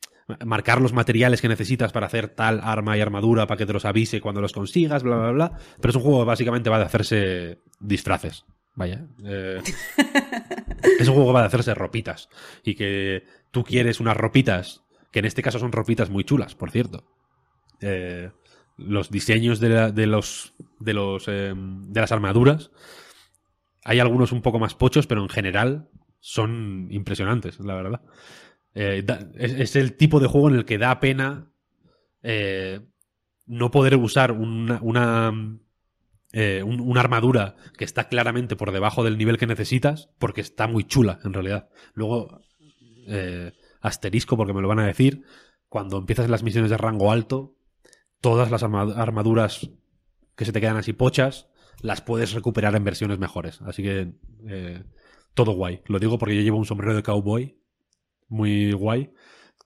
[0.45, 3.85] marcar los materiales que necesitas para hacer tal arma y armadura para que te los
[3.85, 5.51] avise cuando los consigas, bla, bla, bla.
[5.81, 8.45] Pero es un juego que básicamente va de hacerse disfraces.
[8.75, 9.05] Vaya.
[9.25, 9.61] Eh,
[10.99, 12.29] es un juego que va de hacerse ropitas.
[12.63, 16.71] Y que tú quieres unas ropitas, que en este caso son ropitas muy chulas, por
[16.71, 17.03] cierto.
[17.81, 18.29] Eh,
[18.77, 22.71] los diseños de, la- de los de los eh, de las armaduras
[23.83, 28.01] hay algunos un poco más pochos pero en general son impresionantes la verdad
[28.73, 31.51] Eh, es, el tipo de juego en el que da pena
[32.23, 32.79] eh,
[33.45, 35.33] no poder usar una, una,
[36.31, 40.67] eh, un- una armadura que está claramente por debajo del nivel que necesitas porque está
[40.67, 42.41] muy chula en realidad luego
[43.81, 45.23] asterisco porque me lo van a decir
[45.67, 47.55] cuando empiezas las misiones de rango alto
[48.21, 49.69] todas las arma- armaduras
[50.35, 51.49] que se te quedan así pochas
[51.81, 53.59] las puedes recuperar en versiones mejores.
[53.63, 54.13] Así que
[55.33, 55.81] todo guay.
[55.87, 57.57] Lo digo porque yo llevo un sombrero de cowboy
[58.31, 59.11] muy guay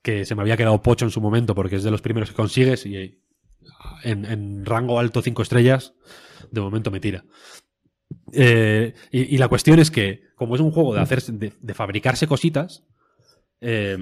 [0.01, 2.35] que se me había quedado pocho en su momento porque es de los primeros que
[2.35, 3.19] consigues y eh,
[4.03, 5.95] en, rango alto 5 estrellas
[6.51, 7.25] de momento me tira.
[8.31, 12.27] Eh, y, la cuestión es que, como es un juego de, hacerse, de, de fabricarse
[12.27, 12.83] cositas,
[13.61, 13.97] eh,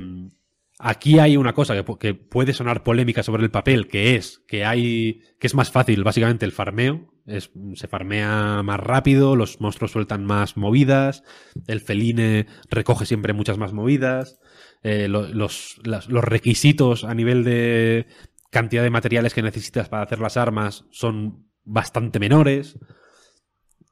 [0.79, 4.65] Aquí hay una cosa que, que puede sonar polémica sobre el papel, que es que
[4.65, 9.91] hay que es más fácil básicamente el farmeo, es, se farmea más rápido, los monstruos
[9.91, 11.23] sueltan más movidas,
[11.67, 14.39] el feline recoge siempre muchas más movidas,
[14.83, 18.07] eh, lo- los, los requisitos a nivel de
[18.51, 22.77] cantidad de materiales que necesitas para hacer las armas son bastante menores.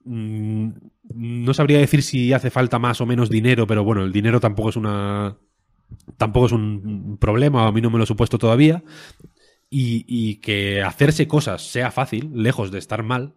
[0.04, 0.70] Mm,
[1.14, 4.70] No sabría decir si hace falta más o menos dinero, pero bueno, el dinero tampoco
[4.70, 5.38] es una
[6.18, 8.84] tampoco es un problema, a mí no me lo he supuesto todavía.
[9.70, 13.36] Y, y que hacerse cosas sea fácil, lejos de estar mal,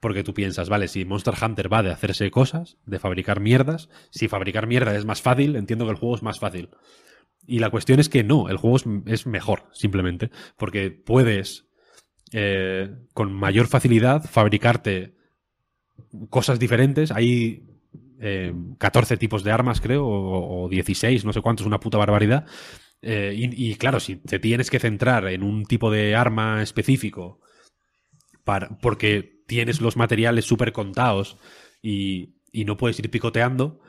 [0.00, 4.28] porque tú piensas, vale, si Monster Hunter va de hacerse cosas, de fabricar mierdas, si
[4.28, 6.70] fabricar mierda es más fácil, entiendo que el juego es más fácil.
[7.46, 11.66] Y la cuestión es que no, el juego es, es mejor, simplemente, porque puedes
[12.32, 15.14] eh, con mayor facilidad fabricarte
[16.30, 17.10] cosas diferentes.
[17.10, 17.64] Hay
[18.20, 22.46] eh, 14 tipos de armas, creo, o, o 16, no sé cuántos, una puta barbaridad.
[23.02, 27.40] Eh, y, y claro, si te tienes que centrar en un tipo de arma específico
[28.80, 31.38] porque tienes los materiales súper contados
[31.82, 33.80] y, y no puedes ir picoteando,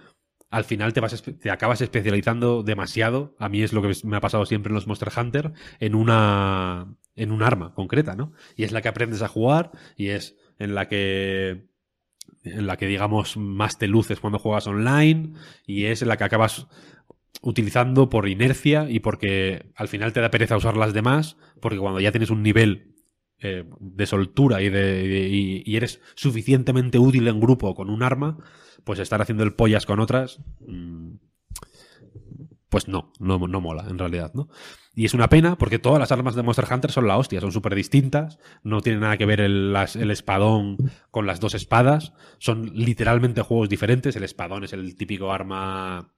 [0.54, 3.36] al final te, vas, te acabas especializando demasiado.
[3.40, 6.96] A mí es lo que me ha pasado siempre en los Monster Hunter, en una,
[7.16, 8.34] en un arma concreta, ¿no?
[8.56, 11.66] Y es la que aprendes a jugar y es en la que
[12.44, 15.34] en la que digamos más te luces cuando juegas online
[15.66, 16.68] y es en la que acabas
[17.42, 22.00] utilizando por inercia y porque al final te da pereza usar las demás porque cuando
[22.00, 22.93] ya tienes un nivel
[23.44, 25.30] eh, de soltura y, de,
[25.66, 28.38] y, eres suficientemente útil en grupo con un arma
[28.84, 31.16] pues estar haciendo el pollas con otras mm,
[32.70, 34.50] pues no, no, no mola en realidad, ¿no?
[34.96, 37.52] Y es una pena porque todas las armas de Monster Hunter son la hostia, son
[37.52, 39.76] súper distintas, no tiene nada que ver el
[40.12, 40.78] espadón
[41.12, 46.14] con las dos espadas, son literalmente juegos diferentes, el espadón es el típico arma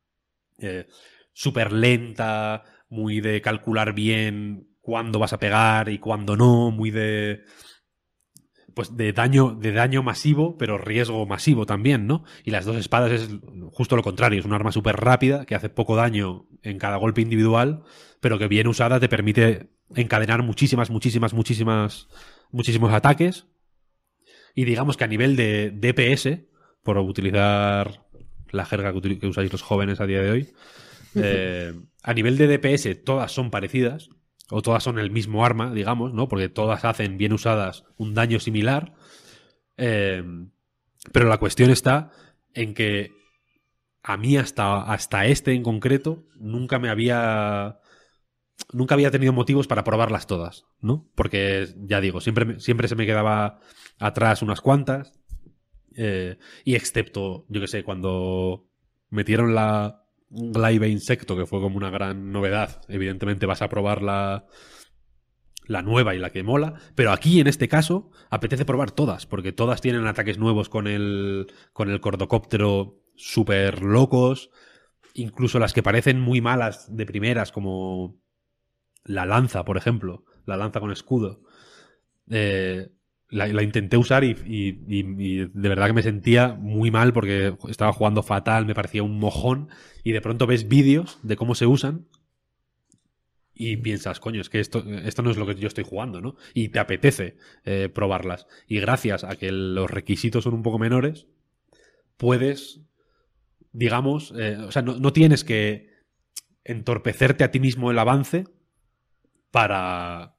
[0.59, 0.87] eh,
[1.33, 7.43] súper lenta, muy de calcular bien cuándo vas a pegar y cuándo no, muy de
[8.75, 12.23] pues de daño de daño masivo, pero riesgo masivo también, ¿no?
[12.43, 13.29] Y las dos espadas es
[13.71, 17.21] justo lo contrario, es un arma súper rápida que hace poco daño en cada golpe
[17.21, 17.81] individual,
[18.19, 22.07] pero que bien usada te permite encadenar muchísimas, muchísimas, muchísimas,
[22.51, 23.47] muchísimos ataques.
[24.53, 26.45] Y digamos que a nivel de DPS,
[26.83, 28.05] por utilizar
[28.51, 30.53] la jerga que, usáis los jóvenes a día de hoy,
[31.15, 31.73] eh,
[32.03, 34.09] a nivel de DPS todas son parecidas,
[34.49, 36.27] o todas son el mismo arma, digamos, ¿no?
[36.27, 38.93] Porque todas hacen, bien usadas, un daño similar.
[39.77, 40.23] Eh,
[41.11, 42.11] pero la cuestión está
[42.53, 43.11] en que
[44.03, 47.79] a mí hasta, hasta este en concreto nunca me había
[48.71, 51.09] nunca había tenido motivos para probarlas todas, ¿no?
[51.15, 53.59] Porque ya digo, siempre, siempre se me quedaba
[53.99, 55.13] atrás unas cuantas.
[55.95, 58.67] eh, y excepto, yo que sé, cuando
[59.09, 60.04] metieron la
[60.35, 62.81] Glaive Insecto, que fue como una gran novedad.
[62.87, 64.45] Evidentemente vas a probar la,
[65.65, 66.75] la nueva y la que mola.
[66.95, 71.47] Pero aquí, en este caso, apetece probar todas, porque todas tienen ataques nuevos con el,
[71.73, 74.49] con el cordocóptero súper locos.
[75.13, 78.19] Incluso las que parecen muy malas de primeras, como
[79.05, 80.25] la lanza, por ejemplo.
[80.45, 81.41] La lanza con escudo.
[82.29, 82.89] Eh,
[83.29, 87.13] la, la intenté usar y, y- y- y de verdad que me sentía muy mal
[87.13, 89.69] porque estaba jugando fatal, me parecía un mojón
[90.03, 92.05] y de pronto ves vídeos de cómo se usan
[93.57, 96.35] y piensas, coño, es que esto, esto no es lo que yo estoy jugando, ¿no?
[96.53, 98.47] Y te apetece eh, probarlas.
[98.67, 101.27] Y gracias a que los requisitos son un poco menores,
[102.17, 102.81] puedes,
[103.73, 105.89] digamos, eh, o sea, no, no tienes que
[106.63, 108.45] entorpecerte a ti mismo el avance
[109.51, 110.35] para,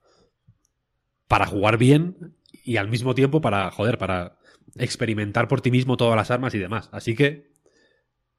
[1.28, 2.35] para jugar bien
[2.66, 4.38] y al mismo tiempo para, joder, para
[4.74, 6.88] experimentar por ti mismo todas las armas y demás.
[6.90, 7.52] Así que,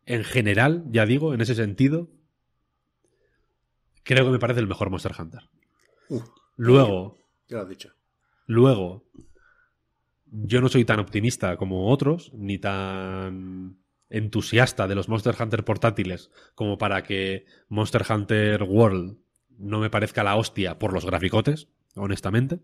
[0.06, 2.10] en general, ya digo, en ese sentido,
[4.04, 5.44] creo que me parece el mejor Monster Hunter.
[6.58, 7.94] luego, ya lo has dicho.
[8.48, 9.06] Luego,
[10.26, 13.78] yo no soy tan optimista como otros, ni tan
[14.10, 19.18] entusiasta de los Monster Hunter portátiles como para que Monster Hunter World
[19.58, 22.60] no me parezca la hostia por los graficotes, honestamente.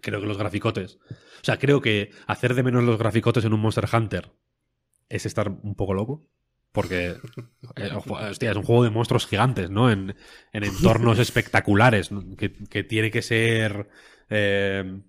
[0.00, 0.98] Creo que los graficotes.
[1.10, 4.32] O sea, creo que hacer de menos los graficotes en un Monster Hunter
[5.08, 6.26] es estar un poco loco.
[6.72, 7.16] Porque
[7.76, 7.90] eh,
[8.30, 9.90] hostia, es un juego de monstruos gigantes, ¿no?
[9.90, 10.14] En,
[10.52, 13.88] entornos espectaculares, que, que, tiene que ser.
[14.28, 15.00] Eh,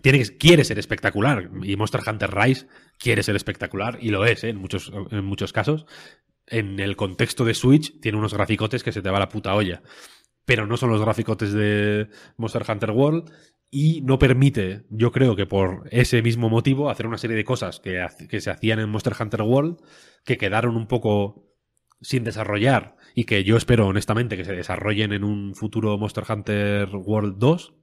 [0.00, 1.50] tiene que, quiere ser espectacular.
[1.62, 2.66] Y Monster Hunter Rise
[2.98, 4.48] quiere ser espectacular, y lo es, ¿eh?
[4.48, 5.86] en, muchos, en muchos casos.
[6.46, 9.82] En el contexto de Switch, tiene unos graficotes que se te va la puta olla.
[10.44, 13.32] Pero no son los graficotes de Monster Hunter World
[13.76, 17.80] y no permite, yo creo que por ese mismo motivo, hacer una serie de cosas
[17.80, 19.78] que, que, se hacían en Monster Hunter World
[20.24, 21.50] que quedaron un poco
[22.00, 26.88] sin desarrollar y que yo espero honestamente que se desarrollen en un futuro Monster Hunter
[26.94, 27.74] World 2,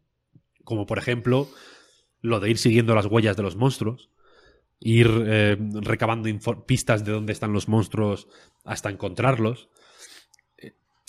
[0.64, 1.50] como por ejemplo
[2.22, 4.12] lo de ir siguiendo las huellas de los monstruos,
[4.80, 6.30] ir eh, recabando
[6.66, 8.30] pistas de dónde están los monstruos
[8.64, 9.68] hasta encontrarlos.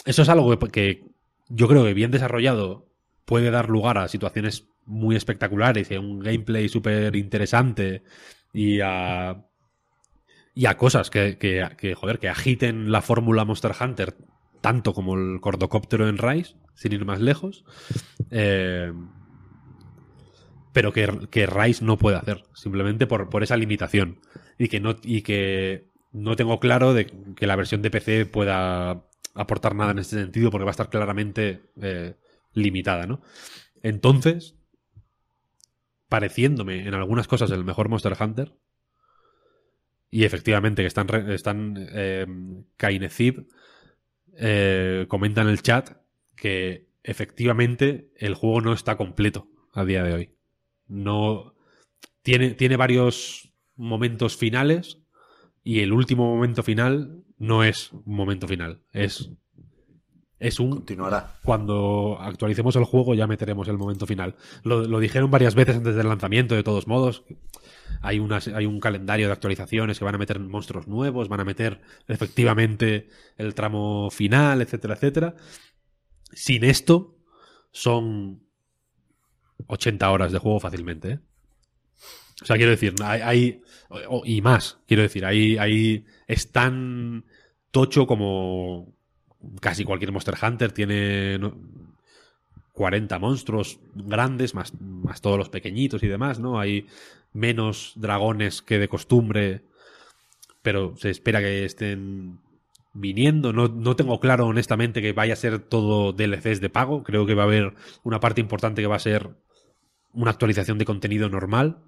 [0.04, 1.04] Eso es algo que
[1.50, 2.88] yo creo que bien desarrollado
[3.24, 8.02] puede dar lugar a situaciones muy espectaculares y un gameplay súper interesante
[8.52, 9.44] y a,
[10.54, 14.16] y a cosas que, que, joder, que agiten la fórmula Monster Hunter
[14.60, 17.64] tanto como el cordocóptero en Rise, sin ir más lejos.
[18.30, 18.92] Eh,
[20.72, 24.20] pero que, que, Rise no puede hacer, simplemente por, por, esa limitación.
[24.58, 29.04] Y que, no, y que no tengo claro de que la versión de PC pueda
[29.34, 32.14] aportar nada en este sentido, porque va a estar claramente eh,
[32.54, 33.20] limitada, ¿no?
[33.82, 34.56] Entonces,
[36.12, 38.52] pareciéndome en algunas cosas el mejor Monster Hunter.
[40.10, 42.26] Y efectivamente, que están, están eh,
[44.36, 45.96] eh, comenta en el chat
[46.36, 50.34] que efectivamente el juego no está completo a día de hoy.
[50.86, 51.54] No.
[52.20, 54.98] Tiene, tiene varios momentos finales.
[55.64, 58.82] Y el último momento final no es un momento final.
[58.92, 59.30] Es
[60.42, 60.70] es un...
[60.70, 61.36] Continuará.
[61.44, 64.34] Cuando actualicemos el juego ya meteremos el momento final.
[64.64, 67.22] Lo, dijeron varias veces antes del lanzamiento, de todos modos.
[68.00, 68.20] Hay,
[68.54, 73.08] hay un calendario de actualizaciones que van a meter monstruos nuevos, van a meter efectivamente
[73.36, 75.36] el tramo final, etcétera, etcétera.
[76.32, 77.14] Sin esto,
[77.70, 78.42] son
[79.68, 81.10] 80 horas de juego fácilmente.
[81.12, 81.18] ¿eh?
[82.42, 83.62] O sea, quiero decir, hay,
[84.24, 87.26] y más, quiero decir, ahí, ahí es tan
[87.70, 88.92] tocho como
[89.60, 91.38] casi cualquier Monster Hunter tiene
[92.72, 96.58] 40 monstruos grandes, más, más todos los pequeñitos y demás, ¿no?
[96.58, 96.86] Hay
[97.32, 99.62] menos dragones que de costumbre,
[100.62, 102.38] pero se espera que estén
[102.94, 103.52] viniendo.
[103.52, 107.02] No, no, tengo claro, honestamente, que vaya a ser todo DLCs de pago.
[107.02, 109.30] Creo que va a haber una parte importante que va a ser
[110.12, 111.78] una actualización de contenido normal,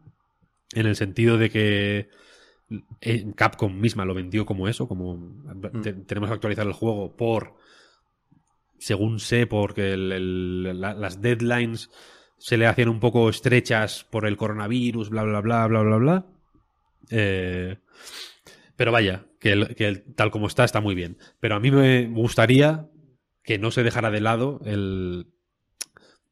[0.72, 2.08] en el sentido de que
[3.34, 6.04] Capcom misma lo vendió como eso, como mm.
[6.06, 7.54] tenemos que actualizar el juego por,
[8.78, 11.90] según sé, porque las deadlines
[12.38, 16.26] se le hacían un poco estrechas por el coronavirus, bla, bla, bla, bla, bla, bla.
[17.10, 17.78] Eh,
[18.76, 21.16] pero vaya, que, tal como está, está muy bien.
[21.40, 22.88] Pero a mí me gustaría
[23.42, 25.26] que no se dejara de lado el,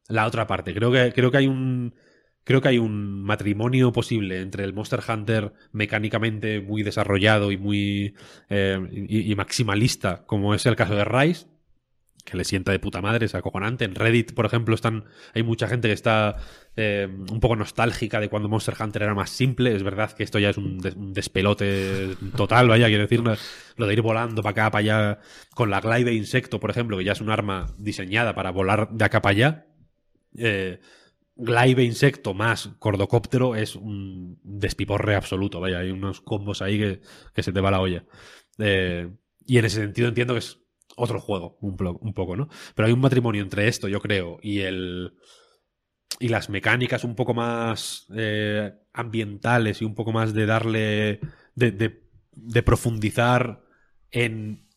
[0.07, 0.73] la otra parte.
[0.73, 1.95] Creo que, creo que hay un
[2.43, 8.15] creo que hay un matrimonio posible entre el Monster Hunter mecánicamente muy desarrollado y muy
[8.49, 11.47] eh, y, maximalista, como es el caso de Rise,
[12.23, 13.83] que le sienta de puta madre, es acojonante.
[13.83, 16.37] En Reddit, por ejemplo, están hay mucha gente que está
[16.75, 19.75] eh, un poco nostálgica de cuando Monster Hunter era más simple.
[19.75, 20.79] Es verdad que esto ya es un,
[21.13, 23.21] despelote total, vaya, quiero decir,
[23.75, 25.19] lo de ir volando para acá, para allá,
[25.53, 29.03] con la glide insecto, por ejemplo, que ya es un arma diseñada para volar de
[29.03, 29.65] acá para allá.
[30.37, 30.79] Eh,
[31.35, 35.59] Glaive insecto más cordocóptero es un despiporre absoluto.
[35.59, 38.05] Vaya, hay unos combos ahí que, se te va la olla.
[38.59, 39.09] Eh,
[39.45, 40.59] y en ese sentido entiendo que es
[40.95, 41.75] otro juego, un,
[42.13, 42.49] poco, ¿no?
[42.75, 45.13] Pero hay un matrimonio entre esto, yo creo, y el.
[46.19, 51.19] Y las mecánicas un poco más eh, ambientales y un poco más de darle.
[51.55, 53.63] de profundizar
[54.11, 54.67] en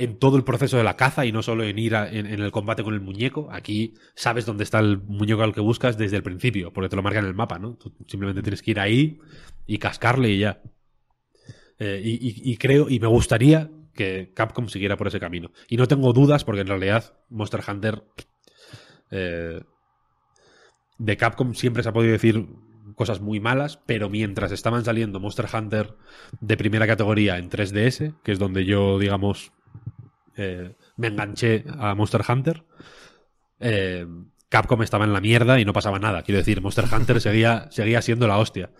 [0.00, 2.82] en todo el proceso de la caza y no solo en ir en, el combate
[2.82, 3.48] con el muñeco.
[3.52, 7.02] Aquí sabes dónde está el muñeco al que buscas desde el principio, porque te lo
[7.02, 7.74] marca en el mapa, ¿no?
[7.74, 9.18] Tú simplemente tienes que ir ahí
[9.66, 10.62] y cascarle y ya.
[11.78, 15.50] Eh, y, creo, y me gustaría que Capcom siguiera por ese camino.
[15.68, 18.02] Y no tengo dudas porque en realidad Monster Hunter
[19.10, 19.60] eh,
[20.98, 22.46] de Capcom siempre se ha podido decir
[22.94, 25.94] cosas muy malas, pero mientras estaban saliendo Monster Hunter
[26.40, 29.52] de primera categoría en 3DS, que es donde yo, digamos,
[30.42, 32.64] eh, me enganché a Monster Hunter,
[33.60, 34.06] eh,
[34.48, 36.22] Capcom estaba en la mierda y no pasaba nada.
[36.22, 38.72] Quiero decir, Monster Hunter seguía, seguía siendo la hostia.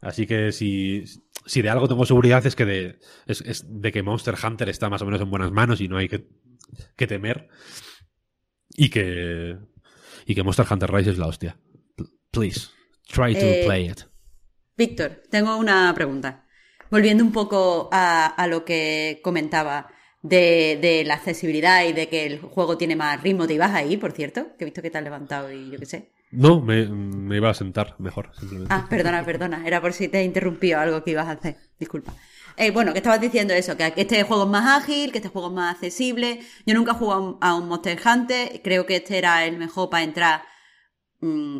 [0.00, 1.04] Así que si,
[1.46, 5.00] si de algo tengo seguridad es que de, es, de que Monster Hunter está más
[5.02, 6.26] o menos en buenas manos y no hay que,
[6.96, 7.48] que temer.
[8.76, 9.56] Y que,
[10.26, 11.56] y que Monster Hunter Rise es la hostia.
[12.32, 12.68] Please,
[13.06, 14.00] try to Eh, play it.
[14.76, 16.44] Víctor, tengo una pregunta.
[16.90, 19.88] Volviendo un poco a, a lo que comentaba
[20.24, 23.46] de, de la accesibilidad y de que el juego tiene más ritmo.
[23.46, 24.56] ¿Te ibas ahí, por cierto?
[24.56, 26.12] Que he visto que te has levantado y yo qué sé.
[26.30, 28.74] No, me, me iba a sentar mejor, simplemente.
[28.74, 29.66] Ah, perdona, perdona.
[29.66, 31.56] Era por si te he interrumpido algo que ibas a hacer.
[31.78, 32.14] Disculpa.
[32.56, 35.48] Eh, bueno, que estabas diciendo eso, que este juego es más ágil, que este juego
[35.48, 36.40] es más accesible.
[36.66, 38.60] Yo nunca he jugado a un, a un Monster Hunter.
[38.62, 40.42] Creo que este era el mejor para entrar.
[41.20, 41.58] mm,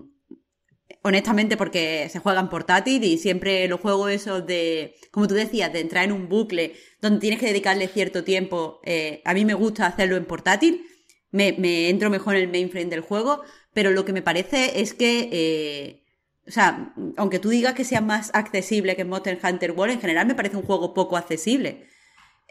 [1.05, 5.70] honestamente, porque se juega en portátil y siempre los juegos esos de, como tú decías,
[5.73, 8.81] de entrar en un bucle donde tienes que dedicarle cierto tiempo.
[8.84, 10.86] eh, a mí me gusta hacerlo en portátil.
[11.31, 13.42] Me, me entro mejor en el mainframe del juego,
[13.74, 16.05] pero lo que me parece es que, eh,
[16.49, 20.26] o sea, aunque tú digas que sea más accesible que Monster Hunter World, en general
[20.26, 21.86] me parece un juego poco accesible.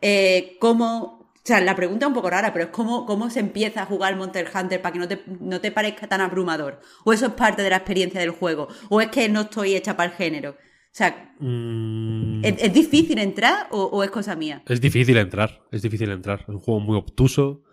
[0.01, 3.42] Eh, ¿Cómo, o sea, la pregunta es un poco rara, pero es cómo, cómo se
[3.42, 6.80] empieza a jugar Monster Hunter para que no te, no te parezca tan abrumador.
[7.04, 8.70] O eso es parte de la experiencia del juego.
[8.90, 10.52] O es que no estoy hecha para el género.
[10.52, 10.56] O
[10.96, 14.64] sea, Mm, ¿es, es difícil entrar o, o es cosa mía?
[14.68, 16.42] Es difícil entrar, es difícil entrar.
[16.44, 17.64] Es un juego muy obtuso.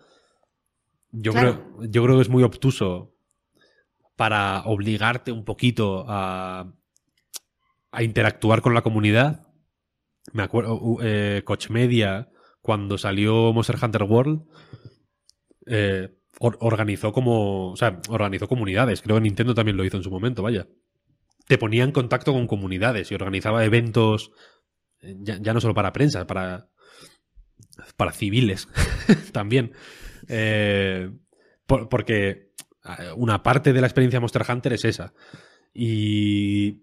[1.11, 1.63] Yo, Claro.
[1.77, 3.15] creo, yo creo que es muy obtuso
[4.17, 6.73] para obligarte un poquito a,
[7.91, 9.47] a interactuar con la comunidad.
[10.33, 12.29] Me acuerdo, eh, Coach Media,
[12.61, 14.43] cuando salió Monster Hunter World,
[15.65, 16.09] eh,
[16.39, 17.71] or- organizó como.
[17.71, 19.01] O sea, organizó comunidades.
[19.01, 20.67] Creo que Nintendo también lo hizo en su momento, vaya.
[21.47, 24.31] Te ponía en contacto con comunidades y organizaba eventos
[25.01, 26.69] eh, ya, ya no solo para prensa, para,
[27.97, 28.67] para civiles
[29.33, 29.73] también.
[30.27, 31.11] Eh,
[31.65, 32.51] por- porque
[33.15, 35.13] una parte de la experiencia Monster Hunter es esa.
[35.73, 36.81] Y,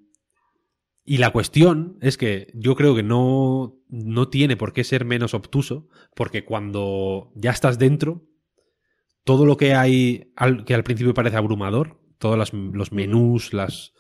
[1.05, 5.35] y la cuestión es que yo creo que no, no tiene por qué ser menos
[5.35, 8.25] obtuso, porque cuando ya estás dentro,
[9.25, 10.33] todo lo que hay
[10.67, 13.93] que al principio parece abrumador, todos los menús, las,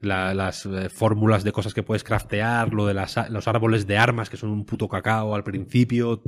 [0.00, 3.98] la- las eh, fórmulas de cosas que puedes craftear, lo de las los árboles de
[3.98, 6.22] armas que son un puto cacao al principio,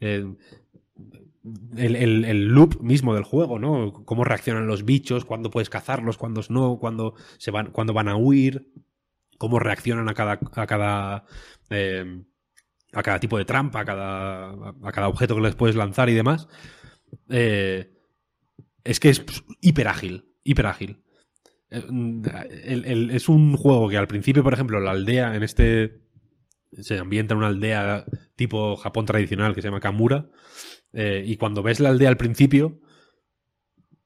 [0.00, 0.26] eh,
[1.76, 3.92] el, loop mismo del juego, ¿no?
[4.04, 8.16] Cómo reaccionan los bichos, cuándo puedes cazarlos, cuándo no, cuándo se van, cuándo van a
[8.16, 8.72] huir,
[9.38, 11.24] cómo reaccionan a cada, a cada,
[11.70, 12.22] eh,
[12.94, 16.14] a cada tipo de trampa, a cada, a cada objeto que les puedes lanzar y
[16.14, 16.48] demás.
[17.28, 17.90] Eh,
[18.84, 21.02] es que es pues, hiper ágil, hiper ágil.
[21.70, 26.00] Eh, es un juego que al principio, por ejemplo, la aldea en este
[26.72, 28.04] se ambienta en una aldea
[28.36, 30.28] tipo Japón tradicional que se llama Kamura.
[30.92, 32.80] eh, y cuando ves la aldea al principio,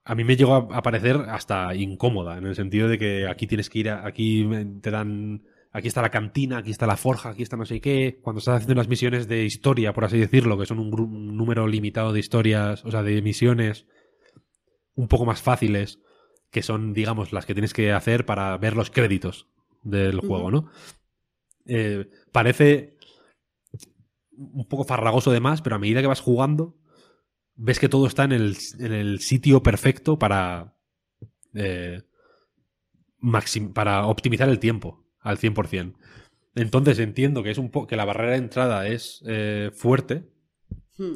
[0.05, 3.47] a mí me llegó a, a parecer hasta incómoda, en el sentido de que aquí
[3.47, 4.47] tienes que ir, a- aquí
[4.83, 5.43] te dan,
[5.79, 8.21] aquí está la cantina, aquí está la forja, aquí está no sé qué.
[8.23, 12.13] Cuando estás haciendo las misiones de historia, por así decirlo, que son un, número limitado
[12.13, 13.87] de historias, o sea, de misiones
[14.95, 16.01] un poco más fáciles,
[16.51, 19.49] que son, digamos, las que tienes que hacer para ver los créditos
[19.83, 20.71] del juego, ¿no?
[21.67, 22.97] Eh, parece
[24.33, 26.77] un poco farragoso de más, pero a medida que vas jugando,
[27.55, 30.77] ves que todo está en el, en el sitio perfecto para,
[31.55, 32.03] eh,
[33.75, 35.95] para optimizar el tiempo al 100%.
[36.55, 40.25] Entonces entiendo que, es un que la barrera de entrada es eh, fuerte
[40.99, 41.15] Hmm.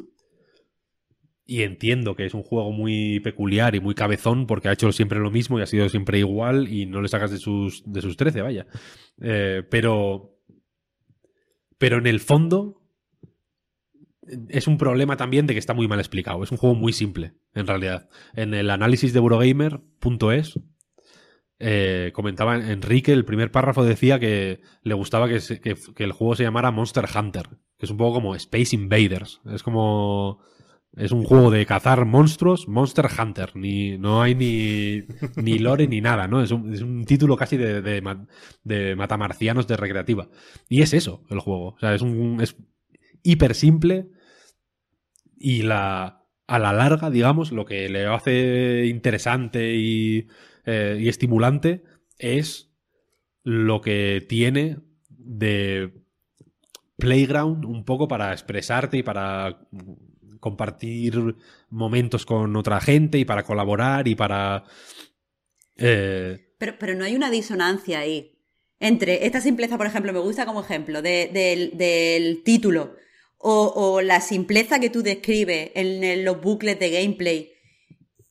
[1.44, 5.18] y entiendo que es un juego muy peculiar y muy cabezón porque ha hecho siempre
[5.18, 8.16] lo mismo y ha sido siempre igual y no le sacas de sus, de sus
[8.16, 8.66] 13, vaya.
[9.20, 10.38] Eh, pero,
[11.78, 12.80] pero en el fondo
[14.48, 16.44] es un problema también de que está muy mal explicado.
[16.44, 18.08] Es un juego muy simple, en realidad.
[18.34, 20.58] En el análisis de Eurogamer.es
[21.64, 26.12] eh, comentaba Enrique, el primer párrafo decía que le gustaba que, se- que- que el
[26.12, 29.40] juego se llamara Monster Hunter, que es un poco como Space Invaders.
[29.52, 30.40] Es como...
[30.94, 33.56] Es un juego de cazar monstruos, Monster Hunter.
[33.56, 35.04] Ni, no hay ni,
[35.42, 36.42] ni lore ni nada, ¿no?
[36.42, 38.02] Es un, es un título casi de, de,
[38.64, 40.28] de matamarcianos de recreativa.
[40.68, 41.68] Y es eso, el juego.
[41.68, 42.40] O sea, es un...
[42.42, 42.56] Es
[43.22, 44.08] hiper simple
[45.38, 46.18] y la
[46.48, 50.26] a la larga, digamos, lo que le hace interesante y,
[50.64, 51.82] eh, y estimulante
[52.18, 52.70] es
[53.44, 55.92] lo que tiene de
[56.96, 59.66] playground un poco para expresarte y para
[60.40, 61.36] compartir
[61.70, 64.64] momentos con otra gente y para colaborar y para...
[65.76, 68.38] eh, Pero, pero no hay una disonancia ahí.
[68.80, 72.96] Entre esta simpleza, por ejemplo, me gusta como ejemplo de- del, del título
[73.38, 77.52] o, o la simpleza que tú describes en los bucles de gameplay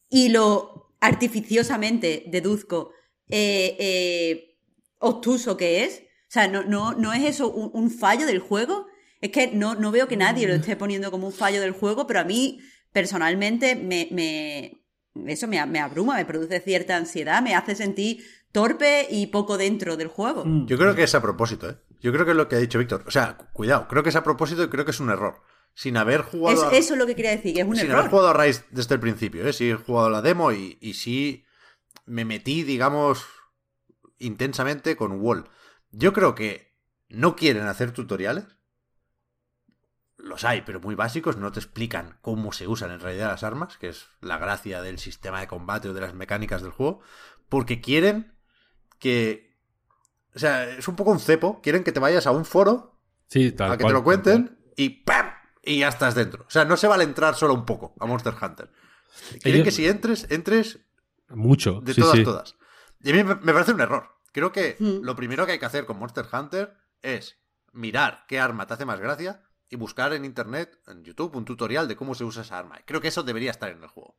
[0.10, 2.92] y lo artificiosamente, deduzco,
[3.30, 4.58] eh, eh,
[5.00, 6.00] obtuso que es.
[6.30, 8.88] O sea, no, no, no es eso un, un fallo del juego.
[9.20, 12.08] Es que no, no veo que nadie lo esté poniendo como un fallo del juego,
[12.08, 12.60] pero a mí
[12.92, 14.84] personalmente me, me-
[15.32, 19.96] eso me, me abruma, me produce cierta ansiedad, me hace sentir torpe y poco dentro
[19.98, 20.44] del juego.
[20.66, 21.76] Yo creo que es a propósito, ¿eh?
[22.02, 23.04] Yo creo que es lo que ha dicho Víctor.
[23.08, 25.42] O sea, cuidado, creo que es a propósito y creo que es un error.
[25.74, 26.69] Sin haber Es- jugado.
[26.69, 28.00] a- eso es lo que quería decir, que es un sin error.
[28.00, 29.53] haber jugado a Rise desde el principio, ¿eh?
[29.53, 31.45] Sí he jugado a la demo y, y sí
[32.06, 33.25] me metí, digamos,
[34.19, 35.50] intensamente con Wall.
[35.91, 36.75] Yo creo que
[37.09, 38.45] no quieren hacer tutoriales.
[40.17, 43.77] Los hay, pero muy básicos, no te explican cómo se usan en realidad las armas,
[43.77, 47.01] que es la gracia del sistema de combate o de las mecánicas del juego,
[47.50, 48.38] porque quieren
[49.00, 49.58] que...
[50.35, 53.51] O sea, es un poco un cepo, quieren que te vayas a un foro sí,
[53.51, 55.31] tal a que cual, te lo cuenten y ¡pam!
[55.64, 56.45] Y ya estás dentro.
[56.48, 58.69] O sea, no se vale entrar solo un poco a Monster Hunter.
[59.41, 60.80] Quieren Ellos- que si entres, entres
[61.30, 61.81] Mucho.
[61.81, 62.23] de sí, todas, sí.
[62.23, 62.56] todas.
[63.01, 64.09] Y a mí me parece un error.
[64.31, 65.03] Creo que Mm.
[65.03, 67.38] lo primero que hay que hacer con Monster Hunter es
[67.73, 71.88] mirar qué arma te hace más gracia y buscar en internet, en YouTube, un tutorial
[71.88, 72.80] de cómo se usa esa arma.
[72.85, 74.17] Creo que eso debería estar en el juego.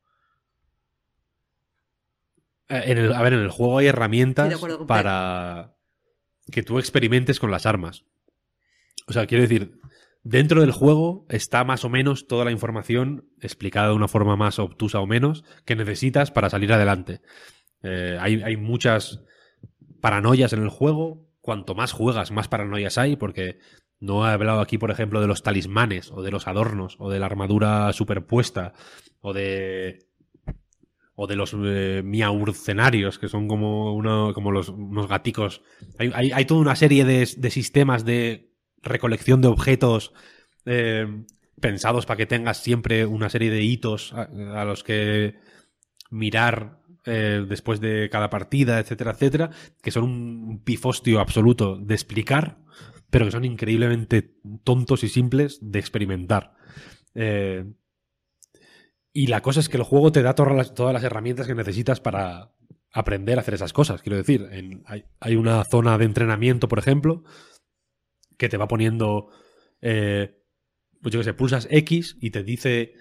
[2.69, 4.53] Eh, en el- a ver, en el juego hay herramientas
[4.87, 5.75] para
[6.51, 8.05] que tú experimentes con las armas.
[9.07, 9.79] O sea, quiero decir,
[10.23, 14.57] dentro del juego está más o menos toda la información explicada de una forma más
[14.59, 17.21] obtusa o menos que necesitas para salir adelante.
[17.83, 19.21] Eh, hay, hay muchas
[20.01, 21.27] paranoias en el juego.
[21.41, 23.57] Cuanto más juegas, más paranoias hay, porque
[23.99, 27.19] no he hablado aquí, por ejemplo, de los talismanes, o de los adornos, o de
[27.19, 28.73] la armadura superpuesta,
[29.19, 30.07] o de
[31.15, 35.61] o de los eh, miaurcenarios, que son como, uno, como los, unos gaticos.
[35.99, 38.52] Hay, hay- toda una serie de sistemas de
[38.83, 40.13] recolección de objetos
[40.65, 41.07] eh,
[41.59, 45.35] pensados para que tengas siempre una serie de hitos a, los que
[46.11, 49.49] mirar eh, después de cada partida, etcétera, etcétera,
[49.81, 52.59] que son un pifostio absoluto de explicar,
[53.09, 56.55] pero que son increíblemente tontos y simples de experimentar.
[57.15, 57.65] Eh,
[59.13, 61.55] y la cosa es que el juego te da todas las, todas las herramientas que
[61.55, 62.51] necesitas para
[62.91, 64.01] aprender a hacer esas cosas.
[64.01, 64.83] Quiero decir, en-
[65.19, 67.23] hay una zona de entrenamiento, por ejemplo,
[68.37, 69.29] que te va poniendo,
[69.81, 70.41] eh,
[71.01, 72.93] pues yo que sé, pulsas X y te dice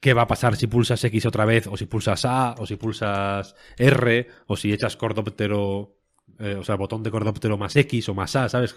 [0.00, 2.76] qué va a pasar si pulsas X otra vez, o si pulsas A, o si
[2.76, 5.96] pulsas R, o si echas cordóptero,
[6.38, 8.74] eh, o sea, botón de cordóptero más X o más A, ¿sabes?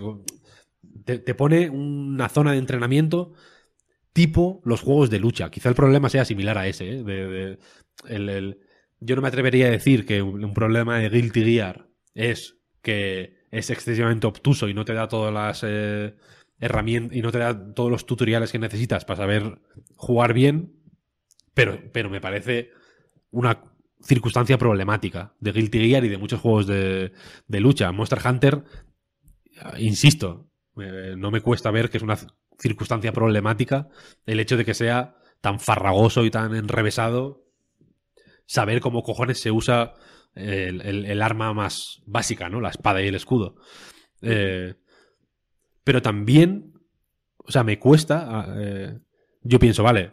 [1.03, 3.33] Te, pone una zona de entrenamiento
[4.13, 5.51] tipo los juegos de lucha.
[5.51, 6.99] Quizá el problema sea similar a ese.
[6.99, 7.03] ¿eh?
[7.03, 8.57] De-
[8.99, 13.36] yo no me atrevería a decir que un, un problema de Guilty Gear es que
[13.51, 15.63] es excesivamente obtuso y no te da todas las
[16.59, 19.59] herramientas y no te da todos los tutoriales que necesitas para saber
[19.95, 20.73] jugar bien,
[21.53, 22.71] pero, pero me parece
[23.31, 23.63] una
[24.01, 27.13] circunstancia problemática de Guilty Gear y de muchos juegos de,
[27.47, 27.91] de lucha.
[27.91, 28.63] Monster Hunter,
[29.79, 32.17] insisto, eh, no me cuesta ver que es una
[32.59, 33.89] circunstancia problemática
[34.25, 37.45] el hecho de que sea tan farragoso y tan enrevesado
[38.45, 39.93] saber cómo cojones se usa
[40.37, 42.61] el, el- el arma más básica, ¿no?
[42.61, 43.55] La espada y el escudo.
[44.21, 44.75] Eh,
[45.83, 46.73] pero también,
[47.37, 48.25] o sea, me cuesta.
[48.27, 48.99] ah, eh,
[49.43, 50.11] yo pienso, vale,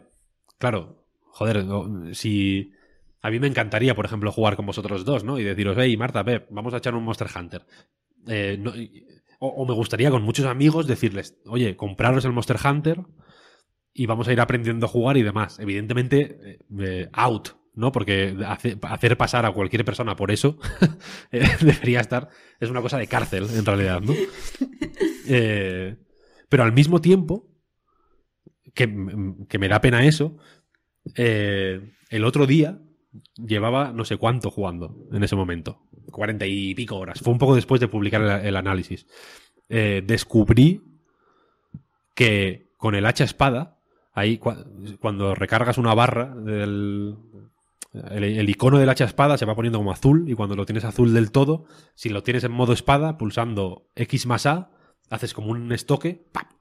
[0.57, 1.65] claro, joder,
[2.15, 2.71] si.
[3.21, 5.39] A mí me encantaría, por ejemplo, jugar con vosotros dos, ¿no?
[5.39, 7.65] Y deciros, hey, Marta, Pep, vamos a echar un Monster Hunter.
[8.27, 8.73] Eh, no-
[9.39, 13.01] o, o me gustaría con muchos amigos decirles, oye, compraros el Monster Hunter
[13.93, 15.59] y vamos a ir aprendiendo a jugar y demás.
[15.59, 16.59] Evidentemente,
[17.13, 17.91] out, ¿no?
[17.91, 20.57] Porque hace- hacer pasar a cualquier persona por eso
[21.31, 22.29] eh, debería estar.
[22.59, 24.13] Es una cosa de cárcel, en realidad, ¿no?
[25.27, 25.95] Eh,
[26.49, 27.47] pero al mismo tiempo,
[28.75, 28.85] que,
[29.49, 30.37] que me da pena eso,
[31.15, 32.79] eh, el otro día
[33.35, 35.81] llevaba no sé cuánto jugando en ese momento.
[36.11, 37.19] Cuarenta y pico horas.
[37.21, 39.07] Fue un poco después de publicar el, el análisis.
[39.67, 40.83] Eh, descubrí
[42.13, 43.79] que con el hacha espada,
[44.13, 47.15] ahí cua- cuando recargas una barra del.
[48.11, 50.83] El, el icono del hacha espada se va poniendo como azul y cuando lo tienes
[50.85, 51.65] azul del todo,
[51.95, 54.71] si lo tienes en modo espada, pulsando X más A,
[55.09, 56.51] haces como un estoque, ¡pap!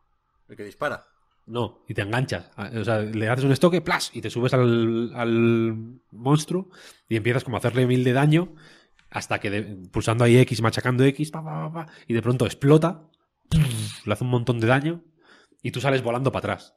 [0.49, 1.05] El que dispara.
[1.47, 2.51] No, y te enganchas.
[2.57, 4.11] Ah, O sea, le haces un estoque, ¡plas!
[4.15, 6.71] Y te subes al, al monstruo
[7.09, 8.55] y empiezas como a hacerle mil de daño
[9.11, 12.47] hasta que de- pulsando ahí X, machacando X, pa, pa, pa, pa, y de pronto
[12.47, 13.09] explota,
[14.05, 15.05] le hace un montón de daño
[15.63, 16.75] y tú sales volando para atrás.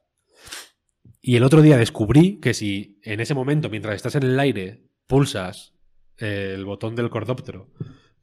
[1.28, 4.86] Y el otro día descubrí que si en ese momento, mientras estás en el aire,
[5.08, 5.74] pulsas
[6.20, 7.70] eh, el botón del cordóptero,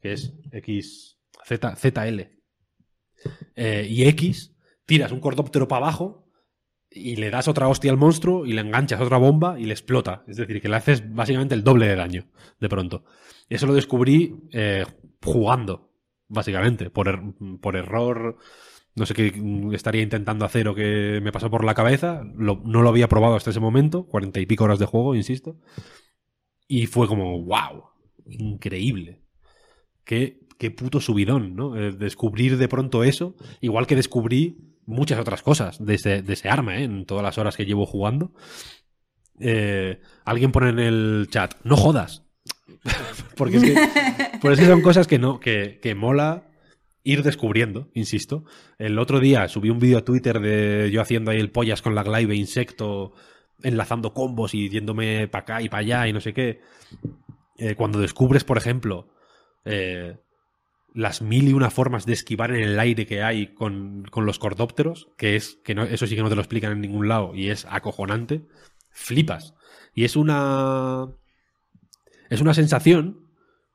[0.01, 2.21] que es X, Z, ZL,
[3.55, 4.55] eh, y X,
[4.87, 6.31] tiras un cordóptero para abajo
[6.89, 10.23] y le das otra hostia al monstruo y le enganchas otra bomba y le explota.
[10.27, 12.25] Es decir, que le haces básicamente el doble de daño,
[12.59, 13.05] de pronto.
[13.49, 14.83] Eso lo descubrí eh,
[15.23, 15.93] jugando,
[16.27, 18.39] básicamente, por, er- por error.
[18.95, 19.33] No sé qué
[19.73, 22.23] estaría intentando hacer o qué me pasó por la cabeza.
[22.35, 24.05] No lo había probado hasta ese momento.
[24.05, 25.59] Cuarenta y pico horas de juego, insisto.
[26.67, 27.83] Y fue como, wow,
[28.25, 29.21] increíble.
[30.05, 31.77] Qué, qué puto subidón, ¿no?
[31.77, 36.49] Eh, descubrir de pronto eso, igual que descubrí muchas otras cosas de ese, de ese
[36.49, 36.83] arma, ¿eh?
[36.83, 38.33] En todas las horas que llevo jugando.
[39.39, 42.23] Eh, alguien pone en el chat, no jodas.
[43.35, 43.75] porque, es que,
[44.41, 46.47] porque es que son cosas que no, que, que mola
[47.05, 48.43] ir descubriendo, insisto.
[48.77, 51.95] El otro día subí un vídeo a Twitter de yo haciendo ahí el pollas con
[51.95, 53.13] la glaive insecto,
[53.61, 56.59] enlazando combos y yéndome para acá y para allá y no sé qué.
[57.57, 59.07] Eh, cuando descubres, por ejemplo,
[59.65, 60.17] eh,
[60.95, 64.39] las mil y una formas de esquivar en el aire que hay con, con los
[64.39, 67.35] cordópteros, que es que no, eso sí que no te lo explican en ningún lado
[67.35, 68.47] y es acojonante,
[68.89, 69.53] flipas.
[69.93, 71.07] Y es una
[72.31, 73.27] es una sensación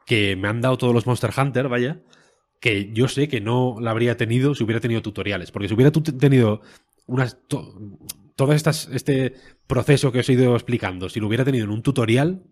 [0.05, 2.00] que me han dado todos los Monster Hunter, vaya,
[2.60, 5.90] que yo sé que no la habría tenido si hubiera tenido tutoriales, porque si hubiera
[5.90, 6.60] tenido
[7.06, 7.98] unas to-
[8.36, 9.34] todo estas, este
[9.66, 12.42] proceso que os he ido explicando, si lo hubiera tenido en un tutorial,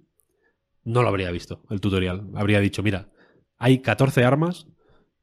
[0.85, 2.29] no lo habría visto, el tutorial.
[2.35, 3.11] Habría dicho, mira,
[3.59, 4.67] hay 14 armas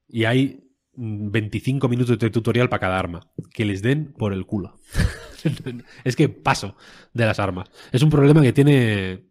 [0.07, 3.31] y hay mm, 25 minutos de tutorial para cada arma.
[3.51, 4.80] Que les den por el culo.
[6.03, 6.75] es que paso
[7.14, 7.69] de las armas.
[7.91, 9.25] Es un problema que tiene,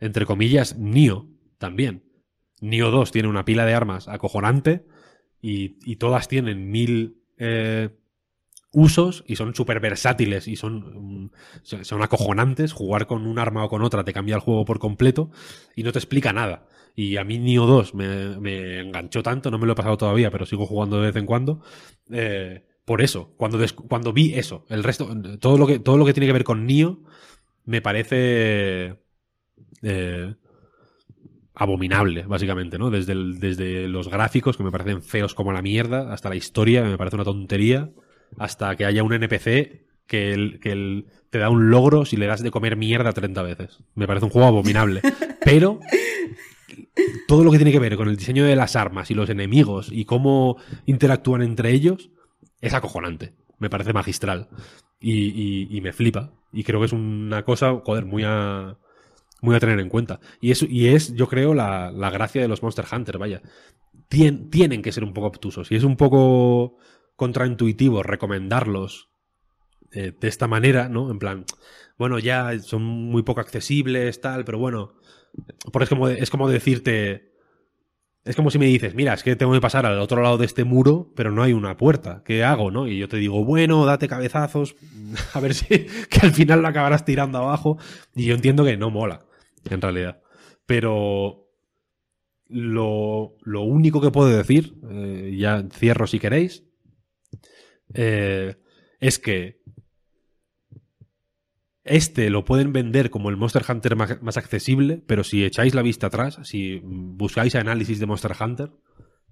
[0.00, 1.28] entre comillas, Nio
[1.58, 2.04] también.
[2.62, 4.86] Nio 2 tiene una pila de armas acojonante
[5.42, 7.90] y, todas tienen mil eh,
[8.72, 11.30] usos y son súper versátiles y son, mm,
[11.62, 12.72] son acojonantes.
[12.72, 15.30] Jugar con un arma o con otra te cambia el juego por completo
[15.74, 16.66] y no te explica nada.
[16.94, 20.46] Y a mí Nio 2 me, enganchó tanto, no me lo he pasado todavía, pero
[20.46, 21.62] sigo jugando de vez en cuando.
[22.10, 23.58] eh, por eso, cuando,
[23.88, 25.08] cuando vi eso, el resto,
[25.38, 27.02] todo lo que, todo lo que tiene que ver con Nio,
[27.64, 28.96] me parece
[29.82, 30.34] eh,
[31.54, 32.90] abominable, básicamente, ¿no?
[32.90, 36.82] Desde, el- desde los gráficos, que me parecen feos como la mierda, hasta la historia,
[36.82, 37.90] que me parece una tontería,
[38.38, 42.26] hasta que haya un NPC que, el- que el- te da un logro si le
[42.26, 43.78] das de comer mierda 30 veces.
[43.94, 45.00] Me parece un juego abominable.
[45.44, 45.80] Pero
[47.26, 49.88] todo lo que tiene que ver con el diseño de las armas y los enemigos
[49.90, 50.56] y cómo
[50.86, 52.10] interactúan entre ellos
[52.60, 53.32] es acojonante.
[53.58, 54.48] Me parece magistral.
[55.00, 56.32] Y, y- y me flipa.
[56.52, 58.76] Y creo que es una cosa, joder, muy a,
[59.42, 60.20] muy a tener en cuenta.
[60.40, 63.42] Y es, y es yo creo, la, la gracia de los Monster Hunter, vaya.
[64.08, 65.70] Tien- tienen que ser un poco obtusos.
[65.72, 66.78] Y es un poco
[67.16, 69.10] contraintuitivo recomendarlos
[69.92, 71.10] eh, de esta manera, ¿no?
[71.10, 71.44] En plan,
[71.98, 74.94] bueno, ya son muy poco accesibles, tal, pero bueno.
[75.72, 77.32] Porque es como, es como decirte.
[78.24, 80.46] Es como si me dices, mira, es que tengo que pasar al otro lado de
[80.46, 82.22] este muro, pero no hay una puerta.
[82.24, 82.86] ¿Qué hago, no?
[82.86, 84.76] Y yo te digo, bueno, date cabezazos,
[85.34, 87.78] a ver si que al final lo acabarás tirando abajo.
[88.14, 89.26] Y yo entiendo que no mola,
[89.70, 90.22] en realidad.
[90.66, 91.48] Pero
[92.48, 96.64] lo, lo único que puedo decir, eh, ya cierro si queréis,
[97.94, 98.56] eh,
[99.00, 99.62] es que
[101.84, 106.06] este lo pueden vender como el Monster Hunter más, accesible, pero si echáis la vista
[106.06, 108.70] atrás, si buscáis análisis de Monster Hunter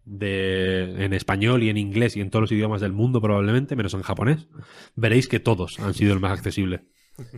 [0.04, 3.94] de, en español y en inglés y en todos los idiomas del mundo probablemente, menos
[3.94, 4.48] en japonés,
[4.96, 6.86] veréis que todos han sido el más accesible.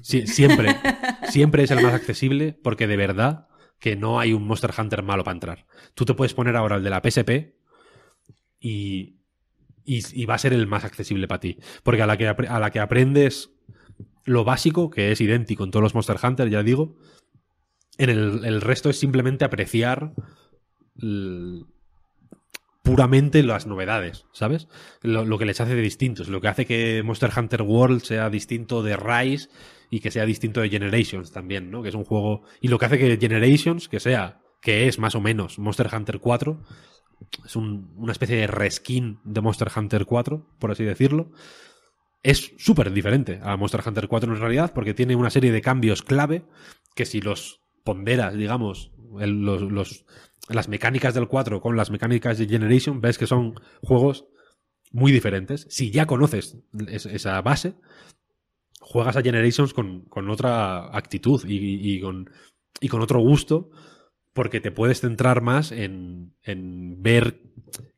[0.01, 0.77] Siempre,
[1.29, 5.25] siempre es el más accesible porque de verdad que no hay un Monster Hunter malo
[5.25, 5.67] para entrar.
[5.95, 7.57] Tú te puedes poner ahora el de la PSP
[8.61, 9.17] y,
[9.85, 11.59] y, va a ser el más accesible para ti.
[11.83, 13.51] Porque a la que, a la que aprendes
[14.25, 16.97] lo básico, que es idéntico en todos los Monster Hunter, ya digo,
[17.99, 20.15] en el, el resto es simplemente apreciar
[22.83, 24.69] puramente las novedades, ¿sabes?
[25.01, 28.31] Lo, lo que les hace de distintos, lo que hace que Monster Hunter World sea
[28.31, 29.49] distinto de Rise
[29.93, 31.83] y que sea distinto de Generations también, ¿no?
[31.83, 32.45] Que es un juego...
[32.63, 36.19] Y lo que hace que Generations, que sea, que es más o menos Monster Hunter
[36.19, 36.63] 4,
[37.45, 41.31] es un- una especie de reskin de Monster Hunter 4, por así decirlo,
[42.23, 46.01] es súper diferente a Monster Hunter 4 en realidad, porque tiene una serie de cambios
[46.03, 46.45] clave
[46.95, 48.93] que si los ponderas, digamos,
[50.49, 54.25] las mecánicas del 4 con las mecánicas de Generation, ves que son juegos
[54.91, 55.67] muy diferentes.
[55.69, 56.57] Si ya conoces
[56.89, 57.75] es- esa base,
[58.93, 62.31] juegas a Generations con, con otra actitud y, y con,
[62.81, 63.71] y con otro gusto
[64.33, 67.41] porque te puedes centrar más en, en ver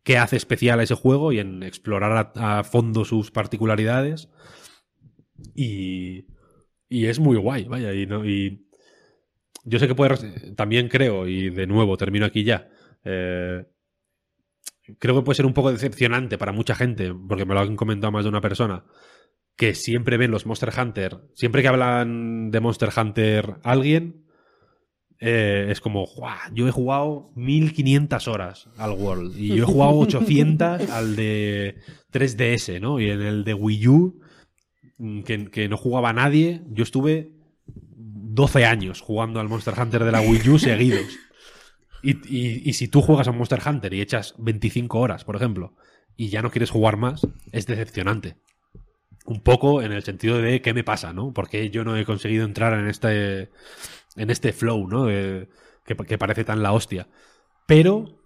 [0.03, 4.29] qué hace especial a ese juego y en explorar a, fondo sus particularidades.
[5.55, 6.27] Y,
[6.89, 8.67] y es muy guay, vaya, y, no, y
[9.65, 12.71] yo sé que puede, también creo, y de nuevo termino aquí ya,
[13.05, 13.65] eh,
[14.99, 18.13] creo que puede ser un poco decepcionante para mucha gente, porque me lo han comentado
[18.13, 18.85] más de una persona,
[19.57, 24.25] que siempre ven los Monster Hunter, siempre que hablan de Monster Hunter alguien,
[25.21, 29.93] eh, es como, "Guau, yo he jugado 1500 horas al World y yo he jugado
[29.99, 31.77] 800 al de
[32.11, 33.01] 3DS, ¿no?
[33.01, 34.21] Y en el de Wii U,
[34.99, 37.31] mm, que, que no jugaba nadie, yo estuve
[37.67, 41.07] 12 años jugando al Monster Hunter de la Wii U seguidos.
[42.03, 45.75] Y, y- y si tú juegas a Monster Hunter y echas 25 horas, por ejemplo,
[46.17, 48.37] y ya no quieres jugar más, es decepcionante.
[49.25, 51.33] Un poco en el sentido de qué me pasa, ¿no?
[51.33, 53.51] Porque yo no he conseguido entrar en este,
[54.17, 55.07] en este flow, ¿no?
[55.07, 57.09] Que, parece tan la hostia.
[57.67, 58.21] Pero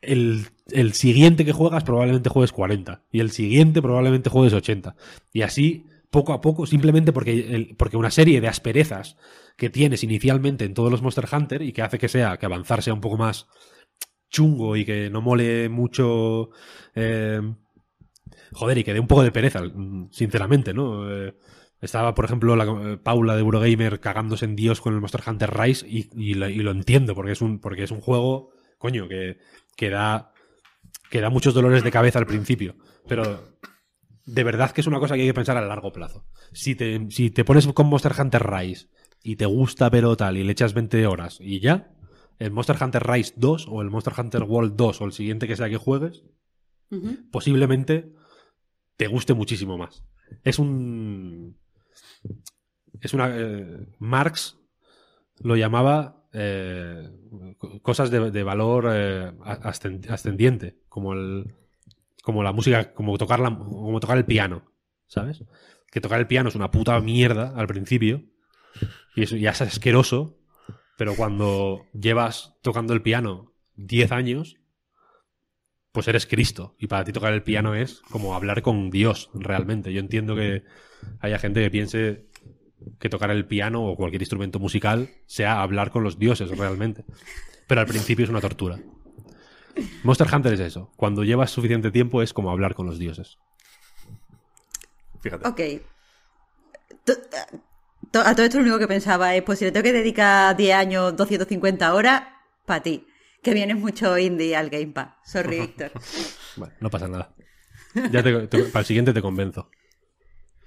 [0.00, 4.96] el, el siguiente que juegas probablemente juegues 40 y el siguiente probablemente juegues 80.
[5.32, 9.16] Y así, poco a poco, simplemente porque, porque una serie de asperezas
[9.56, 12.82] que tienes inicialmente en todos los Monster Hunter y que hace que sea que avanzar
[12.82, 13.48] sea un poco más
[14.30, 16.50] chungo y que no mole mucho
[16.94, 17.40] eh,
[18.54, 19.60] joder y que dé un poco de pereza
[20.10, 21.34] sinceramente no Eh,
[21.80, 25.52] estaba por ejemplo la, eh, Paula de Eurogamer cagándose en Dios con el Monster Hunter
[25.52, 29.06] Rise y, y lo, y lo entiendo porque es un porque es un juego coño
[29.06, 29.38] que,
[29.76, 30.32] que da
[31.10, 32.74] que da muchos dolores de cabeza al principio.
[33.06, 33.56] Pero
[34.26, 36.26] de verdad que es una cosa que hay que pensar a largo plazo.
[36.52, 38.88] Si te, si te pones con Monster Hunter Rise
[39.22, 41.94] y te gusta pero tal y le echas 20 horas y ya,
[42.38, 45.56] el Monster Hunter Rise 2 o el Monster Hunter World 2 o el siguiente que
[45.56, 46.24] sea que juegues,
[47.30, 48.12] posiblemente
[48.96, 50.04] te guste muchísimo más.
[50.42, 51.56] Es un...
[53.00, 53.28] Es una...
[53.36, 54.58] eh, Marx
[55.40, 57.10] lo llamaba eh,
[57.58, 61.54] co- cosas de, valor eh, ascend- ascendiente, como el
[62.22, 64.72] como la música, como tocar la, como tocar el piano,
[65.06, 65.44] ¿sabes?
[65.92, 68.24] Que tocar el piano es una puta mierda al principio
[69.14, 70.38] y ya es asqueroso,
[70.96, 74.56] pero cuando llevas tocando el piano 10 años,
[75.94, 76.74] pues eres Cristo.
[76.80, 79.92] Y para ti tocar el piano es como hablar con Dios, realmente.
[79.92, 80.64] Yo entiendo que
[81.20, 82.26] haya gente que piense
[82.98, 87.04] que tocar el piano o cualquier instrumento musical sea hablar con los dioses, realmente.
[87.68, 88.80] Pero al principio es una tortura.
[90.02, 90.90] Monster Hunter es eso.
[90.96, 93.38] Cuando llevas suficiente tiempo es como hablar con los dioses.
[95.20, 95.46] Fíjate.
[95.46, 95.60] Ok.
[98.14, 100.74] A todo esto lo único que pensaba es, pues si le tengo que dedicar 10
[100.74, 102.24] años, 250 horas,
[102.66, 103.06] para ti.
[103.44, 105.14] Que vienes mucho indie al Game Pass.
[105.24, 105.92] Sorry, Víctor.
[106.56, 107.34] Bueno, no pasa nada.
[108.10, 109.70] Ya te- te- para el siguiente te convenzo.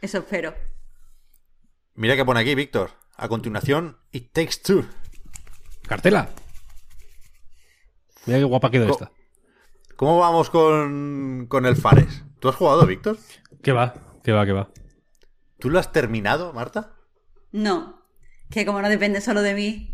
[0.01, 0.53] Eso espero.
[1.95, 2.91] Mira que pone aquí, Víctor.
[3.17, 4.85] A continuación, It Takes Two.
[5.87, 6.29] ¡Cartela!
[8.25, 9.11] Mira qué guapa quedó Co- esta.
[9.95, 12.23] ¿Cómo vamos con, con el Fares?
[12.39, 13.17] ¿Tú has jugado, Víctor?
[13.63, 13.95] ¿Qué va?
[14.23, 14.45] ¿Qué va?
[14.45, 14.69] ¿Qué va?
[15.59, 16.93] ¿Tú lo has terminado, Marta?
[17.51, 18.03] No.
[18.51, 19.93] Que como no depende solo de mí,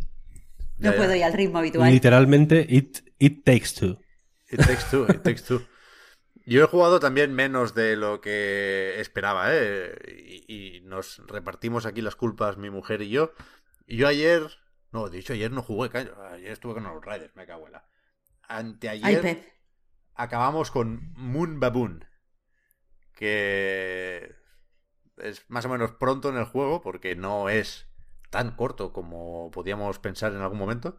[0.78, 1.92] no Ya, puedo ir al ritmo habitual.
[1.92, 4.00] Literalmente, it, it takes two.
[4.54, 5.66] It Takes Two, It Takes Two.
[6.46, 9.96] Yo he jugado también menos de lo que esperaba, ¿eh?
[10.48, 13.32] Y, y nos repartimos aquí las culpas, mi mujer y yo.
[13.88, 14.44] Y yo ayer...
[14.92, 16.12] No, de hecho ayer no jugué, caño.
[16.32, 17.88] Ayer estuve con los Riders, me cago en la...
[18.44, 19.26] Anteayer...
[19.26, 19.44] Ay,
[20.14, 22.06] acabamos con Moon Baboon,
[23.16, 24.36] que
[25.18, 27.88] es más o menos pronto en el juego, porque no es
[28.34, 30.98] tan corto como podíamos pensar en algún momento,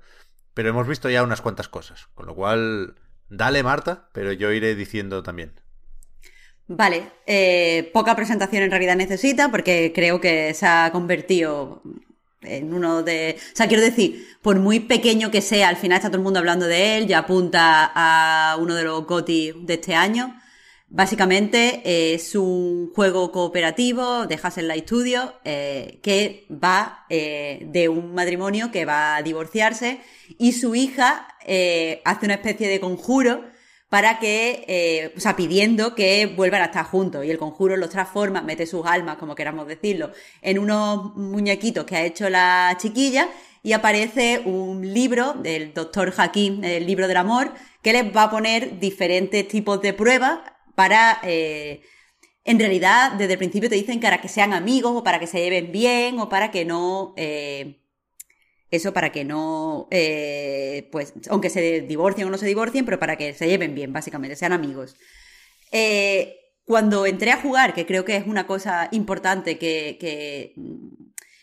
[0.54, 2.94] pero hemos visto ya unas cuantas cosas, con lo cual,
[3.28, 5.60] dale Marta, pero yo iré diciendo también.
[6.68, 11.82] Vale, eh, poca presentación en realidad necesita porque creo que se ha convertido
[12.40, 13.36] en uno de...
[13.52, 16.38] O sea, quiero decir, por muy pequeño que sea, al final está todo el mundo
[16.38, 20.40] hablando de él, ya apunta a uno de los GOTY de este año.
[20.88, 27.88] Básicamente eh, es un juego cooperativo de Hassel Light Studio eh, que va eh, de
[27.88, 30.00] un matrimonio que va a divorciarse
[30.38, 33.42] y su hija eh, hace una especie de conjuro
[33.88, 37.24] para que, o sea, pidiendo que vuelvan a estar juntos.
[37.24, 40.10] Y el conjuro los transforma, mete sus almas, como queramos decirlo,
[40.42, 43.28] en unos muñequitos que ha hecho la chiquilla
[43.62, 48.30] y aparece un libro del doctor Hakim, el libro del amor, que les va a
[48.30, 50.40] poner diferentes tipos de pruebas
[50.74, 51.20] para...
[51.22, 51.82] eh,
[52.46, 55.26] en realidad, desde el principio te dicen que para que sean amigos o para que
[55.26, 57.14] se lleven bien o para que no...
[57.16, 57.80] eh,
[58.74, 63.16] eso para que no, eh, pues, aunque se divorcien o no se divorcien, pero para
[63.16, 64.96] que se lleven bien, básicamente, sean amigos.
[65.70, 70.54] Eh, cuando entré a jugar, que creo que es una cosa importante que, que,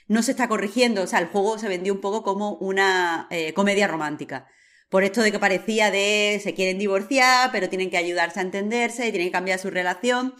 [0.08, 1.03] no se está corrigiendo.
[1.03, 4.48] O sea, el juego se vendió un poco como una eh, comedia romántica.
[4.92, 9.08] Por esto de que parecía de se quieren divorciar, pero tienen que ayudarse a entenderse
[9.08, 10.36] y tienen que cambiar su relación.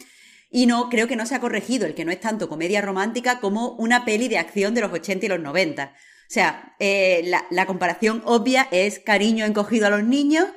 [0.50, 3.40] Y no, creo que no se ha corregido el que no es tanto comedia romántica
[3.40, 5.86] como una peli de acción de los 80 y los 90.
[5.86, 5.98] O
[6.28, 10.48] sea, eh, la, la comparación obvia es cariño encogido a los niños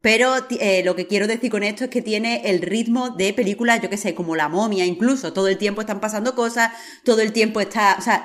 [0.00, 3.80] pero eh, lo que quiero decir con esto es que tiene el ritmo de películas,
[3.82, 5.32] yo qué sé, como La momia incluso.
[5.32, 6.72] Todo el tiempo están pasando cosas,
[7.04, 8.22] todo el tiempo está, o sea,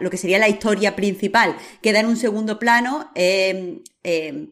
[0.00, 3.82] lo que sería la historia principal queda en un segundo plano en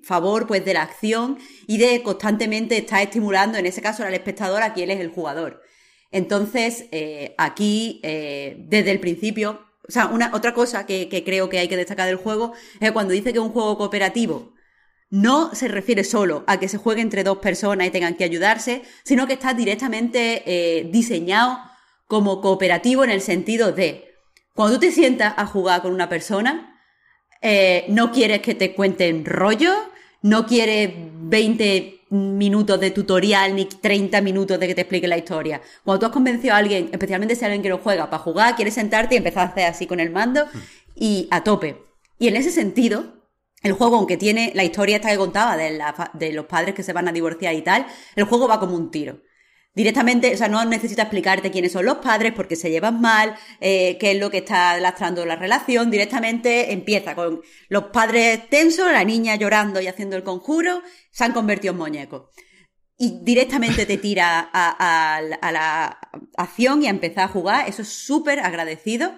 [0.03, 4.63] favor pues de la acción y de constantemente estar estimulando, en ese caso al espectador,
[4.63, 5.63] a quien es el jugador.
[6.15, 11.49] Entonces, eh, aquí, eh, desde el principio, o sea, una, otra cosa que, que creo
[11.49, 14.54] que hay que destacar del juego es cuando dice que es un juego cooperativo
[15.15, 18.83] no se refiere solo a que se juegue entre dos personas y tengan que ayudarse,
[19.05, 21.61] sino que está directamente eh, diseñado
[22.09, 24.13] como cooperativo en el sentido de
[24.55, 26.81] cuando tú te sientas a jugar con una persona,
[27.43, 29.73] eh, no quieres que te cuenten rollo,
[30.23, 35.63] no quieres 20 minutos de tutorial ni 30 minutos de que te explique la historia.
[35.85, 38.75] Cuando tú has convencido a alguien, especialmente si alguien que no juega para jugar, quieres
[38.75, 40.45] sentarte y empezar a hacer así con el mando
[40.97, 41.77] y a tope.
[42.19, 43.24] Y en ese sentido,
[43.65, 47.09] el juego, aunque tiene la historia esta que contaba de, los padres que se van
[47.09, 49.23] a divorciar y tal, el juego va como un tiro.
[49.75, 53.97] Directamente, o sea, no necesita explicarte quiénes son los padres, porque se llevan mal, eh,
[53.99, 55.91] qué es lo que está lastrando la relación.
[55.91, 61.33] Directamente empieza con los padres tensos, la niña llorando y haciendo el conjuro, se han
[61.33, 62.29] convertido en muñecos.
[62.99, 65.99] Y directamente te tira a, la
[66.37, 67.67] acción y a empezar a jugar.
[67.67, 69.15] Eso es súper agradecido.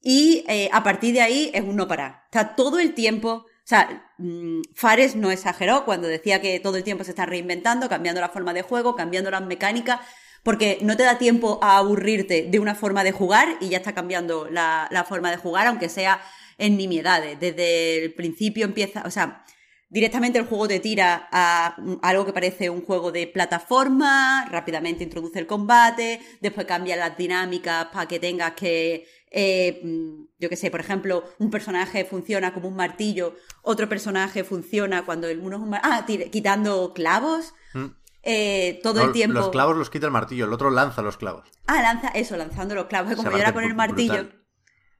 [0.00, 2.22] Y eh, a partir de ahí es un no parar.
[2.30, 6.84] Está todo el tiempo o sea, mm, Fares no exageró cuando decía que todo el
[6.84, 10.00] tiempo se está reinventando, cambiando la forma de juego, cambiando las mecánicas,
[10.42, 13.94] porque no te da tiempo a aburrirte de una forma de jugar y ya está
[13.94, 16.20] cambiando la, forma de jugar, aunque sea
[16.58, 17.40] en nimiedades.
[17.40, 19.42] Desde el principio empieza, o sea,
[19.88, 25.38] directamente el juego te tira a algo que parece un juego de plataforma, rápidamente introduce
[25.38, 29.06] el combate, después cambia las dinámicas para que tengas que
[29.36, 34.44] eh, mm, yo qué sé, por ejemplo, un personaje funciona como un martillo, otro personaje
[34.44, 37.52] funciona cuando el uno es un Ah, quitando clavos.
[37.72, 37.86] Mm.
[38.22, 39.34] Eh, todo el tiempo.
[39.34, 41.48] Los clavos los quita el martillo, el otro lanza los clavos.
[41.66, 43.16] Ah, lanza eso, lanzando los clavos.
[43.16, 44.28] Como yo era con el martillo.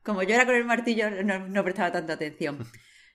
[0.02, 2.66] Como yo era con el martillo, no, prestaba tanta atención.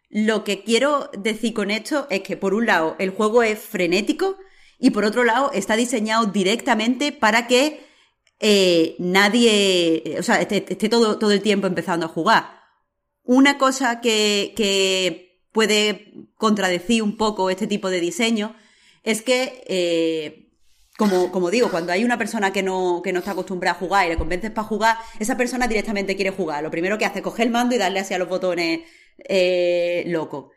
[0.10, 4.38] Lo que quiero decir con esto es que, por un lado, el juego es frenético
[4.80, 7.86] y por otro lado, está diseñado directamente para que
[8.40, 12.60] eh, nadie, o sea, esté, todo, todo el tiempo empezando a jugar.
[13.24, 18.56] Una cosa que, que puede contradecir un poco este tipo de diseño
[19.04, 20.52] es que, eh,
[20.98, 24.06] como, como, digo, cuando hay una persona que no, que no está acostumbrada a jugar
[24.06, 26.64] y le convences para jugar, esa persona directamente quiere jugar.
[26.64, 28.82] Lo primero que hace es coger el mando y darle hacia los botones
[29.18, 30.52] eh, loco.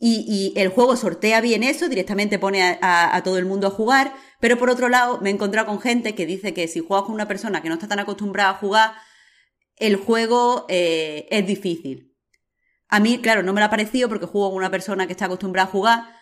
[0.00, 4.56] Y, el juego sortea bien eso, directamente pone a, todo el mundo a jugar, pero
[4.56, 7.26] por otro lado me he encontrado con gente que dice que si juegas con una
[7.26, 8.92] persona que no está tan acostumbrada a jugar,
[9.76, 12.16] el juego eh, es difícil.
[12.88, 15.26] A mí, claro, no me lo ha parecido porque juego con una persona que está
[15.26, 16.18] acostumbrada a jugar,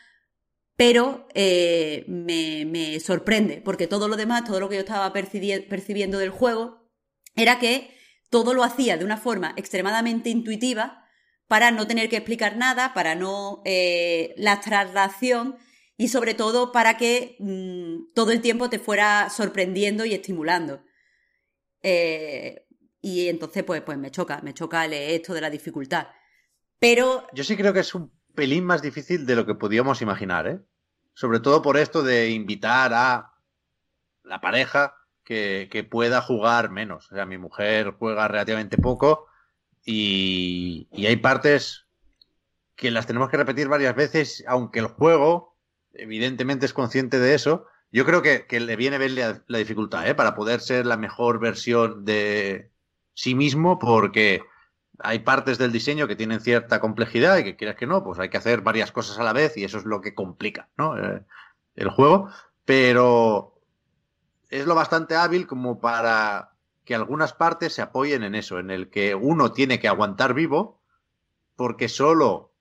[0.77, 6.31] pero eh, me, sorprende, porque todo lo demás, todo lo que yo estaba percibiendo del
[6.31, 6.91] juego,
[7.35, 7.91] era que
[8.31, 11.06] todo lo hacía de una forma extremadamente intuitiva,
[11.49, 15.57] para no tener que explicar nada, para no eh, la traslación
[15.97, 20.83] y sobre todo para que mm, todo el tiempo te fuera sorprendiendo y estimulando.
[21.83, 22.67] Eh,
[23.01, 26.09] y entonces, pues, pues me choca, me choca esto de la dificultad.
[26.79, 27.27] Pero.
[27.33, 30.61] Yo sí creo que es un pelín más difícil de lo que podíamos imaginar, ¿eh?
[31.15, 33.33] Sobre todo por esto de invitar a
[34.23, 34.95] la pareja
[35.25, 37.11] que, que pueda jugar menos.
[37.11, 39.26] O sea, mi mujer juega relativamente poco
[39.87, 41.87] y, hay partes
[42.75, 45.57] que las tenemos que repetir varias veces, aunque el juego,
[45.95, 47.67] evidentemente, es consciente de eso.
[47.93, 50.15] Yo creo que, le viene bien la, dificultad, ¿eh?
[50.15, 52.73] Para poder ser la mejor versión de
[53.15, 54.43] sí mismo, porque
[54.99, 58.29] hay partes del diseño que tienen cierta complejidad y que quieras que no, pues hay
[58.29, 60.99] que hacer varias cosas a la vez y eso es lo que complica, ¿no?
[60.99, 61.23] Eh,
[61.77, 62.29] el juego.
[62.65, 63.61] Pero
[64.51, 66.56] es lo bastante hábil como para
[66.87, 70.81] que algunas partes se apoyen en eso, en el que uno tiene que aguantar vivo,
[71.57, 72.55] porque solo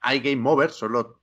[0.00, 1.20] hay game over, solo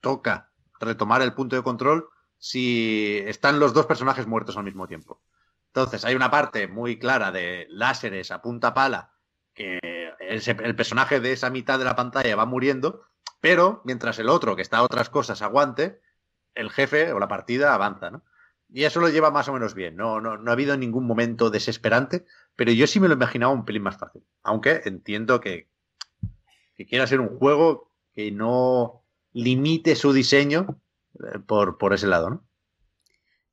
[0.00, 0.50] toca
[0.80, 2.08] retomar el punto de control
[2.38, 5.20] si están los dos personajes muertos al mismo tiempo.
[5.68, 9.12] Entonces, hay una parte muy clara de láseres a punta pala,
[9.54, 9.78] que
[10.18, 13.04] el, personaje de esa mitad de la pantalla va muriendo,
[13.40, 16.00] pero mientras el otro, que está a otras cosas, aguante,
[16.54, 18.22] el jefe o la partida avanza, ¿no?
[18.72, 19.96] Y eso lo lleva más o menos bien.
[19.96, 22.24] No, no, no ha habido ningún momento desesperante,
[22.56, 24.22] pero yo sí me lo imaginaba un pelín más fácil.
[24.42, 25.68] Aunque entiendo que,
[26.76, 30.80] que quiera ser un juego que no limite su diseño
[31.14, 32.44] eh, por, por ese lado, ¿no?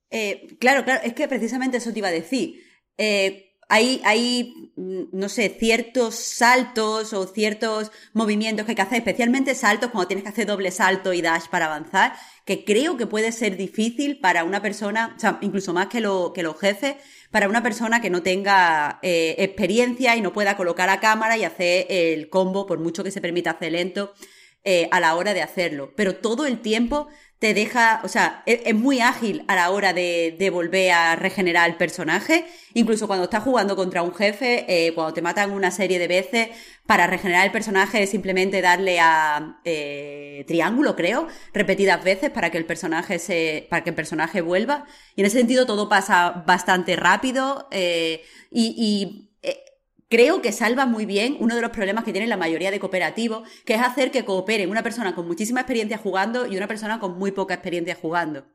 [0.10, 2.64] Eh, claro, claro, es que precisamente eso te iba a decir.
[2.98, 9.54] Eh, hay, hay, no sé, ciertos saltos o ciertos movimientos que hay que hacer, especialmente
[9.54, 12.14] saltos cuando tienes que hacer doble salto y dash para avanzar,
[12.46, 16.34] que creo que puede ser difícil para una persona, o sea, incluso más que, lo,
[16.34, 16.96] que los jefes,
[17.30, 21.44] para una persona que no tenga eh, experiencia y no pueda colocar a cámara y
[21.44, 24.14] hacer el combo, por mucho que se permita hacer lento,
[24.64, 25.94] eh, a la hora de hacerlo.
[25.96, 27.08] Pero todo el tiempo
[27.40, 31.16] te deja, o sea, es, es muy ágil a la hora de, de, volver a
[31.16, 32.45] regenerar el personaje.
[32.74, 36.50] Incluso cuando estás jugando contra un jefe, eh, cuando te matan una serie de veces,
[36.85, 42.58] para regenerar el personaje es simplemente darle a eh, triángulo, creo, repetidas veces para que
[42.58, 44.85] el personaje se, para que el personaje vuelva.
[45.16, 49.28] Y en ese sentido todo pasa bastante rápido eh, y, y
[50.10, 53.48] creo que salva muy bien uno de los problemas que tienen la mayoría de cooperativos,
[53.66, 57.18] que es hacer que cooperen una persona con muchísima experiencia jugando y una persona con
[57.18, 58.46] muy poca experiencia jugando.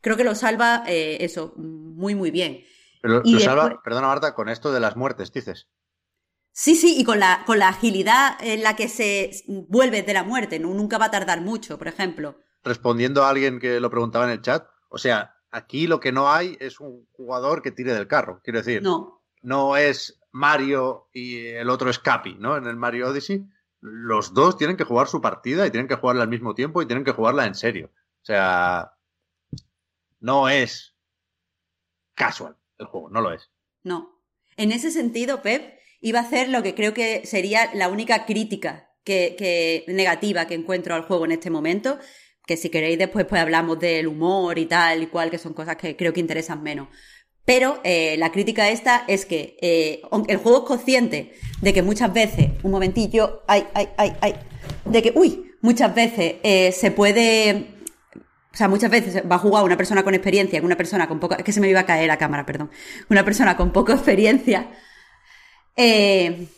[0.00, 2.62] Creo que lo salva eh, eso muy, muy bien.
[3.02, 3.42] Pero lo, después...
[3.42, 5.68] salva, perdona Marta, con esto de las muertes, dices.
[6.52, 10.24] Sí, sí, y con la, con la agilidad en la que se vuelve de la
[10.24, 10.74] muerte, ¿no?
[10.74, 12.36] nunca va a tardar mucho, por ejemplo.
[12.64, 16.30] Respondiendo a alguien que lo preguntaba en el chat, o sea, aquí lo que no
[16.30, 18.82] hay es un jugador que tire del carro, quiero decir.
[18.82, 19.22] No.
[19.40, 22.56] No es Mario y el otro es Capi, ¿no?
[22.56, 23.46] En el Mario Odyssey,
[23.80, 26.86] los dos tienen que jugar su partida y tienen que jugarla al mismo tiempo y
[26.86, 27.90] tienen que jugarla en serio.
[27.94, 28.92] O sea,
[30.20, 30.96] no es
[32.14, 33.50] casual el juego, no lo es.
[33.82, 34.20] No.
[34.56, 38.88] En ese sentido, Pep iba a hacer lo que creo que sería la única crítica
[39.04, 41.98] que, negativa que encuentro al juego en este momento,
[42.46, 45.76] que si queréis después pues hablamos del humor y tal y cual, que son cosas
[45.76, 46.88] que creo que interesan menos.
[47.48, 52.12] Pero eh, la crítica esta es que eh, el juego es consciente de que muchas
[52.12, 54.34] veces, un momentillo, ay, ay, ay, ay,
[54.84, 57.70] de que, uy, muchas veces eh, se puede,
[58.52, 61.36] o sea, muchas veces va a jugar una persona con experiencia, una persona con poca,
[61.36, 62.70] es que se me iba a caer la cámara, perdón,
[63.08, 64.70] una persona con poca experiencia,
[65.74, 66.48] se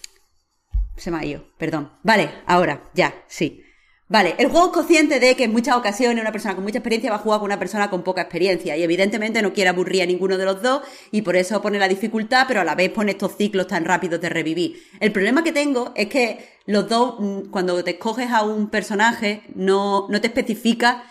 [1.06, 1.92] me ha ido, perdón.
[2.02, 3.62] Vale, ahora, ya, sí.
[4.10, 7.12] Vale, el juego es consciente de que en muchas ocasiones una persona con mucha experiencia
[7.12, 10.06] va a jugar con una persona con poca experiencia y evidentemente no quiere aburrir a
[10.06, 10.82] ninguno de los dos
[11.12, 14.20] y por eso pone la dificultad, pero a la vez pone estos ciclos tan rápidos
[14.20, 14.82] de revivir.
[14.98, 19.44] El problema que tengo es que los dos, mm, cuando te escoges a un personaje,
[19.54, 21.04] no, no te especifica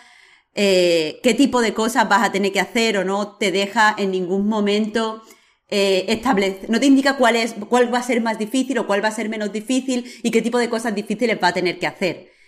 [0.54, 4.10] eh, qué tipo de cosas vas a tener que hacer o no te deja en
[4.10, 5.22] ningún momento
[5.70, 9.02] eh, establece, no te indica cuál es, cuál va a ser más difícil o cuál
[9.02, 11.86] va a ser menos difícil y qué tipo de cosas difíciles va a tener que
[11.86, 12.39] hacer.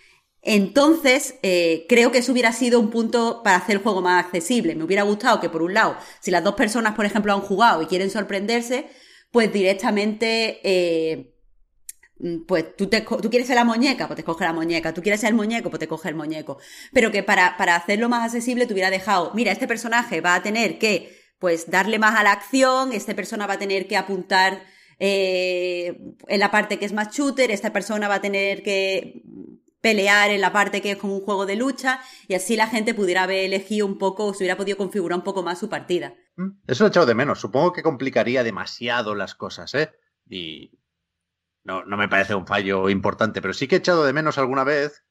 [0.45, 4.75] Entonces, eh, creo que eso hubiera sido un punto para hacer el juego más accesible.
[4.75, 7.81] Me hubiera gustado que, por un lado, si las dos personas, por ejemplo, han jugado
[7.81, 8.89] y quieren sorprenderse,
[9.31, 11.33] pues directamente, eh,
[12.45, 14.93] pues tú, te, tú quieres ser la muñeca, pues te coge la muñeca.
[14.93, 16.57] Tú quieres ser el muñeco, pues te coge el muñeco.
[16.91, 20.43] Pero que para, para hacerlo más accesible te hubiera dejado, mira, este personaje va a
[20.43, 24.61] tener que, pues, darle más a la acción, esta persona va a tener que apuntar
[24.99, 29.23] eh, en la parte que es más shooter, esta persona va a tener que
[29.83, 32.93] pelear en la parte que es como un juego de lucha y así la gente
[32.93, 36.15] pudiera haber elegido un poco, se hubiera podido configurar un poco más su partida.
[36.37, 37.41] Mm, eso lo he echado de menos.
[37.41, 39.91] Supongo que complicaría demasiado las cosas, ¿eh?
[40.25, 40.79] Y
[41.65, 44.63] no, no me parece un fallo importante, pero sí que he echado de menos alguna
[44.63, 45.03] vez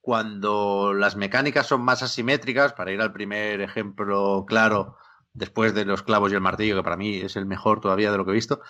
[0.00, 4.96] cuando las mecánicas son más asimétricas, para ir al primer ejemplo claro,
[5.32, 8.18] después de los clavos y el martillo, que para mí es el mejor todavía de
[8.18, 8.60] lo que he visto,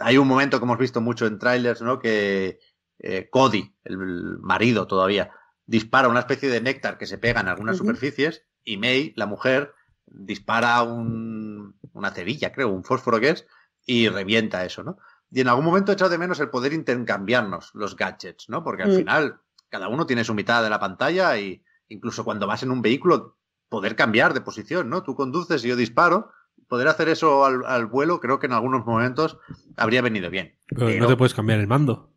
[0.00, 1.98] hay un momento que hemos visto mucho en trailers, ¿no?
[1.98, 2.58] Que
[3.02, 5.30] eh, Cody, el marido todavía,
[5.66, 7.86] dispara una especie de néctar que se pega en algunas uh -huh.
[7.86, 9.74] superficies y May, la mujer,
[10.06, 13.46] dispara un, una cerilla, creo, un fósforo que es,
[13.86, 14.98] y revienta eso, ¿no?
[15.30, 18.62] Y en algún momento he echado de menos el poder intercambiarnos los gadgets, ¿no?
[18.62, 18.98] Porque al uh -huh.
[18.98, 22.82] final cada uno tiene su mitad de la pantalla y incluso cuando vas en un
[22.82, 25.02] vehículo poder cambiar de posición, ¿no?
[25.02, 26.30] Tú conduces y yo disparo.
[26.68, 29.38] Poder hacer eso al, al vuelo creo que en algunos momentos
[29.76, 30.58] habría venido bien.
[30.68, 32.11] Pero, Pero no te puedes cambiar el mando.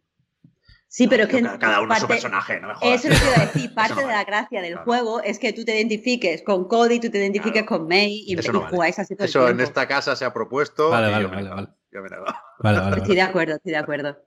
[0.95, 1.41] Sí, pero es que.
[1.41, 3.03] Cada uno parte, su personaje, no me jodas.
[3.05, 3.73] Eso lo quiero decir.
[3.73, 4.85] Parte no de la gracia del claro.
[4.85, 7.79] juego es que tú te identifiques con Cody, tú te identifiques claro.
[7.79, 8.71] con May y, eso y no vale.
[8.71, 10.91] jugáis así todo Eso el en esta casa se ha propuesto.
[10.91, 11.67] Vale, vale, vale, vale.
[12.59, 14.17] Vale, vale, Estoy de acuerdo, estoy de acuerdo.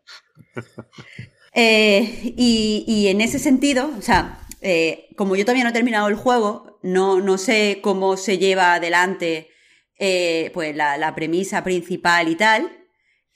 [1.55, 6.09] eh, y, y, en ese sentido, o sea, eh, como yo todavía no he terminado
[6.09, 9.49] el juego, no, no sé cómo se lleva adelante
[9.99, 12.78] eh, pues la, la premisa principal y tal.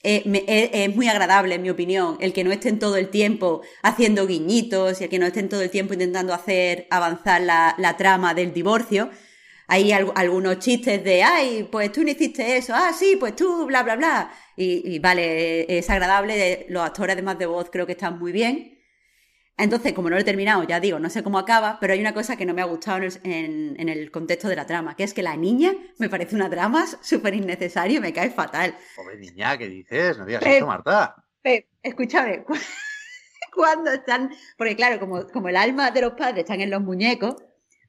[0.05, 3.63] Eh, me, es, muy agradable, en mi opinión, el que no estén todo el tiempo
[3.83, 7.97] haciendo guiñitos y el que no estén todo el tiempo intentando hacer avanzar la, la
[7.97, 9.11] trama del divorcio.
[9.69, 13.83] hay algunos chistes de, ay, pues tú no hiciste eso, ah, sí, pues tú, bla,
[13.83, 14.33] bla, bla.
[14.57, 18.82] Y, vale, es agradable, los actores además de voz creo que están muy bien.
[19.63, 22.13] Entonces, como no lo he terminado, ya digo, no sé cómo acaba, pero hay una
[22.13, 25.23] cosa que no me ha gustado en el, contexto de la trama, que es que
[25.23, 28.75] la niña me parece una trama súper innecesaria y me cae fatal.
[28.97, 30.19] Pobre niña, ¿qué dices?
[30.19, 31.15] No digas eso, Marta.
[31.81, 32.45] escúchame,
[33.55, 37.37] cuando están, porque claro, como, como el alma de los padres están en los muñecos,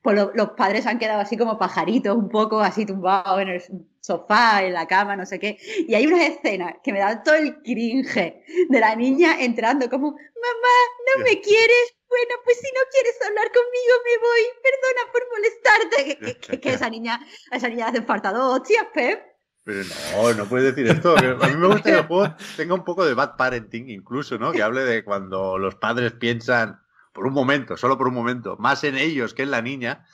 [0.03, 3.63] pues los padres han quedado así como pajaritos, un poco así tumbados en el
[4.01, 5.57] sofá, en la cama, no sé qué.
[5.87, 10.11] Y hay unas escenas que me dan todo el cringe de la niña entrando como,
[10.11, 11.95] mamá, ¿no me quieres?
[12.09, 16.59] Bueno, pues si no quieres hablar conmigo me voy, perdona por molestarte.
[16.59, 19.23] Que, esa niña, esa niña hace falta dos hostias, Pep.
[19.63, 21.15] Pero no, no puedes decir esto.
[21.17, 24.51] A mí me gusta que el juego tenga un poco de bad parenting incluso, ¿no?
[24.51, 26.82] Que hable de cuando los padres piensan
[27.13, 30.05] por un momento, solo por un momento, más en ellos que en la niña,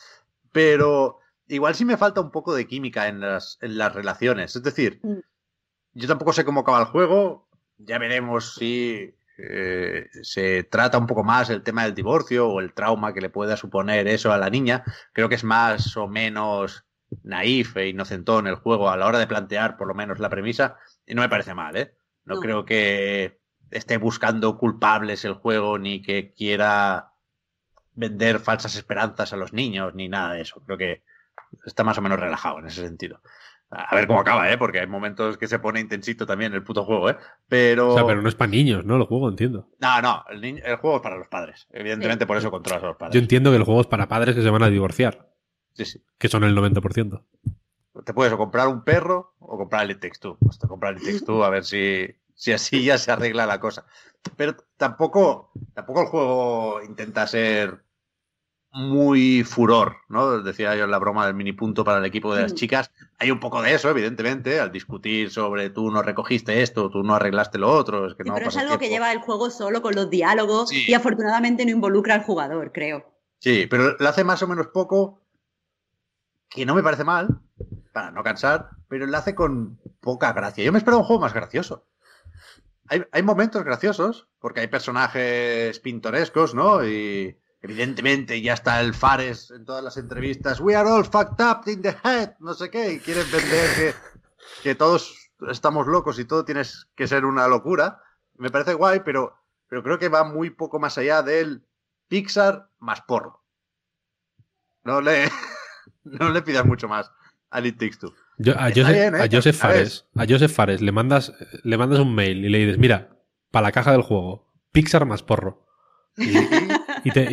[0.52, 4.56] pero igual sí me falta un poco de química en las, en las relaciones.
[4.56, 5.20] Es decir, mm.
[5.94, 7.48] yo tampoco sé cómo acaba el juego,
[7.78, 12.74] ya veremos si eh, se trata un poco más el tema del divorcio o el
[12.74, 14.84] trauma que le pueda suponer eso a la niña.
[15.14, 16.86] Creo que es más o menos
[17.24, 20.78] naif e inocentón el juego a la hora de plantear por lo menos la premisa
[21.08, 21.96] y no me parece mal, ¿eh?
[22.26, 22.40] no.
[22.40, 23.39] creo que
[23.72, 27.14] esté buscando culpables el juego ni que quiera
[27.94, 30.62] vender falsas esperanzas a los niños ni nada de eso.
[30.66, 31.04] Creo que
[31.66, 33.22] está más o menos relajado en ese sentido.
[33.72, 34.58] A ver cómo acaba, ¿eh?
[34.58, 37.18] Porque hay momentos que se pone intensito también el puto juego, ¿eh?
[37.48, 37.90] Pero...
[37.90, 38.96] O sea, pero no es para niños, ¿no?
[38.96, 39.70] El juego, entiendo.
[39.80, 41.68] No, no, el, juego es para los padres.
[41.72, 43.14] Evidentemente por eso controlas a los padres.
[43.14, 45.30] Yo entiendo que el juego es para padres que se van a divorciar.
[45.74, 46.04] Sí, sí.
[46.18, 47.24] Que son el 90%.
[48.06, 50.38] Te puedes o comprar un perro o comprar el Text 2.
[50.40, 52.08] Pues te comprar el Text 2 a ver si,
[52.40, 53.86] si así ya se arregla la cosa.
[54.38, 57.84] Pero tampoco, tampoco el juego intenta ser
[58.72, 60.42] muy furor, ¿no?
[60.42, 62.56] Decía yo en la broma del mini punto para el equipo de las mm.
[62.56, 62.92] chicas.
[63.18, 67.16] Hay un poco de eso, evidentemente, al discutir sobre tú no recogiste esto, tú no
[67.16, 68.08] arreglaste lo otro.
[68.08, 70.94] Es que no pero es algo que lleva el juego solo con los diálogos y
[70.94, 73.04] afortunadamente no involucra al jugador, creo.
[73.40, 75.20] Sí, pero lo hace más o menos poco,
[76.50, 77.42] que no me parece mal,
[77.92, 80.64] para no cansar, pero lo hace con poca gracia.
[80.64, 81.86] Yo me espero un juego más gracioso
[82.90, 86.86] hay, momentos graciosos, porque hay personajes pintorescos, ¿no?
[86.86, 90.60] Y evidentemente ya está el Fares en todas las entrevistas.
[90.60, 93.96] We are all fucked up in the head, no sé qué, y quieren vender
[94.64, 96.64] que, todos estamos locos y todo tiene
[96.96, 98.02] que ser una locura.
[98.36, 99.38] Me parece guay, pero,
[99.68, 101.66] pero creo que va muy poco más allá del
[102.08, 103.44] Pixar más porro.
[104.84, 105.30] No le,
[106.04, 107.12] no le pidas mucho más
[107.52, 107.98] a It Takes
[108.56, 108.70] a,
[109.32, 109.54] Joseph, ¿eh?
[109.54, 113.18] Fares, a Joseph Fares le mandas, le mandas un mail y le dices, mira,
[113.52, 115.66] para la caja del juego, Pixar más porro.
[117.04, 117.28] Y, te,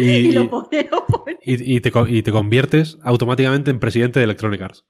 [1.44, 1.80] y,
[2.22, 4.84] te, conviertes automáticamente en presidente de Electronic Arts.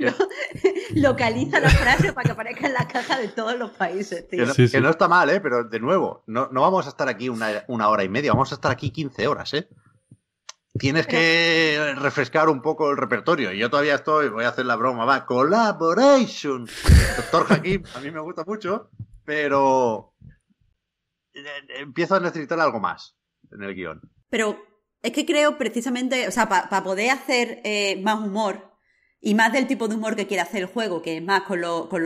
[0.94, 4.44] localiza la frase para que aparezca en la caja de todos los países, tío.
[4.54, 5.40] Que no, está mal, ¿eh?
[5.40, 8.52] Pero de nuevo, no, no vamos a estar aquí una, una, hora y media, vamos
[8.52, 9.68] a estar aquí 15 horas, ¿eh?
[10.78, 13.52] Tienes que refrescar un poco el repertorio.
[13.52, 16.66] Y yo todavía estoy, voy a hacer la broma, va, collaboration.
[17.16, 18.90] Doctor Hakim, a mí me gusta mucho,
[19.24, 20.14] pero
[21.78, 23.16] empiezo a necesitar algo más
[23.50, 24.00] en el guion.
[24.30, 24.58] Pero
[25.02, 28.72] es que creo precisamente, o sea, para poder hacer eh, más humor
[29.20, 31.60] y más del tipo de humor que quiere hacer el juego, que es más con
[31.60, 32.02] los con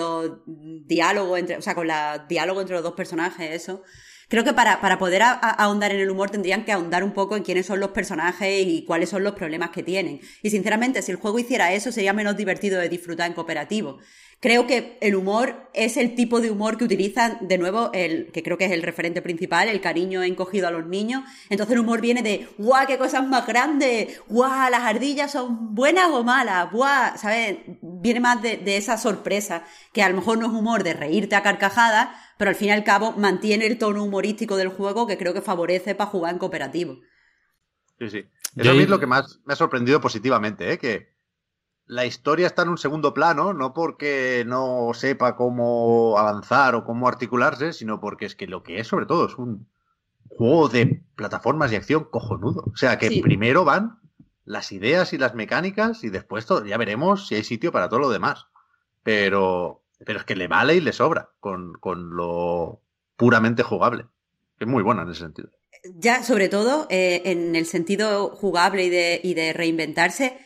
[0.86, 3.82] diálogos entre, o sea, con la diálogo entre los dos personajes, eso.
[4.28, 7.44] Creo que para, para poder ahondar en el humor tendrían que ahondar un poco en
[7.44, 10.20] quiénes son los personajes y cuáles son los problemas que tienen.
[10.42, 13.98] Y sinceramente, si el juego hiciera eso, sería menos divertido de disfrutar en cooperativo.
[14.38, 18.42] Creo que el humor es el tipo de humor que utilizan, de nuevo, el que
[18.42, 21.24] creo que es el referente principal, el cariño encogido a los niños.
[21.48, 24.20] Entonces el humor viene de, ¡guau, qué cosas más grandes!
[24.28, 26.70] ¡guau, las ardillas son buenas o malas!
[26.70, 27.16] ¡guau!
[27.16, 27.58] ¿Sabes?
[27.80, 31.34] Viene más de, de esa sorpresa, que a lo mejor no es humor de reírte
[31.34, 35.16] a carcajadas, pero al fin y al cabo mantiene el tono humorístico del juego que
[35.16, 36.98] creo que favorece para jugar en cooperativo.
[37.98, 38.24] Sí, sí.
[38.56, 40.78] Eso es lo que más me ha sorprendido positivamente, ¿eh?
[40.78, 41.15] que
[41.86, 47.06] la historia está en un segundo plano, no porque no sepa cómo avanzar o cómo
[47.06, 49.68] articularse, sino porque es que lo que es sobre todo es un
[50.28, 52.64] juego de plataformas y acción cojonudo.
[52.72, 54.00] O sea, que primero van
[54.44, 58.10] las ideas y las mecánicas y después ya veremos si hay sitio para todo lo
[58.10, 58.46] demás.
[59.04, 62.80] Pero, pero es que le vale y le sobra con, con lo
[63.16, 64.06] puramente jugable.
[64.58, 65.50] Es muy bueno en ese sentido.
[65.94, 70.36] Ya, sobre todo, eh, en el sentido jugable y de, y de reinventarse,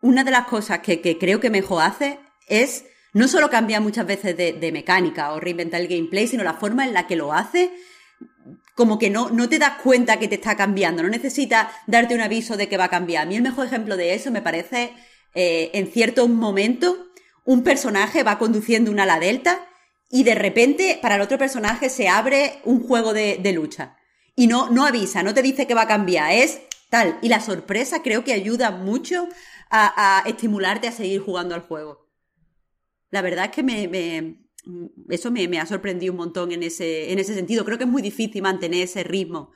[0.00, 4.36] una de las cosas que, creo que mejor hace es no solo cambiar muchas veces
[4.36, 7.70] de, mecánica o reinventar el gameplay, sino la forma en la que lo hace,
[8.74, 12.20] como que no, no te das cuenta que te está cambiando, no necesitas darte un
[12.20, 13.24] aviso de que va a cambiar.
[13.24, 14.92] A mí el mejor ejemplo de eso me parece
[15.34, 17.08] eh, en cierto momento
[17.44, 19.66] un personaje va conduciendo una ala delta
[20.08, 23.96] y de repente para el otro personaje se abre un juego de, de lucha.
[24.36, 27.18] Y no, no avisa, no te dice que va a cambiar, es tal.
[27.22, 29.28] Y la sorpresa creo que ayuda mucho
[29.70, 32.10] a, estimularte a seguir jugando al juego.
[33.10, 34.50] La verdad es que me, me
[35.08, 37.64] eso me, me, ha sorprendido un montón en ese, en ese sentido.
[37.64, 39.52] Creo que es muy difícil mantener ese ritmo.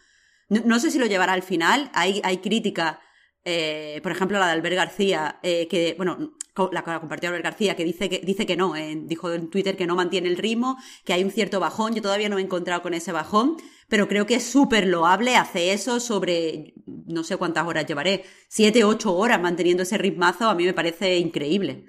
[0.49, 1.91] No, no sé si lo llevará al final.
[1.95, 3.01] Hay, hay crítica,
[3.45, 7.77] eh, por ejemplo, la de Albert García, eh, que, bueno, la, la compartió Albert García,
[7.77, 10.77] que dice que, dice que no, eh, dijo en Twitter que no mantiene el ritmo,
[11.05, 11.95] que hay un cierto bajón.
[11.95, 13.57] Yo todavía no me he encontrado con ese bajón,
[13.89, 18.85] pero creo que es súper loable hacer eso sobre, no sé cuántas horas llevaré, siete,
[18.85, 21.87] ocho horas manteniendo ese ritmazo, a mí me parece increíble.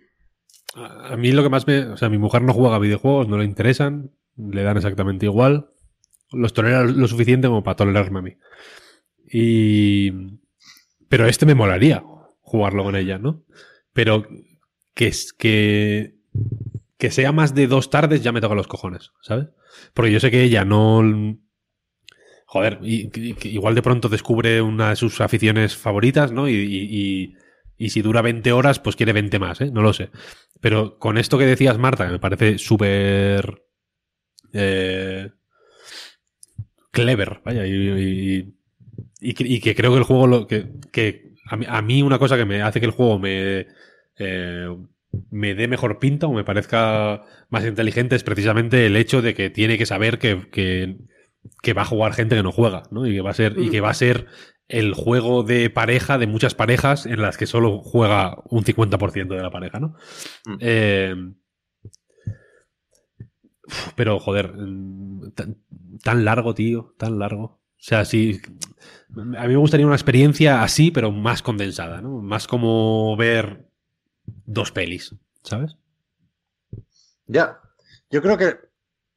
[0.76, 1.86] A mí lo que más me.
[1.86, 5.70] O sea, mi mujer no juega videojuegos, no le interesan, le dan exactamente igual.
[6.32, 8.38] Los tolera lo suficiente como para tolerarme a mí.
[9.32, 10.12] Y.
[11.08, 12.04] Pero este me molaría
[12.42, 13.46] jugarlo con ella, ¿no?
[13.94, 14.28] Pero
[14.96, 16.16] que, que,
[16.98, 19.50] que sea más de dos tardes ya me toca los cojones, ¿sabes?
[19.94, 21.38] Porque yo sé que ella no.
[22.48, 26.48] Joder, igual de pronto descubre una de sus aficiones favoritas, ¿no?
[26.48, 27.36] Y, y,
[27.78, 29.72] y si dura 20 horas, pues quiere 20 más, ¿eh?
[29.72, 30.10] No lo sé.
[30.62, 33.64] Pero con esto que decías, Marta, que me parece súper...
[34.54, 35.30] Eh,
[36.92, 38.56] clever, vaya, y, y,
[39.20, 40.28] y, que creo que el juego...
[40.28, 43.20] Lo, que, que a, mí, a, mí, una cosa que me hace que el juego
[43.20, 43.68] me...
[44.18, 44.68] Eh,
[45.32, 49.50] me dé mejor pinta o me parezca más inteligente es precisamente el hecho de que
[49.50, 50.98] tiene que saber que, que,
[51.62, 53.08] que va a jugar gente que no juega, ¿no?
[53.08, 54.28] Y que va a ser, y que va a ser
[54.68, 59.42] el juego de pareja de muchas parejas en las que solo juega un 50% de
[59.42, 59.96] la pareja, ¿no?
[60.46, 60.58] Mm.
[60.60, 61.16] Eh,
[63.96, 64.54] pero, joder,
[65.34, 65.58] tan,
[66.04, 67.44] tan, largo, tío, tan largo.
[67.44, 68.40] O sea, sí.
[69.16, 72.22] A mí me gustaría una experiencia así, pero más condensada, ¿no?
[72.22, 73.68] Más como ver
[74.46, 75.78] dos pelis, ¿sabes?
[77.28, 77.62] Ya.
[78.10, 78.60] Yo creo que,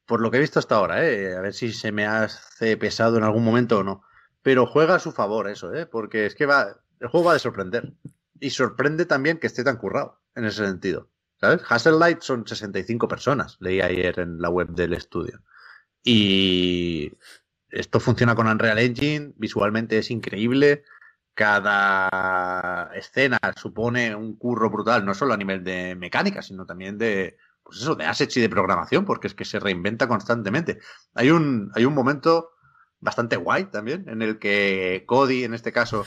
[0.07, 1.37] por lo que he visto hasta ahora, ¿eh?
[1.37, 4.03] a ver si se me hace pesado en algún momento o no
[4.43, 5.85] pero juega a su favor eso, ¿eh?
[5.85, 7.93] Porque es que va, el juego va a sorprender.
[8.41, 11.11] Y sorprende también que esté tan currado, en ese sentido.
[11.41, 11.61] ¿Sabes?
[11.69, 15.43] Hassel Light son 65 personas, leí ayer en la web del estudio.
[16.03, 17.13] Y
[17.69, 20.85] esto funciona con Unreal Engine, visualmente es increíble.
[21.39, 27.37] Cada escena supone un curro brutal, no solo a nivel de mecánica, sino también de,
[27.63, 30.81] pues eso, de assets y de programación, porque es que se reinventa constantemente.
[31.15, 32.51] Hay un, hay un momento
[32.99, 36.05] bastante guay también, en el que Cody, en este caso,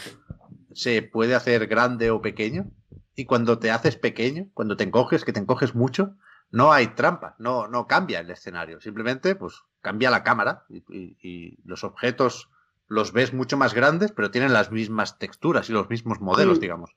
[0.74, 2.70] se puede hacer grande o pequeño.
[3.16, 6.18] Y cuando te haces pequeño, cuando te encoges, que te encoges mucho,
[6.50, 8.82] no hay trampa, no, no cambia el escenario.
[8.82, 12.50] Simplemente, pues, cambia la cámara y, y, y los objetos
[12.92, 16.92] los ves mucho más grandes, pero tienen las mismas texturas y los mismos modelos, digamos.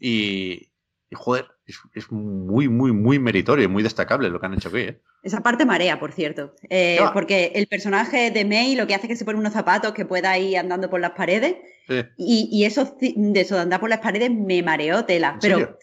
[0.00, 0.70] Y,
[1.10, 4.70] y joder, es, es, muy, muy, muy meritorio y muy destacable lo que han hecho
[4.70, 4.78] aquí.
[4.78, 5.02] ¿eh?
[5.22, 6.54] Esa parte marea, por cierto.
[6.70, 9.92] Eh, porque el personaje de May lo que hace es que se pone unos zapatos
[9.92, 11.56] que pueda ir andando por las paredes.
[11.88, 12.02] Sí.
[12.16, 15.38] Y, y, eso, de eso de andar por las paredes me mareó tela.
[15.42, 15.78] Pero.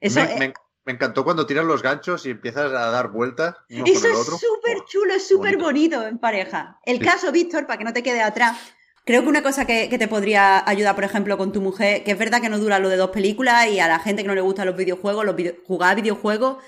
[0.00, 0.52] Eso, me, me,
[0.84, 3.56] me, encantó cuando tiras los ganchos y empiezas a dar vueltas.
[3.70, 5.96] Uno eso es súper chulo, es súper bonito.
[5.96, 6.78] bonito en pareja.
[6.84, 7.04] El sí.
[7.04, 8.58] caso, Víctor, para que no te quede atrás.
[9.04, 12.12] Creo que una cosa que, que, te podría ayudar, por ejemplo, con tu mujer, que
[12.12, 14.34] es verdad que no dura lo de dos películas y a la gente que no
[14.34, 16.58] le gustan los videojuegos, los video, jugar videojuegos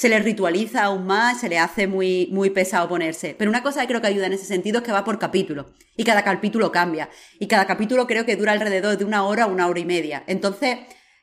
[0.00, 3.34] se le ritualiza aún más, se le hace muy, muy pesado ponerse.
[3.38, 5.74] Pero una cosa que creo que ayuda en ese sentido es que va por capítulo.
[5.94, 7.10] Y cada capítulo cambia.
[7.38, 10.24] Y cada capítulo creo que dura alrededor de una hora o una hora y media.
[10.26, 10.78] Entonces,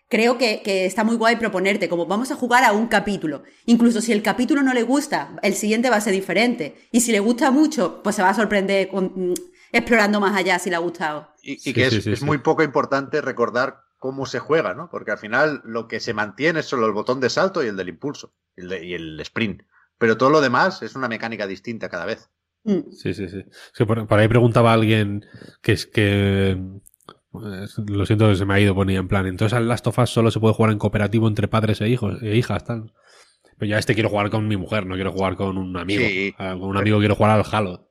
[0.09, 3.43] creo que, que, está muy guay proponerte, como vamos a jugar a un capítulo.
[3.65, 6.87] Incluso si el capítulo no le gusta, el siguiente va a ser diferente.
[6.91, 9.33] Y si le gusta mucho, pues se va a sorprender con,
[9.71, 11.29] explorando más allá si le ha gustado.
[11.41, 14.89] Y, y que sí, es, sí, es muy poco importante recordar cómo se juega, ¿no?
[14.89, 17.77] Porque al final lo que se mantiene es solo el botón de salto y el
[17.77, 19.63] del impulso y el, de, y el sprint.
[19.97, 22.29] Pero todo lo demás es una mecánica distinta cada vez.
[22.63, 22.91] Mm.
[22.91, 23.43] Sí, sí, sí.
[23.47, 25.25] Es que por, por, ahí preguntaba alguien
[25.61, 26.57] que es que.
[27.40, 29.25] Lo siento que se me ha ido, ponía en plan.
[29.25, 32.22] Entonces al Last of Us solo se puede jugar en cooperativo entre padres e hijos
[32.22, 32.93] e hijas, tal.
[33.57, 36.03] Pero ya este quiero jugar con mi mujer, no quiero jugar con un amigo.
[36.06, 36.33] Sí.
[36.38, 37.90] Con un amigo quiero jugar al Halo.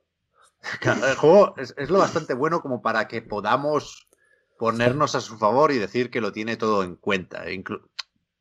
[0.83, 4.07] El juego es, es lo bastante bueno como para que podamos
[4.57, 7.51] ponernos a su favor y decir que lo tiene todo en cuenta.
[7.51, 7.81] Inclu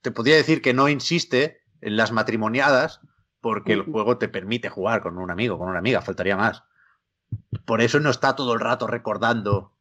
[0.07, 3.01] te podría decir que no insiste en las matrimoniadas
[3.41, 6.63] porque el juego te permite jugar con un amigo, con una amiga, faltaría más.
[7.65, 9.73] Por eso no está todo el rato recordando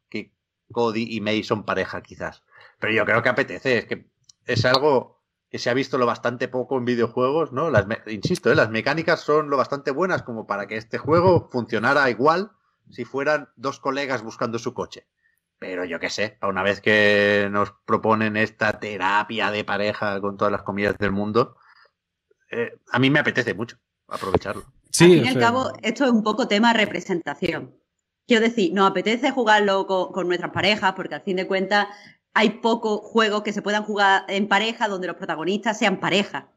[0.72, 2.42] Cody y May son pareja, quizás.
[2.78, 4.10] Pero yo creo que apetece, es que
[4.44, 5.16] es algo
[5.48, 7.70] que se ha visto lo bastante poco en videojuegos, ¿no?
[7.70, 8.54] Las, insisto, ¿eh?
[8.54, 12.50] las mecánicas son lo bastante buenas como para que este juego funcionara igual
[12.90, 15.06] si fueran dos colegas buscando su coche
[15.58, 20.36] Pero yo qué sé, a una vez que nos proponen esta terapia de pareja con
[20.36, 21.56] todas las comidas del mundo,
[22.50, 23.78] eh, a mí me apetece mucho
[24.08, 24.64] aprovecharlo.
[24.90, 27.76] Sí, al fin y al cabo, esto es un poco tema de representación.
[28.26, 31.86] Quiero decir, nos apetece jugarlo con, con, nuestras parejas porque al fin de cuentas
[32.34, 36.50] hay pocos juegos que se puedan jugar en pareja donde los protagonistas sean pareja.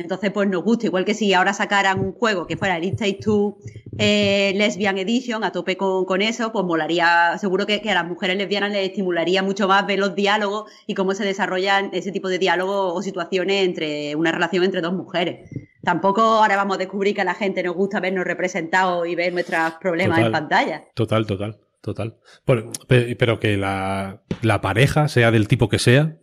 [0.00, 2.98] Entonces, pues nos gusta, igual que si ahora sacaran un juego que fuera el It
[2.98, 3.58] Take Two
[3.98, 8.72] eh, Lesbian Edition, a tope con, eso, pues molaría, seguro que, a las mujeres lesbianas
[8.72, 12.92] les estimularía mucho más ver los diálogos y cómo se desarrollan ese tipo de diálogos
[12.96, 15.50] o situaciones entre una relación entre dos mujeres.
[15.82, 19.32] Tampoco ahora vamos a descubrir que a la gente nos gusta vernos representados y ver
[19.32, 20.84] nuestros problemas en pantalla.
[20.94, 22.18] Total, total, total.
[22.44, 26.18] Pero, que la, la pareja, sea del tipo que sea,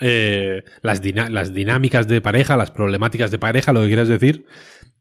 [0.00, 4.46] eh, las, las, dinámicas de pareja, las problemáticas de pareja, lo que quieras decir,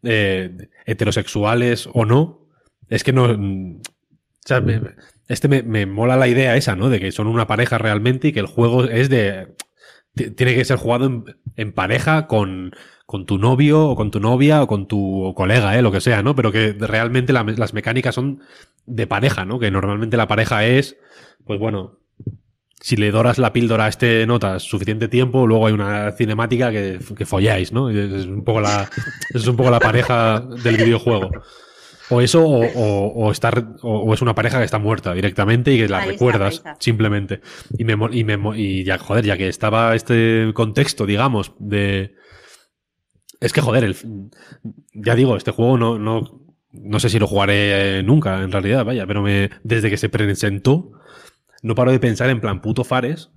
[0.03, 2.47] eh, heterosexuales o no,
[2.89, 3.25] es que no...
[3.25, 4.63] O sea,
[5.27, 6.89] este me, me, mola la idea esa, ¿no?
[6.89, 9.55] De que son una pareja realmente y que el juego es de...
[10.13, 11.25] Tiene que ser jugado en,
[11.57, 12.71] en pareja con,
[13.05, 15.81] con, tu novio o con tu novia o con tu colega, ¿eh?
[15.81, 16.35] Lo que sea, ¿no?
[16.35, 18.41] Pero que realmente las mecánicas son
[18.85, 19.59] de pareja, ¿no?
[19.59, 20.97] Que normalmente la pareja es,
[21.45, 21.99] pues bueno,
[22.81, 26.99] si le doras la píldora a este notas suficiente tiempo, luego hay una cinemática que,
[27.17, 27.89] que folláis, ¿no?
[27.89, 28.89] Es un poco la,
[29.33, 31.31] es un poco la pareja del videojuego.
[32.09, 35.87] O eso, o, o, estar, o, es una pareja que está muerta directamente y que
[35.87, 37.41] la recuerdas simplemente.
[37.77, 42.13] Y me, y me, y ya, joder, ya que estaba este contexto, digamos, de.
[43.45, 43.95] Es que, joder, el,
[44.93, 46.41] ya digo, este juego no, no,
[46.71, 50.91] no sé si lo jugaré nunca, en realidad, vaya, pero me, desde que se presentó,
[51.61, 53.29] no paro de pensar en plan puto Fares,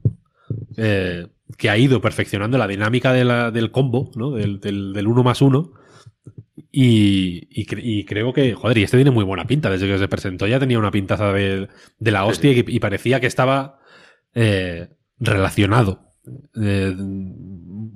[0.79, 1.27] eh,
[1.59, 4.31] que ha ido perfeccionando la dinámica del combo, ¿no?
[4.31, 5.73] Del, del, uno más uno.
[6.71, 9.69] Y, creo que, joder, y este tiene muy buena pinta.
[9.69, 13.81] Desde que se presentó ya tenía una pintaza de, la hostia y, parecía que estaba
[14.35, 14.89] eh,
[15.19, 16.15] relacionado.
[16.61, 16.95] Eh,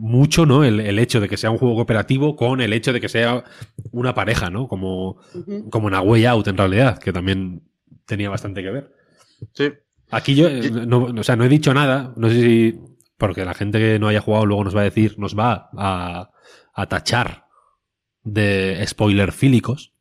[0.03, 0.65] mucho, ¿no?
[0.65, 3.45] El, hecho de que sea un juego cooperativo con el hecho de que sea
[3.93, 4.67] una pareja, ¿no?
[4.67, 5.21] Como,
[5.71, 7.63] como en A Way Out, en realidad, que también
[8.05, 8.93] tenía bastante que ver.
[9.55, 9.71] Sí,
[10.11, 12.81] Aquí yo, eh, no, o sea, no he dicho nada, no sé si,
[13.17, 16.33] porque la gente que no haya jugado luego nos va a decir, nos va a,
[16.75, 17.47] a tachar
[18.25, 19.95] de spoiler fílicos,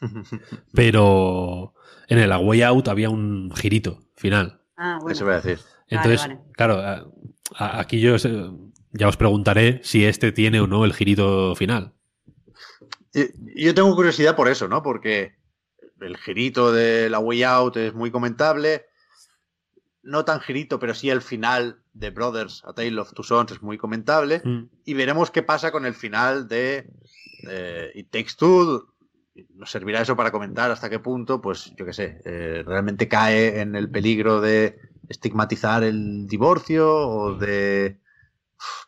[0.74, 1.74] pero
[2.08, 4.60] en el A Way Out había un girito final.
[4.76, 5.12] Ah, bueno.
[5.12, 5.60] Eso voy a decir.
[5.88, 7.14] Entonces, claro,
[7.56, 8.16] aquí yo
[8.94, 11.92] ya os preguntaré si este tiene o no el girito final.
[13.54, 14.82] Yo tengo curiosidad por eso, ¿no?
[14.82, 15.36] Porque
[16.00, 18.86] el girito de la Way Out es muy comentable
[20.04, 23.62] no tan girito, pero sí el final de Brothers, A Tale of Two Sons es
[23.62, 24.42] muy comentable.
[24.44, 24.68] Mm.
[24.84, 26.90] Y veremos qué pasa con el final de
[27.48, 28.86] eh, It Takes Two.
[29.54, 33.60] Nos servirá eso para comentar hasta qué punto, pues yo qué sé, eh, realmente cae
[33.60, 37.98] en el peligro de estigmatizar el divorcio o de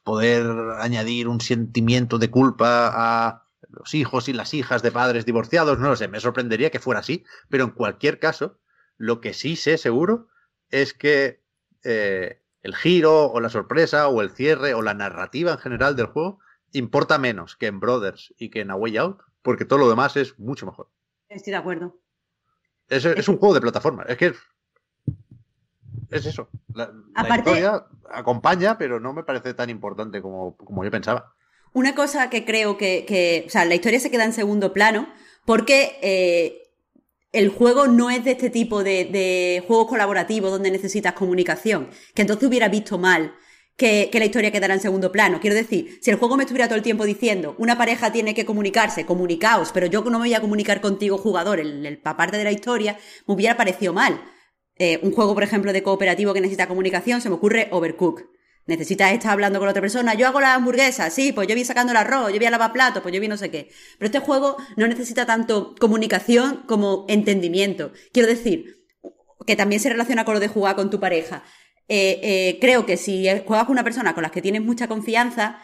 [0.05, 0.47] poder
[0.79, 5.79] añadir un sentimiento de culpa a los hijos y las hijas de padres divorciados.
[5.79, 8.59] No lo sé, me sorprendería que fuera así, pero en cualquier caso,
[8.97, 10.29] lo que sí sé seguro
[10.71, 11.43] es que
[11.85, 16.07] eh, el giro o la sorpresa o el cierre o la narrativa en general del
[16.07, 16.41] juego
[16.73, 20.17] importa menos que en Brothers y que en A Way Out, porque todo lo demás
[20.17, 20.91] es mucho mejor.
[21.29, 22.01] Estoy de acuerdo.
[22.89, 24.05] Es, un juego de plataforma.
[24.05, 24.35] Es que
[26.11, 26.49] es eso.
[26.75, 26.91] La,
[27.37, 31.35] historia acompaña, pero no me parece tan importante como, como yo pensaba.
[31.73, 35.09] Una cosa que creo que, que, O sea, la historia se queda en segundo plano
[35.45, 36.73] porque eh,
[37.33, 42.23] el juego no es de este tipo de, de juegos colaborativos donde necesitas comunicación, que
[42.23, 43.35] entonces hubiera visto mal
[43.77, 45.41] que, la historia quedara en segundo plano.
[45.41, 48.47] Quiero decir, si el juego me estuviera todo el tiempo diciendo, una pareja tiene que
[48.47, 52.45] comunicarse, comunicaos, pero yo no me voy a comunicar contigo, jugador, el, la parte de
[52.45, 54.21] la historia, me hubiera parecido mal.
[54.79, 58.25] Eh, un juego, por ejemplo, de cooperativo que necesita comunicación, se me ocurre Overcook.
[58.67, 60.15] Necesitas estar hablando con otra persona.
[60.15, 62.73] Yo hago la hamburguesa, sí, pues yo vi sacando el arroz, yo vi a lavar
[62.73, 63.71] platos, pues yo vi no sé qué.
[63.99, 67.93] Pero este juego no necesita tanto comunicación como entendimiento.
[68.13, 68.85] Quiero decir,
[69.47, 71.45] que también se relaciona con lo de jugar con tu pareja.
[71.89, 75.61] Eh, eh, creo que si juegas con una persona con la que tienes mucha confianza,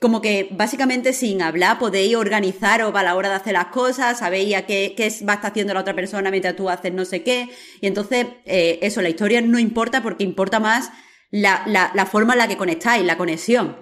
[0.00, 4.54] como que básicamente sin hablar podéis organizaros a la hora de hacer las cosas, sabéis
[4.54, 7.22] a qué, qué va a estar haciendo la otra persona mientras tú haces no sé
[7.22, 7.48] qué.
[7.80, 10.90] Y entonces, eh, eso, la historia no importa porque importa más
[11.30, 13.76] la, la, la forma en la que conectáis, la conexión.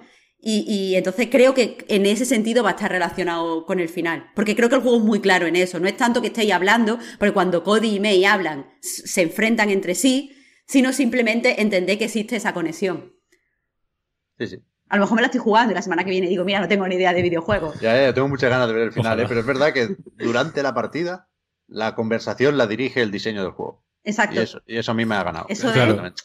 [0.45, 4.29] Y, y, entonces creo que en ese sentido va a estar relacionado con el final.
[4.35, 5.79] Porque creo que el juego es muy claro en eso.
[5.79, 9.95] No es tanto que estéis hablando, porque cuando Cody y May hablan, se enfrentan entre
[9.95, 10.35] sí,
[10.67, 13.13] sino simplemente entender que existe esa conexión.
[14.37, 14.57] Sí, sí.
[14.93, 16.67] A lo mejor me la estoy jugando y la semana que viene digo, mira, no
[16.67, 17.73] tengo ni idea de videojuego.
[17.81, 19.25] Ya, ya, tengo muchas ganas de ver el final, ¿eh?
[19.27, 21.29] pero es verdad que durante la partida
[21.67, 23.83] la conversación la dirige el diseño del juego.
[24.03, 24.35] Exacto.
[24.35, 25.47] Y eso, y eso a mí me ha ganado.
[25.49, 25.75] Eso es.
[25.75, 26.21] Exactamente.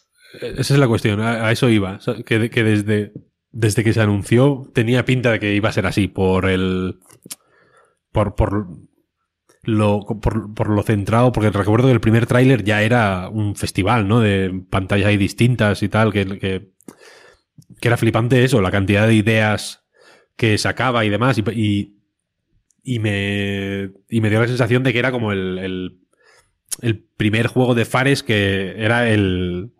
[0.58, 1.98] Esa es la cuestión, a, a eso iba.
[2.26, 3.14] Que, que desde,
[3.52, 6.98] desde que se anunció tenía pinta de que iba a ser así, por el.
[8.12, 8.66] Por, por,
[9.62, 14.08] lo, por, por lo centrado, porque recuerdo que el primer tráiler ya era un festival,
[14.08, 14.20] ¿no?
[14.20, 16.72] De pantallas ahí distintas y tal, que, que,
[17.80, 19.84] que era flipante eso, la cantidad de ideas
[20.36, 21.96] que sacaba y demás, y, y,
[22.82, 25.98] y me, y me dio la sensación de que era como el, el,
[26.82, 29.72] el primer juego de Fares que era el,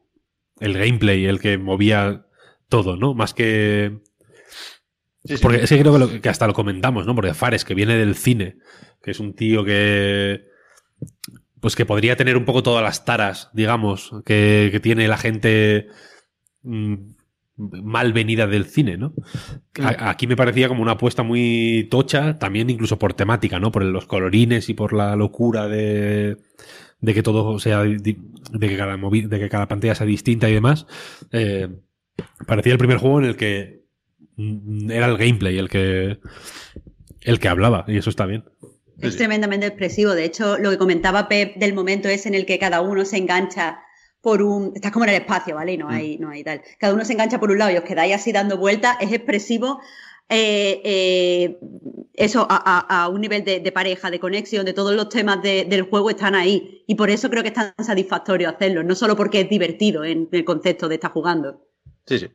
[0.60, 2.26] el gameplay, el que movía
[2.68, 3.14] todo, ¿no?
[3.14, 4.00] Más que...
[5.24, 5.42] Sí, sí.
[5.42, 7.14] Porque es que creo que, lo- que hasta lo comentamos, ¿no?
[7.14, 8.56] Porque Fares, que viene del cine,
[9.02, 10.46] que es un tío que...
[11.60, 15.88] Pues que podría tener un poco todas las taras, digamos, que, que tiene la gente
[16.62, 16.94] mm,
[17.58, 19.12] mal venida del cine, ¿no?
[19.82, 23.72] A- aquí me parecía como una apuesta muy tocha, también incluso por temática, ¿no?
[23.72, 26.36] Por los colorines y por la locura de,
[27.00, 27.98] de que todo sea, de
[28.60, 30.86] que cada movi- de que cada pantalla sea distinta y demás.
[31.32, 31.68] Eh,
[32.46, 33.82] parecía el primer juego en el que
[34.36, 36.18] mm, era el gameplay el que
[37.22, 38.44] el que hablaba y eso está bien.
[39.00, 40.12] Es tremendamente expresivo.
[40.12, 43.16] De hecho, lo que comentaba Pep del momento es en el que cada uno se
[43.18, 43.80] engancha
[44.28, 44.72] por un.
[44.74, 45.72] Estás como en el espacio, ¿vale?
[45.72, 46.60] Y no hay, no hay tal.
[46.78, 48.96] Cada uno se engancha por un lado y os quedáis así dando vueltas.
[49.00, 49.80] Es expresivo.
[50.30, 51.58] eh, eh,
[52.12, 52.56] eso a,
[52.90, 55.82] a- a un nivel de, de pareja, de conexión, de todos los temas de- del
[55.82, 56.84] juego están ahí.
[56.86, 58.82] Y por eso creo que es tan satisfactorio hacerlo.
[58.82, 61.64] No solo porque es divertido en el concepto de estar jugando.
[62.06, 62.28] Sí, sí.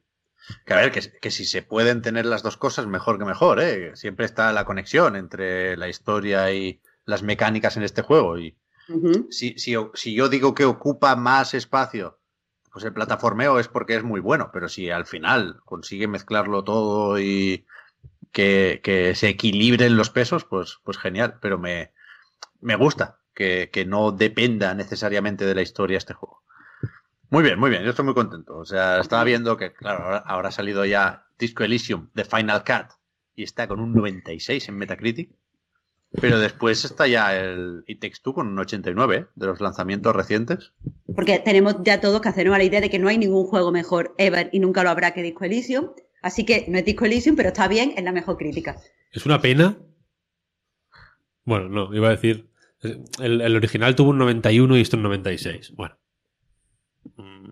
[0.66, 3.62] Que a ver, que, que si se pueden tener las dos cosas, mejor que mejor,
[3.62, 3.92] ¿eh?
[3.96, 8.40] Siempre está la conexión entre la historia y las mecánicas en este juego.
[8.40, 8.58] Y
[9.30, 12.20] Si, si yo digo que ocupa más espacio,
[12.74, 17.20] pues el plataformeo es porque es muy bueno, pero si al final consigue mezclarlo todo
[17.20, 17.66] y
[18.32, 21.38] que, que se equilibren los pesos, pues, pues genial.
[21.40, 21.92] Pero me,
[22.60, 26.42] me gusta que, que no dependa necesariamente de la historia este juego.
[27.30, 28.58] Muy bien, muy bien, yo estoy muy contento.
[28.58, 32.64] O sea, estaba viendo que, claro, ahora, ahora ha salido ya Disco Elysium de Final
[32.64, 32.92] Cut
[33.36, 35.32] y está con un 96 en Metacritic.
[36.22, 39.26] Pero después está ya el It Takes Two con un 89 ¿eh?
[39.36, 40.72] de los lanzamientos recientes.
[41.16, 43.72] Porque tenemos ya todos que hacernos a la idea de que no hay ningún juego
[43.72, 45.90] mejor ever y nunca lo habrá que Disco Elysium.
[46.22, 48.78] Así que no es Disco Elysium, pero está bien, es la mejor crítica.
[49.12, 49.78] Es una pena.
[51.46, 52.50] Bueno, no, iba a decir.
[53.20, 55.74] El, el original tuvo un 91 y esto un 96.
[55.76, 55.98] Bueno.
[57.16, 57.50] Mm.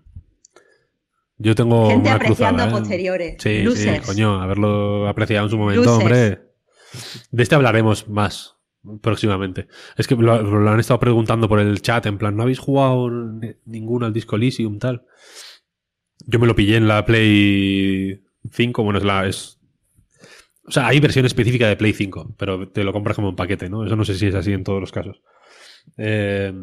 [1.38, 2.80] Yo tengo Gente una apreciando cruzada, ¿eh?
[2.80, 3.35] posteriores.
[3.40, 6.03] Sí, sí, coño, haberlo apreciado en su momento, Losers.
[6.03, 6.50] hombre.
[7.31, 8.57] De este hablaremos más
[9.01, 9.67] próximamente.
[9.97, 13.09] Es que lo, lo han estado preguntando por el chat, en plan, ¿no habéis jugado
[13.09, 15.05] ni- ninguno al Disco Elysium tal?
[16.25, 19.27] Yo me lo pillé en la Play 5, bueno, es la...
[19.27, 19.59] Es,
[20.65, 23.69] o sea, hay versión específica de Play 5, pero te lo compras como un paquete,
[23.69, 23.85] ¿no?
[23.85, 25.21] Eso no sé si es así en todos los casos.
[25.97, 26.53] Eh,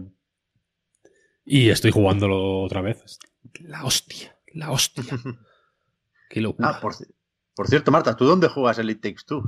[1.45, 3.19] y estoy jugándolo otra vez.
[3.61, 5.05] La hostia, la hostia.
[6.31, 6.69] Qué locura.
[6.71, 6.95] Ah, por,
[7.55, 9.43] por cierto, Marta, ¿tú dónde juegas el It Takes Two?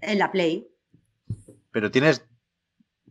[0.00, 0.68] En la Play.
[1.70, 2.24] Pero tienes...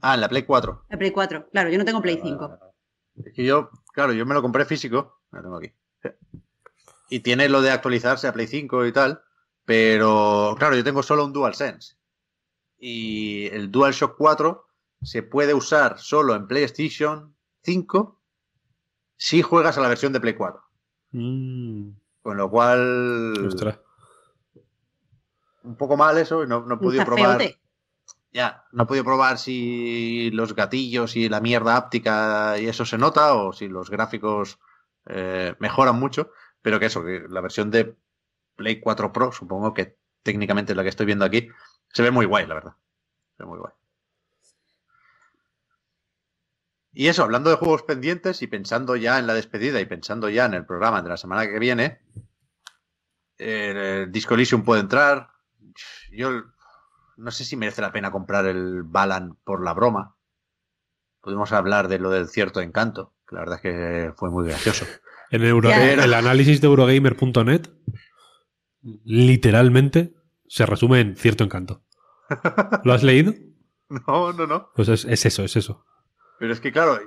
[0.01, 0.85] Ah, en la Play 4.
[0.89, 1.49] La Play 4.
[1.51, 2.59] Claro, yo no tengo Play 5.
[3.25, 5.21] Es que yo, claro, yo me lo compré físico.
[5.31, 5.73] Lo tengo aquí.
[7.09, 9.21] Y tiene lo de actualizarse a Play 5 y tal.
[9.65, 11.95] Pero, claro, yo tengo solo un DualSense.
[12.77, 14.65] Y el DualShock 4
[15.01, 18.21] se puede usar solo en PlayStation 5
[19.17, 20.61] si juegas a la versión de Play 4.
[21.11, 21.89] Mm,
[22.21, 23.79] Con lo cual, ostras.
[25.67, 26.45] Un poco mal eso.
[26.45, 27.37] No, no he podido probar.
[27.37, 27.59] feote.
[28.31, 32.97] Ya, no he podido probar si los gatillos y la mierda áptica y eso se
[32.97, 34.59] nota o si los gráficos
[35.05, 36.31] eh, mejoran mucho,
[36.61, 37.95] pero que eso, que la versión de
[38.55, 41.47] Play 4 Pro, supongo que técnicamente es la que estoy viendo aquí,
[41.93, 42.75] se ve muy guay, la verdad.
[43.37, 43.73] Se ve muy guay.
[46.91, 50.45] Y eso, hablando de juegos pendientes y pensando ya en la despedida y pensando ya
[50.45, 51.99] en el programa de la semana que viene,
[53.37, 55.29] el Disco Elysium puede entrar.
[56.11, 56.43] Yo
[57.17, 60.15] no sé si merece la pena comprar el Balan por la broma.
[61.21, 64.85] Podemos hablar de lo del cierto encanto, que la verdad es que fue muy gracioso.
[65.29, 65.91] En Euro- Ya.
[65.91, 67.67] el análisis de Eurogamer.net
[69.03, 70.13] literalmente
[70.47, 71.83] se resume en cierto encanto.
[72.83, 73.33] ¿Lo has leído?
[73.89, 74.69] No, no, no.
[74.75, 75.85] Pues es, es eso, es eso.
[76.39, 76.99] Pero es que, claro,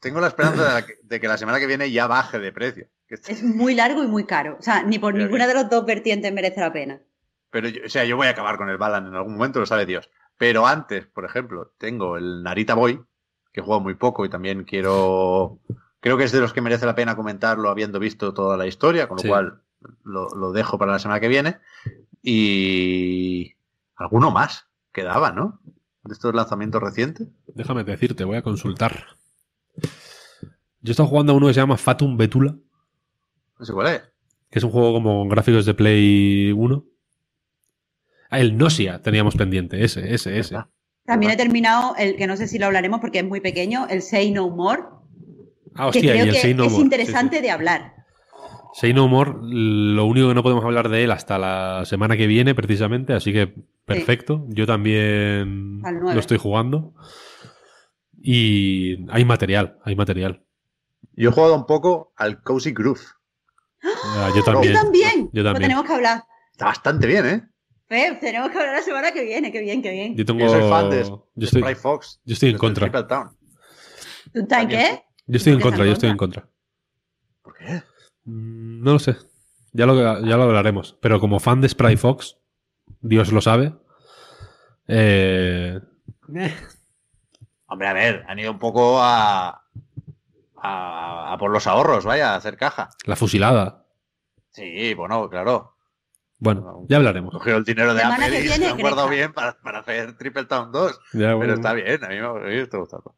[0.00, 2.52] tengo la esperanza de, la que, de que la semana que viene ya baje de
[2.52, 2.88] precio.
[3.08, 4.56] Es muy largo y muy caro.
[4.58, 7.00] O sea, ni por ninguna de las dos vertientes merece la pena.
[7.50, 9.66] Pero, yo- o sea, yo voy a acabar con el Balan en algún momento, lo
[9.66, 10.10] sabe Dios.
[10.36, 13.00] Pero antes, por ejemplo, tengo el Narita Boy,
[13.52, 15.58] que juego muy poco y también quiero.
[16.00, 19.08] Creo que es de los que merece la pena comentarlo habiendo visto toda la historia,
[19.08, 19.28] con lo Sí.
[19.28, 19.62] cual
[20.04, 21.58] lo, lo dejo para la semana que viene.
[22.22, 23.54] Y.
[23.96, 25.60] Alguno más quedaba, ¿no?
[26.04, 27.26] De estos lanzamientos recientes.
[27.48, 29.06] Déjame decirte, voy a consultar.
[29.82, 32.54] Yo he estado jugando a uno que se llama Fatum Betula,
[33.58, 34.02] No sé cuál es.
[34.50, 36.84] que es un juego como con gráficos de Play 1.
[38.30, 40.56] Ah, el Nosia teníamos pendiente, ese, ese, ese.
[41.04, 44.02] También he terminado el que no sé si lo hablaremos porque es muy pequeño, el
[44.02, 44.82] Say No More,
[45.74, 46.82] Ah, que hostia, creo y el que Say No es More.
[46.84, 47.42] interesante Sí, sí.
[47.46, 47.94] de hablar.
[48.74, 52.26] Say No More, lo único que no podemos hablar de él hasta la semana que
[52.26, 53.54] viene, precisamente, así que
[53.86, 54.44] perfecto.
[54.48, 56.94] Yo también lo estoy jugando.
[58.20, 60.42] Y hay material, hay material.
[61.14, 63.00] Yo he jugado un poco al Cozy Groove.
[63.82, 64.74] Ah, yo también.
[64.74, 65.30] Yo también.
[65.32, 65.62] Yo Lo también.
[65.70, 66.24] tenemos que hablar.
[66.52, 67.48] Está bastante bien, ¿eh?
[67.88, 69.50] Pep, tenemos que hablar la semana que viene.
[69.50, 70.14] Qué bien, qué bien.
[70.16, 70.40] Yo tengo.
[70.40, 72.20] Yo soy fan de, yo de estoy, Fox.
[72.24, 72.90] yo estoy en contra.
[74.32, 75.02] ¿Tú estás en qué?
[75.26, 76.48] Yo estoy en ¿Por qué contra, yo estoy en contra.
[77.42, 77.82] ¿Por qué?
[78.24, 79.16] Mm, No lo sé.
[79.72, 80.96] Ya lo, ya lo hablaremos.
[81.00, 82.36] Pero como fan de Spry Fox,
[83.00, 83.74] Dios lo sabe.
[84.86, 85.80] eh,
[87.66, 89.62] Hombre, a ver, han ido un poco a,
[90.56, 92.88] a, a por los ahorros, vaya, a hacer caja.
[93.04, 93.86] la fusilada.
[94.50, 95.76] Sí, bueno, claro.
[96.40, 97.32] Bueno, ya hablaremos.
[97.34, 100.16] Cogió el dinero de Apple que y se lo han guardado bien para, para hacer
[100.16, 101.00] Triple Town 2.
[101.14, 103.16] Ya, Pero está bien, a mí me, a mí me está gustando.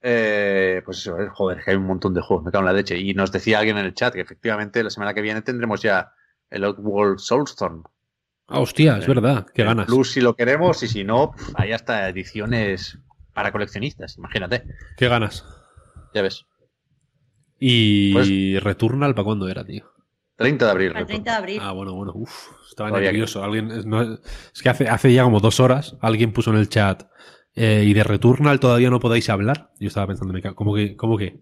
[0.00, 2.72] Eh, pues eso, eh, joder, que hay un montón de juegos, me cago en la
[2.72, 2.98] leche.
[2.98, 6.12] Y nos decía alguien en el chat que efectivamente la semana que viene tendremos ya
[6.50, 7.82] el Outworld Soulstorm.
[8.46, 9.46] Ah, hostia, es verdad.
[9.52, 9.86] Qué El ganas.
[9.86, 12.98] Plus si lo queremos y si no, hay hasta ediciones
[13.34, 14.64] para coleccionistas, imagínate.
[14.96, 15.44] Qué ganas.
[16.14, 16.46] Ya ves.
[17.58, 19.90] Y Pues- Returnal, ¿para cuándo era, tío?
[20.38, 20.88] 30 de abril.
[20.92, 21.60] Para el 30 de abril.
[21.62, 22.12] Ah, bueno, bueno.
[22.14, 23.42] Uf, estaba Todavía nervioso.
[23.42, 26.68] Alguien, es, no- es que hace, hace ya como dos horas alguien puso en el
[26.68, 27.02] chat
[27.54, 29.72] eh, y de Returnal todavía no podéis hablar.
[29.80, 31.40] Yo estaba pensando, me ¿cómo que, cómo que,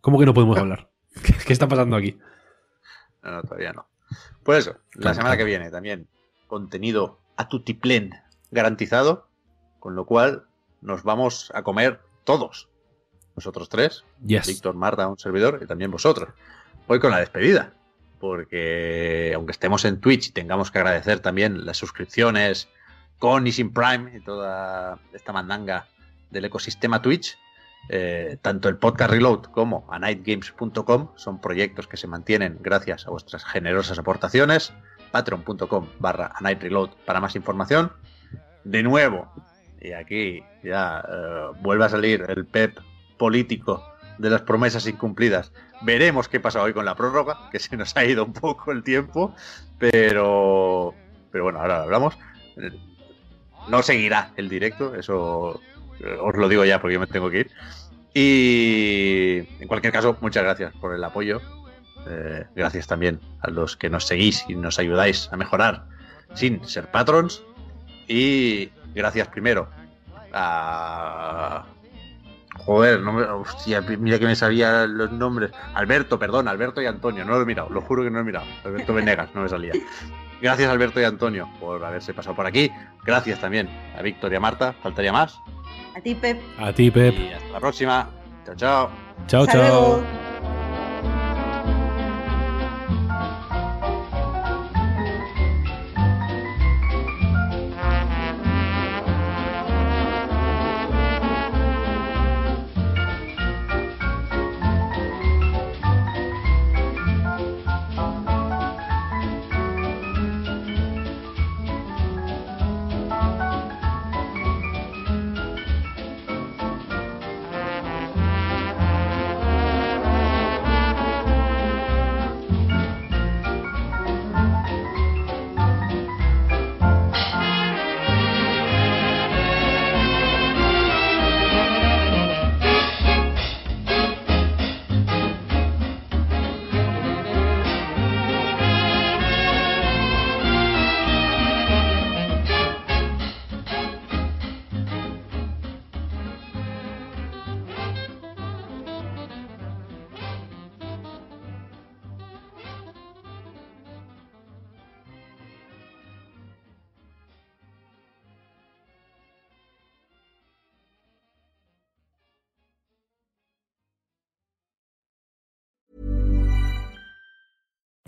[0.00, 0.88] cómo que no podemos hablar?
[1.22, 2.18] ¿Qué, qué está pasando aquí?
[3.22, 3.86] No, no, todavía no.
[4.42, 6.08] Pues eso, la semana que viene también
[6.48, 8.12] contenido a tutiplen
[8.50, 9.28] garantizado,
[9.78, 10.44] con lo cual
[10.80, 12.68] nos vamos a comer todos.
[13.36, 14.46] Nosotros tres, Yes.
[14.46, 16.30] Víctor, Marta, un servidor y también vosotros.
[16.88, 17.72] Hoy con la despedida,
[18.22, 22.68] porque aunque estemos en Twitch y tengamos que agradecer también las suscripciones
[23.18, 25.88] con y sin Prime y toda esta mandanga
[26.30, 27.36] del ecosistema Twitch,
[27.88, 33.10] eh, tanto el podcast Reload como a nightgames.com son proyectos que se mantienen gracias a
[33.10, 34.72] vuestras generosas aportaciones.
[35.10, 37.90] Patreon.com barra a reload para más información.
[38.62, 39.32] De nuevo,
[39.80, 42.78] y aquí ya eh, vuelve a salir el PEP
[43.18, 43.91] político
[44.22, 45.52] de las promesas incumplidas.
[45.82, 48.84] Veremos qué pasa hoy con la prórroga, que se nos ha ido un poco el
[48.84, 49.34] tiempo,
[49.78, 50.94] pero,
[51.32, 52.16] pero bueno, ahora hablamos.
[53.68, 55.60] No seguirá el directo, eso
[56.00, 57.50] eh, os lo digo ya porque me tengo que ir.
[58.14, 61.40] Y en cualquier caso, muchas gracias por el apoyo.
[62.06, 65.84] Eh, gracias también a los que nos seguís y nos ayudáis a mejorar
[66.34, 67.42] sin ser patrons.
[68.06, 69.68] Y gracias primero
[70.32, 71.66] a.
[72.58, 73.22] Joder, no me...
[73.22, 75.50] hostia, mira que me sabía los nombres.
[75.74, 77.24] Alberto, perdón, Alberto y Antonio.
[77.24, 78.46] No lo he mirado, lo juro que no lo he mirado.
[78.64, 79.72] Alberto Venegas, no me salía.
[80.40, 82.70] Gracias Alberto y Antonio por haberse pasado por aquí.
[83.04, 84.74] Gracias también a Víctor y a Marta.
[84.82, 85.38] Faltaría más.
[85.96, 86.40] A ti, Pep.
[86.58, 87.14] A ti, Pep.
[87.18, 88.10] Y hasta la próxima.
[88.44, 88.90] Chao, chao.
[89.26, 90.31] Chao, Hasta chao.